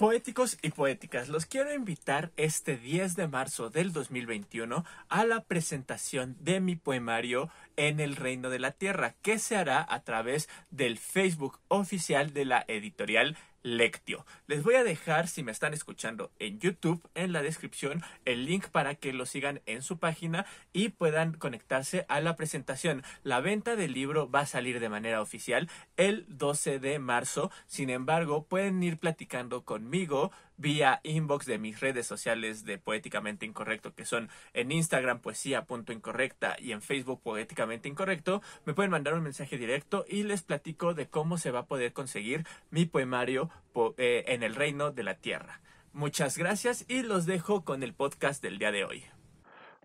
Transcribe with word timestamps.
Poéticos 0.00 0.56
y 0.62 0.70
poéticas, 0.70 1.28
los 1.28 1.44
quiero 1.44 1.74
invitar 1.74 2.32
este 2.38 2.78
10 2.78 3.16
de 3.16 3.28
marzo 3.28 3.68
del 3.68 3.92
2021 3.92 4.82
a 5.10 5.24
la 5.26 5.44
presentación 5.44 6.38
de 6.40 6.58
mi 6.58 6.74
poemario 6.74 7.50
en 7.76 8.00
el 8.00 8.16
Reino 8.16 8.48
de 8.48 8.60
la 8.60 8.70
Tierra, 8.70 9.16
que 9.20 9.38
se 9.38 9.56
hará 9.56 9.86
a 9.86 10.02
través 10.02 10.48
del 10.70 10.96
Facebook 10.96 11.60
oficial 11.68 12.32
de 12.32 12.46
la 12.46 12.64
editorial 12.66 13.36
Lectio. 13.62 14.24
Les 14.46 14.62
voy 14.62 14.74
a 14.74 14.84
dejar, 14.84 15.28
si 15.28 15.42
me 15.42 15.52
están 15.52 15.74
escuchando 15.74 16.30
en 16.38 16.58
YouTube, 16.60 17.02
en 17.14 17.32
la 17.32 17.42
descripción 17.42 18.02
el 18.24 18.46
link 18.46 18.68
para 18.68 18.94
que 18.94 19.12
lo 19.12 19.26
sigan 19.26 19.60
en 19.66 19.82
su 19.82 19.98
página 19.98 20.46
y 20.72 20.90
puedan 20.90 21.34
conectarse 21.34 22.06
a 22.08 22.20
la 22.20 22.36
presentación. 22.36 23.02
La 23.22 23.40
venta 23.40 23.76
del 23.76 23.92
libro 23.92 24.30
va 24.30 24.40
a 24.40 24.46
salir 24.46 24.80
de 24.80 24.88
manera 24.88 25.20
oficial 25.20 25.68
el 25.96 26.24
12 26.28 26.78
de 26.78 26.98
marzo. 26.98 27.50
Sin 27.66 27.90
embargo, 27.90 28.44
pueden 28.44 28.82
ir 28.82 28.98
platicando 28.98 29.64
conmigo 29.64 30.32
vía 30.60 31.00
inbox 31.04 31.46
de 31.46 31.58
mis 31.58 31.80
redes 31.80 32.06
sociales 32.06 32.64
de 32.64 32.78
Poéticamente 32.78 33.46
Incorrecto, 33.46 33.94
que 33.94 34.04
son 34.04 34.28
en 34.52 34.70
Instagram 34.70 35.20
poesía.incorrecta 35.20 36.56
y 36.58 36.72
en 36.72 36.82
Facebook 36.82 37.22
Poéticamente 37.22 37.88
Incorrecto, 37.88 38.42
me 38.66 38.74
pueden 38.74 38.90
mandar 38.90 39.14
un 39.14 39.22
mensaje 39.22 39.56
directo 39.56 40.04
y 40.08 40.22
les 40.22 40.42
platico 40.42 40.94
de 40.94 41.08
cómo 41.08 41.38
se 41.38 41.50
va 41.50 41.60
a 41.60 41.66
poder 41.66 41.92
conseguir 41.92 42.46
mi 42.70 42.84
poemario 42.84 43.50
eh, 43.96 44.24
en 44.28 44.42
el 44.42 44.54
reino 44.54 44.90
de 44.90 45.02
la 45.02 45.14
tierra. 45.14 45.60
Muchas 45.92 46.36
gracias 46.36 46.84
y 46.88 47.02
los 47.02 47.26
dejo 47.26 47.64
con 47.64 47.82
el 47.82 47.94
podcast 47.94 48.42
del 48.42 48.58
día 48.58 48.70
de 48.70 48.84
hoy. 48.84 49.04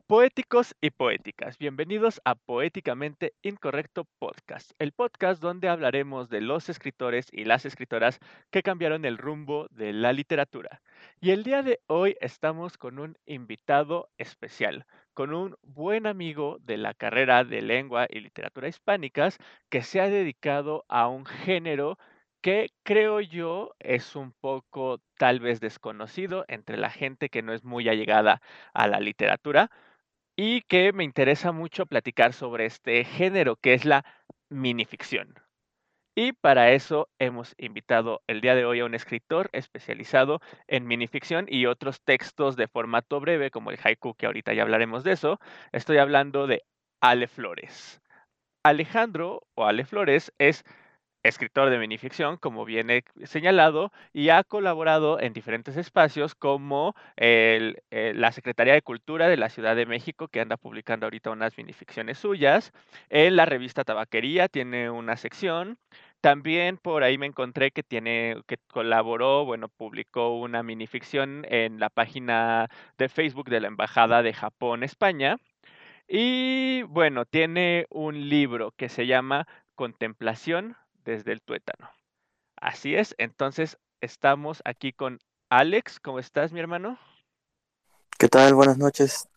Poéticos 0.08 0.76
y 0.82 0.92
poéticas, 0.92 1.58
bienvenidos 1.58 2.22
a 2.26 2.36
Poéticamente 2.36 3.34
Incorrecto 3.42 4.06
Podcast, 4.20 4.70
el 4.78 4.92
podcast 4.92 5.42
donde 5.42 5.68
hablaremos 5.68 6.30
de 6.30 6.42
los 6.42 6.70
escritores 6.70 7.26
y 7.32 7.46
las 7.46 7.66
escritoras 7.66 8.20
que 8.52 8.62
cambiaron 8.62 9.04
el 9.06 9.18
rumbo 9.18 9.66
de 9.72 9.94
la 9.94 10.14
literatura. 10.14 10.84
Y 11.22 11.32
el 11.32 11.44
día 11.44 11.64
de 11.64 11.80
hoy 11.88 12.16
estamos 12.22 12.78
con 12.78 13.00
un 13.00 13.18
invitado 13.26 14.12
especial, 14.20 14.86
con 15.16 15.34
un 15.34 15.56
buen 15.64 16.06
amigo 16.06 16.60
de 16.62 16.78
la 16.78 16.94
carrera 16.94 17.44
de 17.44 17.64
lengua 17.64 18.06
y 18.08 18.20
literatura 18.20 18.68
hispánicas 18.68 19.40
que 19.72 19.82
se 19.82 20.02
ha 20.02 20.08
dedicado 20.08 20.86
a 20.88 21.08
un 21.08 21.26
género 21.26 21.98
que 22.46 22.70
creo 22.84 23.22
yo 23.22 23.74
es 23.80 24.16
un 24.16 24.32
poco 24.32 25.02
tal 25.18 25.40
vez 25.40 25.60
desconocido 25.62 26.46
entre 26.48 26.78
la 26.78 26.92
gente 26.92 27.30
que 27.30 27.42
no 27.42 27.54
es 27.54 27.64
muy 27.64 27.90
allegada 27.90 28.40
a 28.72 28.88
la 28.88 29.00
literatura, 29.00 29.72
y 30.36 30.62
que 30.62 30.94
me 30.94 31.04
interesa 31.04 31.52
mucho 31.52 31.86
platicar 31.86 32.34
sobre 32.34 32.66
este 32.66 33.04
género 33.04 33.56
que 33.56 33.74
es 33.74 33.86
la 33.86 34.06
minificción. 34.50 35.36
Y 36.18 36.32
para 36.32 36.72
eso 36.72 37.10
hemos 37.20 37.56
invitado 37.58 38.22
el 38.28 38.40
día 38.40 38.56
de 38.56 38.64
hoy 38.64 38.80
a 38.80 38.86
un 38.86 38.96
escritor 38.96 39.50
especializado 39.52 40.40
en 40.68 40.88
minificción 40.88 41.46
y 41.50 41.66
otros 41.66 42.02
textos 42.02 42.56
de 42.56 42.70
formato 42.70 43.20
breve 43.20 43.52
como 43.52 43.70
el 43.70 43.80
haiku, 43.84 44.14
que 44.16 44.26
ahorita 44.26 44.54
ya 44.54 44.62
hablaremos 44.62 45.04
de 45.04 45.12
eso. 45.12 45.40
Estoy 45.74 45.98
hablando 45.98 46.48
de 46.48 46.64
Ale 47.02 47.28
Flores. 47.28 48.02
Alejandro 48.64 49.46
o 49.56 49.66
Ale 49.66 49.84
Flores 49.84 50.34
es 50.38 50.64
escritor 51.28 51.70
de 51.70 51.80
minificción, 51.80 52.38
como 52.38 52.66
viene 52.66 53.04
señalado, 53.24 53.92
y 54.14 54.30
ha 54.30 54.44
colaborado 54.44 55.20
en 55.20 55.34
diferentes 55.34 55.76
espacios 55.76 56.36
como 56.36 56.96
eh, 57.18 57.74
la 57.90 58.32
Secretaría 58.32 58.74
de 58.74 58.82
Cultura 58.82 59.28
de 59.28 59.38
la 59.38 59.50
Ciudad 59.50 59.76
de 59.76 59.86
México, 59.86 60.28
que 60.28 60.40
anda 60.40 60.58
publicando 60.58 61.08
ahorita 61.08 61.32
unas 61.32 61.58
minificciones 61.58 62.20
suyas. 62.20 62.72
En 63.10 63.36
la 63.36 63.46
revista 63.46 63.84
Tabaquería 63.84 64.48
tiene 64.48 64.90
una 64.90 65.18
sección. 65.18 65.78
También 66.22 66.78
por 66.78 67.04
ahí 67.04 67.18
me 67.18 67.28
encontré 67.28 67.72
que 67.72 67.84
tiene, 67.84 68.42
que 68.48 68.58
colaboró, 68.68 69.46
bueno, 69.46 69.70
publicó 69.70 70.40
una 70.40 70.64
minificción 70.64 71.46
en 71.50 71.80
la 71.80 71.90
página 71.90 72.68
de 72.98 73.10
Facebook 73.10 73.50
de 73.50 73.62
la 73.62 73.68
Embajada 73.68 74.22
de 74.24 74.34
Japón, 74.34 74.84
España. 74.84 75.38
Y 76.08 76.84
bueno, 76.84 77.26
tiene 77.26 77.88
un 77.90 78.30
libro 78.30 78.72
que 78.78 78.90
se 78.90 79.08
llama 79.08 79.48
Contemplación 79.76 80.78
desde 81.06 81.32
el 81.32 81.42
tuétano. 81.42 81.90
Así 82.58 82.96
es, 82.96 83.16
entonces 83.18 83.78
estamos 84.02 84.62
aquí 84.66 84.92
con 84.92 85.20
Alex. 85.50 86.00
¿Cómo 86.00 86.20
estás, 86.20 86.52
mi 86.52 86.60
hermano? 86.60 87.00
¿Qué 88.18 88.28
tal? 88.28 88.54
Buenas 88.56 88.78
noches. 88.78 89.28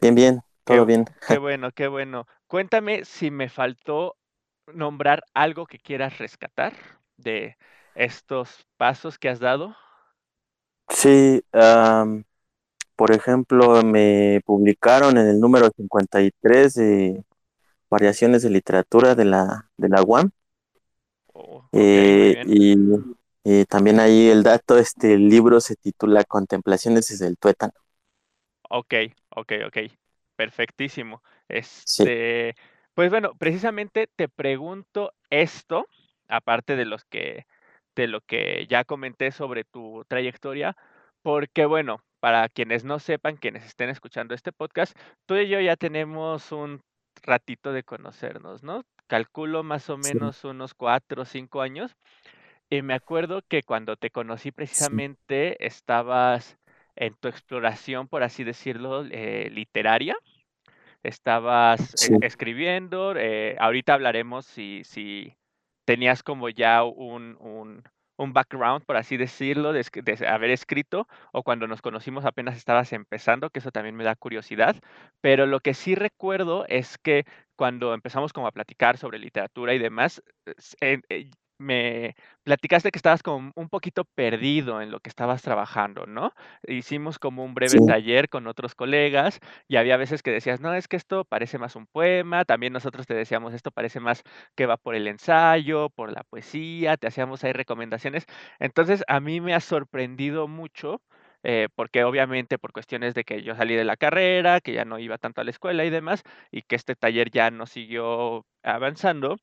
Bien, 0.00 0.14
bien, 0.14 0.42
todo 0.64 0.86
bien. 0.86 1.06
Qué 1.26 1.38
bueno, 1.38 1.72
qué 1.72 1.88
bueno. 1.88 2.26
Cuéntame 2.46 3.04
si 3.04 3.30
me 3.30 3.48
faltó 3.48 4.16
nombrar 4.72 5.24
algo 5.34 5.66
que 5.66 5.78
quieras 5.78 6.18
rescatar 6.18 6.74
de 7.16 7.56
estos 7.94 8.66
pasos 8.76 9.18
que 9.18 9.28
has 9.28 9.40
dado. 9.40 9.74
Sí, 10.88 11.42
por 12.96 13.12
ejemplo, 13.12 13.82
me 13.82 14.40
publicaron 14.44 15.16
en 15.16 15.26
el 15.28 15.40
número 15.40 15.70
53 15.74 16.74
de 16.74 17.24
variaciones 17.94 18.42
de 18.42 18.50
literatura 18.50 19.14
de 19.14 19.24
la, 19.24 19.70
de 19.76 19.88
la 19.88 20.02
UAM. 20.02 20.30
Oh, 21.32 21.64
eh, 21.72 22.42
y 22.46 23.64
también 23.66 24.00
ahí 24.00 24.28
el 24.28 24.42
dato, 24.42 24.78
este 24.78 25.16
libro 25.18 25.60
se 25.60 25.76
titula 25.76 26.24
Contemplaciones 26.24 27.08
desde 27.08 27.26
el 27.26 27.36
tuétano. 27.36 27.72
Ok, 28.70 28.94
ok, 29.36 29.52
ok. 29.66 29.78
Perfectísimo. 30.36 31.22
Este, 31.48 32.54
Pues 32.94 33.10
bueno, 33.10 33.32
precisamente 33.38 34.08
te 34.16 34.28
pregunto 34.28 35.12
esto, 35.30 35.86
aparte 36.28 36.76
de 36.76 36.84
los 36.84 37.04
que, 37.04 37.46
de 37.96 38.06
lo 38.06 38.20
que 38.20 38.66
ya 38.68 38.84
comenté 38.84 39.32
sobre 39.32 39.64
tu 39.64 40.04
trayectoria, 40.08 40.76
porque 41.22 41.66
bueno, 41.66 42.00
para 42.20 42.48
quienes 42.48 42.84
no 42.84 42.98
sepan, 42.98 43.36
quienes 43.36 43.64
estén 43.66 43.90
escuchando 43.90 44.34
este 44.34 44.52
podcast, 44.52 44.96
tú 45.26 45.36
y 45.36 45.48
yo 45.48 45.60
ya 45.60 45.76
tenemos 45.76 46.52
un 46.52 46.80
ratito 47.22 47.72
de 47.72 47.82
conocernos, 47.82 48.62
¿no? 48.62 48.84
Calculo 49.06 49.62
más 49.62 49.90
o 49.90 49.96
menos 49.96 50.44
unos 50.44 50.74
cuatro 50.74 51.22
o 51.22 51.24
cinco 51.24 51.60
años. 51.60 51.96
Y 52.70 52.82
me 52.82 52.94
acuerdo 52.94 53.42
que 53.46 53.62
cuando 53.62 53.96
te 53.96 54.10
conocí 54.10 54.50
precisamente 54.50 55.64
estabas 55.64 56.58
en 56.96 57.14
tu 57.14 57.28
exploración, 57.28 58.08
por 58.08 58.22
así 58.22 58.44
decirlo, 58.44 59.04
eh, 59.10 59.50
literaria. 59.52 60.16
Estabas 61.02 62.08
eh, 62.10 62.16
escribiendo. 62.22 63.14
Eh, 63.16 63.56
ahorita 63.58 63.94
hablaremos 63.94 64.46
si, 64.46 64.82
si 64.84 65.36
tenías 65.84 66.22
como 66.22 66.48
ya 66.48 66.84
un, 66.84 67.36
un, 67.40 67.82
un 68.16 68.32
background, 68.32 68.84
por 68.84 68.96
así 68.96 69.16
decirlo, 69.16 69.72
de, 69.72 69.84
haber 70.28 70.50
escrito, 70.50 71.08
o 71.32 71.42
cuando 71.42 71.66
nos 71.66 71.82
conocimos 71.82 72.24
apenas 72.24 72.56
estabas 72.56 72.92
empezando, 72.92 73.50
que 73.50 73.58
eso 73.58 73.70
también 73.70 73.96
me 73.96 74.04
da 74.04 74.14
curiosidad, 74.14 74.76
pero 75.20 75.46
lo 75.46 75.60
que 75.60 75.74
sí 75.74 75.94
recuerdo 75.94 76.64
es 76.68 76.98
que 76.98 77.24
cuando 77.56 77.94
empezamos 77.94 78.32
como 78.32 78.46
a 78.46 78.52
platicar 78.52 78.96
sobre 78.98 79.18
literatura 79.18 79.74
y 79.74 79.78
demás, 79.78 80.22
eh, 80.80 81.00
me 81.58 82.14
platicaste 82.42 82.90
que 82.90 82.98
estabas 82.98 83.22
como 83.22 83.52
un 83.54 83.68
poquito 83.68 84.04
perdido 84.04 84.80
en 84.82 84.90
lo 84.90 85.00
que 85.00 85.08
estabas 85.08 85.42
trabajando, 85.42 86.06
¿no? 86.06 86.32
Hicimos 86.66 87.18
como 87.18 87.44
un 87.44 87.54
breve 87.54 87.78
taller 87.86 88.28
con 88.28 88.46
otros 88.46 88.74
colegas 88.74 89.40
y 89.68 89.76
había 89.76 89.96
veces 89.96 90.22
que 90.22 90.30
decías, 90.30 90.60
no, 90.60 90.74
es 90.74 90.88
que 90.88 90.96
esto 90.96 91.24
parece 91.24 91.58
más 91.58 91.76
un 91.76 91.86
poema, 91.86 92.44
también 92.44 92.72
nosotros 92.72 93.06
te 93.06 93.14
decíamos, 93.14 93.54
esto 93.54 93.70
parece 93.70 94.00
más 94.00 94.22
que 94.54 94.66
va 94.66 94.76
por 94.76 94.94
el 94.94 95.06
ensayo, 95.08 95.90
por 95.90 96.12
la 96.12 96.24
poesía, 96.24 96.96
te 96.96 97.06
hacíamos 97.06 97.44
ahí 97.44 97.52
recomendaciones. 97.52 98.26
Entonces, 98.58 99.04
a 99.08 99.20
mí 99.20 99.40
me 99.40 99.54
ha 99.54 99.60
sorprendido 99.60 100.48
mucho. 100.48 101.00
Eh, 101.46 101.68
porque 101.74 102.04
obviamente 102.04 102.58
por 102.58 102.72
cuestiones 102.72 103.12
de 103.12 103.24
que 103.24 103.42
yo 103.42 103.54
salí 103.54 103.74
de 103.74 103.84
la 103.84 103.98
carrera, 103.98 104.60
que 104.62 104.72
ya 104.72 104.86
no 104.86 104.98
iba 104.98 105.18
tanto 105.18 105.42
a 105.42 105.44
la 105.44 105.50
escuela 105.50 105.84
y 105.84 105.90
demás, 105.90 106.22
y 106.50 106.62
que 106.62 106.74
este 106.74 106.96
taller 106.96 107.30
ya 107.30 107.50
no 107.50 107.66
siguió 107.66 108.46
avanzando, 108.62 109.36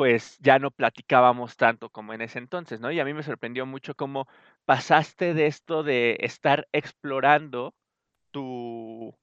pues 0.00 0.38
ya 0.40 0.58
no 0.58 0.70
platicábamos 0.70 1.58
tanto 1.58 1.90
como 1.90 2.14
en 2.14 2.22
ese 2.22 2.38
entonces, 2.38 2.80
¿no? 2.80 2.90
Y 2.90 3.00
a 3.00 3.04
mí 3.04 3.12
me 3.12 3.22
sorprendió 3.22 3.66
mucho 3.66 3.94
cómo 3.94 4.26
pasaste 4.64 5.34
de 5.34 5.46
esto 5.46 5.82
de 5.82 6.16
estar 6.20 6.66
explorando 6.72 7.74
tu, 8.30 9.14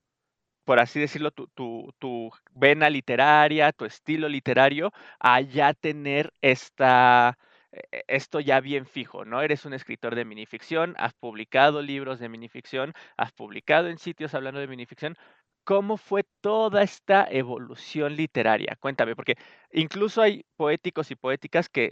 por 0.66 0.80
así 0.80 1.00
decirlo, 1.00 1.32
tu, 1.32 1.48
tu, 1.48 1.92
tu 1.98 2.30
vena 2.54 2.92
literaria, 2.92 3.72
tu 3.72 3.86
estilo 3.86 4.30
literario, 4.30 4.94
a 5.20 5.42
ya 5.42 5.74
tener 5.74 6.32
esta, 6.42 7.40
e, 7.72 8.04
esto 8.08 8.40
ya 8.40 8.60
bien 8.60 8.86
fijo, 8.86 9.26
¿no? 9.26 9.42
Eres 9.42 9.66
un 9.66 9.74
escritor 9.74 10.14
de 10.14 10.26
minificción, 10.26 10.94
has 11.00 11.14
publicado 11.16 11.82
libros 11.82 12.20
de 12.20 12.30
minificción, 12.30 12.94
has 13.18 13.32
publicado 13.32 13.88
en 13.88 13.98
sitios 13.98 14.36
hablando 14.36 14.60
de 14.60 14.68
minificción, 14.68 15.18
¿Cómo 15.68 15.98
fue 15.98 16.24
toda 16.40 16.82
esta 16.82 17.28
evolución 17.30 18.16
literaria? 18.16 18.78
Cuéntame, 18.80 19.18
porque 19.18 19.36
incluso 19.74 20.22
hay 20.22 20.46
poéticos 20.56 21.12
y 21.12 21.16
poéticas 21.16 21.68
que, 21.68 21.92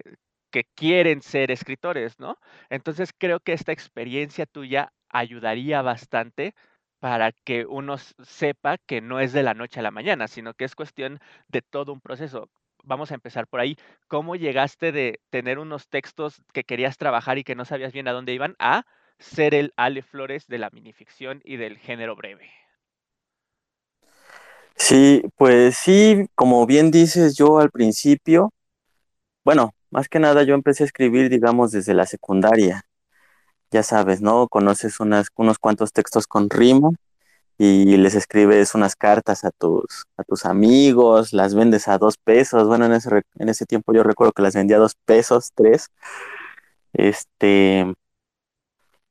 quieren 0.76 1.22
ser 1.22 1.52
escritores, 1.52 2.18
¿no? 2.18 2.38
Entonces 2.70 3.12
creo 3.18 3.42
que 3.42 3.52
esta 3.52 3.74
experiencia 3.74 4.46
tuya 4.46 4.94
ayudaría 5.10 5.82
bastante 5.82 6.56
para 7.00 7.34
que 7.34 7.66
uno 7.66 7.98
sepa 7.98 8.78
que 8.78 9.02
no 9.02 9.20
es 9.20 9.34
de 9.34 9.44
la 9.44 9.54
noche 9.54 9.82
a 9.82 9.84
la 9.84 9.92
mañana, 9.92 10.30
sino 10.30 10.54
que 10.54 10.64
es 10.64 10.76
cuestión 10.76 11.20
de 11.50 11.62
todo 11.62 11.92
un 11.92 12.00
proceso. 12.00 12.50
vamos 12.84 13.12
a 13.12 13.16
empezar 13.16 13.46
por 13.48 13.60
ahí. 13.60 13.76
¿Cómo 14.08 14.38
llegaste 14.38 14.94
de 14.94 15.20
tener 15.30 15.60
unos 15.60 15.90
textos 15.90 16.42
que 16.54 16.64
querías 16.64 16.98
trabajar 16.98 17.38
y 17.40 17.44
que 17.44 17.56
no 17.56 17.66
sabías 17.66 17.92
bien 17.92 18.08
a 18.08 18.14
dónde 18.14 18.34
iban 18.34 18.56
a 18.58 18.86
ser 19.20 19.54
el 19.54 19.74
Ale 19.76 20.02
Flores 20.02 20.48
de 20.48 20.60
la 20.60 20.70
minificción 20.70 21.42
y 21.44 21.58
del 21.58 21.78
género 21.78 22.16
breve? 22.16 22.65
Sí, 24.76 25.24
pues 25.38 25.78
sí, 25.78 26.26
como 26.36 26.66
bien 26.66 26.92
dices, 26.92 27.36
yo 27.36 27.60
al 27.60 27.72
principio, 27.72 28.52
bueno, 29.46 29.74
más 29.92 30.10
que 30.10 30.20
nada 30.20 30.44
yo 30.44 30.56
empecé 30.56 30.84
a 30.84 30.88
escribir, 30.88 31.30
digamos, 31.30 31.72
desde 31.72 31.94
la 31.94 32.06
secundaria. 32.06 32.84
Ya 33.72 33.84
sabes, 33.84 34.22
¿no? 34.22 34.48
Conoces 34.50 35.00
unos 35.00 35.30
cuantos 35.60 35.94
textos 35.94 36.28
con 36.28 36.50
rimo 36.50 36.96
y 37.58 37.98
les 37.98 38.16
escribes 38.16 38.76
unas 38.76 38.96
cartas 38.96 39.46
a 39.46 39.52
tus, 39.52 40.06
a 40.18 40.24
tus 40.24 40.46
amigos, 40.46 41.34
las 41.34 41.56
vendes 41.56 41.88
a 41.90 41.98
dos 42.00 42.18
pesos. 42.18 42.68
Bueno, 42.68 42.86
en 42.88 42.94
ese, 42.94 43.24
en 43.40 43.50
ese 43.50 43.66
tiempo 43.66 43.94
yo 43.94 44.04
recuerdo 44.04 44.34
que 44.34 44.44
las 44.44 44.56
vendía 44.56 44.78
a 44.78 44.80
dos 44.82 44.96
pesos, 45.06 45.52
tres. 45.56 45.90
Este, 46.94 47.86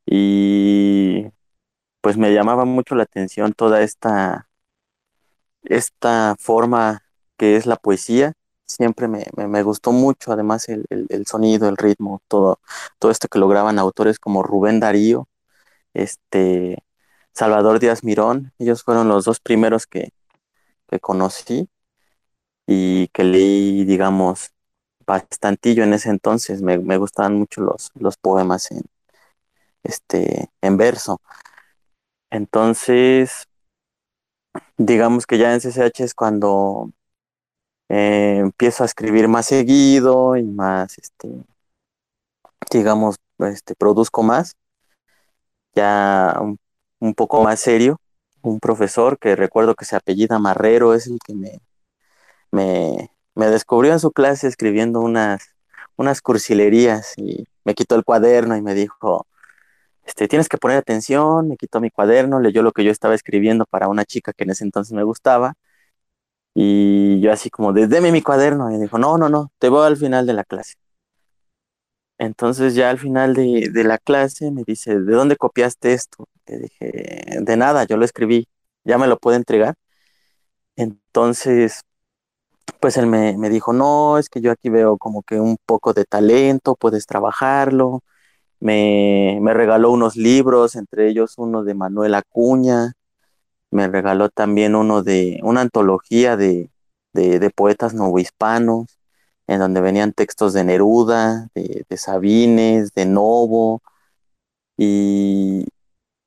y 0.06 1.26
pues 2.00 2.16
me 2.18 2.32
llamaba 2.34 2.64
mucho 2.64 2.94
la 2.94 3.04
atención 3.04 3.52
toda 3.54 3.82
esta, 3.82 4.48
esta 5.64 6.36
forma 6.38 7.02
que 7.36 7.56
es 7.56 7.66
la 7.66 7.76
poesía. 7.76 8.34
Siempre 8.66 9.08
me, 9.08 9.24
me, 9.36 9.62
gustó 9.62 9.92
mucho, 9.92 10.32
además 10.32 10.68
el, 10.68 10.86
el, 10.90 11.26
sonido, 11.26 11.68
el 11.68 11.76
ritmo, 11.76 12.22
todo, 12.28 12.60
todo 12.98 13.10
esto 13.10 13.28
que 13.28 13.38
lograban 13.38 13.78
autores 13.78 14.18
como 14.18 14.42
Rubén 14.42 14.80
Darío, 14.80 15.28
este, 15.94 16.82
Salvador 17.34 17.80
Díaz 17.80 18.04
Mirón, 18.04 18.52
ellos 18.58 18.82
fueron 18.82 19.08
los 19.08 19.24
dos 19.26 19.40
primeros 19.40 19.86
que, 19.86 20.10
que 20.88 21.00
conocí 21.00 21.68
y 22.66 23.08
que 23.08 23.24
leí, 23.24 23.84
digamos, 23.84 24.52
bastantillo 25.06 25.84
en 25.84 25.94
ese 25.94 26.10
entonces. 26.10 26.62
Me, 26.62 26.78
me 26.78 26.98
gustaban 26.98 27.36
mucho 27.36 27.62
los, 27.62 27.90
los 27.94 28.16
poemas 28.16 28.70
en, 28.70 28.82
este, 29.82 30.50
en 30.62 30.76
verso. 30.76 31.20
Entonces, 32.30 33.46
digamos 34.76 35.26
que 35.26 35.38
ya 35.38 35.54
en 35.54 35.60
CCH 35.60 36.00
es 36.00 36.14
cuando 36.14 36.90
eh, 37.88 38.38
empiezo 38.40 38.82
a 38.82 38.86
escribir 38.86 39.28
más 39.28 39.46
seguido 39.46 40.36
y 40.36 40.44
más, 40.44 40.98
este, 40.98 41.28
digamos, 42.70 43.16
este, 43.38 43.74
produzco 43.74 44.22
más, 44.22 44.56
ya 45.74 46.38
un, 46.40 46.58
un, 47.00 47.14
poco 47.14 47.42
más 47.42 47.60
serio. 47.60 47.98
Un 48.42 48.60
profesor 48.60 49.18
que 49.18 49.36
recuerdo 49.36 49.74
que 49.74 49.84
se 49.86 49.96
apellida 49.96 50.38
Marrero 50.38 50.94
es 50.94 51.06
el 51.06 51.18
que 51.24 51.34
me, 51.34 51.60
me, 52.50 53.10
me 53.34 53.46
descubrió 53.48 53.92
en 53.92 54.00
su 54.00 54.12
clase 54.12 54.48
escribiendo 54.48 55.00
unas, 55.00 55.54
unas 55.96 56.20
cursilerías 56.20 57.14
y 57.16 57.46
me 57.64 57.74
quitó 57.74 57.96
el 57.96 58.04
cuaderno 58.04 58.56
y 58.56 58.62
me 58.62 58.74
dijo, 58.74 59.26
este, 60.04 60.28
tienes 60.28 60.48
que 60.48 60.58
poner 60.58 60.78
atención, 60.78 61.48
me 61.48 61.56
quitó 61.56 61.80
mi 61.80 61.90
cuaderno, 61.90 62.40
leyó 62.40 62.62
lo 62.62 62.72
que 62.72 62.84
yo 62.84 62.90
estaba 62.90 63.14
escribiendo 63.14 63.66
para 63.66 63.88
una 63.88 64.04
chica 64.04 64.32
que 64.32 64.44
en 64.44 64.50
ese 64.50 64.64
entonces 64.64 64.92
me 64.92 65.02
gustaba, 65.04 65.54
y 66.54 67.20
yo 67.20 67.32
así 67.32 67.50
como, 67.50 67.72
deme 67.72 68.12
mi 68.12 68.22
cuaderno, 68.22 68.70
y 68.70 68.78
dijo, 68.78 68.98
no, 68.98 69.18
no, 69.18 69.28
no, 69.28 69.50
te 69.58 69.68
voy 69.68 69.86
al 69.86 69.96
final 69.96 70.26
de 70.26 70.34
la 70.34 70.44
clase. 70.44 70.74
Entonces 72.18 72.74
ya 72.74 72.90
al 72.90 72.98
final 72.98 73.34
de, 73.34 73.68
de 73.72 73.84
la 73.84 73.98
clase 73.98 74.50
me 74.50 74.62
dice, 74.64 74.98
¿de 75.00 75.14
dónde 75.14 75.36
copiaste 75.36 75.92
esto? 75.92 76.28
Le 76.46 76.58
dije, 76.58 76.92
de 77.40 77.56
nada, 77.56 77.84
yo 77.84 77.96
lo 77.96 78.04
escribí, 78.04 78.48
ya 78.84 78.98
me 78.98 79.06
lo 79.08 79.18
puede 79.18 79.36
entregar. 79.38 79.74
Entonces, 80.76 81.82
pues 82.80 82.96
él 82.96 83.06
me, 83.06 83.36
me 83.38 83.50
dijo, 83.50 83.72
no, 83.72 84.18
es 84.18 84.28
que 84.28 84.40
yo 84.40 84.52
aquí 84.52 84.68
veo 84.70 84.98
como 84.98 85.22
que 85.22 85.40
un 85.40 85.56
poco 85.66 85.92
de 85.94 86.04
talento, 86.04 86.76
puedes 86.76 87.06
trabajarlo 87.06 88.02
me, 88.64 89.52
regaló 89.54 89.90
unos 89.90 90.16
libros, 90.16 90.74
entre 90.76 91.08
ellos 91.08 91.34
uno 91.36 91.64
de 91.64 91.74
Manuel 91.74 92.14
Acuña, 92.14 92.94
me 93.70 93.88
regaló 93.88 94.30
también 94.30 94.74
uno 94.74 95.02
de 95.02 95.40
una 95.42 95.60
antología 95.62 96.36
de, 96.36 96.70
de, 97.12 97.50
poetas 97.50 97.94
novohispanos, 97.94 98.98
en 99.48 99.58
donde 99.60 99.80
venían 99.82 100.12
textos 100.14 100.54
de 100.54 100.64
Neruda, 100.64 101.48
de, 101.54 101.84
de 101.88 101.96
Sabines, 101.98 102.92
de 102.94 103.06
Novo, 103.06 103.82
y 104.78 105.66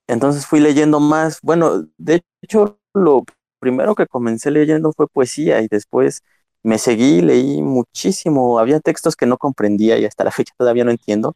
entonces 0.07 0.45
fui 0.45 0.59
leyendo 0.59 0.99
más, 0.99 1.39
bueno, 1.41 1.87
de 1.97 2.21
hecho 2.43 2.79
lo 2.93 3.25
primero 3.59 3.95
que 3.95 4.07
comencé 4.07 4.51
leyendo 4.51 4.93
fue 4.93 5.07
poesía 5.07 5.61
y 5.61 5.67
después 5.69 6.21
me 6.63 6.77
seguí, 6.77 7.21
leí 7.21 7.63
muchísimo, 7.63 8.59
había 8.59 8.79
textos 8.79 9.15
que 9.15 9.25
no 9.25 9.37
comprendía 9.37 9.97
y 9.97 10.05
hasta 10.05 10.23
la 10.23 10.31
fecha 10.31 10.53
todavía 10.57 10.83
no 10.85 10.91
entiendo, 10.91 11.35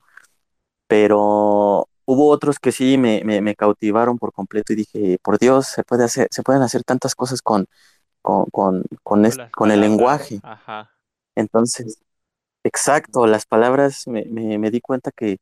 pero 0.91 1.87
hubo 2.03 2.27
otros 2.27 2.59
que 2.59 2.73
sí 2.73 2.97
me, 2.97 3.23
me, 3.23 3.55
cautivaron 3.55 4.17
por 4.17 4.33
completo 4.33 4.73
y 4.73 4.75
dije, 4.75 5.19
por 5.23 5.39
Dios, 5.39 5.67
se 5.67 5.85
puede 5.85 6.03
hacer, 6.03 6.27
se 6.31 6.43
pueden 6.43 6.63
hacer 6.63 6.83
tantas 6.83 7.15
cosas 7.15 7.41
con, 7.41 7.65
con, 8.21 8.47
con, 8.51 8.83
con, 9.01 9.71
el 9.71 9.79
lenguaje. 9.79 10.41
Entonces, 11.33 12.01
exacto, 12.65 13.25
las 13.25 13.45
palabras 13.45 14.05
me, 14.05 14.25
me, 14.25 14.69
di 14.69 14.81
cuenta 14.81 15.11
que, 15.15 15.37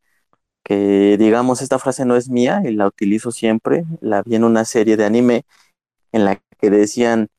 que, 0.62 1.18
digamos, 1.18 1.64
esta 1.64 1.80
frase 1.80 2.06
no 2.06 2.16
es 2.16 2.30
mía 2.30 2.62
y 2.64 2.72
la 2.72 2.86
utilizo 2.86 3.32
siempre. 3.32 3.86
La 4.02 4.22
vi 4.22 4.36
en 4.36 4.44
una 4.44 4.66
serie 4.66 4.98
de 4.98 5.06
anime 5.06 5.46
en 6.12 6.26
la 6.26 6.40
que 6.60 6.70
decían 6.70 7.30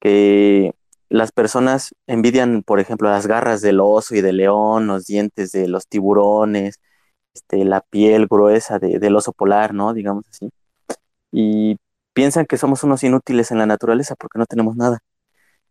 que 0.00 0.74
las 1.08 1.30
personas 1.30 1.94
envidian, 2.08 2.64
por 2.64 2.80
ejemplo, 2.80 3.08
las 3.10 3.28
garras 3.28 3.60
del 3.60 3.78
oso 3.78 4.16
y 4.16 4.22
del 4.22 4.38
león, 4.38 4.88
los 4.88 5.06
dientes 5.06 5.52
de 5.52 5.68
los 5.68 5.86
tiburones, 5.86 6.80
este, 7.34 7.64
la 7.64 7.80
piel 7.82 8.26
gruesa 8.28 8.78
del 8.78 9.16
oso 9.16 9.32
polar, 9.32 9.74
¿no? 9.74 9.92
Digamos 9.94 10.24
así. 10.30 10.50
Y 11.32 11.78
piensan 12.14 12.46
que 12.46 12.58
somos 12.58 12.84
unos 12.84 13.02
inútiles 13.04 13.50
en 13.50 13.58
la 13.58 13.66
naturaleza 13.66 14.14
porque 14.16 14.38
no 14.38 14.46
tenemos 14.46 14.76
nada. 14.76 15.00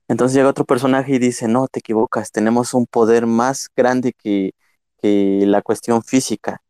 Entonces 0.08 0.36
llega 0.36 0.50
otro 0.50 0.66
personaje 0.66 1.14
y 1.16 1.20
dice, 1.20 1.48
no, 1.48 1.68
te 1.68 1.80
equivocas, 1.80 2.32
tenemos 2.32 2.74
un 2.74 2.86
poder 2.88 3.26
más 3.28 3.70
grande 3.76 4.14
que, 4.14 4.54
que 5.02 5.44
la 5.48 5.62
cuestión 5.62 6.04
física. 6.04 6.62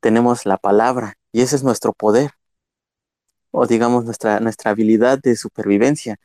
Tenemos 0.00 0.46
la 0.46 0.58
palabra 0.58 1.14
y 1.32 1.42
ese 1.42 1.56
es 1.56 1.64
nuestro 1.64 1.92
poder, 1.92 2.32
o 3.50 3.66
digamos 3.66 4.04
nuestra, 4.04 4.40
nuestra 4.40 4.70
habilidad 4.72 5.18
de 5.22 5.36
supervivencia. 5.36 6.16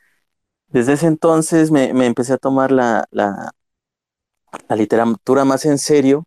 Desde 0.68 0.94
ese 0.94 1.08
entonces 1.08 1.72
me, 1.72 1.94
me 1.94 2.08
empecé 2.08 2.34
a 2.34 2.38
tomar 2.38 2.72
la, 2.72 3.06
la, 3.12 3.52
la 4.68 4.76
literatura 4.76 5.46
más 5.46 5.66
en 5.66 5.78
serio 5.78 6.26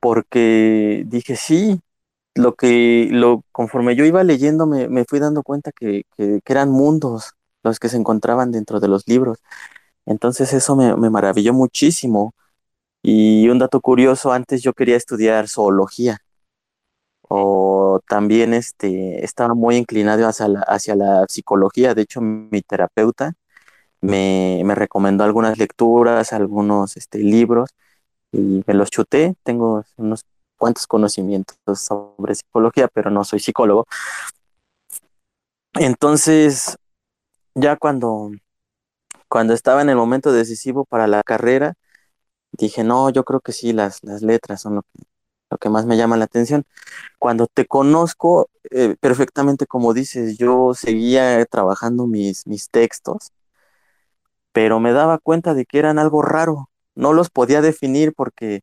porque 0.00 1.04
dije, 1.06 1.36
sí, 1.36 1.80
lo 2.34 2.54
que, 2.54 3.08
lo, 3.10 3.44
conforme 3.52 3.96
yo 3.96 4.04
iba 4.04 4.24
leyendo, 4.24 4.66
me, 4.66 4.88
me 4.88 5.04
fui 5.04 5.18
dando 5.20 5.42
cuenta 5.42 5.72
que, 5.72 6.04
que, 6.16 6.40
eran 6.46 6.70
mundos 6.70 7.34
los 7.62 7.78
que 7.80 7.88
se 7.88 7.96
encontraban 7.98 8.52
dentro 8.52 8.80
de 8.80 8.88
los 8.88 9.08
libros. 9.08 9.38
Entonces 10.06 10.52
eso 10.54 10.76
me, 10.76 10.96
me 10.96 11.10
maravilló 11.10 11.52
muchísimo. 11.54 12.34
Y 13.02 13.48
un 13.48 13.58
dato 13.58 13.80
curioso, 13.80 14.32
antes 14.32 14.62
yo 14.62 14.74
quería 14.74 14.96
estudiar 14.96 15.48
zoología 15.48 16.18
o 17.28 18.00
también 18.08 18.54
este, 18.54 19.24
estaba 19.24 19.54
muy 19.54 19.76
inclinado 19.76 20.26
hacia 20.28 20.48
la, 20.48 20.60
hacia 20.62 20.96
la 20.96 21.26
psicología. 21.28 21.94
De 21.94 22.02
hecho, 22.02 22.20
mi 22.20 22.62
terapeuta 22.62 23.34
me, 24.00 24.62
me 24.64 24.74
recomendó 24.74 25.24
algunas 25.24 25.58
lecturas, 25.58 26.32
algunos 26.32 26.96
este, 26.96 27.18
libros 27.18 27.70
y 28.32 28.62
me 28.66 28.74
los 28.74 28.90
chuté. 28.90 29.34
Tengo 29.42 29.84
unos 29.96 30.24
cuantos 30.56 30.86
conocimientos 30.86 31.56
sobre 31.74 32.34
psicología, 32.34 32.88
pero 32.88 33.10
no 33.10 33.24
soy 33.24 33.40
psicólogo. 33.40 33.86
Entonces, 35.74 36.76
ya 37.54 37.76
cuando, 37.76 38.30
cuando 39.28 39.54
estaba 39.54 39.82
en 39.82 39.90
el 39.90 39.96
momento 39.96 40.32
decisivo 40.32 40.84
para 40.84 41.06
la 41.06 41.22
carrera, 41.22 41.74
dije, 42.52 42.84
no, 42.84 43.10
yo 43.10 43.24
creo 43.24 43.40
que 43.40 43.52
sí, 43.52 43.72
las, 43.72 44.02
las 44.04 44.22
letras 44.22 44.62
son 44.62 44.76
lo 44.76 45.58
que, 45.58 45.68
más 45.70 45.86
me 45.86 45.96
llama 45.96 46.16
la 46.16 46.24
atención. 46.26 46.64
Cuando 47.18 47.46
te 47.46 47.66
conozco 47.66 48.50
eh, 48.70 48.96
perfectamente, 49.00 49.66
como 49.66 49.94
dices, 49.94 50.38
yo 50.38 50.74
seguía 50.74 51.44
trabajando 51.46 52.06
mis, 52.06 52.46
mis 52.46 52.70
textos, 52.70 53.32
pero 54.52 54.80
me 54.80 54.92
daba 54.92 55.18
cuenta 55.18 55.54
de 55.54 55.64
que 55.66 55.78
eran 55.78 55.98
algo 55.98 56.22
raro, 56.22 56.68
no 56.98 57.12
los 57.14 57.30
podía 57.30 57.62
definir 57.62 58.12
porque 58.14 58.62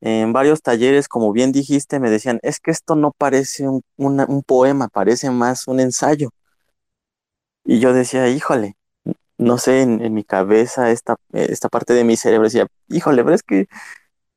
en 0.00 0.32
varios 0.32 0.62
talleres, 0.62 1.08
como 1.08 1.32
bien 1.32 1.52
dijiste, 1.52 2.00
me 2.00 2.10
decían, 2.10 2.40
es 2.42 2.60
que 2.60 2.70
esto 2.70 2.96
no 2.96 3.12
parece 3.12 3.66
un, 3.68 3.82
poema, 4.46 4.88
parece 4.88 5.30
más 5.30 5.68
un 5.68 5.80
ensayo. 5.80 6.30
Y 7.64 7.80
yo 7.80 7.92
decía, 7.94 8.28
híjole, 8.28 8.76
no 9.38 9.58
sé, 9.58 9.82
en, 9.82 10.14
mi 10.14 10.24
cabeza, 10.24 10.90
esta, 10.90 11.16
esta 11.32 11.68
parte 11.68 11.94
de 11.94 12.04
mi 12.04 12.16
cerebro 12.16 12.44
decía, 12.46 12.66
híjole, 12.88 13.24
pero 13.24 13.34
es 13.34 13.42
que 13.42 13.66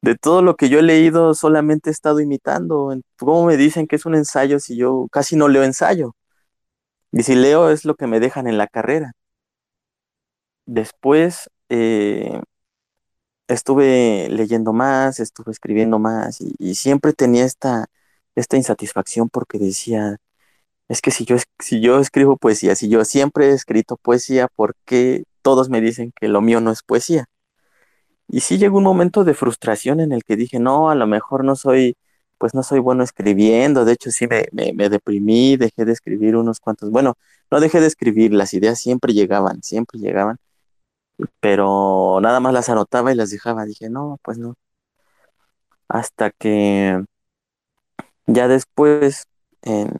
de 0.01 0.15
todo 0.15 0.41
lo 0.41 0.55
que 0.55 0.69
yo 0.69 0.79
he 0.79 0.83
leído 0.83 1.33
solamente 1.35 1.89
he 1.89 1.93
estado 1.93 2.19
imitando. 2.21 2.95
¿Cómo 3.17 3.45
me 3.45 3.57
dicen 3.57 3.87
que 3.87 3.97
es 3.97 4.05
un 4.05 4.15
ensayo 4.15 4.59
si 4.59 4.77
yo 4.77 5.07
casi 5.11 5.35
no 5.35 5.47
leo 5.49 5.63
ensayo? 5.63 6.15
Y 7.11 7.23
si 7.23 7.35
leo 7.35 7.69
es 7.71 7.85
lo 7.85 7.95
que 7.95 8.07
me 8.07 8.19
dejan 8.19 8.47
en 8.47 8.57
la 8.57 8.67
carrera. 8.67 9.13
Después, 10.65 11.49
eh, 11.69 12.41
estuve 13.47 14.29
leyendo 14.29 14.73
más, 14.73 15.19
estuve 15.19 15.51
escribiendo 15.51 15.99
más 15.99 16.41
y, 16.41 16.75
siempre 16.75 17.13
tenía 17.13 17.45
esta, 17.45 17.87
esta 18.35 18.57
insatisfacción 18.57 19.29
porque 19.29 19.59
decía, 19.59 20.17
es 20.89 21.01
que 21.01 21.11
si 21.11 21.25
yo, 21.25 21.37
si 21.59 21.81
yo 21.81 21.99
escribo 21.99 22.37
poesía, 22.37 22.75
si 22.75 22.89
yo 22.89 23.05
siempre 23.05 23.47
he 23.49 23.53
escrito 23.53 23.97
poesía, 23.97 24.47
¿por 24.55 24.75
qué 24.85 25.25
todos 25.41 25.69
me 25.69 25.81
dicen 25.81 26.13
que 26.19 26.27
lo 26.29 26.41
mío 26.41 26.61
no 26.61 26.71
es 26.71 26.83
poesía? 26.83 27.27
Y 28.27 28.41
sí 28.41 28.57
llegó 28.57 28.77
un 28.77 28.83
momento 28.83 29.23
de 29.23 29.33
frustración 29.33 29.99
en 30.01 30.11
el 30.11 30.23
que 30.23 30.35
dije, 30.35 30.59
no, 30.59 30.89
a 30.89 30.95
lo 30.95 31.07
mejor 31.07 31.43
no 31.45 31.55
soy, 31.55 31.95
pues 32.37 32.53
no 32.53 32.63
soy 32.63 32.79
bueno 32.79 33.03
escribiendo, 33.03 33.85
de 33.85 33.93
hecho 33.93 34.11
sí 34.11 34.27
me, 34.27 34.47
me 34.51 34.89
deprimí, 34.89 35.57
dejé 35.57 35.85
de 35.85 35.93
escribir 35.93 36.35
unos 36.35 36.59
cuantos, 36.59 36.91
bueno, 36.91 37.15
no 37.51 37.59
dejé 37.59 37.79
de 37.79 37.87
escribir, 37.87 38.33
las 38.33 38.53
ideas 38.53 38.79
siempre 38.79 39.13
llegaban, 39.13 39.63
siempre 39.63 39.99
llegaban, 39.99 40.37
pero 41.39 42.19
nada 42.21 42.39
más 42.39 42.53
las 42.53 42.69
anotaba 42.69 43.11
y 43.11 43.15
las 43.15 43.29
dejaba. 43.31 43.65
Dije, 43.65 43.89
no, 43.89 44.19
pues 44.23 44.37
no. 44.37 44.55
Hasta 45.89 46.31
que 46.31 47.03
ya 48.25 48.47
después, 48.47 49.27
en, 49.61 49.91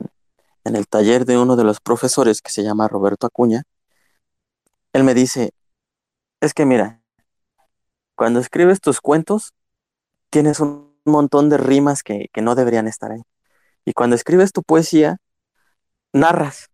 en 0.64 0.76
el 0.76 0.86
taller 0.88 1.24
de 1.24 1.38
uno 1.38 1.56
de 1.56 1.64
los 1.64 1.80
profesores 1.80 2.42
que 2.42 2.50
se 2.50 2.62
llama 2.62 2.88
Roberto 2.88 3.26
Acuña, 3.26 3.64
él 4.92 5.04
me 5.04 5.14
dice, 5.14 5.52
es 6.40 6.54
que 6.54 6.66
mira, 6.66 7.02
cuando 8.14 8.40
escribes 8.40 8.80
tus 8.80 9.00
cuentos, 9.00 9.54
tienes 10.30 10.60
un 10.60 10.94
montón 11.04 11.48
de 11.48 11.56
rimas 11.58 12.02
que, 12.02 12.28
que 12.32 12.42
no 12.42 12.54
deberían 12.54 12.88
estar 12.88 13.12
ahí. 13.12 13.22
Y 13.84 13.92
cuando 13.92 14.16
escribes 14.16 14.52
tu 14.52 14.62
poesía, 14.62 15.18
narras. 16.12 16.70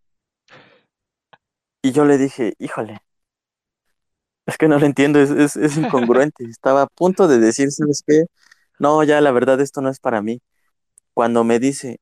Y 1.82 1.92
yo 1.92 2.04
le 2.04 2.18
dije, 2.18 2.54
híjole, 2.58 3.00
es 4.46 4.58
que 4.58 4.68
no 4.68 4.78
lo 4.78 4.86
entiendo, 4.86 5.20
es, 5.20 5.56
es, 5.56 5.76
incongruente. 5.76 6.44
Estaba 6.50 6.82
a 6.82 6.86
punto 6.86 7.28
de 7.28 7.38
decir, 7.38 7.70
¿sabes 7.72 8.02
qué? 8.06 8.26
No, 8.78 9.02
ya 9.04 9.20
la 9.20 9.30
verdad 9.32 9.60
esto 9.60 9.80
no 9.80 9.88
es 9.88 10.00
para 10.00 10.22
mí. 10.22 10.40
Cuando 11.14 11.44
me 11.44 11.58
dice, 11.58 12.00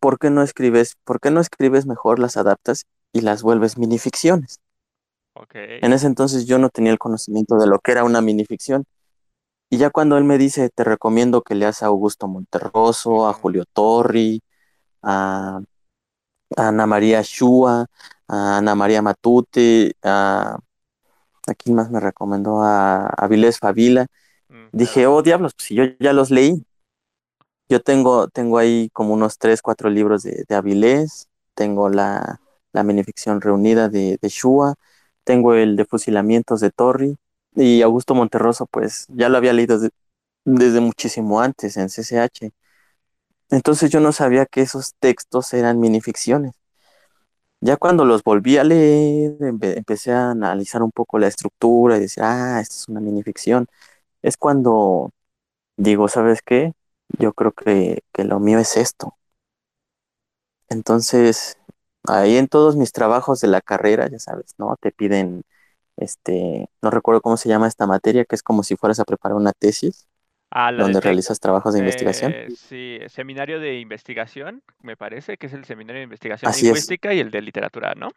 ¿por 0.00 0.18
qué 0.18 0.30
no 0.30 0.42
escribes? 0.42 0.96
¿Por 1.04 1.20
qué 1.20 1.30
no 1.30 1.40
escribes 1.40 1.86
mejor, 1.86 2.18
las 2.18 2.36
adaptas 2.36 2.84
y 3.12 3.22
las 3.22 3.42
vuelves 3.42 3.78
minificciones? 3.78 4.60
Okay. 5.34 5.78
En 5.82 5.92
ese 5.92 6.06
entonces 6.06 6.46
yo 6.46 6.58
no 6.58 6.68
tenía 6.68 6.92
el 6.92 6.98
conocimiento 6.98 7.56
de 7.56 7.66
lo 7.66 7.78
que 7.80 7.92
era 7.92 8.04
una 8.04 8.20
minificción. 8.20 8.84
Y 9.70 9.78
ya 9.78 9.90
cuando 9.90 10.18
él 10.18 10.24
me 10.24 10.38
dice, 10.38 10.70
te 10.70 10.84
recomiendo 10.84 11.42
que 11.42 11.54
leas 11.54 11.82
a 11.82 11.86
Augusto 11.86 12.28
Monterroso, 12.28 13.28
a 13.28 13.32
Julio 13.32 13.64
Torri, 13.72 14.42
a, 15.02 15.60
Ana 16.56 16.86
María 16.86 17.22
Shua, 17.22 17.86
a 18.28 18.58
Ana 18.58 18.74
María 18.74 19.02
Matute, 19.02 19.94
a 20.02 20.58
aquí 21.48 21.72
más 21.72 21.90
me 21.90 22.00
recomendó 22.00 22.62
a 22.62 23.06
Avilés 23.08 23.58
Favila. 23.58 24.06
Mm, 24.50 24.70
Dije, 24.72 25.06
oh 25.08 25.22
diablos, 25.22 25.54
pues 25.56 25.68
si 25.68 25.76
yo 25.76 25.84
ya 26.00 26.12
los 26.14 26.30
leí. 26.30 26.64
Yo 27.68 27.80
tengo, 27.80 28.28
tengo 28.28 28.58
ahí 28.58 28.90
como 28.92 29.14
unos 29.14 29.38
tres, 29.38 29.62
cuatro 29.62 29.88
libros 29.90 30.22
de, 30.22 30.44
de 30.48 30.54
Avilés, 30.54 31.28
tengo 31.54 31.88
la, 31.88 32.40
la 32.72 32.82
minificción 32.84 33.40
reunida 33.40 33.88
de, 33.88 34.18
de 34.20 34.28
Shua, 34.28 34.74
tengo 35.24 35.54
el 35.54 35.74
de 35.76 35.86
fusilamientos 35.86 36.60
de 36.60 36.70
Torri 36.70 37.16
y 37.54 37.80
Augusto 37.82 38.14
Monterroso, 38.14 38.66
pues 38.66 39.06
ya 39.08 39.28
lo 39.30 39.38
había 39.38 39.52
leído 39.54 39.78
desde 40.44 40.80
muchísimo 40.80 41.40
antes 41.40 41.76
en 41.78 41.88
CCH. 41.90 42.52
Entonces 43.50 43.90
yo 43.92 44.00
no 44.00 44.12
sabía 44.12 44.46
que 44.46 44.62
esos 44.62 44.94
textos 45.00 45.54
eran 45.54 45.80
minificciones. 45.80 46.54
Ya 47.64 47.76
cuando 47.78 48.04
los 48.04 48.22
volví 48.22 48.58
a 48.58 48.64
leer, 48.64 49.36
empecé 49.40 50.12
a 50.12 50.30
analizar 50.32 50.82
un 50.82 50.90
poco 50.92 51.18
la 51.18 51.28
estructura 51.28 51.96
y 51.96 52.00
decir, 52.00 52.22
ah, 52.22 52.60
esta 52.60 52.74
es 52.76 52.88
una 52.88 53.00
minificción. 53.00 53.66
Es 54.22 54.36
cuando 54.36 55.10
digo, 55.76 56.08
¿sabes 56.08 56.42
qué? 56.44 56.74
Yo 57.18 57.32
creo 57.34 57.52
que, 57.52 58.02
que 58.12 58.24
lo 58.24 58.40
mío 58.40 58.58
es 58.60 58.76
esto. 58.78 59.16
Entonces, 60.68 61.56
ahí 62.08 62.36
en 62.36 62.48
todos 62.48 62.76
mis 62.76 62.92
trabajos 62.92 63.40
de 63.40 63.48
la 63.48 63.60
carrera, 63.60 64.08
ya 64.10 64.18
sabes, 64.18 64.54
¿no? 64.58 64.76
Te 64.80 64.92
piden, 64.92 65.42
este, 65.96 66.68
no 66.82 66.90
recuerdo 66.90 67.20
cómo 67.22 67.36
se 67.36 67.48
llama 67.48 67.68
esta 67.68 67.86
materia, 67.86 68.24
que 68.24 68.36
es 68.36 68.42
como 68.42 68.62
si 68.64 68.76
fueras 68.76 69.00
a 69.00 69.04
preparar 69.04 69.36
una 69.36 69.52
tesis. 69.52 70.08
Ah, 70.56 70.70
donde 70.76 71.00
realizas 71.00 71.40
trabajos 71.40 71.74
de 71.74 71.80
investigación. 71.80 72.32
Eh, 72.32 72.48
sí, 72.54 72.98
seminario 73.08 73.58
de 73.58 73.80
investigación, 73.80 74.62
me 74.82 74.96
parece, 74.96 75.36
que 75.36 75.46
es 75.46 75.52
el 75.52 75.64
seminario 75.64 75.98
de 75.98 76.04
investigación 76.04 76.54
lingüística 76.54 77.12
y 77.12 77.18
el 77.18 77.30
de 77.32 77.42
literatura, 77.42 77.94
¿no? 77.96 78.10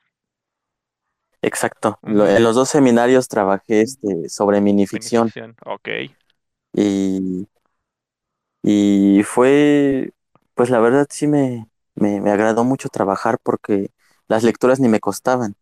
Exacto. 1.41 1.99
en 2.03 2.43
los 2.43 2.55
dos 2.55 2.69
seminarios 2.69 3.27
trabajé 3.27 3.81
este, 3.81 4.27
sobre 4.29 4.59
minificción. 4.61 5.31
Ok. 5.65 5.89
Y, 6.73 7.47
y 8.63 9.23
fue, 9.23 10.11
pues 10.55 10.69
la 10.69 10.79
verdad 10.79 11.07
sí 11.09 11.27
me, 11.27 11.69
me, 11.95 12.21
me 12.21 12.31
agradó 12.31 12.63
mucho 12.63 12.89
trabajar 12.89 13.37
porque 13.43 13.91
las 14.27 14.43
lecturas 14.43 14.79
ni 14.79 14.89
me 14.89 14.99
costaban. 14.99 15.55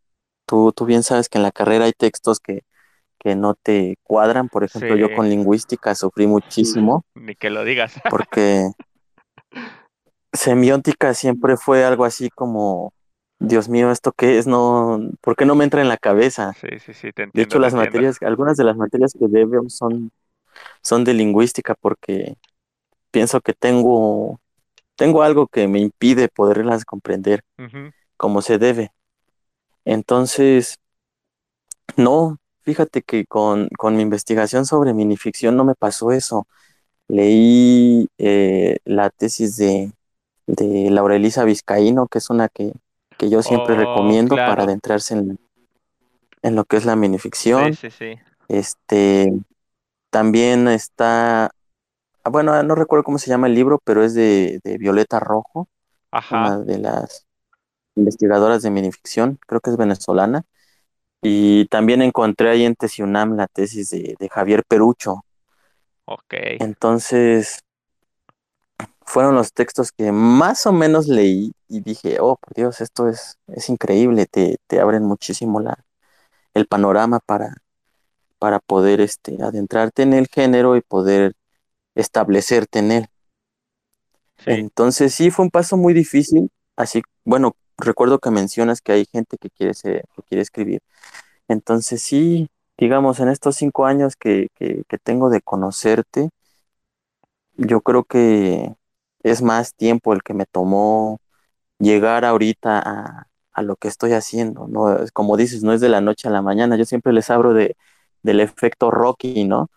Tú, 0.45 0.73
tú 0.73 0.85
bien 0.85 1.03
sabes 1.03 1.29
que 1.29 1.37
en 1.39 1.43
la 1.43 1.51
carrera 1.51 1.85
hay 1.85 1.93
textos 1.93 2.39
que 2.39 2.63
que 3.25 3.35
no 3.35 3.55
te 3.55 3.97
cuadran. 4.03 4.49
Por 4.49 4.63
ejemplo, 4.63 4.95
yo 4.95 5.11
con 5.15 5.27
lingüística 5.27 5.95
sufrí 5.95 6.27
muchísimo. 6.27 7.03
Ni 7.15 7.33
que 7.33 7.49
lo 7.49 7.63
digas. 7.63 7.99
porque 8.11 8.69
semiótica 10.31 11.15
siempre 11.15 11.57
fue 11.57 11.83
algo 11.83 12.05
así 12.05 12.29
como, 12.29 12.93
Dios 13.39 13.67
mío, 13.67 13.89
¿esto 13.89 14.11
qué 14.11 14.37
es? 14.37 14.45
No, 14.45 15.09
¿Por 15.21 15.35
qué 15.35 15.47
no 15.47 15.55
me 15.55 15.63
entra 15.63 15.81
en 15.81 15.89
la 15.89 15.97
cabeza? 15.97 16.53
Sí, 16.53 16.67
sí, 16.77 16.93
sí, 16.93 17.11
te 17.13 17.23
entiendo, 17.23 17.31
De 17.33 17.41
hecho, 17.41 17.57
las 17.57 17.73
materias, 17.73 18.17
algunas 18.21 18.57
de 18.57 18.63
las 18.63 18.77
materias 18.77 19.13
que 19.19 19.25
debo 19.27 19.67
son, 19.69 20.11
son 20.83 21.03
de 21.03 21.15
lingüística 21.15 21.73
porque 21.73 22.35
pienso 23.09 23.41
que 23.41 23.53
tengo, 23.53 24.39
tengo 24.95 25.23
algo 25.23 25.47
que 25.47 25.67
me 25.67 25.79
impide 25.79 26.27
poderlas 26.27 26.85
comprender 26.85 27.41
como 28.17 28.43
se 28.43 28.59
debe. 28.59 28.91
Entonces, 29.83 30.77
no, 31.97 32.37
Fíjate 32.65 33.03
que 33.03 33.27
con, 33.27 33.69
mi 33.79 34.01
investigación 34.01 34.65
sobre 34.65 34.95
minificción 34.95 35.55
no 35.55 35.63
me 35.63 35.75
pasó 35.75 36.11
eso. 36.11 36.47
Leí 37.07 38.09
eh, 38.17 38.79
la 38.85 39.11
tesis 39.11 39.55
de, 39.57 39.91
de 40.47 40.89
Laura 40.89 41.15
Elisa 41.15 41.43
Vizcaíno, 41.43 42.07
que 42.07 42.17
es 42.17 42.31
una 42.31 42.49
que, 42.49 42.73
yo 43.19 43.43
siempre 43.43 43.75
oh, 43.75 43.77
recomiendo 43.77 44.35
para 44.35 44.63
adentrarse 44.63 45.13
en, 45.13 45.39
en, 46.41 46.55
lo 46.55 46.65
que 46.65 46.77
es 46.77 46.85
la 46.85 46.95
minificción. 46.95 47.75
Sí, 47.75 47.91
sí, 47.91 47.97
sí. 47.97 48.19
Este, 48.47 49.31
también 50.09 50.67
está, 50.67 51.51
ah, 52.23 52.29
bueno, 52.31 52.63
no 52.63 52.73
recuerdo 52.73 53.03
cómo 53.03 53.19
se 53.19 53.29
llama 53.29 53.45
el 53.45 53.53
libro, 53.53 53.79
pero 53.83 54.03
es 54.03 54.15
de, 54.15 54.59
de 54.63 54.79
Violeta 54.79 55.19
Rojo, 55.19 55.69
una 56.31 56.57
de 56.57 56.79
las 56.79 57.27
investigadoras 57.95 58.63
de 58.63 58.71
minificción, 58.71 59.37
creo 59.45 59.61
que 59.61 59.69
es 59.69 59.77
venezolana. 59.77 60.45
Y 61.27 61.65
también 61.69 62.03
encontré 62.03 62.51
ahí 62.51 62.65
en 62.65 62.75
Tesiunam 62.75 63.35
la 63.35 63.47
tesis 63.47 63.89
de, 63.89 64.15
Javier 64.31 64.63
Perucho. 64.63 65.25
Ok. 66.05 66.35
Entonces, 66.59 67.61
fueron 69.01 69.33
los 69.33 69.51
textos 69.51 69.91
que 69.91 70.11
más 70.11 70.67
o 70.67 70.71
menos 70.71 71.07
leí 71.07 71.51
y 71.67 71.81
dije, 71.81 72.17
oh, 72.19 72.35
por 72.35 72.53
Dios, 72.53 72.79
esto 72.79 73.09
es, 73.09 73.39
es 73.47 73.69
increíble, 73.69 74.27
te, 74.27 74.57
te 74.67 74.79
abren 74.79 75.03
muchísimo 75.03 75.59
la, 75.59 75.83
el 76.53 76.67
panorama 76.67 77.19
para, 77.19 77.55
para 78.37 78.59
poder 78.59 79.01
este, 79.01 79.41
adentrarte 79.41 80.03
en 80.03 80.13
el 80.13 80.27
género 80.27 80.75
y 80.75 80.81
poder 80.81 81.33
establecerte 81.95 82.77
en 82.79 82.91
él. 82.91 83.07
Entonces 84.45 85.15
sí, 85.15 85.31
fue 85.31 85.45
un 85.45 85.49
paso 85.51 85.75
muy 85.75 85.95
difícil, 85.95 86.51
así, 86.75 87.01
bueno, 87.23 87.55
recuerdo 87.77 88.19
que 88.19 88.31
mencionas 88.31 88.81
que 88.81 88.93
hay 88.93 89.05
gente 89.11 89.37
que 89.37 89.49
quiere, 89.49 89.73
ser, 89.73 90.05
que 90.15 90.23
quiere 90.23 90.41
escribir. 90.41 90.81
Entonces 91.47 92.01
sí, 92.01 92.49
digamos, 92.77 93.19
en 93.19 93.29
estos 93.29 93.55
cinco 93.57 93.85
años 93.85 94.15
que, 94.15 94.49
que, 94.55 94.83
tengo 95.03 95.29
de 95.29 95.41
conocerte, 95.41 96.29
yo 97.57 97.81
creo 97.81 98.03
que 98.03 98.73
es 99.23 99.41
más 99.41 99.75
tiempo 99.75 100.13
el 100.13 100.23
que 100.23 100.33
me 100.33 100.45
tomó 100.45 101.19
llegar 101.79 102.25
ahorita 102.25 102.79
a, 102.79 103.27
a 103.53 103.61
lo 103.63 103.75
que 103.77 103.87
estoy 103.87 104.13
haciendo, 104.13 104.67
¿no? 104.67 104.97
Como 105.13 105.37
dices, 105.37 105.63
no 105.63 105.73
es 105.73 105.81
de 105.81 105.89
la 105.89 106.01
noche 106.01 106.27
a 106.27 106.31
la 106.31 106.41
mañana, 106.41 106.77
yo 106.77 106.85
siempre 106.85 107.13
les 107.13 107.29
hablo 107.29 107.53
de, 107.53 107.75
del 108.23 108.41
efecto 108.41 108.91
Rocky, 108.91 109.45
¿no? 109.45 109.69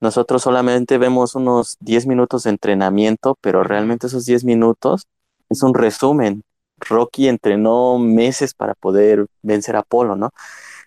Nosotros 0.00 0.42
solamente 0.42 0.98
vemos 0.98 1.34
unos 1.34 1.76
10 1.80 2.06
minutos 2.06 2.44
de 2.44 2.50
entrenamiento, 2.50 3.36
pero 3.40 3.64
realmente 3.64 4.06
esos 4.08 4.26
10 4.26 4.44
minutos 4.44 5.06
es 5.50 5.62
un 5.62 5.74
resumen 5.74 6.42
Rocky 6.80 7.28
entrenó 7.28 7.98
meses 7.98 8.54
para 8.54 8.74
poder 8.74 9.26
vencer 9.42 9.76
a 9.76 9.80
Apolo, 9.80 10.16
¿no? 10.16 10.30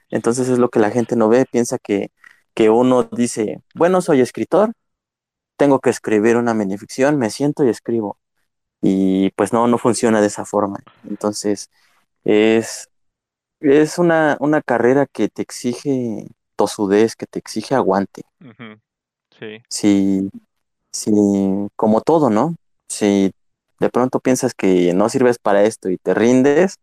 Entonces 0.10 0.50
es 0.50 0.60
lo 0.60 0.70
que 0.70 0.80
la 0.80 0.92
gente 0.92 1.16
no 1.16 1.30
ve, 1.30 1.46
piensa 1.50 1.78
que, 1.78 2.12
que 2.54 2.70
uno 2.70 3.04
dice, 3.04 3.62
bueno, 3.76 4.02
soy 4.02 4.22
escritor, 4.22 4.74
tengo 5.58 5.80
que 5.80 5.90
escribir 5.90 6.38
una 6.38 6.54
minificción, 6.54 7.18
me 7.18 7.30
siento 7.30 7.64
y 7.64 7.70
escribo. 7.70 8.18
Y 8.82 9.30
pues 9.32 9.54
no, 9.54 9.68
no 9.68 9.78
funciona 9.78 10.22
de 10.22 10.28
esa 10.28 10.46
forma. 10.46 10.80
Entonces 11.08 11.70
es, 12.24 12.90
es 13.60 13.98
una, 13.98 14.38
una 14.40 14.62
carrera 14.62 15.06
que 15.06 15.30
te 15.30 15.42
exige 15.42 16.28
tosudez, 16.56 17.16
que 17.16 17.28
te 17.28 17.40
exige 17.40 17.76
aguante. 17.76 18.24
Sí. 19.40 19.62
Si, 19.70 20.30
si, 20.92 21.12
como 21.76 22.02
todo, 22.02 22.30
¿no? 22.30 22.56
Si 22.88 23.32
de 23.82 23.90
pronto 23.92 24.20
piensas 24.22 24.54
que 24.56 24.94
no 24.94 25.10
sirves 25.10 25.40
para 25.40 25.64
esto 25.66 25.90
y 25.90 25.98
te 25.98 26.14
rindes, 26.14 26.78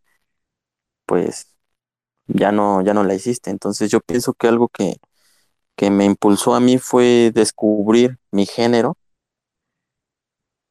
pues 1.07 1.57
ya 2.29 2.53
no, 2.53 2.83
ya 2.83 2.95
no 2.95 3.05
la 3.05 3.15
hiciste. 3.15 3.51
Entonces 3.51 3.91
yo 3.91 4.01
pienso 4.01 4.35
que 4.35 4.49
algo 4.49 4.69
que, 4.69 4.97
que 5.77 5.91
me 5.91 6.05
impulsó 6.07 6.55
a 6.57 6.61
mí 6.61 6.79
fue 6.79 7.33
descubrir 7.35 8.19
mi 8.33 8.47
género 8.47 8.97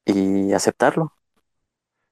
y 0.06 0.52
aceptarlo. 0.54 1.12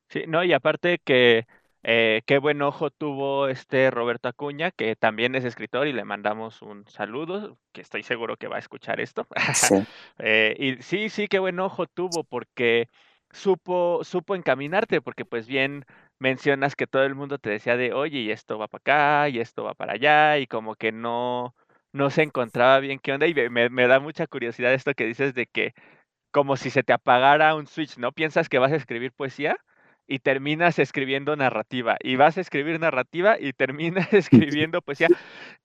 Sí, 0.09 0.25
no, 0.29 0.45
y 0.45 0.53
aparte 0.53 0.99
que 1.05 1.47
eh, 1.83 2.23
qué 2.27 2.39
buen 2.39 2.63
ojo 2.63 2.91
tuvo 2.91 3.49
este 3.49 3.91
Roberto 3.91 4.29
Acuña, 4.29 4.71
que 4.71 4.95
también 4.97 5.35
es 5.35 5.45
escritor 5.45 5.87
y 5.89 5.93
le 5.93 6.05
mandamos 6.05 6.63
un 6.63 6.87
saludo, 6.89 7.59
que 7.73 7.81
estoy 7.81 8.03
seguro 8.03 8.37
que 8.37 8.47
va 8.49 8.57
a 8.57 8.59
escuchar 8.61 9.01
esto. 9.01 9.27
Sí. 9.53 9.87
Eh, 10.19 10.57
y 10.59 10.83
sí, 10.83 11.09
sí, 11.11 11.29
qué 11.29 11.39
buen 11.39 11.61
ojo 11.61 11.87
tuvo 11.87 12.25
porque 12.25 12.89
supo, 13.37 14.03
supo 14.05 14.35
encaminarte, 14.35 15.01
porque 15.03 15.25
pues 15.25 15.47
bien 15.47 15.85
mencionas 16.19 16.75
que 16.77 16.87
todo 16.87 17.05
el 17.05 17.15
mundo 17.15 17.39
te 17.39 17.51
decía 17.51 17.77
de, 17.77 17.93
oye, 17.93 18.21
y 18.21 18.31
esto 18.31 18.59
va 18.59 18.69
para 18.69 18.81
acá, 19.25 19.29
y 19.29 19.41
esto 19.41 19.65
va 19.65 19.75
para 19.75 19.95
allá, 19.95 20.39
y 20.39 20.47
como 20.47 20.75
que 20.77 20.93
no, 20.93 21.55
no 21.93 22.11
se 22.11 22.23
encontraba 22.23 22.81
bien 22.81 22.99
qué 23.01 23.13
onda, 23.13 23.27
y 23.27 23.35
me, 23.35 23.69
me 23.71 23.87
da 23.89 24.01
mucha 24.01 24.27
curiosidad 24.27 24.73
esto 24.75 24.95
que 24.95 25.07
dices 25.07 25.35
de 25.35 25.47
que 25.47 25.75
como 26.33 26.57
si 26.57 26.71
se 26.71 26.83
te 26.83 26.93
apagara 26.93 27.55
un 27.55 27.67
switch, 27.67 27.99
¿no? 27.99 28.13
Piensas 28.13 28.49
que 28.49 28.59
vas 28.59 28.73
a 28.73 28.77
escribir 28.77 29.13
poesía 29.13 29.57
y 30.07 30.21
terminas 30.21 30.79
escribiendo 30.79 31.35
narrativa, 31.37 31.97
y 32.03 32.17
vas 32.17 32.39
a 32.39 32.41
escribir 32.43 32.79
narrativa 32.81 33.37
y 33.41 33.53
terminas 33.53 34.13
escribiendo 34.15 34.83
poesía. 34.83 35.11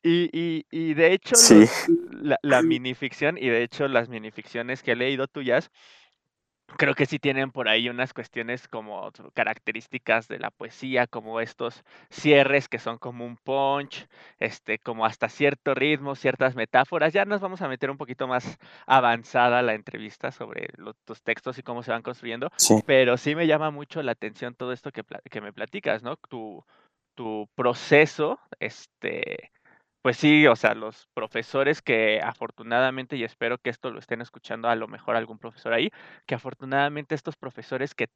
Y, 0.03 0.29
y, 0.33 0.65
y 0.71 0.93
de 0.95 1.13
hecho, 1.13 1.37
Sí. 1.37 1.65
la, 2.09 2.37
la 2.41 2.61
minificción, 2.63 3.37
y 3.37 3.47
de 3.49 3.63
hecho 3.63 3.87
las 3.87 4.09
minificciones 4.09 4.83
que 4.83 4.93
he 4.93 4.95
leído 4.95 5.27
tuyas, 5.27 5.71
creo 6.77 6.93
que 6.93 7.05
sí 7.05 7.19
tienen 7.19 7.51
por 7.51 7.67
ahí 7.69 7.89
unas 7.89 8.13
cuestiones 8.13 8.67
como 8.67 9.11
características 9.33 10.27
de 10.27 10.39
la 10.39 10.51
poesía, 10.51 11.07
como 11.07 11.39
estos 11.39 11.83
cierres 12.09 12.67
que 12.67 12.79
son 12.79 12.97
como 12.97 13.25
un 13.25 13.37
punch, 13.37 14.07
este, 14.39 14.79
como 14.79 15.05
hasta 15.05 15.29
cierto 15.29 15.73
ritmo, 15.73 16.15
ciertas 16.15 16.55
metáforas. 16.55 17.13
Ya 17.13 17.25
nos 17.25 17.41
vamos 17.41 17.61
a 17.61 17.67
meter 17.67 17.89
un 17.91 17.97
poquito 17.97 18.27
más 18.27 18.57
avanzada 18.85 19.61
la 19.61 19.73
entrevista 19.73 20.31
sobre 20.31 20.69
lo- 20.77 20.93
tus 21.05 21.21
textos 21.21 21.57
y 21.57 21.63
cómo 21.63 21.83
se 21.83 21.91
van 21.91 22.01
construyendo, 22.01 22.49
Sí. 22.57 22.81
pero 22.85 23.17
sí 23.17 23.35
me 23.35 23.47
llama 23.47 23.71
mucho 23.71 24.01
la 24.03 24.11
atención 24.13 24.55
todo 24.55 24.71
esto 24.73 24.91
que, 24.91 25.03
que 25.29 25.41
me 25.41 25.53
platicas, 25.53 26.03
¿no? 26.03 26.15
Tu, 26.29 26.63
tu 27.15 27.47
proceso, 27.55 28.39
este, 28.59 29.51
pues 30.01 30.17
sí, 30.17 30.47
o 30.47 30.55
sea, 30.55 30.73
los 30.73 31.07
profesores 31.13 31.81
que 31.81 32.19
afortunadamente, 32.23 33.15
y 33.17 33.23
espero 33.23 33.57
que 33.59 33.69
esto 33.69 33.91
lo 33.91 33.99
estén 33.99 34.21
escuchando 34.21 34.67
a 34.67 34.75
lo 34.75 34.87
mejor 34.87 35.15
algún 35.15 35.37
profesor 35.39 35.73
ahí, 35.73 35.91
que 36.25 36.35
afortunadamente 36.35 37.13
estos 37.15 37.35
profesores 37.37 37.93
que 37.93 38.07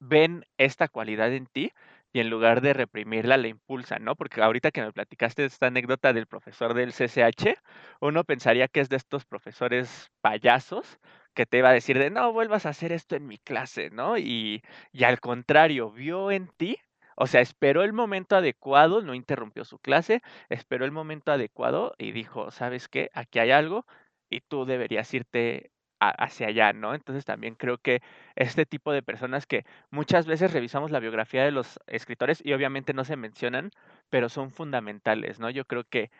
ven 0.00 0.44
esta 0.58 0.88
cualidad 0.88 1.32
en 1.32 1.46
ti 1.46 1.72
y 2.12 2.20
en 2.20 2.30
lugar 2.30 2.60
de 2.60 2.72
reprimirla, 2.74 3.36
la 3.36 3.48
impulsan, 3.48 4.04
¿no? 4.04 4.16
Porque 4.16 4.42
ahorita 4.42 4.70
que 4.70 4.82
me 4.82 4.92
platicaste 4.92 5.44
esta 5.44 5.68
anécdota 5.68 6.12
del 6.12 6.26
profesor 6.26 6.74
del 6.74 6.92
CCH, 6.92 7.56
uno 8.00 8.24
pensaría 8.24 8.68
que 8.68 8.80
es 8.80 8.88
de 8.88 8.96
estos 8.96 9.24
profesores 9.24 10.10
payasos 10.20 10.98
que 11.34 11.46
te 11.46 11.58
iba 11.58 11.70
a 11.70 11.72
decir 11.72 11.98
de 11.98 12.10
no 12.10 12.32
vuelvas 12.32 12.66
a 12.66 12.70
hacer 12.70 12.92
esto 12.92 13.16
en 13.16 13.26
mi 13.26 13.38
clase, 13.38 13.90
¿no? 13.90 14.18
Y, 14.18 14.62
y 14.92 15.04
al 15.04 15.20
contrario, 15.20 15.90
vio 15.92 16.30
en 16.32 16.48
ti, 16.56 16.78
o 17.22 17.26
sea, 17.26 17.42
esperó 17.42 17.82
el 17.82 17.92
momento 17.92 18.34
adecuado, 18.34 19.02
no 19.02 19.14
interrumpió 19.14 19.66
su 19.66 19.78
clase, 19.78 20.22
esperó 20.48 20.86
el 20.86 20.90
momento 20.90 21.32
adecuado 21.32 21.94
y 21.98 22.12
dijo, 22.12 22.50
¿sabes 22.50 22.88
qué? 22.88 23.10
Aquí 23.12 23.38
hay 23.38 23.50
algo 23.50 23.84
y 24.30 24.40
tú 24.40 24.64
deberías 24.64 25.12
irte 25.12 25.70
hacia 26.00 26.46
allá, 26.46 26.72
¿no? 26.72 26.94
Entonces 26.94 27.26
también 27.26 27.56
creo 27.56 27.76
que 27.76 28.00
este 28.36 28.64
tipo 28.64 28.90
de 28.92 29.02
personas 29.02 29.46
que 29.46 29.66
muchas 29.90 30.26
veces 30.26 30.54
revisamos 30.54 30.90
la 30.90 30.98
biografía 30.98 31.44
de 31.44 31.50
los 31.50 31.78
escritores 31.88 32.40
y 32.42 32.54
obviamente 32.54 32.94
no 32.94 33.04
se 33.04 33.16
mencionan, 33.16 33.70
pero 34.08 34.30
son 34.30 34.50
fundamentales, 34.50 35.38
¿no? 35.40 35.50
Yo 35.50 35.66
creo 35.66 35.84
que 35.84 36.10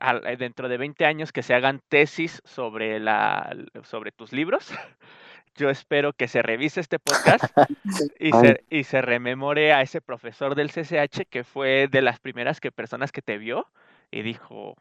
eh, 0.00 0.36
dentro 0.38 0.70
de 0.70 0.78
20 0.78 1.04
años 1.04 1.30
que 1.30 1.42
se 1.42 1.52
hagan 1.52 1.82
tesis 1.90 2.40
sobre 2.46 3.00
la 3.00 3.54
sobre 3.82 4.12
tus 4.12 4.32
libros, 4.32 4.72
yo 5.58 5.70
espero 5.70 6.12
que 6.12 6.28
se 6.28 6.40
revise 6.40 6.80
este 6.80 6.98
podcast 6.98 7.44
y 8.20 8.30
se, 8.32 8.64
y 8.70 8.84
se 8.84 9.02
rememore 9.02 9.72
a 9.72 9.82
ese 9.82 10.00
profesor 10.00 10.54
del 10.54 10.70
CCH 10.70 11.26
que 11.28 11.44
fue 11.44 11.88
de 11.90 12.00
las 12.00 12.20
primeras 12.20 12.60
que 12.60 12.70
personas 12.70 13.12
que 13.12 13.22
te 13.22 13.38
vio 13.38 13.66
y 14.10 14.22
dijo, 14.22 14.76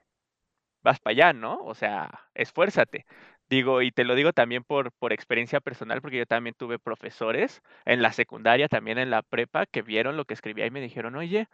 vas 0.84 1.00
para 1.00 1.12
allá, 1.12 1.34
¿no? 1.34 1.60
O 1.64 1.74
sea, 1.74 2.30
esfuérzate. 2.36 3.06
Digo, 3.50 3.82
y 3.82 3.92
te 3.92 4.04
lo 4.04 4.16
digo 4.16 4.34
también 4.34 4.64
por, 4.64 4.92
por 4.92 5.14
experiencia 5.14 5.60
personal, 5.60 6.02
porque 6.02 6.18
yo 6.18 6.26
también 6.26 6.56
tuve 6.58 6.80
profesores 6.80 7.62
en 7.86 8.02
la 8.02 8.12
secundaria, 8.12 8.68
también 8.68 8.98
en 8.98 9.10
la 9.10 9.22
prepa, 9.24 9.66
que 9.66 9.82
vieron 9.82 10.18
lo 10.18 10.26
que 10.26 10.34
escribía 10.34 10.66
y 10.66 10.72
me 10.72 10.82
dijeron, 10.82 11.16
oye, 11.16 11.48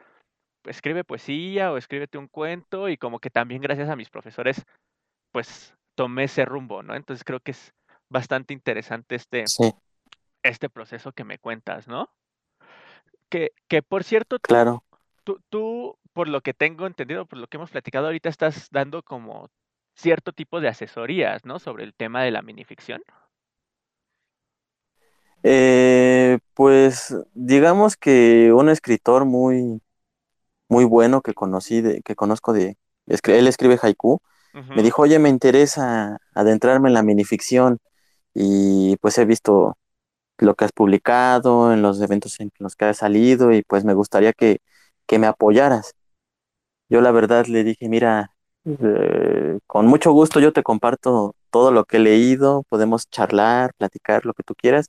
escribe 0.65 1.03
poesía 1.03 1.71
o 1.71 1.77
escríbete 1.77 2.17
un 2.17 2.27
cuento, 2.27 2.89
y 2.89 2.97
como 2.97 3.19
que 3.19 3.29
también 3.29 3.61
gracias 3.61 3.89
a 3.89 3.95
mis 3.95 4.09
profesores, 4.09 4.65
pues 5.31 5.75
tomé 5.95 6.25
ese 6.25 6.45
rumbo, 6.45 6.83
¿no? 6.83 6.95
Entonces 6.95 7.23
creo 7.23 7.39
que 7.39 7.51
es 7.51 7.73
bastante 8.13 8.53
interesante 8.53 9.15
este, 9.15 9.43
Sí, 9.45 9.73
este 10.43 10.69
proceso 10.69 11.11
que 11.11 11.23
me 11.23 11.39
cuentas, 11.39 11.87
¿no? 11.87 12.09
Que, 13.29 13.51
que 13.67 13.81
por 13.81 14.03
cierto, 14.03 14.39
tú, 14.39 14.47
claro. 14.47 14.83
tú, 15.23 15.41
tú, 15.49 15.97
por 16.13 16.27
lo 16.27 16.41
que 16.41 16.53
tengo 16.53 16.85
entendido, 16.85 17.25
por 17.25 17.39
lo 17.39 17.47
que 17.47 17.57
hemos 17.57 17.71
platicado 17.71 18.05
ahorita, 18.05 18.29
estás 18.29 18.69
dando 18.71 19.01
como 19.03 19.49
cierto 19.95 20.31
tipo 20.31 20.61
de 20.61 20.67
asesorías, 20.67 21.45
¿no? 21.45 21.59
Sobre 21.59 21.83
el 21.83 21.93
tema 21.93 22.23
de 22.23 22.31
la 22.31 22.41
minificción. 22.41 23.01
Eh, 25.43 26.39
pues 26.53 27.15
digamos 27.33 27.97
que 27.97 28.53
un 28.53 28.69
escritor 28.69 29.25
muy, 29.25 29.81
muy 30.69 30.85
bueno 30.85 31.21
que 31.21 31.33
conocí, 31.33 31.81
de, 31.81 32.01
que 32.01 32.15
conozco 32.15 32.53
de, 32.53 32.77
él 33.07 33.47
escribe 33.47 33.77
haiku, 33.81 34.21
me 34.53 34.83
dijo, 34.83 35.01
oye, 35.01 35.17
me 35.17 35.29
interesa 35.29 36.17
adentrarme 36.35 36.87
en 36.87 36.93
la 36.93 37.01
minificción 37.01 37.79
y 38.33 38.97
pues 38.97 39.17
he 39.17 39.25
visto 39.25 39.77
lo 40.39 40.55
que 40.55 40.65
has 40.65 40.71
publicado 40.73 41.73
en 41.73 41.81
los 41.83 42.01
eventos 42.01 42.39
en 42.39 42.51
los 42.59 42.75
que 42.75 42.85
has 42.85 42.97
salido 42.97 43.53
y 43.53 43.63
pues 43.63 43.85
me 43.85 43.93
gustaría 43.95 44.33
que, 44.33 44.59
que 45.07 45.19
me 45.19 45.27
apoyaras. 45.27 45.93
Yo 46.89 47.01
la 47.01 47.11
verdad 47.11 47.45
le 47.47 47.63
dije, 47.63 47.89
mira, 47.89 48.31
eh, 48.79 49.59
con 49.67 49.87
mucho 49.87 50.11
gusto 50.11 50.39
yo 50.39 50.53
te 50.53 50.63
comparto 50.63 51.35
todo 51.51 51.71
lo 51.71 51.85
que 51.85 51.97
he 51.97 51.99
leído, 51.99 52.63
podemos 52.69 53.09
charlar, 53.09 53.73
platicar, 53.77 54.25
lo 54.25 54.33
que 54.33 54.43
tú 54.43 54.53
quieras, 54.55 54.87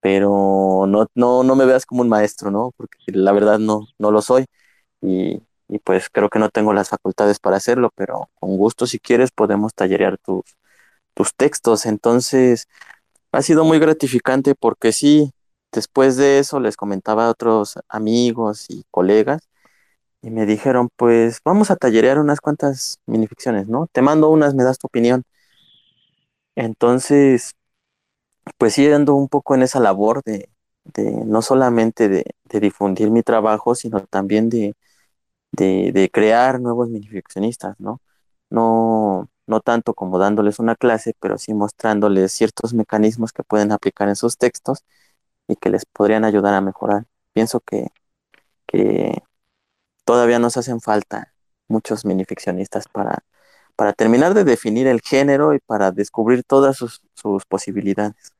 pero 0.00 0.86
no, 0.88 1.06
no, 1.14 1.42
no 1.44 1.56
me 1.56 1.66
veas 1.66 1.86
como 1.86 2.02
un 2.02 2.08
maestro, 2.08 2.50
¿no? 2.50 2.72
Porque 2.76 2.98
la 3.08 3.32
verdad 3.32 3.58
no, 3.58 3.86
no 3.98 4.10
lo 4.10 4.22
soy 4.22 4.46
y, 5.02 5.42
y 5.68 5.78
pues 5.80 6.10
creo 6.10 6.30
que 6.30 6.38
no 6.40 6.50
tengo 6.50 6.72
las 6.74 6.90
facultades 6.90 7.40
para 7.40 7.58
hacerlo, 7.58 7.90
pero 7.96 8.30
con 8.36 8.56
gusto 8.58 8.86
si 8.86 9.00
quieres 9.00 9.30
podemos 9.32 9.74
tallerear 9.74 10.18
tus, 10.18 10.44
tus 11.16 11.34
textos. 11.36 11.86
Entonces, 11.86 12.68
ha 13.32 13.42
sido 13.42 13.64
muy 13.64 13.78
gratificante 13.80 14.54
porque 14.54 14.92
sí, 14.92 15.32
después 15.72 16.16
de 16.16 16.38
eso 16.40 16.60
les 16.60 16.76
comentaba 16.76 17.26
a 17.26 17.30
otros 17.30 17.78
amigos 17.88 18.66
y 18.70 18.84
colegas 18.90 19.42
y 20.22 20.30
me 20.30 20.46
dijeron, 20.46 20.88
pues 20.96 21.40
vamos 21.44 21.70
a 21.70 21.76
tallerear 21.76 22.18
unas 22.20 22.40
cuantas 22.40 23.00
minificciones, 23.06 23.68
¿no? 23.68 23.88
Te 23.92 24.02
mando 24.02 24.30
unas, 24.30 24.54
me 24.54 24.64
das 24.64 24.78
tu 24.78 24.88
opinión. 24.88 25.24
Entonces, 26.56 27.54
pues 28.58 28.74
sí 28.74 28.90
ando 28.90 29.14
un 29.14 29.28
poco 29.28 29.54
en 29.54 29.62
esa 29.62 29.80
labor 29.80 30.22
de, 30.24 30.50
de 30.84 31.10
no 31.24 31.42
solamente 31.42 32.08
de, 32.08 32.24
de 32.44 32.60
difundir 32.60 33.10
mi 33.10 33.22
trabajo, 33.22 33.74
sino 33.74 34.00
también 34.06 34.48
de, 34.50 34.74
de, 35.52 36.10
crear 36.12 36.60
nuevos 36.60 36.88
minificcionistas, 36.90 37.78
¿no? 37.80 38.00
No, 38.50 39.28
no 39.46 39.60
tanto 39.60 39.94
como 39.94 40.18
dándoles 40.18 40.58
una 40.58 40.76
clase, 40.76 41.14
pero 41.20 41.38
sí 41.38 41.54
mostrándoles 41.54 42.32
ciertos 42.32 42.74
mecanismos 42.74 43.32
que 43.32 43.42
pueden 43.42 43.72
aplicar 43.72 44.08
en 44.08 44.16
sus 44.16 44.36
textos 44.38 44.84
y 45.48 45.56
que 45.56 45.70
les 45.70 45.84
podrían 45.86 46.24
ayudar 46.24 46.54
a 46.54 46.60
mejorar. 46.60 47.04
Pienso 47.32 47.60
que, 47.60 47.88
todavía 50.04 50.38
nos 50.38 50.56
hacen 50.56 50.80
falta 50.80 51.32
muchos 51.68 52.04
minificcionistas 52.04 52.86
para, 52.88 53.22
terminar 53.94 54.34
de 54.34 54.44
definir 54.44 54.86
el 54.86 55.00
género 55.00 55.54
y 55.54 55.58
para 55.60 55.92
descubrir 55.92 56.44
todas 56.44 56.76
sus, 56.76 57.02
sus 57.14 57.44
posibilidades. 57.44 58.32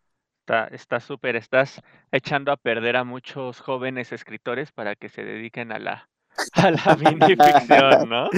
Está 0.71 1.01
súper, 1.01 1.35
estás 1.35 1.83
echando 2.13 2.53
a 2.53 2.57
perder 2.57 2.97
a 2.97 3.05
muchos 3.05 3.61
jóvenes 3.61 4.13
escritores 4.13 4.71
para 4.71 4.95
que 4.95 5.09
se 5.09 5.25
dediquen 5.25 5.73
a 5.73 5.81
la, 5.81 6.09
a 6.55 6.71
la 6.71 6.97
minificción, 6.97 8.09
¿no? 8.09 8.29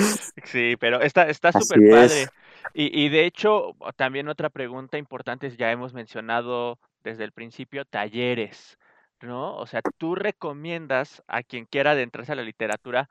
Sí, 0.45 0.77
pero 0.79 1.01
está, 1.01 1.29
está 1.29 1.53
súper 1.53 1.91
padre. 1.91 2.23
es. 2.23 2.31
Y, 2.75 3.05
y 3.05 3.09
de 3.09 3.25
hecho, 3.25 3.75
también 3.97 4.29
otra 4.29 4.51
pregunta 4.51 4.99
importante 4.99 5.47
es, 5.47 5.57
ya 5.57 5.71
hemos 5.71 5.95
mencionado 5.95 6.79
desde 7.03 7.25
el 7.25 7.33
principio, 7.33 7.85
talleres, 7.85 8.79
¿no? 9.23 9.57
O 9.57 9.67
sea, 9.67 9.81
¿tú 9.97 10.15
recomiendas 10.15 11.23
a 11.29 11.43
quien 11.43 11.65
quiera 11.65 11.93
adentrarse 11.93 12.33
a 12.33 12.37
la 12.37 12.43
literatura 12.43 13.09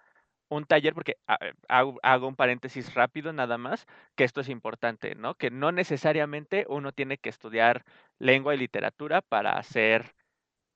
un 0.49 0.65
taller, 0.65 0.93
porque 0.93 1.17
ah, 1.27 1.37
hago, 1.67 2.27
un 2.27 2.35
paréntesis 2.35 2.93
rápido 2.93 3.33
nada 3.33 3.57
más, 3.57 3.85
que 4.15 4.23
esto 4.23 4.41
es 4.41 4.49
importante, 4.49 5.15
¿no? 5.15 5.35
Que 5.35 5.51
no 5.51 5.71
necesariamente 5.71 6.65
uno 6.69 6.91
tiene 6.91 7.17
que 7.17 7.29
estudiar 7.29 7.83
lengua 8.19 8.55
y 8.55 8.57
literatura 8.57 9.21
para 9.21 9.61
ser 9.63 10.15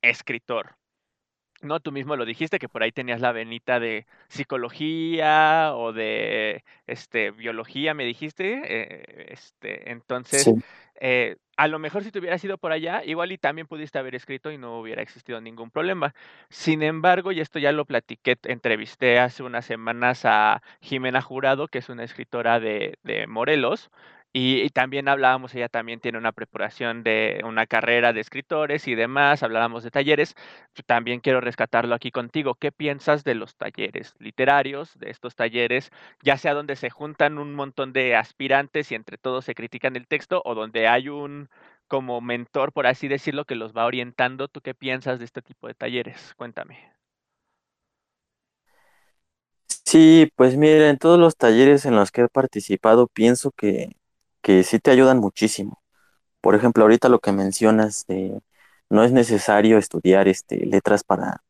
escritor. 0.01 0.75
No, 1.61 1.79
tú 1.79 1.91
mismo 1.91 2.15
lo 2.15 2.25
dijiste 2.25 2.59
que 2.59 2.69
por 2.69 2.81
ahí 2.83 2.91
tenías 2.91 3.21
la 3.21 3.31
venita 3.31 3.79
de 3.79 4.05
psicología 4.27 5.73
o 5.75 5.93
de 5.93 6.63
este 6.87 7.31
biología, 7.31 7.93
me 7.93 8.05
dijiste. 8.05 8.61
Eh, 8.65 9.27
este, 9.29 9.91
entonces, 9.91 10.51
eh, 10.99 11.37
a 11.57 11.67
lo 11.67 11.77
mejor 11.77 12.03
si 12.03 12.11
te 12.11 12.19
hubieras 12.19 12.43
ido 12.43 12.57
por 12.57 12.71
allá, 12.71 13.03
igual 13.05 13.31
y 13.31 13.37
también 13.37 13.67
pudiste 13.67 13.99
haber 13.99 14.15
escrito 14.15 14.51
y 14.51 14.57
no 14.57 14.79
hubiera 14.79 15.03
existido 15.03 15.39
ningún 15.39 15.69
problema. 15.69 16.15
Sin 16.49 16.81
embargo, 16.81 17.31
y 17.31 17.39
esto 17.39 17.59
ya 17.59 17.71
lo 17.71 17.85
platiqué, 17.85 18.37
entrevisté 18.43 19.19
hace 19.19 19.43
unas 19.43 19.65
semanas 19.65 20.25
a 20.25 20.63
Jimena 20.81 21.21
Jurado, 21.21 21.67
que 21.67 21.77
es 21.77 21.89
una 21.89 22.03
escritora 22.03 22.59
de, 22.59 22.97
de 23.03 23.27
Morelos, 23.27 23.91
y, 24.33 24.69
también 24.69 25.09
hablábamos, 25.09 25.53
ella 25.55 25.67
también 25.67 25.99
tiene 25.99 26.17
una 26.17 26.31
preparación 26.31 27.03
de 27.03 27.41
una 27.43 27.67
carrera 27.67 28.13
de 28.13 28.21
escritores 28.21 28.87
y 28.87 28.95
demás, 28.95 29.43
hablábamos 29.43 29.83
de 29.83 29.91
talleres. 29.91 30.35
También 30.85 31.19
quiero 31.19 31.41
rescatarlo 31.41 31.95
aquí 31.95 32.11
contigo. 32.11 32.55
¿Qué 32.55 32.71
piensas 32.71 33.25
de 33.25 33.35
los 33.35 33.55
talleres 33.57 34.15
literarios, 34.19 34.97
de 34.99 35.09
estos 35.09 35.35
talleres, 35.35 35.91
ya 36.21 36.37
sea 36.37 36.53
donde 36.53 36.77
se 36.77 36.89
juntan 36.89 37.37
un 37.39 37.53
montón 37.55 37.91
de 37.91 38.15
aspirantes 38.15 38.91
y 38.91 38.95
entre 38.95 39.17
todos 39.17 39.43
se 39.45 39.55
critican 39.55 39.97
el 39.97 40.07
texto 40.07 40.41
o 40.45 40.55
donde 40.55 40.87
hay 40.87 41.09
un 41.09 41.49
como 41.87 42.21
mentor, 42.21 42.71
por 42.71 42.87
así 42.87 43.09
decirlo, 43.09 43.43
que 43.45 43.55
los 43.55 43.73
va 43.75 43.85
orientando? 43.85 44.47
¿Tú 44.47 44.61
qué 44.61 44.73
piensas 44.73 45.19
de 45.19 45.25
este 45.25 45.41
tipo 45.41 45.67
de 45.67 45.73
talleres? 45.73 46.33
Cuéntame. 46.37 46.79
Sí, 49.85 50.31
pues 50.35 50.55
mira, 50.55 50.89
en 50.89 50.97
todos 50.97 51.19
los 51.19 51.35
talleres 51.35 51.85
en 51.85 51.95
los 51.95 52.11
que 52.11 52.21
he 52.21 52.27
participado, 52.29 53.07
pienso 53.07 53.51
que 53.51 53.97
que 54.41 54.63
sí 54.63 54.79
te 54.79 54.91
ayudan 54.91 55.19
muchísimo. 55.19 55.81
Por 56.41 56.55
ejemplo, 56.55 56.83
ahorita 56.83 57.09
lo 57.09 57.19
que 57.19 57.31
mencionas 57.31 58.05
de 58.07 58.41
no 58.89 59.03
es 59.03 59.11
necesario 59.11 59.77
estudiar 59.77 60.27
este, 60.27 60.65
letras 60.65 61.03
para, 61.03 61.43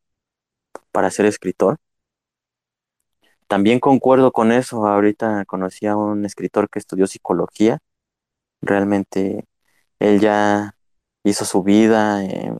para 0.92 1.10
ser 1.10 1.26
escritor. 1.26 1.78
También 3.48 3.80
concuerdo 3.80 4.32
con 4.32 4.52
eso. 4.52 4.86
Ahorita 4.86 5.44
conocí 5.46 5.86
a 5.86 5.96
un 5.96 6.24
escritor 6.24 6.70
que 6.70 6.78
estudió 6.78 7.06
psicología. 7.06 7.78
Realmente 8.60 9.44
él 9.98 10.20
ya 10.20 10.76
hizo 11.24 11.44
su 11.44 11.62
vida 11.62 12.24
eh, 12.24 12.54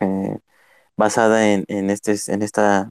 eh, 0.00 0.38
basada 0.96 1.48
en, 1.48 1.64
en, 1.68 1.90
este, 1.90 2.16
en 2.28 2.42
esta 2.42 2.90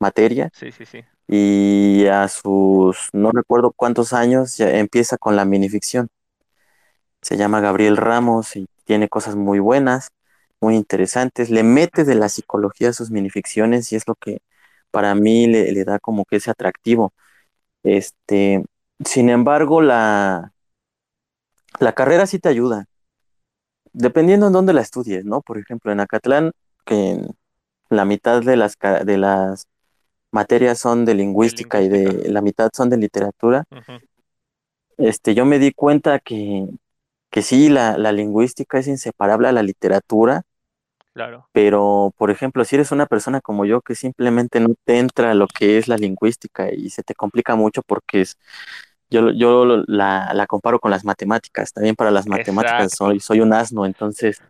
materia. 0.00 0.50
Sí, 0.54 0.72
sí, 0.72 0.86
sí 0.86 1.04
y 1.28 2.06
a 2.06 2.28
sus 2.28 3.10
no 3.12 3.30
recuerdo 3.32 3.72
cuántos 3.72 4.12
años 4.12 4.56
ya 4.56 4.70
empieza 4.78 5.18
con 5.18 5.36
la 5.36 5.44
minificción. 5.44 6.08
Se 7.22 7.36
llama 7.36 7.60
Gabriel 7.60 7.96
Ramos 7.96 8.56
y 8.56 8.66
tiene 8.84 9.08
cosas 9.08 9.36
muy 9.36 9.58
buenas, 9.58 10.10
muy 10.60 10.76
interesantes. 10.76 11.50
Le 11.50 11.62
mete 11.62 12.04
de 12.04 12.14
la 12.14 12.28
psicología 12.28 12.90
a 12.90 12.92
sus 12.92 13.10
minificciones 13.10 13.92
y 13.92 13.96
es 13.96 14.06
lo 14.08 14.14
que 14.14 14.40
para 14.90 15.14
mí 15.14 15.46
le, 15.46 15.84
da 15.84 15.98
como 15.98 16.24
que 16.24 16.36
ese 16.36 16.50
atractivo. 16.50 17.12
Este, 17.82 18.64
sin 19.04 19.30
embargo, 19.30 19.82
la, 19.82 20.52
la 21.80 21.92
carrera 21.94 22.26
sí 22.26 22.38
te 22.38 22.48
ayuda, 22.48 22.86
dependiendo 23.92 24.46
en 24.46 24.52
dónde 24.52 24.72
la 24.72 24.80
estudies, 24.82 25.24
¿no? 25.24 25.42
Por 25.42 25.58
ejemplo, 25.58 25.92
en 25.92 26.00
Acatlán, 26.00 26.52
que 26.84 27.10
en 27.12 27.28
la 27.90 28.04
mitad 28.04 28.42
de 28.42 28.56
las, 28.56 28.76
de 28.78 29.18
las 29.18 29.66
materias 30.30 30.78
son 30.78 31.04
de 31.04 31.14
lingüística, 31.14 31.80
y 31.80 31.88
de 31.88 32.28
la 32.28 32.42
mitad 32.42 32.70
son 32.72 32.90
de 32.90 32.96
literatura, 32.96 33.64
este, 34.96 35.34
yo 35.34 35.44
me 35.44 35.58
di 35.58 35.72
cuenta 35.72 36.18
que, 36.18 36.66
que 37.30 37.42
sí, 37.42 37.68
la, 37.68 37.96
la, 37.98 38.12
lingüística 38.12 38.78
es 38.78 38.88
inseparable 38.88 39.48
a 39.48 39.52
la 39.52 39.62
literatura. 39.62 40.42
Claro. 41.14 41.48
Pero, 41.52 42.12
por 42.16 42.30
ejemplo, 42.30 42.64
si 42.64 42.76
eres 42.76 42.92
una 42.92 43.06
persona 43.06 43.40
como 43.40 43.64
yo 43.64 43.80
que 43.80 43.94
simplemente 43.94 44.60
no 44.60 44.74
te 44.84 44.98
entra 44.98 45.34
lo 45.34 45.46
que 45.46 45.78
es 45.78 45.88
la 45.88 45.96
lingüística 45.96 46.72
y 46.72 46.90
se 46.90 47.02
te 47.02 47.14
complica 47.14 47.56
mucho 47.56 47.82
porque 47.82 48.20
es, 48.20 48.38
yo, 49.10 49.30
yo 49.30 49.64
la, 49.86 50.32
la 50.34 50.46
comparo 50.46 50.78
con 50.78 50.90
las 50.90 51.04
matemáticas. 51.04 51.72
También 51.72 51.96
para 51.96 52.10
las 52.10 52.26
matemáticas 52.26 52.92
soy, 52.96 53.20
soy 53.20 53.40
un 53.40 53.52
asno, 53.52 53.86
entonces 53.86 54.40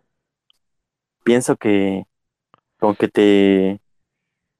pienso 1.23 1.55
que 1.57 2.05
con 2.79 2.95
que 2.95 3.07
te 3.07 3.81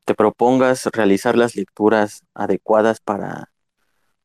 te 0.09 0.15
propongas 0.15 0.87
realizar 0.87 1.37
las 1.37 1.55
lecturas 1.55 2.23
adecuadas 2.33 2.99
para 2.99 3.51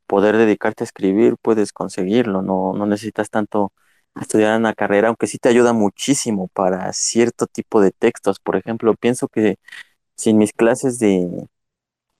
poder 0.07 0.38
dedicarte 0.38 0.83
a 0.83 0.87
escribir, 0.87 1.37
puedes 1.42 1.75
conseguirlo, 1.75 2.40
no, 2.40 2.73
no 2.73 2.87
necesitas 2.87 3.29
tanto 3.29 3.70
estudiar 4.18 4.59
una 4.59 4.73
carrera, 4.73 5.09
aunque 5.09 5.27
sí 5.27 5.37
te 5.37 5.51
ayuda 5.51 5.75
muchísimo 5.75 6.49
para 6.55 6.90
cierto 6.94 7.47
tipo 7.47 7.83
de 7.83 7.90
textos. 7.90 8.40
Por 8.40 8.57
ejemplo, 8.57 8.94
pienso 8.94 9.29
que 9.29 9.57
sin 10.16 10.38
mis 10.38 10.55
clases 10.55 10.99
de, 10.99 11.49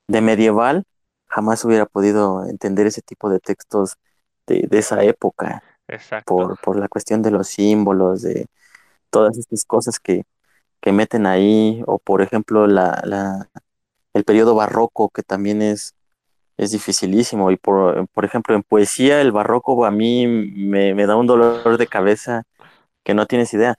de 0.09 0.21
medieval, 0.21 0.85
jamás 1.27 1.65
hubiera 1.65 1.87
podido 1.87 2.45
entender 2.47 2.87
ese 2.87 3.01
tipo 3.01 3.31
de 3.31 3.41
textos 3.41 3.95
de, 4.47 4.67
de 4.69 4.79
esa 4.79 5.03
época. 5.05 5.63
Exacto. 5.89 6.37
Por, 6.37 6.61
por 6.61 6.79
la 6.79 6.89
cuestión 6.89 7.23
de 7.23 7.31
los 7.31 7.49
símbolos, 7.49 8.21
de 8.21 8.45
todas 9.09 9.39
estas 9.39 9.65
cosas 9.65 9.99
que, 9.99 10.25
que 10.85 10.93
meten 10.93 11.27
ahí, 11.27 11.83
o 11.87 11.99
por 11.99 12.21
ejemplo 12.21 12.67
la, 12.67 13.01
la, 13.07 13.49
el 14.13 14.25
periodo 14.25 14.55
barroco, 14.55 15.09
que 15.09 15.23
también 15.23 15.63
es, 15.63 15.95
es 16.59 16.73
dificilísimo, 16.73 17.51
y 17.51 17.57
por, 17.57 18.07
por 18.09 18.27
ejemplo 18.27 18.55
en 18.55 18.63
poesía 18.63 19.23
el 19.23 19.33
barroco 19.33 19.87
a 19.87 19.91
mí 19.91 20.27
me, 20.27 20.95
me 20.95 21.07
da 21.07 21.17
un 21.17 21.27
dolor 21.27 21.79
de 21.79 21.87
cabeza 21.87 22.43
que 23.03 23.15
no 23.15 23.27
tienes 23.27 23.55
idea. 23.55 23.77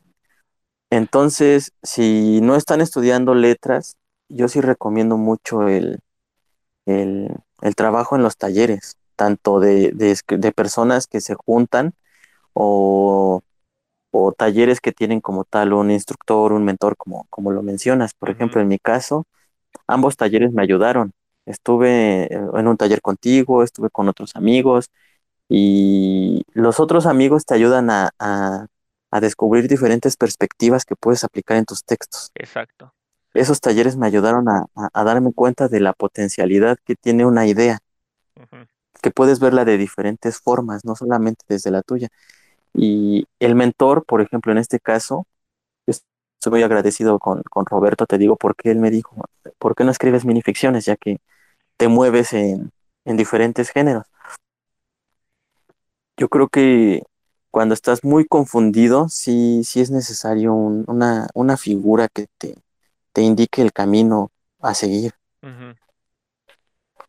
Entonces, 0.90 1.74
si 1.84 2.42
no 2.42 2.56
están 2.56 2.82
estudiando 2.82 3.36
letras, 3.36 3.98
yo 4.28 4.48
sí 4.48 4.60
recomiendo 4.62 5.18
mucho 5.18 5.68
el, 5.68 6.00
el, 6.88 7.30
el 7.62 7.76
trabajo 7.76 8.16
en 8.16 8.24
los 8.24 8.38
talleres, 8.38 8.98
tanto 9.16 9.60
de, 9.60 9.92
de, 9.92 10.18
de, 10.28 10.52
personas 10.54 11.06
que 11.06 11.22
se 11.22 11.36
juntan 11.36 11.94
o 12.54 13.44
o 14.18 14.32
talleres 14.32 14.80
que 14.80 14.94
tienen 14.94 15.20
como 15.20 15.44
tal 15.44 15.74
un 15.74 15.92
instructor, 15.92 16.54
un 16.54 16.64
mentor, 16.64 16.96
como, 16.96 17.28
como 17.30 17.52
lo 17.52 17.62
mencionas. 17.62 18.14
Por 18.14 18.30
ejemplo, 18.30 18.62
en 18.62 18.68
mi 18.70 18.80
caso, 18.80 19.26
ambos 19.88 20.16
talleres 20.16 20.54
me 20.54 20.64
ayudaron. 20.64 21.12
Estuve 21.46 22.34
en 22.34 22.68
un 22.68 22.78
taller 22.78 23.02
contigo, 23.02 23.62
estuve 23.62 23.90
con 23.90 24.08
otros 24.08 24.36
amigos 24.36 24.90
y 25.50 26.44
los 26.54 26.80
otros 26.80 27.06
amigos 27.06 27.46
te 27.46 27.56
ayudan 27.56 27.90
a, 27.90 28.10
a, 28.18 28.68
descubrir 29.22 29.70
diferentes 29.70 30.18
perspectivas 30.18 30.84
que 30.84 30.96
puedes 30.96 31.24
aplicar 31.24 31.58
en 31.58 31.66
tus 31.66 31.84
textos. 31.84 32.32
Exacto. 32.36 32.94
Esos 33.34 33.62
talleres 33.62 33.96
me 33.96 34.08
ayudaron 34.08 34.50
a, 34.50 34.66
a 34.76 35.04
darme 35.04 35.34
cuenta 35.34 35.68
de 35.68 35.80
la 35.80 35.94
potencialidad 35.94 36.78
que 36.84 36.96
tiene 36.96 37.26
una 37.26 37.48
idea, 37.48 37.80
que 39.02 39.12
puedes 39.12 39.40
verla 39.40 39.64
de 39.66 39.78
diferentes 39.78 40.40
formas, 40.40 40.84
no 40.84 40.96
solamente 40.96 41.46
desde 41.48 41.72
la 41.72 41.82
tuya. 41.82 42.10
Y 42.78 43.26
el 43.40 43.56
mentor, 43.56 44.06
por 44.06 44.22
ejemplo, 44.22 44.52
en 44.52 44.58
este 44.58 44.80
caso, 44.80 45.26
estoy 45.88 46.60
muy 46.60 46.64
agradecido 46.64 47.18
con, 47.20 47.42
Roberto, 47.66 48.06
te 48.06 48.18
digo, 48.18 48.36
porque 48.36 48.70
él 48.70 48.80
me 48.80 48.92
dijo, 48.92 49.16
¿por 49.58 49.76
qué 49.76 49.84
no 49.84 49.92
escribes 49.92 50.26
minificciones? 50.26 50.86
Ya 50.86 50.96
que 50.96 51.20
te 51.78 51.88
mueves 51.88 52.34
en, 52.34 52.72
diferentes 53.06 53.70
géneros. 53.70 54.06
Yo 56.18 56.28
creo 56.30 56.48
que 56.50 57.04
cuando 57.50 57.74
estás 57.74 58.04
muy 58.04 58.26
confundido, 58.26 59.10
sí, 59.10 59.64
sí 59.64 59.80
es 59.80 59.90
necesario 59.92 60.54
una, 60.54 61.28
una, 61.34 61.58
figura 61.58 62.08
que 62.08 62.28
te, 62.38 62.56
te, 63.14 63.22
indique 63.22 63.62
el 63.62 63.72
camino 63.72 64.32
a 64.60 64.74
seguir. 64.74 65.14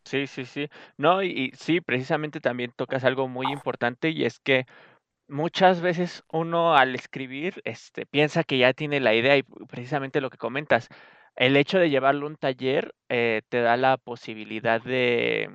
Sí, 0.05 0.27
sí, 0.27 0.45
sí. 0.45 0.69
No, 0.97 1.23
y, 1.23 1.53
sí, 1.57 1.81
precisamente 1.81 2.41
también 2.41 2.73
tocas 2.77 3.05
algo 3.05 3.27
muy 3.27 3.47
importante 3.53 4.11
y 4.11 4.25
es 4.25 4.39
que 4.39 4.67
muchas 5.29 5.81
veces 5.81 6.25
uno 6.31 6.77
al 6.77 6.95
escribir 6.95 7.61
este, 7.65 8.07
piensa 8.07 8.45
que 8.45 8.59
ya 8.59 8.73
tiene 8.73 9.01
la 9.01 9.15
idea 9.15 9.37
y 9.37 9.43
precisamente 9.43 10.21
lo 10.21 10.31
que 10.31 10.39
comentas, 10.39 10.89
el 11.37 11.57
hecho 11.57 11.79
de 11.79 11.91
llevarlo 11.91 12.27
a 12.27 12.31
un 12.31 12.37
taller 12.37 12.95
eh, 13.09 13.43
te 13.49 13.61
da 13.61 13.77
la 13.77 13.99
posibilidad 13.99 14.83
de, 14.83 15.51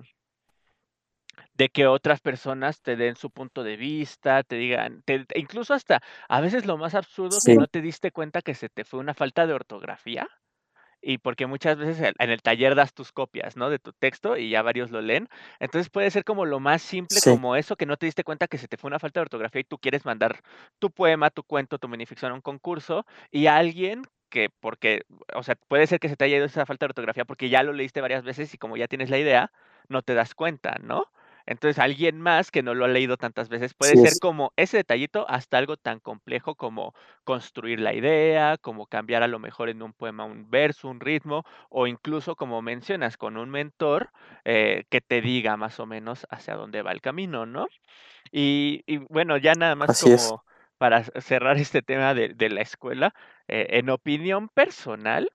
de 1.53 1.69
que 1.69 1.87
otras 1.87 2.21
personas 2.21 2.81
te 2.81 2.95
den 2.95 3.15
su 3.15 3.31
punto 3.31 3.63
de 3.63 3.77
vista, 3.77 4.43
te 4.43 4.55
digan, 4.55 5.01
te, 5.03 5.25
incluso 5.35 5.73
hasta 5.73 6.01
a 6.27 6.41
veces 6.41 6.65
lo 6.65 6.77
más 6.77 6.95
absurdo 6.95 7.39
que 7.43 7.55
no 7.55 7.67
te 7.67 7.81
diste 7.81 8.11
cuenta 8.11 8.41
que 8.41 8.53
se 8.53 8.69
te 8.69 8.83
fue 8.83 8.99
una 8.99 9.13
falta 9.13 9.47
de 9.47 9.53
ortografía 9.53 10.27
y 11.01 11.17
porque 11.17 11.47
muchas 11.47 11.77
veces 11.77 12.13
en 12.17 12.29
el 12.29 12.41
taller 12.41 12.75
das 12.75 12.93
tus 12.93 13.11
copias, 13.11 13.57
¿no? 13.57 13.69
De 13.69 13.79
tu 13.79 13.91
texto 13.93 14.37
y 14.37 14.49
ya 14.49 14.61
varios 14.61 14.91
lo 14.91 15.01
leen. 15.01 15.27
Entonces 15.59 15.89
puede 15.89 16.11
ser 16.11 16.23
como 16.23 16.45
lo 16.45 16.59
más 16.59 16.81
simple 16.81 17.19
como 17.21 17.55
eso, 17.55 17.75
que 17.75 17.85
no 17.85 17.97
te 17.97 18.05
diste 18.05 18.23
cuenta 18.23 18.47
que 18.47 18.57
se 18.57 18.67
te 18.67 18.77
fue 18.77 18.89
una 18.89 18.99
falta 18.99 19.19
de 19.19 19.23
ortografía 19.23 19.61
y 19.61 19.65
tú 19.65 19.77
quieres 19.77 20.05
mandar 20.05 20.41
tu 20.79 20.91
poema, 20.91 21.29
tu 21.29 21.43
cuento, 21.43 21.79
tu 21.79 21.87
minificción 21.87 22.31
a 22.31 22.35
un 22.35 22.41
concurso 22.41 23.05
y 23.31 23.47
alguien 23.47 24.03
que 24.29 24.49
porque, 24.59 25.03
o 25.35 25.43
sea, 25.43 25.55
puede 25.67 25.87
ser 25.87 25.99
que 25.99 26.09
se 26.09 26.15
te 26.15 26.25
haya 26.25 26.37
ido 26.37 26.45
esa 26.45 26.65
falta 26.65 26.85
de 26.85 26.91
ortografía 26.91 27.25
porque 27.25 27.49
ya 27.49 27.63
lo 27.63 27.73
leíste 27.73 28.01
varias 28.01 28.23
veces 28.23 28.53
y 28.53 28.57
como 28.57 28.77
ya 28.77 28.87
tienes 28.87 29.09
la 29.09 29.17
idea, 29.19 29.51
no 29.89 30.01
te 30.03 30.13
das 30.13 30.35
cuenta, 30.35 30.77
¿no? 30.81 31.05
Entonces, 31.45 31.79
alguien 31.79 32.19
más 32.19 32.51
que 32.51 32.63
no 32.63 32.73
lo 32.73 32.85
ha 32.85 32.87
leído 32.87 33.17
tantas 33.17 33.49
veces 33.49 33.73
puede 33.73 33.97
ser 33.97 34.13
como 34.21 34.53
ese 34.55 34.77
detallito 34.77 35.25
hasta 35.29 35.57
algo 35.57 35.77
tan 35.77 35.99
complejo 35.99 36.55
como 36.55 36.93
construir 37.23 37.79
la 37.79 37.93
idea, 37.93 38.57
como 38.57 38.87
cambiar 38.87 39.23
a 39.23 39.27
lo 39.27 39.39
mejor 39.39 39.69
en 39.69 39.81
un 39.81 39.93
poema 39.93 40.25
un 40.25 40.49
verso, 40.49 40.87
un 40.87 40.99
ritmo, 40.99 41.43
o 41.69 41.87
incluso 41.87 42.35
como 42.35 42.61
mencionas 42.61 43.17
con 43.17 43.37
un 43.37 43.49
mentor 43.49 44.09
eh, 44.45 44.85
que 44.89 45.01
te 45.01 45.21
diga 45.21 45.57
más 45.57 45.79
o 45.79 45.85
menos 45.85 46.25
hacia 46.29 46.55
dónde 46.55 46.81
va 46.81 46.91
el 46.91 47.01
camino, 47.01 47.45
¿no? 47.45 47.67
Y, 48.31 48.83
bueno, 49.09 49.37
ya 49.37 49.53
nada 49.55 49.75
más 49.75 50.01
como 50.01 50.43
para 50.77 51.03
cerrar 51.03 51.57
este 51.57 51.81
tema 51.81 52.13
de, 52.13 52.49
la 52.49 52.61
escuela, 52.61 53.13
eh, 53.47 53.67
en 53.71 53.89
opinión 53.89 54.49
personal, 54.49 55.29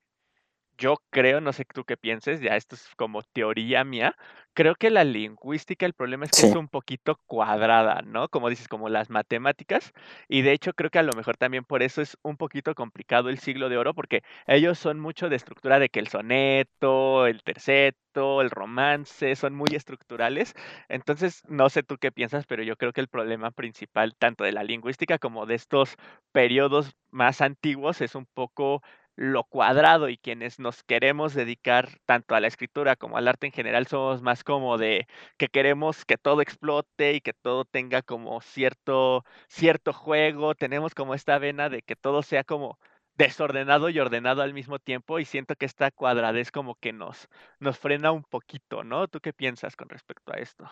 yo 0.79 0.97
creo, 1.11 1.41
no 1.41 1.53
sé 1.53 1.65
tú 1.65 1.85
qué 1.85 1.97
pienses, 1.97 2.41
ya 2.41 2.57
esto 2.57 2.75
es 2.75 2.89
como 2.97 3.23
teoría 3.23 3.85
mía, 3.85 4.15
creo 4.55 4.75
que 4.75 4.91
la 4.91 5.05
lingüística, 5.05 5.87
el 5.87 5.93
problema 5.95 6.25
es 6.25 6.33
que 6.33 6.43
es 6.43 6.55
un 6.55 6.69
poquito 6.69 7.17
cuadrada, 7.27 8.03
¿no? 8.03 8.29
Como 8.29 8.49
dices, 8.49 8.69
como 8.69 8.89
las 8.89 9.11
matemáticas, 9.11 9.93
y 10.29 10.43
de 10.43 10.53
hecho 10.53 10.73
creo 10.75 10.91
que 10.91 10.99
a 10.99 11.03
lo 11.03 11.15
mejor 11.15 11.37
también 11.37 11.65
por 11.65 11.83
eso 11.83 12.03
es 12.03 12.17
un 12.23 12.37
poquito 12.37 12.75
complicado 12.75 13.29
el 13.29 13.39
siglo 13.39 13.69
de 13.69 13.79
oro, 13.79 13.95
porque 13.95 14.23
ellos 14.47 14.79
son 14.79 15.01
mucho 15.01 15.29
de 15.29 15.37
estructura 15.37 15.79
de 15.79 15.89
que 15.89 16.01
el 16.01 16.09
soneto, 16.09 17.27
el 17.27 17.43
terceto, 17.43 18.41
el 18.41 18.51
romance, 18.51 19.37
son 19.37 19.55
muy 19.55 19.75
estructurales, 19.75 20.55
entonces 20.89 21.43
no 21.49 21.69
sé 21.69 21.83
tú 21.83 21.97
qué 21.99 22.13
piensas, 22.13 22.47
pero 22.47 22.63
yo 22.63 22.77
creo 22.77 22.93
que 22.93 23.01
el 23.01 23.09
problema 23.09 23.51
principal 23.51 24.15
tanto 24.17 24.45
de 24.45 24.53
la 24.53 24.65
lingüística 24.65 25.19
como 25.19 25.47
de 25.47 25.55
estos 25.55 25.97
periodos 26.33 26.95
más 27.11 27.41
antiguos 27.41 28.01
es 28.01 28.15
un 28.15 28.27
poco 28.27 28.83
lo 29.17 29.45
cuadrado 29.45 30.09
y 30.11 30.19
quienes 30.19 30.59
nos 30.61 30.83
queremos 30.85 31.35
dedicar 31.35 31.89
tanto 32.05 32.35
a 32.35 32.41
la 32.41 32.49
escritura 32.49 32.97
como 32.97 33.17
al 33.17 33.29
arte 33.29 33.47
en 33.47 33.53
general 33.53 33.87
somos 33.87 34.23
más 34.23 34.45
como 34.45 34.79
de 34.79 35.07
que 35.39 35.49
queremos 35.49 36.05
que 36.05 36.19
todo 36.19 36.43
explote 36.43 37.15
y 37.15 37.21
que 37.23 37.33
todo 37.33 37.65
tenga 37.65 38.03
como 38.03 38.41
cierto 38.43 39.25
cierto 39.49 39.93
juego, 39.93 40.55
tenemos 40.55 40.95
como 40.95 41.15
esta 41.15 41.39
vena 41.39 41.69
de 41.71 41.83
que 41.83 41.97
todo 41.97 42.23
sea 42.23 42.45
como 42.45 42.79
desordenado 43.17 43.89
y 43.89 43.99
ordenado 43.99 44.43
al 44.43 44.53
mismo 44.55 44.79
tiempo 44.79 45.19
y 45.19 45.25
siento 45.25 45.57
que 45.57 45.67
esta 45.67 45.91
cuadradez 45.91 46.51
como 46.53 46.75
que 46.77 46.93
nos 46.93 47.29
nos 47.61 47.79
frena 47.79 48.13
un 48.13 48.25
poquito, 48.25 48.85
¿no? 48.85 49.09
¿Tú 49.09 49.21
qué 49.21 49.33
piensas 49.33 49.77
con 49.77 49.89
respecto 49.89 50.33
a 50.35 50.39
esto? 50.39 50.71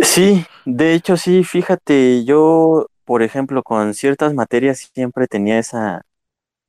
Sí, 0.00 0.44
de 0.64 0.94
hecho 0.94 1.16
sí, 1.16 1.42
fíjate, 1.44 2.24
yo 2.24 2.86
por 3.08 3.22
ejemplo, 3.22 3.62
con 3.62 3.94
ciertas 3.94 4.34
materias 4.34 4.90
siempre 4.92 5.26
tenía 5.28 5.58
esa, 5.58 6.04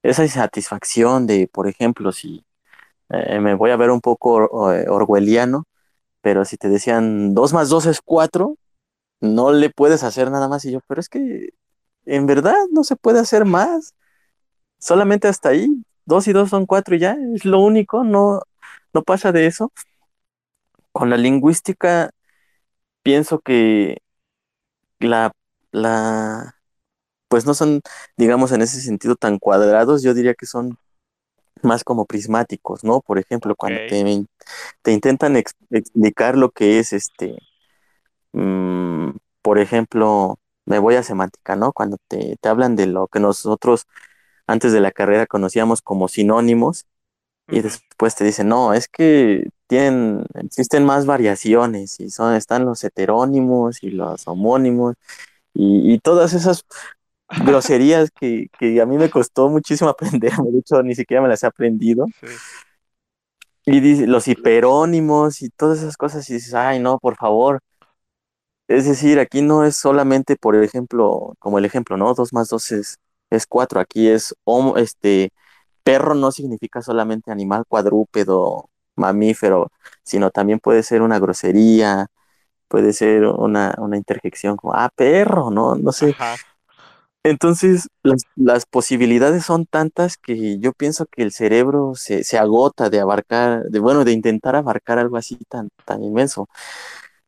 esa 0.04 0.24
insatisfacción 0.24 1.28
de, 1.28 1.50
por 1.52 1.68
ejemplo, 1.68 2.14
si 2.14 2.46
eh, 3.10 3.40
me 3.42 3.56
voy 3.56 3.72
a 3.72 3.78
ver 3.78 3.92
un 3.92 4.02
poco 4.02 4.74
eh, 4.74 4.88
orwelliano, 4.90 5.66
pero 6.22 6.46
si 6.46 6.58
te 6.58 6.70
decían 6.70 7.36
2 7.36 7.54
más 7.54 7.70
2 7.70 7.88
es 7.88 8.02
4, 8.02 8.58
no 9.22 9.52
le 9.54 9.70
puedes 9.72 10.04
hacer 10.04 10.32
nada 10.32 10.48
más. 10.50 10.66
Y 10.66 10.72
yo, 10.74 10.82
pero 10.88 11.02
es 11.02 11.10
que 11.10 11.50
en 12.06 12.26
verdad 12.28 12.56
no 12.72 12.84
se 12.86 12.96
puede 12.98 13.20
hacer 13.20 13.46
más. 13.46 13.96
Solamente 14.80 15.28
hasta 15.28 15.50
ahí. 15.50 15.68
2 16.06 16.28
y 16.30 16.34
2 16.34 16.50
son 16.50 16.66
4 16.68 16.96
y 16.96 17.00
ya, 17.00 17.18
es 17.36 17.46
lo 17.46 17.62
único, 17.62 18.04
no, 18.06 18.42
no 18.94 19.04
pasa 19.04 19.32
de 19.34 19.48
eso. 19.48 19.72
Con 20.92 21.10
la 21.10 21.18
lingüística, 21.18 22.12
pienso 23.04 23.40
que 23.40 24.02
la 25.00 25.32
la, 25.72 26.56
pues 27.30 27.46
no 27.46 27.54
son, 27.54 27.82
digamos, 28.18 28.52
en 28.52 28.62
ese 28.62 28.82
sentido 28.82 29.16
tan 29.16 29.40
cuadrados, 29.40 30.04
yo 30.04 30.14
diría 30.14 30.34
que 30.36 30.46
son 30.46 30.78
más 31.64 31.84
como 31.84 32.06
prismáticos, 32.06 32.84
¿no? 32.84 33.02
Por 33.02 33.20
ejemplo, 33.20 33.56
cuando 33.56 33.80
te, 33.90 34.26
te, 34.82 34.92
intentan 34.92 35.36
explicar 35.38 36.38
lo 36.38 36.52
que 36.52 36.80
es 36.80 36.94
este, 36.94 37.38
mm, 38.34 39.12
por 39.42 39.60
ejemplo, 39.60 40.40
me 40.66 40.80
voy 40.80 40.96
a 40.96 41.04
semántica, 41.04 41.56
¿no? 41.56 41.74
Cuando 41.74 41.98
te, 42.08 42.38
te, 42.42 42.50
hablan 42.50 42.76
de 42.76 42.88
lo 42.88 43.08
que 43.08 43.20
nosotros 43.20 43.88
antes 44.48 44.72
de 44.74 44.82
la 44.82 44.92
carrera 44.92 45.28
conocíamos 45.28 45.82
como 45.82 46.08
sinónimos 46.08 46.86
y 47.50 47.62
después 47.62 48.16
te 48.16 48.24
dicen, 48.26 48.50
no, 48.50 48.74
es 48.74 48.88
que 48.88 49.50
tienen, 49.68 50.26
existen 50.36 50.86
más 50.86 51.06
variaciones 51.06 52.00
y 52.00 52.10
son, 52.12 52.36
están 52.36 52.66
los 52.66 52.84
heterónimos 52.84 53.84
y 53.84 53.92
los 53.92 54.28
homónimos 54.28 54.96
y, 55.54 56.00
todas 56.00 56.34
esas 56.34 56.66
groserías 57.46 58.10
que, 58.12 58.50
a 58.82 58.86
mí 58.86 58.98
me 58.98 59.10
costó 59.10 59.50
muchísimo 59.50 59.90
aprender, 59.92 60.34
de 60.34 60.60
hecho 60.60 60.82
ni 60.84 60.96
siquiera 60.96 61.22
me 61.22 61.30
las 61.30 61.44
he 61.44 61.48
aprendido. 61.48 62.06
Y 63.66 63.82
dice, 63.82 64.08
los 64.08 64.28
hiperónimos 64.28 65.42
y 65.42 65.50
todas 65.50 65.80
esas 65.80 65.96
cosas, 65.98 66.28
y 66.30 66.34
dices, 66.34 66.54
ay, 66.54 66.80
no, 66.80 66.98
por 67.00 67.16
favor. 67.18 67.60
Es 68.68 68.86
decir, 68.86 69.20
aquí 69.20 69.42
no 69.42 69.66
es 69.66 69.76
solamente, 69.76 70.36
por 70.36 70.56
ejemplo, 70.56 71.34
como 71.40 71.58
el 71.58 71.66
ejemplo, 71.66 71.98
¿no? 71.98 72.14
Dos 72.14 72.34
más 72.34 72.50
dos 72.50 72.72
es, 72.72 72.98
es 73.30 73.48
cuatro. 73.48 73.80
Aquí 73.80 74.08
es, 74.08 74.36
este, 74.78 75.32
perro 75.84 76.16
no 76.16 76.32
significa 76.32 76.82
solamente 76.82 77.32
animal 77.32 77.66
cuadrúpedo, 77.68 78.70
mamífero, 78.96 79.72
sino 80.04 80.30
también 80.32 80.60
puede 80.60 80.84
ser 80.84 81.02
una 81.02 81.20
grosería, 81.20 82.08
puede 82.70 82.94
ser 82.94 83.26
una, 83.26 83.76
interjección 83.94 84.56
como, 84.56 84.74
ah, 84.74 84.90
perro, 84.96 85.52
¿no? 85.52 85.76
No 85.76 85.92
sé. 85.92 86.16
Entonces, 87.24 87.90
las, 88.36 88.66
posibilidades 88.66 89.46
son 89.46 89.66
tantas 89.66 90.18
que 90.18 90.58
yo 90.60 90.72
pienso 90.74 91.06
que 91.06 91.22
el 91.24 91.34
cerebro 91.34 91.94
se, 91.96 92.24
agota 92.38 92.90
de 92.90 93.02
abarcar, 93.02 93.66
de 93.66 93.80
bueno, 93.80 94.06
de 94.06 94.14
intentar 94.14 94.56
abarcar 94.56 95.00
algo 95.00 95.18
así 95.18 95.38
tan, 95.50 95.70
tan 95.86 96.04
inmenso. 96.04 96.48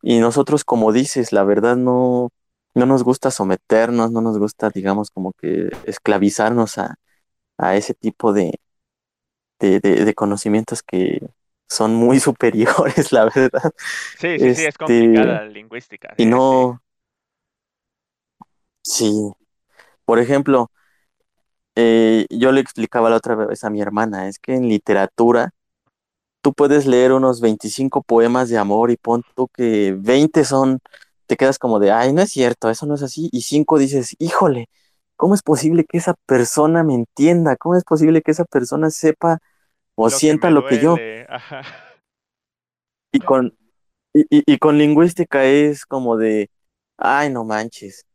Y 0.02 0.20
nosotros, 0.20 0.64
como 0.64 0.94
dices, 0.94 1.34
la 1.34 1.44
verdad 1.44 1.76
no, 1.78 2.30
no 2.76 2.86
nos 2.86 3.04
gusta 3.04 3.32
someternos, 3.32 4.12
no 4.12 4.22
nos 4.22 4.40
gusta, 4.40 4.70
digamos, 4.70 5.12
como 5.12 5.34
que 5.34 5.70
esclavizarnos 5.86 6.78
a, 6.78 6.96
ese 7.76 7.94
tipo 7.94 8.34
de, 8.34 8.60
de 9.60 10.14
conocimientos 10.16 10.82
que, 10.84 11.22
son 11.72 11.96
muy 11.96 12.20
superiores, 12.20 13.12
la 13.12 13.26
verdad. 13.26 13.72
Sí, 14.20 14.38
sí, 14.38 14.56
sí, 14.56 14.66
es 14.66 14.78
complicada 14.78 15.22
este, 15.22 15.46
la 15.46 15.46
lingüística. 15.46 16.14
Y 16.18 16.26
no. 16.26 16.82
Sí. 18.84 19.32
Por 20.06 20.20
ejemplo, 20.20 20.70
eh, 21.76 22.26
yo 22.30 22.52
le 22.52 22.60
explicaba 22.60 23.10
la 23.10 23.16
otra 23.16 23.36
vez 23.36 23.64
a 23.64 23.70
mi 23.70 23.82
hermana, 23.82 24.28
es 24.28 24.40
que 24.40 24.56
en 24.56 24.68
literatura 24.68 25.52
tú 26.42 26.54
puedes 26.54 26.86
leer 26.88 27.14
unos 27.14 27.40
25 27.40 28.02
poemas 28.04 28.50
de 28.50 28.58
amor 28.58 28.92
y 28.92 28.98
pon 28.98 29.24
tú 29.36 29.48
que 29.48 29.96
20 29.98 30.44
son, 30.44 30.80
te 31.28 31.38
quedas 31.38 31.60
como 31.60 31.80
de, 31.80 31.92
ay, 31.92 32.12
no 32.14 32.22
es 32.22 32.32
cierto, 32.32 32.70
eso 32.70 32.86
no 32.86 32.96
es 32.96 33.04
así, 33.04 33.30
y 33.32 33.44
5 33.44 33.78
dices, 33.78 34.16
híjole, 34.20 34.68
¿cómo 35.16 35.36
es 35.36 35.44
posible 35.44 35.86
que 35.86 36.00
esa 36.00 36.16
persona 36.26 36.84
me 36.84 36.96
entienda? 36.96 37.56
¿Cómo 37.56 37.76
es 37.76 37.84
posible 37.86 38.22
que 38.22 38.32
esa 38.32 38.46
persona 38.46 38.90
sepa 38.90 39.40
o 39.96 40.10
sienta 40.10 40.50
lo 40.50 40.66
que 40.66 40.80
yo. 40.80 40.98
Y 43.14 43.20
con, 43.20 43.58
y, 44.14 44.58
con 44.58 44.78
lingüística 44.78 45.44
es 45.44 45.86
como 45.86 46.18
de, 46.18 46.50
ay, 46.98 47.30
no 47.30 47.44
manches. 47.44 48.06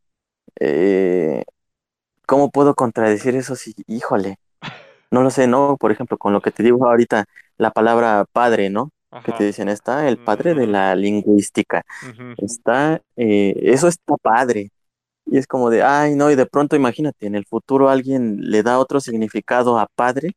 Eh, 0.59 1.43
¿Cómo 2.25 2.51
puedo 2.51 2.75
contradecir 2.75 3.35
eso 3.35 3.55
si, 3.55 3.73
híjole? 3.87 4.37
No 5.11 5.23
lo 5.23 5.29
sé, 5.29 5.47
¿no? 5.47 5.77
Por 5.77 5.91
ejemplo, 5.91 6.17
con 6.17 6.33
lo 6.33 6.41
que 6.41 6.51
te 6.51 6.63
digo 6.63 6.85
ahorita, 6.85 7.25
la 7.57 7.71
palabra 7.71 8.25
padre, 8.31 8.69
¿no? 8.69 8.91
Que 9.23 9.31
te 9.31 9.45
dicen, 9.45 9.69
está 9.69 10.07
el 10.07 10.17
padre 10.17 10.53
de 10.53 10.67
la 10.67 10.95
lingüística. 10.95 11.83
Está, 12.37 13.01
eh, 13.15 13.55
eso 13.61 13.87
está 13.87 14.17
padre. 14.17 14.71
Y 15.25 15.37
es 15.37 15.47
como 15.47 15.69
de, 15.69 15.83
ay, 15.83 16.15
no, 16.15 16.29
y 16.31 16.35
de 16.35 16.45
pronto 16.45 16.75
imagínate, 16.75 17.25
en 17.27 17.35
el 17.35 17.45
futuro 17.45 17.89
alguien 17.89 18.37
le 18.51 18.63
da 18.63 18.79
otro 18.79 18.99
significado 18.99 19.79
a 19.79 19.87
padre 19.95 20.33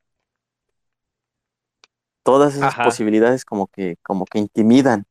todas 2.31 2.55
esas 2.55 2.77
posibilidades 2.77 3.45
como 3.45 3.67
que, 3.67 3.97
como 4.05 4.25
que 4.25 4.39
intimidan. 4.39 5.05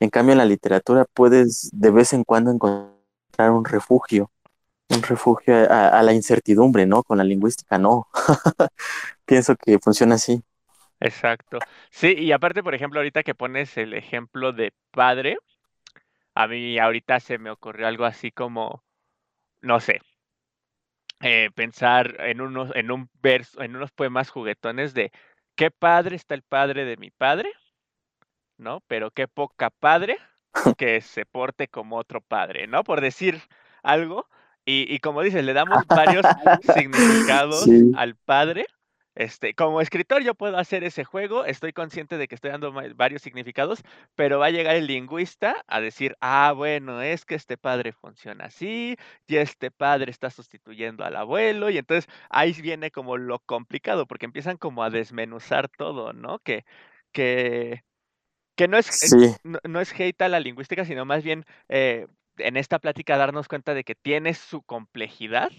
En 0.00 0.10
cambio, 0.10 0.32
en 0.32 0.38
la 0.38 0.44
literatura 0.44 1.04
puedes 1.14 1.70
de 1.72 1.90
vez 1.92 2.12
en 2.12 2.24
cuando 2.24 2.50
encontrar 2.50 3.52
un 3.52 3.64
refugio, 3.64 4.32
un 4.88 5.02
refugio 5.02 5.54
a, 5.70 6.02
la 6.02 6.12
incertidumbre, 6.12 6.84
¿no? 6.84 7.04
Con 7.04 7.18
la 7.18 7.24
lingüística 7.24 7.78
no. 7.78 8.08
Pienso 9.24 9.54
que 9.54 9.78
funciona 9.78 10.16
así. 10.16 10.42
Exacto. 10.98 11.58
Sí, 11.90 12.12
y 12.18 12.32
aparte, 12.32 12.64
por 12.64 12.74
ejemplo, 12.74 12.98
ahorita 12.98 13.22
que 13.22 13.36
pones 13.36 13.76
el 13.76 13.94
ejemplo 13.94 14.52
de 14.52 14.72
padre, 14.90 15.36
a 16.34 16.48
mí 16.48 16.76
ahorita 16.80 17.20
se 17.20 17.38
me 17.38 17.50
ocurrió 17.50 17.86
algo 17.86 18.04
así 18.04 18.32
como, 18.32 18.82
no 19.60 19.78
sé, 19.78 20.00
eh, 21.20 21.50
pensar 21.54 22.16
en 22.18 22.40
unos, 22.40 22.74
en 22.74 22.90
un 22.90 23.08
verso, 23.22 23.62
en 23.62 23.76
unos 23.76 23.92
poemas 23.92 24.28
juguetones 24.28 24.92
de 24.92 25.12
qué 25.54 25.70
padre 25.70 26.16
está 26.16 26.34
el 26.34 26.42
padre 26.42 26.84
de 26.84 26.96
mi 26.96 27.10
padre, 27.10 27.52
¿no? 28.58 28.80
Pero 28.86 29.10
qué 29.10 29.28
poca 29.28 29.70
padre 29.70 30.18
que 30.78 31.00
se 31.00 31.26
porte 31.26 31.68
como 31.68 31.96
otro 31.96 32.20
padre, 32.20 32.66
¿no? 32.66 32.84
Por 32.84 33.00
decir 33.00 33.40
algo. 33.82 34.26
Y, 34.64 34.92
y 34.94 35.00
como 35.00 35.22
dices, 35.22 35.44
le 35.44 35.52
damos 35.54 35.84
varios 35.88 36.24
significados 36.74 37.66
al 37.96 38.14
padre 38.16 38.66
este, 39.14 39.54
como 39.54 39.80
escritor 39.80 40.22
yo 40.22 40.34
puedo 40.34 40.56
hacer 40.56 40.84
ese 40.84 41.04
juego, 41.04 41.44
estoy 41.44 41.72
consciente 41.72 42.16
de 42.16 42.28
que 42.28 42.34
estoy 42.34 42.50
dando 42.50 42.72
varios 42.94 43.22
significados, 43.22 43.82
pero 44.14 44.38
va 44.38 44.46
a 44.46 44.50
llegar 44.50 44.76
el 44.76 44.86
lingüista 44.86 45.62
a 45.66 45.80
decir, 45.80 46.16
ah, 46.20 46.52
bueno, 46.56 47.02
es 47.02 47.24
que 47.24 47.34
este 47.34 47.58
padre 47.58 47.92
funciona 47.92 48.46
así, 48.46 48.96
y 49.26 49.36
este 49.36 49.70
padre 49.70 50.10
está 50.10 50.30
sustituyendo 50.30 51.04
al 51.04 51.16
abuelo, 51.16 51.68
y 51.70 51.78
entonces 51.78 52.10
ahí 52.30 52.52
viene 52.62 52.90
como 52.90 53.18
lo 53.18 53.38
complicado, 53.40 54.06
porque 54.06 54.26
empiezan 54.26 54.56
como 54.56 54.82
a 54.82 54.90
desmenuzar 54.90 55.68
todo, 55.68 56.12
¿no? 56.12 56.38
Que, 56.38 56.64
que, 57.12 57.84
que 58.56 58.68
no 58.68 58.78
es, 58.78 59.12
eh, 59.12 59.36
no, 59.44 59.80
es 59.80 59.92
hate 59.98 60.22
a 60.22 60.28
la 60.28 60.40
lingüística, 60.40 60.84
sino 60.84 61.04
más 61.04 61.22
bien 61.22 61.44
eh, 61.68 62.06
en 62.38 62.56
esta 62.56 62.78
plática 62.78 63.16
darnos 63.16 63.48
cuenta 63.48 63.74
de 63.74 63.84
que 63.84 63.94
tiene 63.94 64.34
su 64.34 64.62
complejidad 64.62 65.50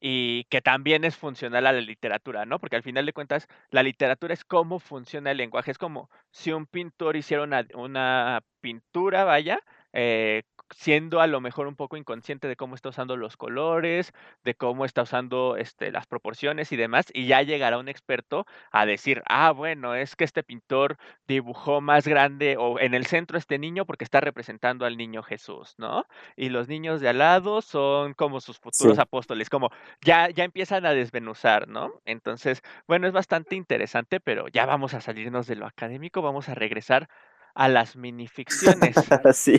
y 0.00 0.44
que 0.44 0.60
también 0.60 1.04
es 1.04 1.16
funcional 1.16 1.66
a 1.66 1.72
la 1.72 1.80
literatura, 1.80 2.44
¿no? 2.46 2.58
Porque 2.58 2.76
al 2.76 2.82
final 2.82 3.06
de 3.06 3.12
cuentas, 3.12 3.46
la 3.70 3.82
literatura 3.82 4.34
es 4.34 4.44
cómo 4.44 4.78
funciona 4.80 5.30
el 5.30 5.38
lenguaje. 5.38 5.70
Es 5.70 5.78
como 5.78 6.10
si 6.30 6.52
un 6.52 6.66
pintor 6.66 7.16
hiciera 7.16 7.42
una, 7.42 7.66
una 7.74 8.42
pintura, 8.60 9.24
vaya, 9.24 9.60
eh, 9.92 10.42
siendo 10.74 11.20
a 11.20 11.26
lo 11.26 11.40
mejor 11.40 11.66
un 11.66 11.76
poco 11.76 11.96
inconsciente 11.96 12.48
de 12.48 12.56
cómo 12.56 12.74
está 12.74 12.88
usando 12.88 13.16
los 13.16 13.36
colores, 13.36 14.12
de 14.44 14.54
cómo 14.54 14.84
está 14.84 15.02
usando 15.02 15.56
este, 15.56 15.92
las 15.92 16.06
proporciones 16.06 16.72
y 16.72 16.76
demás, 16.76 17.06
y 17.12 17.26
ya 17.26 17.42
llegará 17.42 17.78
un 17.78 17.88
experto 17.88 18.46
a 18.72 18.86
decir, 18.86 19.22
ah, 19.28 19.52
bueno, 19.52 19.94
es 19.94 20.16
que 20.16 20.24
este 20.24 20.42
pintor 20.42 20.96
dibujó 21.26 21.80
más 21.80 22.06
grande 22.06 22.56
o 22.58 22.78
en 22.78 22.94
el 22.94 23.06
centro 23.06 23.38
este 23.38 23.58
niño 23.58 23.86
porque 23.86 24.04
está 24.04 24.20
representando 24.20 24.84
al 24.86 24.96
niño 24.96 25.22
Jesús, 25.22 25.74
¿no? 25.78 26.06
Y 26.36 26.48
los 26.48 26.68
niños 26.68 27.00
de 27.00 27.08
al 27.08 27.18
lado 27.18 27.62
son 27.62 28.14
como 28.14 28.40
sus 28.40 28.58
futuros 28.58 28.98
apóstoles, 28.98 29.50
como 29.50 29.70
ya, 30.00 30.30
ya 30.30 30.44
empiezan 30.44 30.86
a 30.86 30.92
desvenuzar, 30.92 31.68
¿no? 31.68 32.00
Entonces, 32.04 32.62
bueno, 32.86 33.06
es 33.06 33.12
bastante 33.12 33.56
interesante, 33.56 34.20
pero 34.20 34.48
ya 34.48 34.66
vamos 34.66 34.94
a 34.94 35.00
salirnos 35.00 35.46
de 35.46 35.56
lo 35.56 35.66
académico, 35.66 36.22
vamos 36.22 36.48
a 36.48 36.54
regresar 36.54 37.08
a 37.56 37.68
las 37.68 37.96
minificciones. 37.96 38.94
sí, 39.32 39.58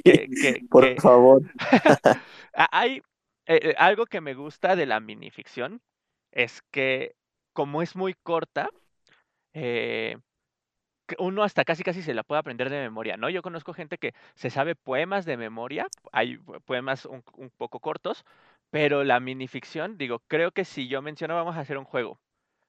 por 0.70 1.02
favor. 1.02 1.42
Hay 2.54 3.02
eh, 3.48 3.60
eh, 3.70 3.76
algo 3.78 4.06
que 4.06 4.22
me 4.22 4.36
gusta 4.36 4.76
de 4.76 4.86
la 4.86 5.00
minificción 5.00 5.82
es 6.32 6.62
que 6.72 7.16
como 7.54 7.82
es 7.82 7.96
muy 7.96 8.14
corta, 8.14 8.70
eh, 9.54 10.18
uno 11.18 11.42
hasta 11.42 11.66
casi 11.66 11.84
casi 11.84 12.04
se 12.04 12.14
la 12.14 12.22
puede 12.24 12.40
aprender 12.40 12.70
de 12.70 12.80
memoria, 12.82 13.18
¿no? 13.18 13.30
Yo 13.32 13.42
conozco 13.42 13.74
gente 13.74 13.98
que 13.98 14.14
se 14.36 14.52
sabe 14.52 14.76
poemas 14.76 15.26
de 15.26 15.38
memoria, 15.38 15.88
hay 16.12 16.38
poemas 16.66 17.06
un, 17.06 17.24
un 17.34 17.50
poco 17.50 17.80
cortos, 17.80 18.26
pero 18.70 19.04
la 19.04 19.20
minificción, 19.20 19.98
digo, 19.98 20.22
creo 20.28 20.52
que 20.52 20.66
si 20.66 20.88
yo 20.88 21.02
menciono 21.02 21.34
vamos 21.34 21.56
a 21.56 21.62
hacer 21.62 21.80
un 21.80 21.86
juego 21.86 22.20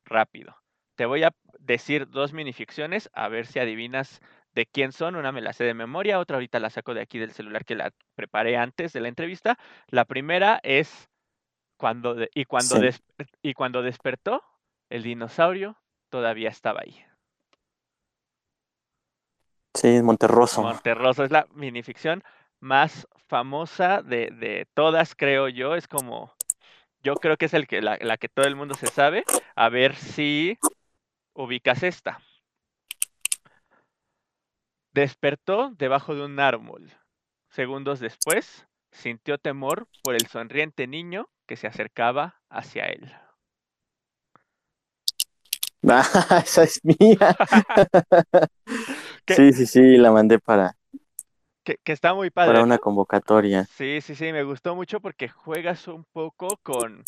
rápido. 0.07 0.57
Te 0.95 1.05
voy 1.05 1.23
a 1.23 1.35
decir 1.59 2.09
dos 2.09 2.33
minificciones, 2.33 3.11
a 3.12 3.29
ver 3.29 3.47
si 3.47 3.59
adivinas 3.59 4.21
de 4.55 4.67
quién 4.67 4.93
son. 4.93 5.17
Una 5.17 5.33
me 5.33 5.41
la 5.41 5.53
sé 5.53 5.65
de 5.65 5.75
memoria, 5.75 6.19
otra 6.19 6.37
ahorita 6.37 6.61
la 6.61 6.71
saco 6.71 6.95
de 6.95 7.01
aquí 7.01 7.19
del 7.19 7.33
celular 7.33 7.65
que 7.65 7.75
la 7.75 7.93
preparé 8.15 8.57
antes 8.57 8.93
de 8.93 9.01
la 9.01 9.09
entrevista. 9.09 9.59
La 9.89 10.05
primera 10.05 10.61
es 10.63 11.09
cuando 11.77 12.17
y 12.35 12.45
cuando 12.45 12.81
y 13.43 13.55
cuando 13.55 13.83
despertó 13.83 14.43
el 14.91 15.03
dinosaurio 15.03 15.77
todavía 16.11 16.49
estaba 16.49 16.81
ahí. 16.81 17.05
Sí, 19.75 20.03
Monterroso. 20.03 20.63
Monterroso 20.63 21.25
es 21.25 21.31
la 21.31 21.47
minificción 21.55 22.25
más 22.59 23.07
famosa 23.29 24.03
de, 24.03 24.31
de 24.33 24.67
todas, 24.75 25.15
creo 25.15 25.49
yo. 25.49 25.77
Es 25.77 25.87
como, 25.87 26.33
yo 27.03 27.15
creo 27.15 27.37
que 27.37 27.47
es 27.47 27.55
el 27.55 27.67
que, 27.69 27.81
la, 27.81 27.97
la 28.01 28.17
que 28.17 28.29
todo 28.29 28.47
el 28.47 28.57
mundo 28.57 28.75
se 28.75 28.89
sabe. 28.89 29.25
A 29.55 29.69
ver 29.69 29.95
si 29.95 30.59
ubicas 31.35 31.83
esta. 31.83 32.21
Despertó 34.92 35.70
debajo 35.77 36.14
de 36.14 36.24
un 36.24 36.40
árbol. 36.40 36.92
Segundos 37.51 38.01
después, 38.01 38.66
sintió 38.90 39.38
temor 39.38 39.88
por 40.03 40.14
el 40.14 40.27
sonriente 40.27 40.87
niño 40.87 41.29
que 41.46 41.57
se 41.57 41.66
acercaba 41.66 42.40
hacia 42.51 42.85
él. 42.87 43.12
Ah, 45.87 46.03
esa 46.44 46.64
es 46.64 46.81
mía. 46.85 47.37
sí, 49.29 49.53
sí, 49.53 49.66
sí, 49.66 49.96
la 49.96 50.11
mandé 50.11 50.38
para. 50.38 50.74
Que, 51.62 51.79
está 51.87 52.14
muy 52.14 52.31
padre. 52.31 52.53
Para 52.53 52.64
una 52.64 52.79
convocatoria. 52.79 53.64
Sí, 53.64 54.01
sí, 54.01 54.14
sí, 54.14 54.33
me 54.33 54.42
gustó 54.42 54.74
mucho 54.74 55.01
porque 55.01 55.29
juegas 55.29 55.87
un 55.88 56.05
poco 56.05 56.59
con. 56.62 57.05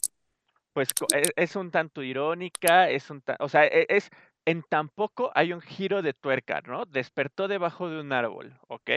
Pues 0.72 0.90
es, 1.14 1.32
es 1.34 1.56
un 1.56 1.70
tanto 1.70 2.02
irónica, 2.02 2.88
es 2.88 3.10
un. 3.10 3.22
O 3.40 3.48
sea, 3.48 3.64
e, 3.66 3.86
es, 3.88 4.10
en 4.44 4.62
tampoco 4.62 5.30
hay 5.34 5.52
un 5.52 5.60
giro 5.60 6.02
de 6.02 6.14
tuerca, 6.14 6.60
¿no? 6.62 6.84
Despertó 6.86 7.48
debajo 7.48 7.88
de 7.88 8.00
un 8.00 8.12
árbol, 8.12 8.58
¿ok? 8.68 8.90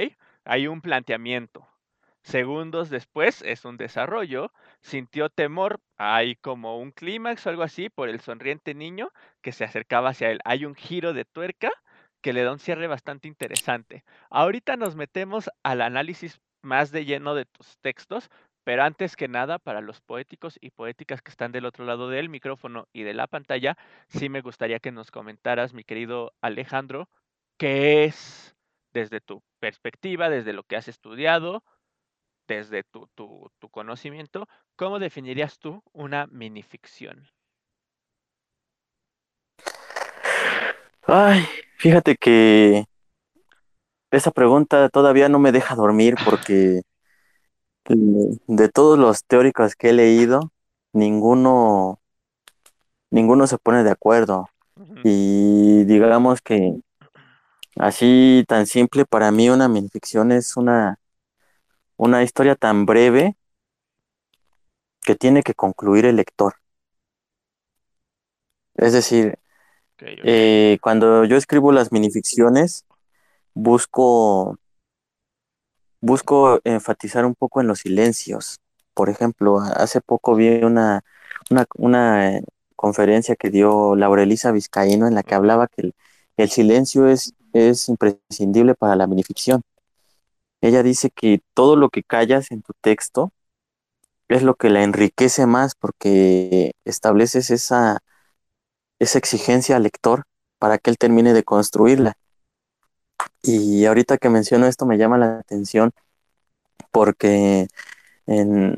Hay 0.46 0.68
un 0.68 0.82
planteamiento. 0.82 1.68
Segundos 2.24 2.90
después 2.90 3.42
es 3.42 3.66
un 3.66 3.76
desarrollo, 3.76 4.54
sintió 4.82 5.30
temor, 5.30 5.82
hay 5.98 6.36
como 6.38 6.80
un 6.80 6.92
clímax 6.92 7.46
o 7.46 7.50
algo 7.50 7.64
así 7.64 7.90
por 7.90 8.08
el 8.08 8.22
sonriente 8.22 8.74
niño 8.74 9.12
que 9.42 9.52
se 9.52 9.66
acercaba 9.66 10.10
hacia 10.12 10.32
él. 10.32 10.40
Hay 10.46 10.66
un 10.66 10.74
giro 10.74 11.14
de 11.14 11.26
tuerca 11.26 11.72
que 12.22 12.32
le 12.32 12.44
da 12.44 12.54
un 12.54 12.60
cierre 12.60 12.88
bastante 12.88 13.28
interesante. 13.28 14.06
Ahorita 14.30 14.78
nos 14.78 14.96
metemos 14.96 15.50
al 15.64 15.82
análisis 15.82 16.40
más 16.62 16.92
de 16.92 17.04
lleno 17.04 17.36
de 17.36 17.46
tus 17.46 17.78
textos, 17.80 18.30
pero 18.64 18.84
antes 18.84 19.16
que 19.16 19.28
nada, 19.28 19.60
para 19.60 19.82
los 19.82 20.02
poéticos 20.02 20.58
y 20.62 20.72
poéticas 20.72 21.22
que 21.22 21.32
están 21.32 21.52
del 21.52 21.66
otro 21.66 21.86
lado 21.86 22.10
del 22.10 22.30
micrófono 22.30 22.88
y 22.94 23.04
de 23.04 23.14
la 23.14 23.28
pantalla, 23.28 23.78
sí 24.08 24.30
me 24.30 24.42
gustaría 24.42 24.80
que 24.80 24.92
nos 24.92 25.12
comentaras, 25.12 25.74
mi 25.74 25.84
querido 25.84 26.34
Alejandro, 26.42 27.10
qué 27.58 28.06
es 28.06 28.56
desde 28.94 29.22
tu 29.22 29.42
perspectiva, 29.60 30.30
desde 30.30 30.54
lo 30.54 30.64
que 30.64 30.76
has 30.76 30.88
estudiado, 30.88 31.64
desde 32.48 32.84
tu, 32.84 33.08
tu, 33.16 33.52
tu 33.60 33.70
conocimiento, 33.70 34.48
¿cómo 34.76 35.00
definirías 35.00 35.60
tú 35.60 35.82
una 35.92 36.28
minificción? 36.28 37.28
Ay, 41.06 41.46
fíjate 41.78 42.16
que 42.16 42.86
esa 44.12 44.32
pregunta 44.32 44.90
todavía 44.90 45.28
no 45.28 45.40
me 45.40 45.52
deja 45.52 45.76
dormir 45.76 46.16
porque 46.24 46.82
de 47.86 48.70
todos 48.70 48.98
los 48.98 49.26
teóricos 49.26 49.76
que 49.76 49.90
he 49.90 49.94
leído, 49.94 50.52
ninguno, 50.94 52.00
ninguno 53.12 53.48
se 53.48 53.58
pone 53.58 53.84
de 53.84 53.92
acuerdo. 53.92 54.50
Y 55.04 55.84
digamos 55.86 56.42
que 56.42 56.76
así 57.78 58.46
tan 58.48 58.66
simple, 58.68 59.06
para 59.06 59.32
mí 59.32 59.50
una 59.50 59.68
minificción 59.68 60.32
es 60.32 60.58
una, 60.58 61.00
una 61.98 62.24
historia 62.24 62.56
tan 62.56 62.86
breve 62.86 63.36
que 65.02 65.16
tiene 65.16 65.44
que 65.44 65.54
concluir 65.54 66.06
el 66.06 66.16
lector. 66.16 66.56
Es 68.76 68.94
decir, 68.94 69.38
eh, 70.00 70.78
cuando 70.82 71.26
yo 71.26 71.38
escribo 71.38 71.72
las 71.72 71.92
minificciones, 71.92 72.86
busco 73.54 74.58
busco 76.04 76.60
enfatizar 76.66 77.26
un 77.26 77.36
poco 77.36 77.62
en 77.62 77.68
los 77.68 77.80
silencios. 77.80 78.60
Por 78.94 79.10
ejemplo, 79.10 79.60
hace 79.60 80.02
poco 80.02 80.36
vi 80.36 80.64
una, 80.64 81.02
una, 81.78 82.42
conferencia 82.76 83.36
que 83.38 83.50
dio 83.50 83.96
Laurelisa 83.96 84.52
Vizcaíno 84.52 85.08
en 85.08 85.16
la 85.16 85.24
que 85.24 85.36
hablaba 85.36 85.68
que 85.68 85.94
el, 86.38 86.50
silencio 86.50 87.08
es, 87.08 87.34
es 87.54 87.88
imprescindible 87.90 88.76
para 88.76 88.96
la 88.98 89.08
minificción. 89.08 89.62
Ella 90.62 90.84
dice 90.84 91.10
que 91.10 91.42
todo 91.54 91.76
lo 91.78 91.90
que 91.90 92.04
callas 92.04 92.52
en 92.52 92.62
tu 92.62 92.74
texto 92.82 93.32
es 94.28 94.44
lo 94.44 94.56
que 94.56 94.70
la 94.70 94.84
enriquece 94.84 95.46
más 95.46 95.76
porque 95.76 96.74
estableces 96.86 97.50
esa, 97.52 98.00
esa 99.00 99.20
exigencia 99.20 99.78
al 99.78 99.84
lector 99.84 100.26
para 100.60 100.78
que 100.78 100.90
él 100.90 100.98
termine 100.98 101.34
de 101.34 101.44
construirla. 101.44 102.18
Y 103.44 103.86
ahorita 103.86 104.18
que 104.18 104.30
menciono 104.30 104.68
esto 104.68 104.86
me 104.86 104.98
llama 104.98 105.18
la 105.18 105.40
atención 105.40 105.92
porque 106.92 107.68
en, 108.26 108.78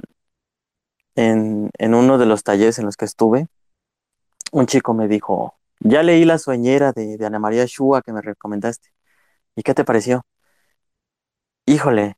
en, 1.16 1.94
uno 1.94 2.18
de 2.18 2.26
los 2.26 2.44
talleres 2.44 2.80
en 2.80 2.86
los 2.86 2.98
que 2.98 3.06
estuve, 3.06 3.48
un 4.52 4.66
chico 4.68 4.94
me 4.94 5.08
dijo, 5.08 5.56
ya 5.80 6.04
leí 6.04 6.26
la 6.26 6.38
sueñera 6.40 6.94
de, 6.94 7.18
Ana 7.26 7.40
María 7.40 7.66
Shua 7.66 8.02
que 8.02 8.14
me 8.14 8.22
recomendaste. 8.22 8.90
¿Y 9.56 9.64
qué 9.64 9.74
te 9.74 9.86
pareció? 9.86 10.26
Híjole, 11.68 12.16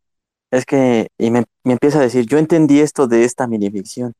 es 0.52 0.66
que, 0.66 1.10
y 1.18 1.32
me, 1.32 1.46
empieza 1.64 2.00
a 2.00 2.02
decir, 2.02 2.26
yo 2.26 2.38
entendí 2.38 2.80
esto 2.80 3.08
de 3.08 3.24
esta 3.26 3.48
minificción. 3.48 4.14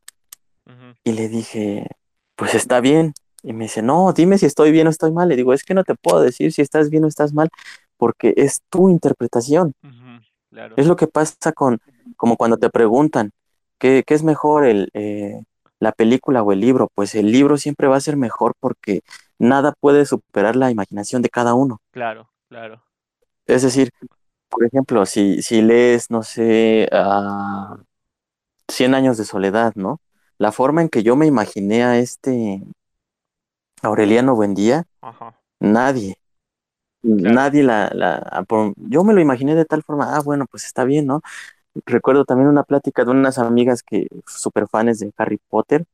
Y 1.04 1.14
le 1.14 1.30
dije, 1.30 1.88
pues 2.36 2.56
está 2.56 2.82
bien. 2.82 3.14
Y 3.44 3.54
me 3.54 3.66
dice, 3.66 3.82
no, 3.82 4.12
dime 4.14 4.38
si 4.38 4.46
estoy 4.46 4.72
bien 4.72 4.88
o 4.88 4.90
estoy 4.90 5.12
mal. 5.12 5.30
Le 5.30 5.36
digo, 5.38 5.54
es 5.54 5.64
que 5.64 5.74
no 5.74 5.84
te 5.84 5.96
puedo 5.96 6.22
decir 6.22 6.52
si 6.52 6.62
estás 6.62 6.90
bien 6.90 7.06
o 7.06 7.08
estás 7.08 7.34
mal, 7.34 7.50
porque 7.98 8.34
es 8.38 8.62
tu 8.70 8.90
interpretación. 8.90 9.74
Es 10.76 10.88
lo 10.88 10.96
que 10.96 11.08
pasa 11.08 11.52
con, 11.54 11.80
como 12.16 12.38
cuando 12.38 12.58
te 12.58 12.70
preguntan, 12.70 13.32
¿qué, 13.78 14.04
qué 14.06 14.14
es 14.14 14.24
mejor, 14.24 14.66
el, 14.66 14.90
eh, 14.94 15.44
la 15.80 15.92
película 15.92 16.42
o 16.44 16.52
el 16.52 16.60
libro? 16.60 16.90
Pues 16.94 17.16
el 17.16 17.32
libro 17.32 17.58
siempre 17.58 17.88
va 17.88 17.98
a 17.98 18.02
ser 18.02 18.18
mejor 18.18 18.54
porque 18.60 19.02
nada 19.38 19.74
puede 19.80 20.06
superar 20.06 20.56
la 20.56 20.72
imaginación 20.72 21.22
de 21.22 21.30
cada 21.30 21.54
uno. 21.54 21.80
Claro, 21.92 22.30
claro. 22.50 22.82
Es 23.46 23.62
decir, 23.62 23.92
por 24.50 24.66
ejemplo, 24.66 25.06
si, 25.06 25.42
si 25.42 25.62
lees, 25.62 26.10
no 26.10 26.24
sé, 26.24 26.88
a 26.92 27.78
Cien 28.70 28.96
años 28.96 29.18
de 29.18 29.24
soledad, 29.24 29.74
¿no? 29.76 30.02
La 30.38 30.52
forma 30.52 30.82
en 30.82 30.90
que 30.90 31.02
yo 31.02 31.16
me 31.16 31.26
imaginé 31.26 31.84
a 31.84 31.98
este 31.98 32.62
Aureliano 33.82 34.36
Buendía, 34.36 34.84
Ajá. 35.02 35.40
nadie, 35.60 36.18
nadie 37.08 37.64
la, 37.64 37.90
la, 37.94 38.46
yo 38.78 39.04
me 39.04 39.14
lo 39.14 39.22
imaginé 39.22 39.56
de 39.56 39.66
tal 39.66 39.84
forma, 39.84 40.16
ah, 40.16 40.22
bueno, 40.22 40.46
pues 40.50 40.66
está 40.66 40.84
bien, 40.84 41.08
¿no? 41.08 41.22
Recuerdo 41.86 42.26
también 42.26 42.50
una 42.50 42.64
plática 42.64 43.06
de 43.06 43.12
unas 43.12 43.38
amigas 43.40 43.84
que, 43.84 44.08
super 44.28 44.68
fans 44.68 45.00
de 45.00 45.12
Harry 45.18 45.40
Potter, 45.50 45.86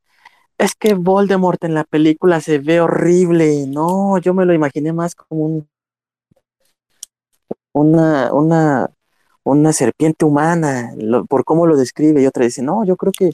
es 0.58 0.74
que 0.74 0.94
Voldemort 0.94 1.62
en 1.64 1.74
la 1.74 1.84
película 1.84 2.40
se 2.40 2.58
ve 2.58 2.80
horrible, 2.80 3.66
no, 3.68 4.18
yo 4.18 4.34
me 4.34 4.46
lo 4.46 4.54
imaginé 4.54 4.92
más 4.92 5.14
como 5.14 5.44
un, 5.46 5.68
una, 7.72 8.32
una, 8.32 8.90
una 9.44 9.72
serpiente 9.72 10.24
humana, 10.24 10.92
por 11.28 11.44
cómo 11.44 11.66
lo 11.66 11.76
describe, 11.76 12.22
y 12.22 12.26
otra 12.26 12.44
dice, 12.44 12.62
no, 12.62 12.84
yo 12.84 12.96
creo 12.96 13.12
que, 13.12 13.30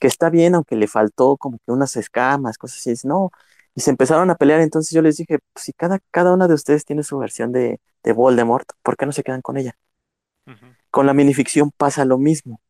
que 0.00 0.06
está 0.08 0.30
bien, 0.30 0.54
aunque 0.54 0.76
le 0.76 0.88
faltó 0.88 1.36
como 1.36 1.58
que 1.64 1.72
unas 1.72 1.96
escamas, 1.96 2.58
cosas 2.58 2.78
así, 2.78 2.90
dice, 2.90 3.08
no, 3.08 3.30
y 3.74 3.80
se 3.80 3.90
empezaron 3.90 4.30
a 4.30 4.36
pelear, 4.36 4.60
entonces 4.60 4.92
yo 4.92 5.02
les 5.02 5.16
dije, 5.16 5.38
pues 5.52 5.64
si 5.64 5.72
cada, 5.72 5.98
cada 6.10 6.32
una 6.32 6.48
de 6.48 6.54
ustedes 6.54 6.84
tiene 6.84 7.02
su 7.02 7.18
versión 7.18 7.52
de, 7.52 7.80
de 8.02 8.12
Voldemort, 8.12 8.68
¿por 8.82 8.96
qué 8.96 9.06
no 9.06 9.12
se 9.12 9.22
quedan 9.22 9.42
con 9.42 9.56
ella? 9.56 9.76
Con 10.90 11.06
la 11.06 11.14
minificción 11.14 11.70
pasa 11.76 12.04
lo 12.04 12.18
mismo. 12.18 12.60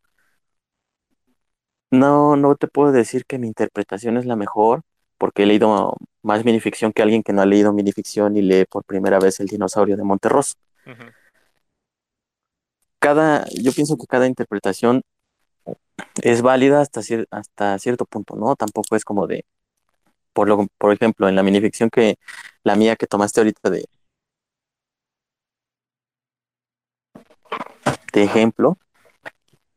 No, 1.90 2.36
no 2.36 2.56
te 2.56 2.66
puedo 2.66 2.92
decir 2.92 3.24
que 3.26 3.38
mi 3.38 3.46
interpretación 3.46 4.16
es 4.16 4.26
la 4.26 4.36
mejor, 4.36 4.82
porque 5.18 5.44
he 5.44 5.46
leído 5.46 5.96
más 6.22 6.44
minificción 6.44 6.92
que 6.92 7.02
alguien 7.02 7.22
que 7.22 7.32
no 7.32 7.42
ha 7.42 7.46
leído 7.46 7.72
minificción 7.72 8.36
y 8.36 8.42
lee 8.42 8.64
por 8.68 8.84
primera 8.84 9.18
vez 9.20 9.40
El 9.40 9.46
dinosaurio 9.46 9.96
de 9.96 10.02
Monterroso 10.04 10.54
cada, 12.98 13.46
yo 13.62 13.72
pienso 13.72 13.96
que 13.98 14.06
cada 14.06 14.26
interpretación 14.26 15.02
es 16.22 16.42
válida 16.42 16.80
hasta, 16.80 17.00
hasta 17.30 17.78
cierto 17.78 18.04
punto, 18.06 18.36
¿no? 18.36 18.56
Tampoco 18.56 18.96
es 18.96 19.04
como 19.04 19.26
de, 19.26 19.44
por, 20.34 20.48
lo, 20.48 20.66
por 20.78 20.92
ejemplo, 20.92 21.28
en 21.28 21.36
la 21.36 21.42
minificción 21.42 21.90
que 21.90 22.16
la 22.64 22.76
mía 22.76 22.96
que 22.96 23.06
tomaste 23.06 23.40
ahorita 23.40 23.70
de, 23.70 23.86
de 28.12 28.22
ejemplo, 28.24 28.76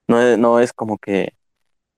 no 0.07 0.21
es, 0.21 0.37
no 0.37 0.59
es 0.59 0.73
como 0.73 0.97
que 0.97 1.33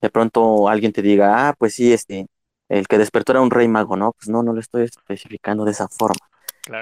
de 0.02 0.10
pronto 0.10 0.70
alguien 0.70 0.94
te 0.94 1.02
diga, 1.02 1.50
ah, 1.50 1.56
pues 1.58 1.76
sí, 1.76 1.94
este, 1.94 2.28
el 2.70 2.88
que 2.88 2.98
despertó 2.98 3.34
era 3.34 3.42
un 3.42 3.52
rey 3.52 3.68
mago, 3.68 3.98
¿no? 3.98 4.14
Pues 4.14 4.30
no, 4.30 4.44
no 4.44 4.54
lo 4.54 4.60
estoy 4.60 4.84
especificando 4.84 5.66
de 5.66 5.72
esa 5.72 5.88
forma. 5.88 6.20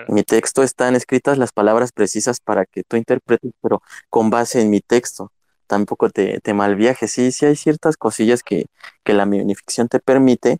En 0.07 0.15
mi 0.15 0.23
texto 0.23 0.63
están 0.63 0.95
escritas 0.95 1.37
las 1.37 1.53
palabras 1.53 1.91
precisas 1.93 2.39
para 2.41 2.65
que 2.65 2.83
tú 2.83 2.97
interpretes, 2.97 3.53
pero 3.61 3.81
con 4.09 4.29
base 4.29 4.61
en 4.61 4.69
mi 4.69 4.81
texto. 4.81 5.31
Tampoco 5.65 6.09
te, 6.09 6.39
te 6.41 6.53
malviajes. 6.53 7.11
Sí, 7.11 7.31
sí 7.31 7.45
hay 7.45 7.55
ciertas 7.55 7.97
cosillas 7.97 8.43
que, 8.43 8.65
que 9.03 9.13
la 9.13 9.25
minificción 9.25 9.87
te 9.87 9.99
permite, 9.99 10.59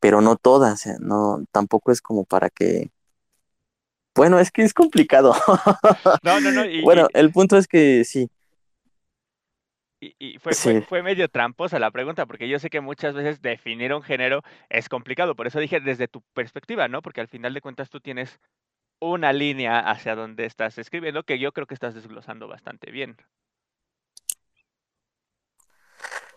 pero 0.00 0.20
no 0.20 0.36
todas. 0.36 0.86
¿eh? 0.86 0.96
No, 1.00 1.44
tampoco 1.52 1.92
es 1.92 2.00
como 2.00 2.24
para 2.24 2.50
que. 2.50 2.90
Bueno, 4.14 4.38
es 4.38 4.50
que 4.50 4.62
es 4.62 4.74
complicado. 4.74 5.34
No, 6.22 6.40
no, 6.40 6.50
no. 6.50 6.62
bueno, 6.82 7.08
el 7.14 7.30
punto 7.30 7.56
es 7.56 7.68
que 7.68 8.04
sí. 8.04 8.28
Y, 10.00 10.14
y 10.18 10.38
fue, 10.38 10.54
fue, 10.54 10.82
fue, 10.82 11.02
medio 11.02 11.28
tramposa 11.28 11.78
la 11.78 11.90
pregunta, 11.90 12.26
porque 12.26 12.48
yo 12.48 12.58
sé 12.58 12.70
que 12.70 12.80
muchas 12.80 13.14
veces 13.14 13.42
definir 13.42 13.92
un 13.92 14.02
género 14.02 14.42
es 14.68 14.88
complicado. 14.88 15.34
Por 15.34 15.46
eso 15.46 15.58
dije 15.58 15.80
desde 15.80 16.06
tu 16.06 16.22
perspectiva, 16.34 16.86
¿no? 16.86 17.02
Porque 17.02 17.20
al 17.20 17.28
final 17.28 17.52
de 17.52 17.60
cuentas 17.60 17.90
tú 17.90 18.00
tienes 18.00 18.38
una 19.00 19.32
línea 19.32 19.78
hacia 19.80 20.14
donde 20.14 20.44
estás 20.44 20.78
escribiendo 20.78 21.22
que 21.22 21.38
yo 21.38 21.52
creo 21.52 21.66
que 21.66 21.74
estás 21.74 21.94
desglosando 21.94 22.48
bastante 22.48 22.90
bien. 22.90 23.16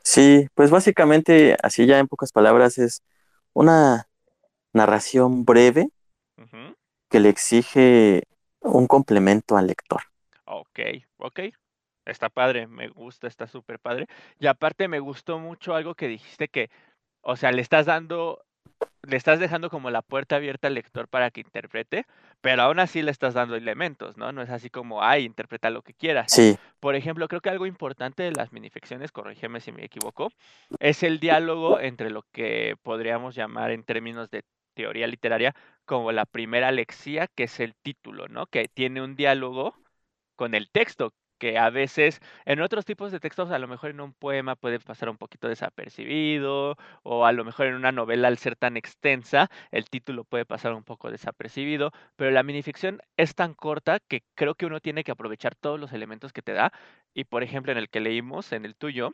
Sí, 0.04 0.48
pues 0.56 0.72
básicamente, 0.72 1.56
así 1.62 1.86
ya 1.86 2.00
en 2.00 2.08
pocas 2.08 2.32
palabras, 2.32 2.78
es 2.78 3.04
una 3.54 4.08
narración 4.74 5.46
breve 5.46 5.90
que 7.10 7.20
le 7.20 7.30
exige 7.30 8.24
un 8.62 8.88
complemento 8.88 9.58
al 9.58 9.68
lector. 9.68 10.02
Ok, 10.46 10.80
ok. 11.18 11.40
Está 12.06 12.30
padre, 12.30 12.68
me 12.68 12.88
gusta, 12.88 13.28
está 13.28 13.48
súper 13.48 13.80
padre. 13.80 14.08
Y 14.40 14.48
aparte 14.48 14.88
me 14.88 15.00
gustó 15.00 15.40
mucho 15.40 15.76
algo 15.76 15.96
que 15.96 16.08
dijiste 16.08 16.48
que, 16.48 16.70
o 17.22 17.36
sea, 17.36 17.52
le 17.52 17.62
estás 17.62 17.86
dando 17.86 18.44
le 19.04 19.18
estás 19.18 19.40
dejando 19.40 19.70
como 19.70 19.90
la 19.90 20.02
puerta 20.02 20.36
abierta 20.36 20.68
al 20.68 20.76
lector 20.76 21.08
para 21.08 21.32
que 21.32 21.42
interprete, 21.42 22.06
pero 22.40 22.62
aún 22.62 22.80
así 22.80 23.02
le 23.02 23.12
estás 23.12 23.34
dando 23.34 23.56
elementos, 23.56 24.18
¿no? 24.18 24.32
No 24.32 24.42
es 24.42 24.50
así 24.50 24.70
como, 24.70 25.04
ay, 25.04 25.26
interpreta 25.26 25.70
lo 25.70 25.82
que 25.82 25.94
quieras. 25.94 26.32
Sí. 26.32 26.58
Por 26.80 26.96
ejemplo, 26.96 27.28
creo 27.28 27.42
que 27.42 27.50
algo 27.50 27.66
importante 27.66 28.24
de 28.24 28.32
las 28.32 28.52
minificciones, 28.52 29.12
corrígeme 29.12 29.60
si 29.60 29.72
me 29.72 29.86
equivoco, 29.86 30.32
es 30.80 31.04
el 31.04 31.20
diálogo 31.20 31.80
entre 31.80 32.10
lo 32.10 32.24
que 32.32 32.76
podríamos 32.84 33.36
llamar 33.36 33.72
en 33.72 33.84
términos 33.84 34.30
de 34.30 34.44
teoría 34.74 35.08
literaria 35.08 35.56
como 35.86 36.12
la 36.12 36.26
primera 36.26 36.72
lexía, 36.72 37.28
que 37.28 37.44
es 37.44 37.60
el 37.60 37.76
título, 37.76 38.28
¿no? 38.28 38.46
Que 38.46 38.68
tiene 38.68 39.02
un 39.02 39.16
diálogo 39.16 39.76
con 40.36 40.56
el 40.56 40.70
texto, 40.70 41.14
que 41.42 41.58
a 41.58 41.72
veces 41.72 42.22
en 42.46 42.62
otros 42.62 42.86
tipos 42.86 43.12
de 43.12 43.20
textos, 43.20 43.50
a 43.50 43.58
lo 43.58 43.68
mejor 43.68 43.90
en 43.90 44.00
un 44.00 44.14
poema 44.14 44.56
puede 44.56 44.80
pasar 44.80 45.10
un 45.10 45.18
poquito 45.18 45.48
desapercibido, 45.48 46.78
o 47.02 47.26
a 47.26 47.32
lo 47.32 47.44
mejor 47.44 47.66
en 47.66 47.74
una 47.74 47.92
novela 47.92 48.28
al 48.28 48.38
ser 48.38 48.56
tan 48.56 48.78
extensa, 48.78 49.50
el 49.72 49.90
título 49.90 50.24
puede 50.24 50.46
pasar 50.46 50.74
un 50.74 50.84
poco 50.84 51.10
desapercibido, 51.10 51.94
pero 52.16 52.30
la 52.30 52.44
minificción 52.44 53.02
es 53.18 53.34
tan 53.34 53.56
corta 53.56 54.00
que 54.00 54.22
creo 54.36 54.54
que 54.54 54.68
uno 54.68 54.82
tiene 54.82 55.04
que 55.04 55.12
aprovechar 55.12 55.56
todos 55.56 55.80
los 55.80 55.94
elementos 55.94 56.32
que 56.32 56.44
te 56.44 56.54
da, 56.54 56.72
y 57.16 57.24
por 57.24 57.42
ejemplo 57.42 57.72
en 57.72 57.80
el 57.80 57.90
que 57.90 58.02
leímos, 58.02 58.52
en 58.52 58.64
el 58.64 58.76
tuyo, 58.76 59.12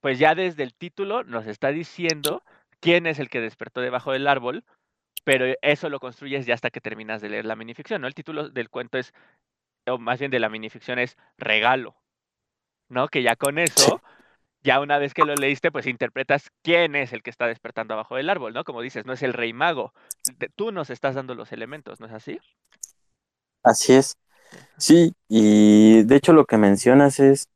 pues 0.00 0.18
ya 0.18 0.34
desde 0.34 0.62
el 0.62 0.72
título 0.72 1.22
nos 1.24 1.46
está 1.46 1.68
diciendo 1.68 2.42
quién 2.80 3.06
es 3.06 3.18
el 3.18 3.28
que 3.28 3.42
despertó 3.42 3.82
debajo 3.82 4.12
del 4.12 4.26
árbol, 4.26 4.64
pero 5.24 5.44
eso 5.60 5.90
lo 5.90 6.00
construyes 6.00 6.46
ya 6.46 6.54
hasta 6.54 6.70
que 6.70 6.80
terminas 6.80 7.20
de 7.20 7.28
leer 7.28 7.44
la 7.44 7.56
minificción, 7.56 8.00
¿no? 8.00 8.06
El 8.06 8.14
título 8.14 8.48
del 8.48 8.70
cuento 8.70 8.96
es 8.96 9.12
o 9.90 9.98
más 9.98 10.18
bien 10.18 10.30
de 10.30 10.40
la 10.40 10.48
minificción 10.48 10.98
es 10.98 11.16
regalo, 11.36 11.96
¿no? 12.88 13.08
Que 13.08 13.22
ya 13.22 13.36
con 13.36 13.58
eso, 13.58 14.02
ya 14.62 14.80
una 14.80 14.98
vez 14.98 15.14
que 15.14 15.24
lo 15.24 15.34
leíste, 15.34 15.70
pues 15.70 15.86
interpretas 15.86 16.50
quién 16.62 16.96
es 16.96 17.12
el 17.12 17.22
que 17.22 17.30
está 17.30 17.46
despertando 17.46 17.94
abajo 17.94 18.16
del 18.16 18.30
árbol, 18.30 18.54
¿no? 18.54 18.64
Como 18.64 18.82
dices, 18.82 19.06
no 19.06 19.12
es 19.12 19.22
el 19.22 19.32
rey 19.32 19.52
mago, 19.52 19.92
tú 20.56 20.72
nos 20.72 20.90
estás 20.90 21.14
dando 21.14 21.34
los 21.34 21.52
elementos, 21.52 22.00
¿no 22.00 22.06
es 22.06 22.12
así? 22.12 22.38
Así 23.62 23.94
es. 23.94 24.16
Sí, 24.78 25.14
y 25.28 26.04
de 26.04 26.16
hecho 26.16 26.32
lo 26.32 26.46
que 26.46 26.56
mencionas 26.58 27.20
es, 27.20 27.48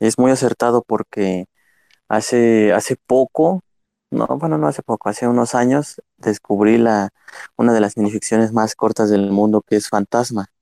es 0.00 0.18
muy 0.18 0.30
acertado 0.30 0.82
porque 0.86 1.46
hace, 2.08 2.72
hace 2.72 2.96
poco, 3.06 3.62
no, 4.10 4.26
bueno, 4.26 4.58
no 4.58 4.68
hace 4.68 4.82
poco, 4.82 5.08
hace 5.08 5.28
unos 5.28 5.54
años 5.54 6.00
descubrí 6.18 6.78
la, 6.78 7.10
una 7.56 7.72
de 7.72 7.80
las 7.80 7.96
minificciones 7.96 8.52
más 8.52 8.74
cortas 8.76 9.10
del 9.10 9.30
mundo 9.30 9.62
que 9.62 9.76
es 9.76 9.88
Fantasma 9.88 10.53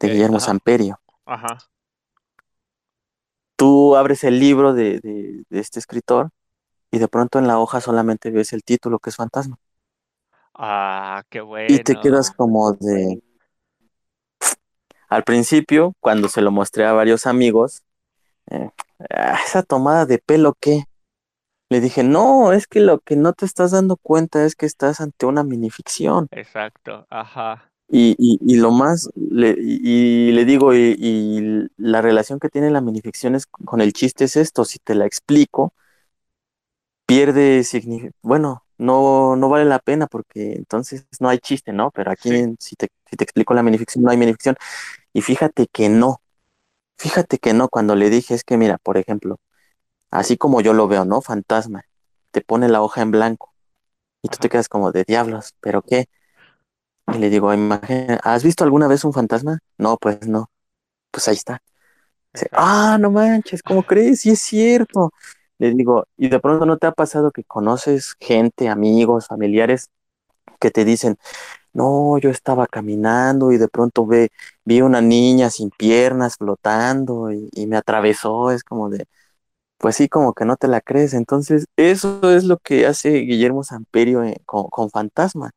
de 0.00 0.08
Guillermo 0.08 0.40
Samperio. 0.40 1.00
Ajá. 1.24 1.58
Tú 3.56 3.96
abres 3.96 4.24
el 4.24 4.40
libro 4.40 4.74
de, 4.74 5.44
este 5.50 5.78
escritor 5.78 6.30
y 6.90 6.98
de 6.98 7.08
pronto 7.08 7.38
en 7.38 7.46
la 7.46 7.58
hoja 7.58 7.80
solamente 7.80 8.30
ves 8.30 8.52
el 8.52 8.64
título 8.64 8.98
que 8.98 9.10
es 9.10 9.16
Fantasma. 9.16 9.56
Ah, 10.54 11.22
qué 11.30 11.40
bueno. 11.40 11.72
Y 11.74 11.78
te 11.82 11.96
quedas 11.96 12.30
como 12.30 12.72
de... 12.72 13.22
Al 15.08 15.24
principio, 15.24 15.94
cuando 16.00 16.28
se 16.28 16.40
lo 16.40 16.50
mostré 16.50 16.86
a 16.86 16.92
varios 16.92 17.26
amigos, 17.26 17.82
eh, 18.50 18.70
ah, 19.10 19.38
esa 19.44 19.62
tomada 19.62 20.06
de 20.06 20.18
pelo, 20.18 20.54
¿qué? 20.58 20.84
Le 21.72 21.80
dije, 21.80 22.02
no, 22.02 22.52
es 22.52 22.66
que 22.66 22.80
lo 22.80 22.98
que 22.98 23.16
no 23.16 23.32
te 23.32 23.46
estás 23.46 23.70
dando 23.70 23.96
cuenta 23.96 24.44
es 24.44 24.54
que 24.54 24.66
estás 24.66 25.00
ante 25.00 25.24
una 25.24 25.42
minificción. 25.42 26.28
Exacto, 26.30 27.06
ajá. 27.08 27.71
Y, 27.94 28.16
y, 28.18 28.56
lo 28.56 28.70
más, 28.70 29.10
le, 29.16 29.54
y, 29.58 30.32
le 30.32 30.46
digo, 30.46 30.72
y, 30.74 31.68
la 31.76 32.00
relación 32.00 32.40
que 32.40 32.48
tiene 32.48 32.70
la 32.70 32.80
minificción 32.80 33.34
es, 33.34 33.44
con 33.46 33.82
el 33.82 33.92
chiste 33.92 34.24
es 34.24 34.36
esto, 34.36 34.64
si 34.64 34.78
te 34.78 34.94
la 34.94 35.04
explico, 35.04 35.74
pierde 37.06 37.64
significado, 37.64 38.14
bueno, 38.22 38.64
no, 38.78 39.36
no 39.36 39.48
vale 39.50 39.66
la 39.66 39.78
pena 39.78 40.06
porque 40.06 40.54
entonces 40.54 41.06
no 41.20 41.28
hay 41.28 41.38
chiste, 41.38 41.72
¿no? 41.72 41.90
Pero 41.90 42.10
aquí 42.10 42.30
si, 42.58 42.76
te, 42.76 42.88
si 43.10 43.16
te 43.16 43.24
explico 43.24 43.52
la 43.54 43.62
minificción, 43.62 44.04
no 44.04 44.10
hay 44.10 44.16
minificción. 44.16 44.56
Y 45.12 45.22
fíjate 45.22 45.66
que 45.68 45.88
no, 45.90 46.22
fíjate 46.98 47.38
que 47.38 47.54
no, 47.54 47.68
cuando 47.68 47.96
le 47.96 48.10
dije 48.10 48.34
es 48.34 48.44
que 48.44 48.56
mira, 48.58 48.78
por 48.78 48.98
ejemplo, 48.98 49.40
así 50.10 50.36
como 50.38 50.60
yo 50.62 50.74
lo 50.74 50.88
veo, 50.88 51.04
¿no? 51.04 51.22
Fantasma, 51.22 51.84
te 52.32 52.42
pone 52.42 52.68
la 52.68 52.82
hoja 52.82 53.02
en 53.02 53.12
blanco 53.12 53.54
y 54.22 54.28
tú 54.28 54.38
te 54.38 54.48
quedas 54.50 54.68
como 54.68 54.92
de 54.92 55.04
diablos, 55.04 55.54
pero 55.60 55.82
¿qué? 55.82 56.08
Y 57.08 57.18
le 57.18 57.30
digo, 57.30 57.50
¿has 58.22 58.44
visto 58.44 58.64
alguna 58.64 58.88
vez 58.88 59.04
un 59.04 59.12
fantasma? 59.12 59.58
No, 59.78 59.96
pues 59.98 60.26
no. 60.26 60.50
Pues 61.10 61.28
ahí 61.28 61.34
está. 61.36 61.62
ah, 62.52 62.98
no 63.00 63.10
manches, 63.10 63.62
¿cómo 63.62 63.82
crees? 63.82 64.20
Sí 64.22 64.30
es 64.30 64.40
cierto. 64.40 65.12
le 65.58 65.72
digo, 65.74 66.06
y 66.16 66.28
de 66.28 66.40
pronto 66.40 66.66
no 66.66 66.78
te 66.78 66.86
ha 66.86 66.92
pasado 66.92 67.30
que 67.32 67.44
conoces 67.44 68.14
gente, 68.20 68.68
amigos, 68.68 69.26
familiares 69.28 69.90
que 70.60 70.70
te 70.70 70.84
dicen, 70.84 71.16
no, 71.72 72.18
yo 72.18 72.30
estaba 72.30 72.66
caminando 72.66 73.52
y 73.52 73.58
de 73.58 73.68
pronto 73.68 74.06
ve, 74.06 74.30
vi 74.64 74.82
una 74.82 75.00
niña 75.00 75.50
sin 75.50 75.70
piernas 75.70 76.36
flotando 76.36 77.32
y, 77.32 77.66
me 77.66 77.76
atravesó, 77.76 78.50
es 78.50 78.64
como 78.64 78.90
de, 78.90 79.06
pues 79.78 79.96
sí, 79.96 80.08
como 80.08 80.34
que 80.34 80.44
no 80.44 80.56
te 80.56 80.68
la 80.68 80.80
crees. 80.80 81.14
Entonces, 81.14 81.66
eso 81.76 82.20
es 82.32 82.44
lo 82.44 82.58
que 82.58 82.86
hace 82.86 83.10
Guillermo 83.20 83.64
Samperio 83.64 84.24
eh, 84.24 84.38
con, 84.46 84.90
Fantasma. 84.90 85.52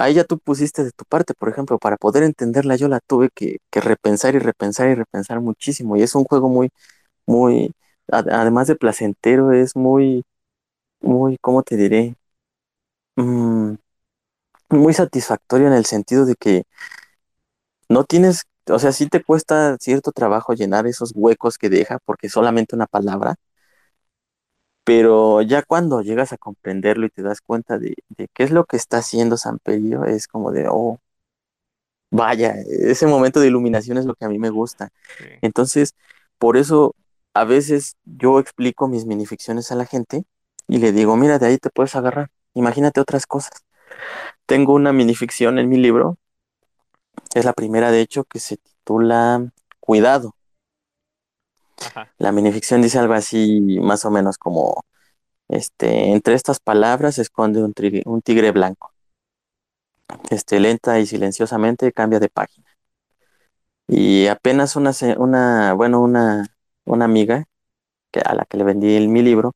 Ahí 0.00 0.14
ya 0.14 0.24
tú 0.24 0.38
pusiste 0.38 0.84
de 0.84 0.92
tu 0.92 1.04
parte, 1.04 1.34
por 1.34 1.48
ejemplo, 1.50 1.78
para 1.78 1.96
poder 1.98 2.22
entenderla 2.24 2.76
yo 2.76 2.88
la 2.88 3.00
tuve 3.00 3.30
que, 3.34 3.58
que 3.70 3.80
repensar 3.80 4.34
y 4.34 4.38
repensar 4.38 4.88
y 4.90 4.94
repensar 4.94 5.40
muchísimo. 5.40 5.96
Y 5.96 6.02
es 6.02 6.14
un 6.14 6.24
juego 6.24 6.48
muy, 6.48 6.70
muy, 7.26 7.72
además 8.10 8.68
de 8.68 8.76
placentero, 8.76 9.52
es 9.52 9.76
muy, 9.76 10.24
muy, 11.00 11.38
¿cómo 11.42 11.62
te 11.64 11.76
diré? 11.76 12.16
Mm, 13.16 13.74
muy 14.70 14.94
satisfactorio 14.94 15.68
en 15.68 15.74
el 15.74 15.86
sentido 15.86 16.26
de 16.26 16.34
que 16.36 16.64
no 17.88 18.04
tienes, 18.04 18.44
o 18.68 18.78
sea, 18.78 18.92
sí 18.92 19.08
te 19.08 19.22
cuesta 19.22 19.76
cierto 19.80 20.12
trabajo 20.12 20.52
llenar 20.54 20.86
esos 20.86 21.12
huecos 21.14 21.58
que 21.58 21.68
deja 21.70 21.98
porque 22.04 22.28
solamente 22.28 22.76
una 22.76 22.86
palabra, 22.86 23.36
pero 24.84 25.42
ya 25.42 25.62
cuando 25.62 26.02
llegas 26.02 26.32
a 26.32 26.38
comprenderlo 26.38 27.06
y 27.06 27.10
te 27.10 27.22
das 27.22 27.40
cuenta 27.40 27.78
de, 27.78 27.94
qué 28.34 28.42
es 28.44 28.50
lo 28.50 28.64
que 28.64 28.76
está 28.76 28.98
haciendo 28.98 29.36
San 29.36 29.58
Pedro, 29.58 30.04
es 30.06 30.28
como 30.28 30.52
de, 30.52 30.66
oh, 30.68 30.98
vaya, 32.10 32.54
ese 32.68 33.06
momento 33.06 33.40
de 33.40 33.48
iluminación 33.48 33.98
es 33.98 34.04
lo 34.06 34.14
que 34.14 34.24
a 34.24 34.28
mí 34.28 34.38
me 34.38 34.50
gusta. 34.50 34.90
Entonces, 35.42 35.94
por 36.38 36.56
eso 36.56 36.94
a 37.34 37.44
veces 37.44 37.96
yo 38.04 38.40
explico 38.40 38.88
mis 38.88 39.06
minificciones 39.06 39.70
a 39.72 39.76
la 39.76 39.86
gente 39.86 40.24
y 40.68 40.78
le 40.78 40.92
digo, 40.92 41.16
mira, 41.16 41.38
de 41.38 41.46
ahí 41.46 41.58
te 41.58 41.70
puedes 41.70 41.94
agarrar, 41.96 42.30
imagínate 42.54 43.00
otras 43.00 43.26
cosas. 43.26 43.64
Tengo 44.46 44.74
una 44.74 44.92
minificción 44.92 45.58
en 45.58 45.68
mi 45.68 45.76
libro, 45.78 46.18
es 47.34 47.44
la 47.44 47.52
primera 47.52 47.90
de 47.90 48.00
hecho, 48.00 48.24
que 48.24 48.40
se 48.40 48.56
titula 48.56 49.52
Cuidado. 49.80 50.34
La 52.18 52.32
minificción 52.32 52.82
dice 52.82 52.98
algo 52.98 53.14
así, 53.14 53.78
más 53.80 54.04
o 54.04 54.10
menos 54.10 54.38
como, 54.38 54.84
este, 55.48 56.12
entre 56.12 56.34
estas 56.34 56.60
palabras 56.60 57.16
se 57.16 57.22
esconde 57.22 57.62
un, 57.62 58.22
tigre 58.22 58.52
blanco. 58.52 58.92
Este, 60.30 60.60
lenta 60.60 60.98
y 61.00 61.06
silenciosamente 61.06 61.92
cambia 61.92 62.20
de 62.20 62.28
página. 62.28 62.66
Y 63.88 64.26
apenas 64.28 64.76
una, 64.76 64.92
una 65.18 65.74
bueno, 65.74 66.00
una, 66.00 66.46
una 66.84 67.04
amiga 67.04 67.44
que, 68.12 68.20
a 68.20 68.34
la 68.34 68.44
que 68.46 68.56
le 68.58 68.64
vendí 68.64 69.08
mi 69.08 69.22
libro, 69.22 69.54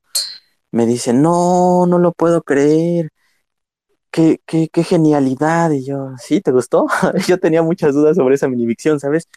me 0.71 0.85
dice, 0.85 1.13
no, 1.13 1.85
no 1.87 1.99
lo 1.99 2.13
puedo 2.13 2.43
creer, 2.43 3.11
qué, 4.11 4.39
qué, 4.45 4.69
qué 4.69 4.83
genialidad. 4.83 5.71
Y 5.71 5.85
yo, 5.85 6.11
¿sí? 6.17 6.41
¿Te 6.41 6.51
gustó? 6.51 6.87
yo 7.27 7.39
tenía 7.39 7.61
muchas 7.63 7.93
dudas 7.93 8.15
sobre 8.17 8.35
esa 8.35 8.47
minivicción, 8.47 8.99
¿sabes? 8.99 9.27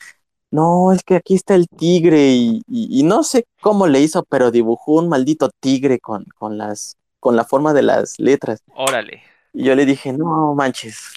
No, 0.50 0.92
es 0.92 1.02
que 1.02 1.16
aquí 1.16 1.34
está 1.34 1.54
el 1.54 1.68
tigre 1.68 2.30
y, 2.30 3.02
no 3.04 3.22
sé 3.22 3.46
cómo 3.60 3.86
le 3.86 4.00
hizo, 4.00 4.24
pero 4.24 4.50
dibujó 4.50 4.94
un 4.94 5.08
maldito 5.08 5.50
tigre 5.60 6.00
con, 6.00 6.24
con, 6.36 6.56
las, 6.56 6.96
con 7.20 7.36
la 7.36 7.44
forma 7.44 7.74
de 7.74 7.82
las 7.82 8.18
letras. 8.18 8.62
Órale. 8.74 9.22
Y 9.52 9.64
yo 9.64 9.74
le 9.74 9.84
dije, 9.84 10.12
no 10.12 10.54
manches, 10.54 11.14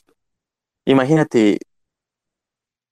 imagínate, 0.86 1.60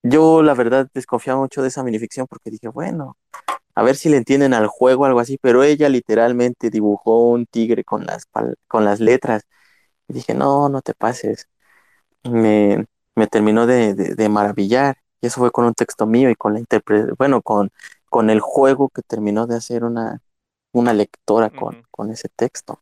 yo 0.03 0.41
la 0.43 0.53
verdad 0.53 0.87
desconfiaba 0.93 1.39
mucho 1.41 1.61
de 1.61 1.67
esa 1.69 1.83
minificción 1.83 2.27
porque 2.27 2.51
dije, 2.51 2.69
bueno, 2.69 3.17
a 3.75 3.83
ver 3.83 3.95
si 3.95 4.09
le 4.09 4.17
entienden 4.17 4.53
al 4.53 4.67
juego 4.67 5.03
o 5.03 5.05
algo 5.05 5.19
así, 5.21 5.37
pero 5.41 5.63
ella 5.63 5.89
literalmente 5.89 6.69
dibujó 6.69 7.29
un 7.29 7.45
tigre 7.45 7.83
con 7.83 8.05
las, 8.05 8.25
con 8.67 8.85
las 8.85 8.99
letras. 8.99 9.43
Y 10.07 10.13
dije, 10.13 10.33
no, 10.33 10.69
no 10.69 10.81
te 10.81 10.93
pases. 10.93 11.49
Me, 12.23 12.85
me 13.15 13.27
terminó 13.27 13.67
de, 13.67 13.93
de, 13.95 14.29
maravillar. 14.29 14.97
Y 15.21 15.27
eso 15.27 15.39
fue 15.39 15.51
con 15.51 15.65
un 15.65 15.73
texto 15.73 16.05
mío 16.05 16.29
y 16.29 16.35
con 16.35 16.53
la 16.53 16.59
interpretación, 16.59 17.15
bueno, 17.17 17.41
con, 17.41 17.71
con 18.09 18.29
el 18.29 18.39
juego 18.39 18.89
que 18.89 19.01
terminó 19.01 19.47
de 19.47 19.55
hacer 19.57 19.83
una, 19.83 20.21
una 20.71 20.93
lectora 20.93 21.49
con, 21.49 21.83
con 21.91 22.11
ese 22.11 22.29
texto. 22.29 22.81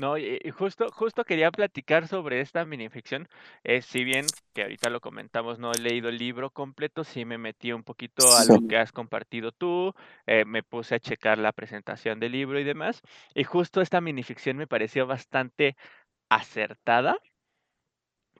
No, 0.00 0.16
y, 0.16 0.40
justo, 0.56 0.90
justo 0.90 1.22
quería 1.22 1.50
platicar 1.50 2.08
sobre 2.08 2.40
esta 2.40 2.64
minificción. 2.64 3.28
Eh, 3.62 3.82
si 3.82 4.04
bien 4.04 4.24
que 4.54 4.62
ahorita 4.62 4.88
lo 4.88 5.00
comentamos, 5.00 5.58
no 5.58 5.70
he 5.70 5.78
leído 5.78 6.08
el 6.08 6.16
libro 6.16 6.50
completo, 6.50 7.04
sí 7.04 7.26
me 7.26 7.36
metí 7.36 7.72
un 7.72 7.82
poquito 7.82 8.24
a 8.34 8.44
lo 8.46 8.66
que 8.66 8.78
has 8.78 8.90
compartido 8.90 9.52
tú, 9.52 9.92
eh, 10.26 10.46
me 10.46 10.62
puse 10.62 10.94
a 10.94 11.00
checar 11.00 11.36
la 11.36 11.52
presentación 11.52 12.20
del 12.20 12.32
libro 12.32 12.58
y 12.58 12.64
demás. 12.64 13.02
Y 13.34 13.44
justo 13.44 13.82
esta 13.82 14.00
minificción 14.00 14.56
me 14.56 14.66
pareció 14.66 15.06
bastante 15.06 15.76
acertada 16.30 17.18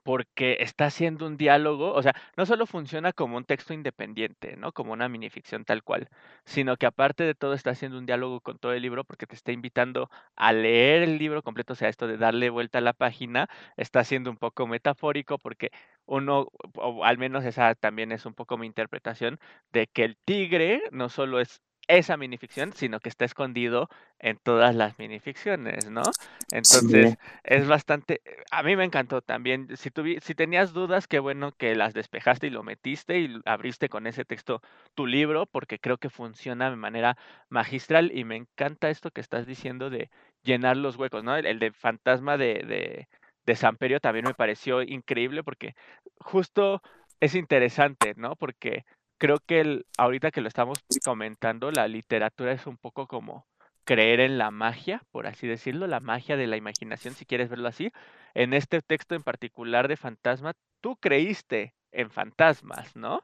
porque 0.03 0.57
está 0.59 0.85
haciendo 0.85 1.25
un 1.25 1.37
diálogo, 1.37 1.93
o 1.93 2.01
sea, 2.03 2.13
no 2.37 2.45
solo 2.45 2.65
funciona 2.65 3.13
como 3.13 3.37
un 3.37 3.45
texto 3.45 3.73
independiente, 3.73 4.57
¿no? 4.57 4.71
Como 4.73 4.93
una 4.93 5.09
minificción 5.09 5.65
tal 5.65 5.83
cual, 5.83 6.09
sino 6.45 6.77
que 6.77 6.85
aparte 6.85 7.23
de 7.23 7.35
todo 7.35 7.53
está 7.53 7.71
haciendo 7.71 7.97
un 7.97 8.05
diálogo 8.05 8.41
con 8.41 8.59
todo 8.59 8.73
el 8.73 8.81
libro 8.81 9.03
porque 9.05 9.27
te 9.27 9.35
está 9.35 9.51
invitando 9.51 10.09
a 10.35 10.53
leer 10.53 11.03
el 11.03 11.17
libro 11.17 11.41
completo, 11.43 11.73
o 11.73 11.75
sea, 11.75 11.89
esto 11.89 12.07
de 12.07 12.17
darle 12.17 12.49
vuelta 12.49 12.79
a 12.79 12.81
la 12.81 12.93
página, 12.93 13.49
está 13.77 14.03
siendo 14.03 14.29
un 14.29 14.37
poco 14.37 14.67
metafórico 14.67 15.37
porque 15.39 15.71
uno, 16.05 16.49
o 16.75 17.05
al 17.05 17.17
menos 17.17 17.45
esa 17.45 17.75
también 17.75 18.11
es 18.11 18.25
un 18.25 18.33
poco 18.33 18.57
mi 18.57 18.67
interpretación, 18.67 19.39
de 19.71 19.87
que 19.87 20.03
el 20.03 20.17
tigre 20.17 20.83
no 20.91 21.09
solo 21.09 21.39
es 21.39 21.61
esa 21.87 22.17
minificción, 22.17 22.73
sino 22.73 22.99
que 22.99 23.09
está 23.09 23.25
escondido 23.25 23.89
en 24.19 24.37
todas 24.37 24.75
las 24.75 24.97
minificciones, 24.99 25.89
¿no? 25.89 26.03
Entonces, 26.51 27.17
es 27.43 27.67
bastante, 27.67 28.21
a 28.51 28.63
mí 28.63 28.75
me 28.75 28.85
encantó 28.85 29.21
también, 29.21 29.67
si, 29.75 29.89
si 30.21 30.35
tenías 30.35 30.73
dudas, 30.73 31.07
qué 31.07 31.19
bueno 31.19 31.51
que 31.51 31.75
las 31.75 31.93
despejaste 31.93 32.47
y 32.47 32.51
lo 32.51 32.63
metiste 32.63 33.19
y 33.19 33.41
abriste 33.45 33.89
con 33.89 34.07
ese 34.07 34.23
texto 34.25 34.61
tu 34.95 35.05
libro, 35.07 35.45
porque 35.45 35.79
creo 35.79 35.97
que 35.97 36.09
funciona 36.09 36.69
de 36.69 36.77
manera 36.77 37.17
magistral 37.49 38.11
y 38.13 38.23
me 38.23 38.37
encanta 38.37 38.89
esto 38.89 39.11
que 39.11 39.21
estás 39.21 39.45
diciendo 39.45 39.89
de 39.89 40.09
llenar 40.43 40.77
los 40.77 40.95
huecos, 40.95 41.23
¿no? 41.23 41.35
El, 41.35 41.59
de 41.59 41.71
fantasma 41.71 42.37
de, 42.37 42.63
de, 42.65 43.07
de 43.45 43.55
Samperio 43.55 43.99
también 43.99 44.25
me 44.25 44.33
pareció 44.33 44.81
increíble 44.81 45.43
porque 45.43 45.75
justo 46.17 46.81
es 47.19 47.35
interesante, 47.35 48.13
¿no? 48.15 48.35
Porque 48.35 48.85
creo 49.17 49.39
que 49.39 49.61
el, 49.61 49.85
ahorita 49.97 50.31
que 50.31 50.41
lo 50.41 50.47
estamos 50.47 50.79
comentando, 51.03 51.71
la 51.71 51.87
literatura 51.87 52.51
es 52.51 52.67
un 52.67 52.77
poco 52.77 53.07
como 53.07 53.47
creer 53.85 54.19
en 54.19 54.37
la 54.37 54.51
magia, 54.51 55.03
por 55.11 55.27
así 55.27 55.47
decirlo, 55.47 55.87
la 55.87 55.99
magia 55.99 56.37
de 56.37 56.47
la 56.47 56.57
imaginación, 56.57 57.13
si 57.13 57.25
quieres 57.25 57.49
verlo 57.49 57.67
así. 57.67 57.91
En 58.33 58.53
este 58.53 58.81
texto 58.81 59.15
en 59.15 59.23
particular 59.23 59.87
de 59.87 59.97
Fantasma, 59.97 60.53
tú 60.81 60.95
creíste 60.97 61.73
en 61.91 62.09
fantasmas, 62.09 62.95
¿no? 62.95 63.23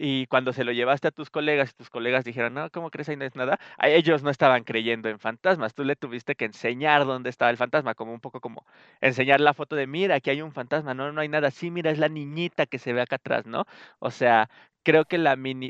Y 0.00 0.26
cuando 0.26 0.52
se 0.52 0.62
lo 0.62 0.70
llevaste 0.70 1.08
a 1.08 1.10
tus 1.10 1.28
colegas 1.28 1.70
y 1.70 1.72
tus 1.74 1.90
colegas 1.90 2.24
dijeron, 2.24 2.54
no, 2.54 2.70
¿cómo 2.70 2.88
crees 2.88 3.08
ahí 3.08 3.16
no 3.16 3.24
es 3.24 3.34
nada? 3.34 3.58
A 3.78 3.88
ellos 3.88 4.22
no 4.22 4.30
estaban 4.30 4.62
creyendo 4.62 5.08
en 5.08 5.18
fantasmas. 5.18 5.74
Tú 5.74 5.82
le 5.82 5.96
tuviste 5.96 6.36
que 6.36 6.44
enseñar 6.44 7.04
dónde 7.04 7.30
estaba 7.30 7.50
el 7.50 7.56
fantasma, 7.56 7.94
como 7.96 8.12
un 8.12 8.20
poco 8.20 8.40
como 8.40 8.64
enseñar 9.00 9.40
la 9.40 9.54
foto 9.54 9.74
de, 9.74 9.88
mira, 9.88 10.14
aquí 10.16 10.30
hay 10.30 10.40
un 10.40 10.52
fantasma, 10.52 10.94
no, 10.94 11.10
no 11.10 11.20
hay 11.20 11.28
nada. 11.28 11.50
Sí, 11.50 11.72
mira, 11.72 11.90
es 11.90 11.98
la 11.98 12.08
niñita 12.08 12.66
que 12.66 12.78
se 12.78 12.92
ve 12.92 13.00
acá 13.00 13.16
atrás, 13.16 13.46
¿no? 13.46 13.64
O 13.98 14.12
sea, 14.12 14.48
creo 14.88 15.04
que 15.04 15.18
la 15.18 15.36
mini 15.36 15.68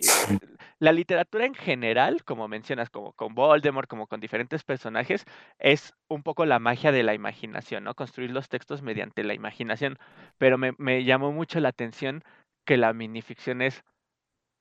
la 0.78 0.92
literatura 0.92 1.44
en 1.44 1.54
general, 1.54 2.22
como 2.22 2.46
mencionas, 2.46 2.88
como 2.88 3.12
con 3.14 3.34
Voldemort, 3.34 3.88
como 3.88 4.06
con 4.06 4.20
diferentes 4.20 4.62
personajes, 4.62 5.24
es 5.58 5.92
un 6.06 6.22
poco 6.22 6.46
la 6.46 6.60
magia 6.60 6.92
de 6.92 7.02
la 7.02 7.14
imaginación, 7.14 7.82
¿no? 7.82 7.94
Construir 7.94 8.30
los 8.30 8.48
textos 8.48 8.80
mediante 8.80 9.24
la 9.24 9.34
imaginación. 9.34 9.98
Pero 10.38 10.56
me, 10.56 10.72
me 10.78 11.02
llamó 11.02 11.32
mucho 11.32 11.58
la 11.58 11.70
atención 11.70 12.22
que 12.64 12.76
la 12.76 12.92
minificción 12.92 13.60
es 13.60 13.82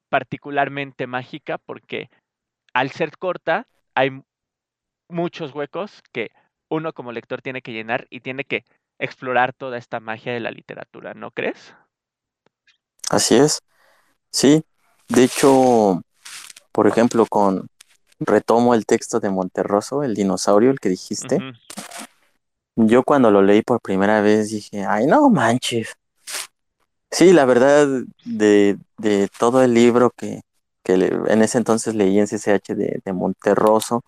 particularmente 0.09 1.05
mágica 1.05 1.59
porque 1.59 2.09
al 2.73 2.89
ser 2.89 3.15
corta 3.19 3.67
hay 3.93 4.23
muchos 5.07 5.53
huecos 5.53 6.01
que 6.11 6.31
uno 6.67 6.93
como 6.93 7.11
lector 7.11 7.43
tiene 7.43 7.61
que 7.61 7.73
llenar 7.73 8.07
y 8.09 8.21
tiene 8.21 8.43
que 8.43 8.65
explorar 8.97 9.53
toda 9.53 9.77
esta 9.77 9.99
magia 9.99 10.33
de 10.33 10.39
la 10.39 10.49
literatura, 10.49 11.13
¿no 11.13 11.29
crees? 11.29 11.75
Así 13.11 13.35
es. 13.35 13.61
Sí, 14.31 14.63
de 15.09 15.23
hecho, 15.23 16.01
por 16.71 16.87
ejemplo, 16.87 17.25
con 17.25 17.67
retomo 18.19 18.73
el 18.73 18.85
texto 18.85 19.19
de 19.19 19.29
Monterroso, 19.29 20.03
el 20.03 20.15
dinosaurio, 20.15 20.71
el 20.71 20.79
que 20.79 20.89
dijiste. 20.89 21.39
Yo 22.75 23.03
cuando 23.03 23.31
lo 23.31 23.41
leí 23.41 23.61
por 23.61 23.81
primera 23.81 24.21
vez 24.21 24.49
dije, 24.49 24.85
ay, 24.85 25.07
no 25.07 25.29
manches. 25.29 25.93
Sí, 27.09 27.33
la 27.33 27.45
verdad, 27.45 27.87
de, 28.25 28.77
de 28.97 29.29
todo 29.39 29.63
el 29.63 29.73
libro 29.73 30.11
que, 30.11 30.41
que 30.83 30.93
en 30.93 31.41
ese 31.41 31.57
entonces 31.57 31.95
leí 31.95 32.19
en 32.19 32.27
CCH 32.27 32.75
de, 32.75 33.01
de 33.03 33.13
Monterroso, 33.13 34.03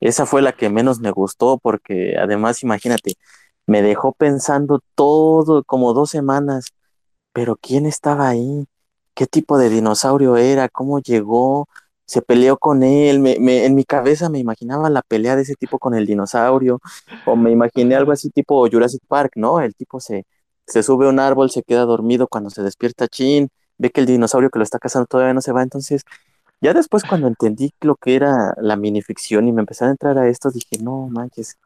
esa 0.00 0.26
fue 0.26 0.42
la 0.42 0.52
que 0.52 0.70
menos 0.70 1.00
me 1.00 1.10
gustó 1.10 1.58
porque 1.58 2.16
además, 2.18 2.62
imagínate, 2.62 3.14
me 3.66 3.82
dejó 3.82 4.12
pensando 4.12 4.80
todo 4.94 5.62
como 5.64 5.94
dos 5.94 6.10
semanas, 6.10 6.66
pero 7.32 7.56
¿quién 7.56 7.86
estaba 7.86 8.28
ahí? 8.28 8.66
Qué 9.14 9.26
tipo 9.26 9.58
de 9.58 9.70
dinosaurio 9.70 10.36
era, 10.36 10.68
cómo 10.68 11.00
llegó, 11.00 11.68
se 12.06 12.22
peleó 12.22 12.58
con 12.58 12.82
él, 12.82 13.20
me, 13.20 13.38
me, 13.40 13.64
en 13.64 13.74
mi 13.74 13.84
cabeza 13.84 14.28
me 14.28 14.38
imaginaba 14.38 14.90
la 14.90 15.02
pelea 15.02 15.36
de 15.36 15.42
ese 15.42 15.54
tipo 15.54 15.78
con 15.78 15.94
el 15.94 16.06
dinosaurio, 16.06 16.80
o 17.26 17.36
me 17.36 17.50
imaginé 17.50 17.94
algo 17.96 18.12
así 18.12 18.30
tipo 18.30 18.68
Jurassic 18.70 19.02
Park, 19.08 19.32
¿no? 19.36 19.60
El 19.60 19.74
tipo 19.74 20.00
se, 20.00 20.26
se 20.66 20.82
sube 20.82 21.06
a 21.06 21.10
un 21.10 21.20
árbol, 21.20 21.50
se 21.50 21.62
queda 21.62 21.82
dormido 21.84 22.28
cuando 22.28 22.50
se 22.50 22.62
despierta 22.62 23.08
Chin, 23.08 23.48
ve 23.78 23.90
que 23.90 24.00
el 24.00 24.06
dinosaurio 24.06 24.50
que 24.50 24.58
lo 24.58 24.64
está 24.64 24.78
cazando 24.78 25.06
todavía 25.06 25.34
no 25.34 25.40
se 25.40 25.52
va, 25.52 25.62
entonces 25.62 26.04
ya 26.60 26.74
después 26.74 27.04
cuando 27.04 27.28
entendí 27.28 27.72
lo 27.80 27.96
que 27.96 28.16
era 28.16 28.54
la 28.58 28.76
minificción 28.76 29.48
y 29.48 29.52
me 29.52 29.60
empecé 29.62 29.84
a 29.84 29.90
entrar 29.90 30.18
a 30.18 30.28
esto, 30.28 30.50
dije, 30.50 30.78
no 30.80 31.08
manches, 31.08 31.58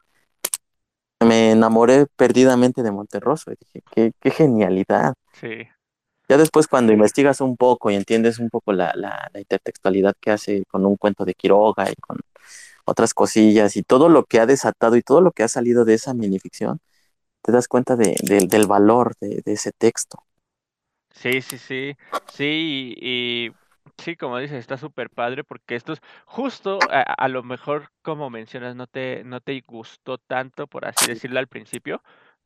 me 1.21 1.51
enamoré 1.51 2.05
perdidamente 2.15 2.83
de 2.83 2.91
Monterroso, 2.91 3.51
dije, 3.51 3.83
qué, 3.91 4.11
qué 4.19 4.31
genialidad. 4.31 5.13
Sí. 5.33 5.67
Ya 6.29 6.37
después 6.37 6.67
cuando 6.67 6.93
investigas 6.93 7.41
un 7.41 7.57
poco 7.57 7.89
y 7.89 7.95
entiendes 7.95 8.37
un 8.37 8.51
poco 8.51 8.71
la, 8.71 8.93
la, 8.95 9.31
intertextualidad 9.33 10.13
que 10.21 10.29
hace 10.29 10.63
con 10.65 10.85
un 10.85 10.95
cuento 10.95 11.25
de 11.25 11.33
Quiroga 11.33 11.89
y 11.89 11.95
con 11.95 12.19
otras 12.85 13.15
cosillas 13.15 13.75
y 13.75 13.81
todo 13.81 14.09
lo 14.09 14.25
que 14.25 14.39
ha 14.39 14.45
desatado 14.45 14.95
y 14.95 15.01
todo 15.01 15.21
lo 15.21 15.31
que 15.31 15.41
ha 15.41 15.47
salido 15.47 15.85
de 15.85 15.95
esa 15.95 16.13
minificción, 16.13 16.81
te 17.41 17.51
das 17.51 17.67
cuenta 17.67 17.95
de, 17.95 18.15
del 18.21 18.67
valor 18.67 19.15
de, 19.19 19.41
ese 19.45 19.71
texto. 19.71 20.23
Sí, 21.09 21.41
sí, 21.41 21.57
sí, 21.57 21.97
sí, 22.31 22.93
y, 22.95 23.49
sí, 23.97 24.15
como 24.15 24.37
dices, 24.37 24.59
está 24.59 24.77
súper 24.77 25.09
padre 25.09 25.43
porque 25.43 25.73
esto 25.73 25.93
es 25.93 26.01
justo, 26.25 26.77
a, 26.91 27.01
a, 27.01 27.27
lo 27.27 27.41
mejor 27.41 27.89
como 28.03 28.29
mencionas, 28.29 28.75
no 28.75 28.85
te, 28.85 29.23
no 29.23 29.41
te 29.41 29.59
gustó 29.65 30.19
tanto, 30.19 30.67
por 30.67 30.85
así 30.85 31.07
decirlo 31.07 31.39
al 31.39 31.47
principio, 31.47 32.03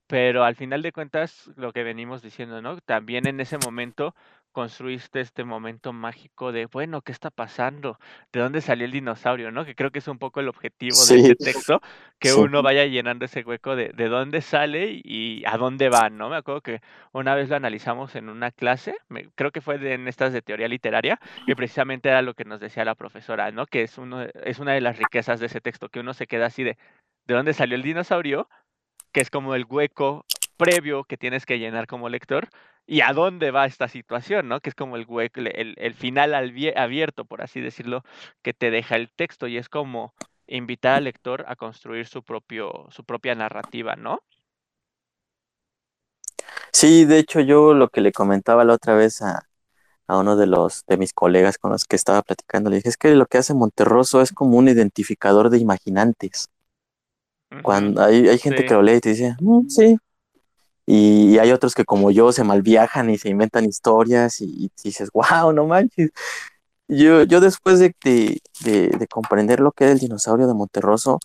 pero 0.07 0.43
al 0.43 0.55
final 0.55 0.81
de 0.81 0.91
cuentas, 0.91 1.49
lo 1.55 1.71
que 1.71 1.83
venimos 1.83 2.21
diciendo, 2.21 2.61
¿no? 2.61 2.77
También 2.81 3.27
en 3.27 3.39
ese 3.39 3.57
momento 3.57 4.13
construiste 4.53 5.19
este 5.19 5.43
momento 5.43 5.91
mágico 5.91 6.51
de, 6.51 6.67
bueno, 6.67 7.01
¿qué 7.01 7.11
está 7.11 7.31
pasando? 7.31 7.99
¿De 8.31 8.39
dónde 8.39 8.61
salió 8.61 8.85
el 8.85 8.91
dinosaurio? 8.91 9.51
¿No? 9.51 9.65
Que 9.65 9.75
creo 9.75 9.91
que 9.91 9.99
es 9.99 10.07
un 10.07 10.19
poco 10.19 10.39
el 10.39 10.47
objetivo 10.47 10.95
de 11.09 11.15
este 11.15 11.35
texto, 11.35 11.81
que 12.19 12.33
uno 12.33 12.61
vaya 12.61 12.85
llenando 12.85 13.25
ese 13.25 13.41
hueco 13.41 13.75
de, 13.75 13.89
de 13.89 14.07
dónde 14.07 14.41
sale 14.41 15.01
y 15.03 15.43
a 15.45 15.57
dónde 15.57 15.89
va, 15.89 16.09
¿no? 16.09 16.29
Me 16.29 16.37
acuerdo 16.37 16.61
que 16.61 16.81
una 17.11 17.35
vez 17.35 17.49
lo 17.49 17.55
analizamos 17.55 18.15
en 18.15 18.29
una 18.29 18.51
clase, 18.51 18.95
creo 19.35 19.51
que 19.51 19.61
fue 19.61 19.79
de, 19.79 19.93
en 19.93 20.07
estas 20.07 20.31
de 20.31 20.43
teoría 20.43 20.67
literaria, 20.67 21.19
que 21.47 21.55
precisamente 21.55 22.09
era 22.09 22.21
lo 22.21 22.35
que 22.35 22.45
nos 22.45 22.59
decía 22.59 22.85
la 22.85 22.95
profesora, 22.95 23.51
¿no? 23.51 23.65
Que 23.65 23.81
es, 23.81 23.97
uno, 23.97 24.21
es 24.21 24.59
una 24.59 24.73
de 24.73 24.81
las 24.81 24.97
riquezas 24.97 25.39
de 25.39 25.47
ese 25.47 25.61
texto, 25.61 25.89
que 25.89 25.99
uno 25.99 26.13
se 26.13 26.27
queda 26.27 26.45
así 26.45 26.63
de, 26.63 26.77
¿de 27.25 27.33
dónde 27.33 27.53
salió 27.53 27.75
el 27.75 27.81
dinosaurio? 27.81 28.47
Que 29.13 29.21
es 29.21 29.31
como 29.31 29.55
el 29.55 29.65
hueco 29.69 30.25
previo 30.57 31.05
que 31.05 31.17
tienes 31.17 31.45
que 31.47 31.59
llenar 31.59 31.87
como 31.87 32.09
lector 32.09 32.49
y 32.87 33.01
a 33.01 33.13
dónde 33.13 33.51
va 33.51 33.65
esta 33.67 33.89
situación, 33.89 34.49
¿no? 34.49 34.61
Que 34.61 34.69
es 34.71 34.75
como 34.75 34.97
el 34.97 35.05
hueco, 35.07 35.41
el, 35.41 35.75
el 35.77 35.95
final 35.95 36.35
abierto, 36.35 37.25
por 37.25 37.43
así 37.43 37.61
decirlo, 37.61 38.03
que 38.43 38.53
te 38.53 38.71
deja 38.71 38.97
el 38.97 39.11
texto 39.11 39.47
y 39.47 39.57
es 39.57 39.69
como 39.69 40.13
invitar 40.47 40.95
al 40.97 41.05
lector 41.05 41.45
a 41.49 41.57
construir 41.57 42.07
su 42.07 42.23
propio, 42.23 42.87
su 42.91 43.05
propia 43.05 43.35
narrativa, 43.35 43.95
¿no? 43.97 44.21
Sí, 46.73 47.05
de 47.05 47.19
hecho 47.19 47.39
yo 47.41 47.73
lo 47.73 47.89
que 47.89 48.01
le 48.01 48.11
comentaba 48.13 48.65
la 48.65 48.73
otra 48.75 48.95
vez 48.95 49.21
a, 49.21 49.47
a 50.07 50.17
uno 50.19 50.35
de 50.37 50.47
los 50.47 50.85
de 50.87 50.97
mis 50.97 51.13
colegas 51.13 51.57
con 51.59 51.71
los 51.71 51.85
que 51.85 51.95
estaba 51.97 52.21
platicando, 52.23 52.69
le 52.69 52.77
dije, 52.77 52.89
es 52.89 52.97
que 52.97 53.15
lo 53.15 53.27
que 53.27 53.39
hace 53.39 53.53
Monterroso 53.55 54.21
es 54.21 54.33
como 54.33 54.57
un 54.57 54.69
identificador 54.69 55.49
de 55.49 55.59
imaginantes. 55.59 56.49
Cuando 57.61 58.01
hay, 58.03 58.27
hay 58.27 58.37
gente 58.37 58.65
que 58.65 58.73
lo 58.73 58.81
lee 58.81 58.95
y 58.95 59.01
te 59.01 59.09
dice, 59.09 59.35
mm, 59.39 59.67
sí. 59.69 59.97
Y, 60.85 61.37
hay 61.39 61.51
otros 61.51 61.75
que 61.75 61.85
como 61.85 62.11
yo 62.11 62.31
se 62.33 62.43
malviajan 62.43 63.09
y 63.09 63.17
se 63.17 63.29
inventan 63.29 63.65
historias 63.65 64.41
y, 64.41 64.71
dices, 64.83 65.09
wow, 65.13 65.53
no 65.53 65.65
manches. 65.67 66.11
Yo, 66.87 67.23
yo 67.23 67.39
después 67.41 67.79
de, 67.79 67.95
de, 68.03 69.07
comprender 69.09 69.59
lo 69.61 69.71
que 69.71 69.85
era 69.85 69.93
el 69.93 69.99
dinosaurio 69.99 70.47
de 70.47 70.53
Monterroso, 70.53 71.19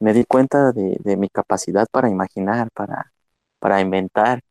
me 0.00 0.14
di 0.14 0.24
cuenta 0.24 0.72
de, 0.72 1.16
mi 1.16 1.28
capacidad 1.28 1.86
para 1.90 2.10
imaginar, 2.10 2.70
para, 2.72 3.12
para 3.58 3.80
inventar. 3.80 4.42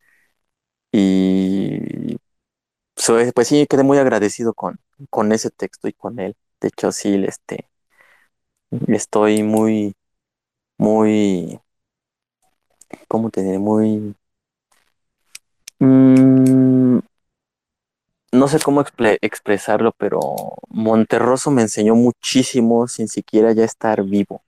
Y 0.91 2.17
pues 3.34 3.47
sí, 3.47 3.65
quedé 3.67 3.84
muy 3.84 3.97
agradecido 3.97 4.53
con, 4.53 4.80
con 5.09 5.32
ese 5.32 5.49
texto 5.51 5.88
y 5.88 5.93
con 5.93 6.19
él. 6.19 6.36
De 6.61 6.69
hecho, 6.69 6.91
sí, 6.91 7.24
este, 7.28 7.69
estoy 8.88 9.43
muy, 9.43 9.95
muy, 10.82 11.59
¿cómo 13.07 13.29
te 13.29 13.43
diré? 13.43 13.59
Muy... 13.59 14.15
Mm, 15.77 16.97
no 18.32 18.47
sé 18.47 18.59
cómo 18.59 18.84
expresarlo, 19.21 19.91
pero 19.91 20.19
Monterroso 20.69 21.51
me 21.51 21.61
enseñó 21.61 21.93
muchísimo 21.93 22.88
sin 22.88 23.07
siquiera 23.09 23.51
ya 23.51 23.63
estar 23.63 24.03
vivo 24.03 24.41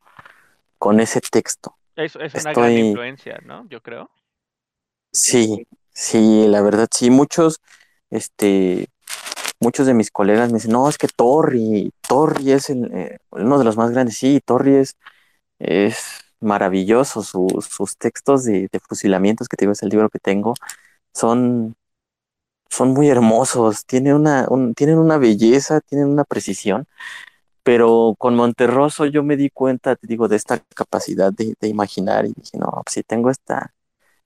con 0.79 0.99
ese 0.99 1.21
texto. 1.21 1.75
Es, 1.95 2.15
es 2.15 2.33
una 2.33 2.53
gran 2.53 2.71
influencia, 2.71 3.39
¿no? 3.45 3.67
Yo 3.69 3.81
creo. 3.81 4.09
Sí, 5.11 5.67
sí, 5.93 6.47
la 6.47 6.63
verdad, 6.63 6.87
sí, 6.89 7.11
muchos, 7.11 7.61
este, 8.09 8.87
muchos 9.59 9.85
de 9.85 9.93
mis 9.93 10.09
colegas 10.09 10.51
me 10.51 10.55
dicen, 10.55 10.71
no, 10.71 10.89
es 10.89 10.97
que 10.97 11.07
Torri, 11.07 11.91
Torri 12.01 12.53
es 12.53 12.71
eh, 12.71 13.19
uno 13.29 13.59
de 13.59 13.65
los 13.65 13.77
más 13.77 13.91
grandes, 13.91 14.17
sí, 14.17 14.41
Torri 14.43 14.77
es, 14.77 14.95
es 15.63 16.25
maravilloso. 16.39 17.23
sus 17.23 17.97
textos 17.97 18.45
de, 18.45 18.69
fusilamientos, 18.87 19.47
que 19.49 19.57
te 19.57 19.65
digo, 19.65 19.73
es 19.73 19.83
el 19.83 19.89
libro 19.89 20.09
que 20.09 20.19
tengo, 20.19 20.53
son, 21.13 21.75
son 22.69 22.89
muy 22.93 23.09
hermosos. 23.09 23.85
Tienen 23.85 24.13
una, 24.15 24.47
tienen 24.75 24.99
una 24.99 25.17
belleza, 25.17 25.81
tienen 25.81 26.07
una 26.07 26.25
precisión. 26.25 26.85
Pero 27.63 28.15
con 28.17 28.35
Monterroso 28.35 29.05
yo 29.05 29.23
me 29.23 29.37
di 29.37 29.49
cuenta, 29.49 29.95
te 29.95 30.05
digo, 30.07 30.27
de 30.27 30.35
esta 30.35 30.59
capacidad 30.75 31.31
de, 31.31 31.55
imaginar 31.67 32.25
y 32.25 32.33
dije, 32.33 32.57
no, 32.57 32.83
si 32.89 33.03
tengo 33.03 33.29
esta, 33.29 33.73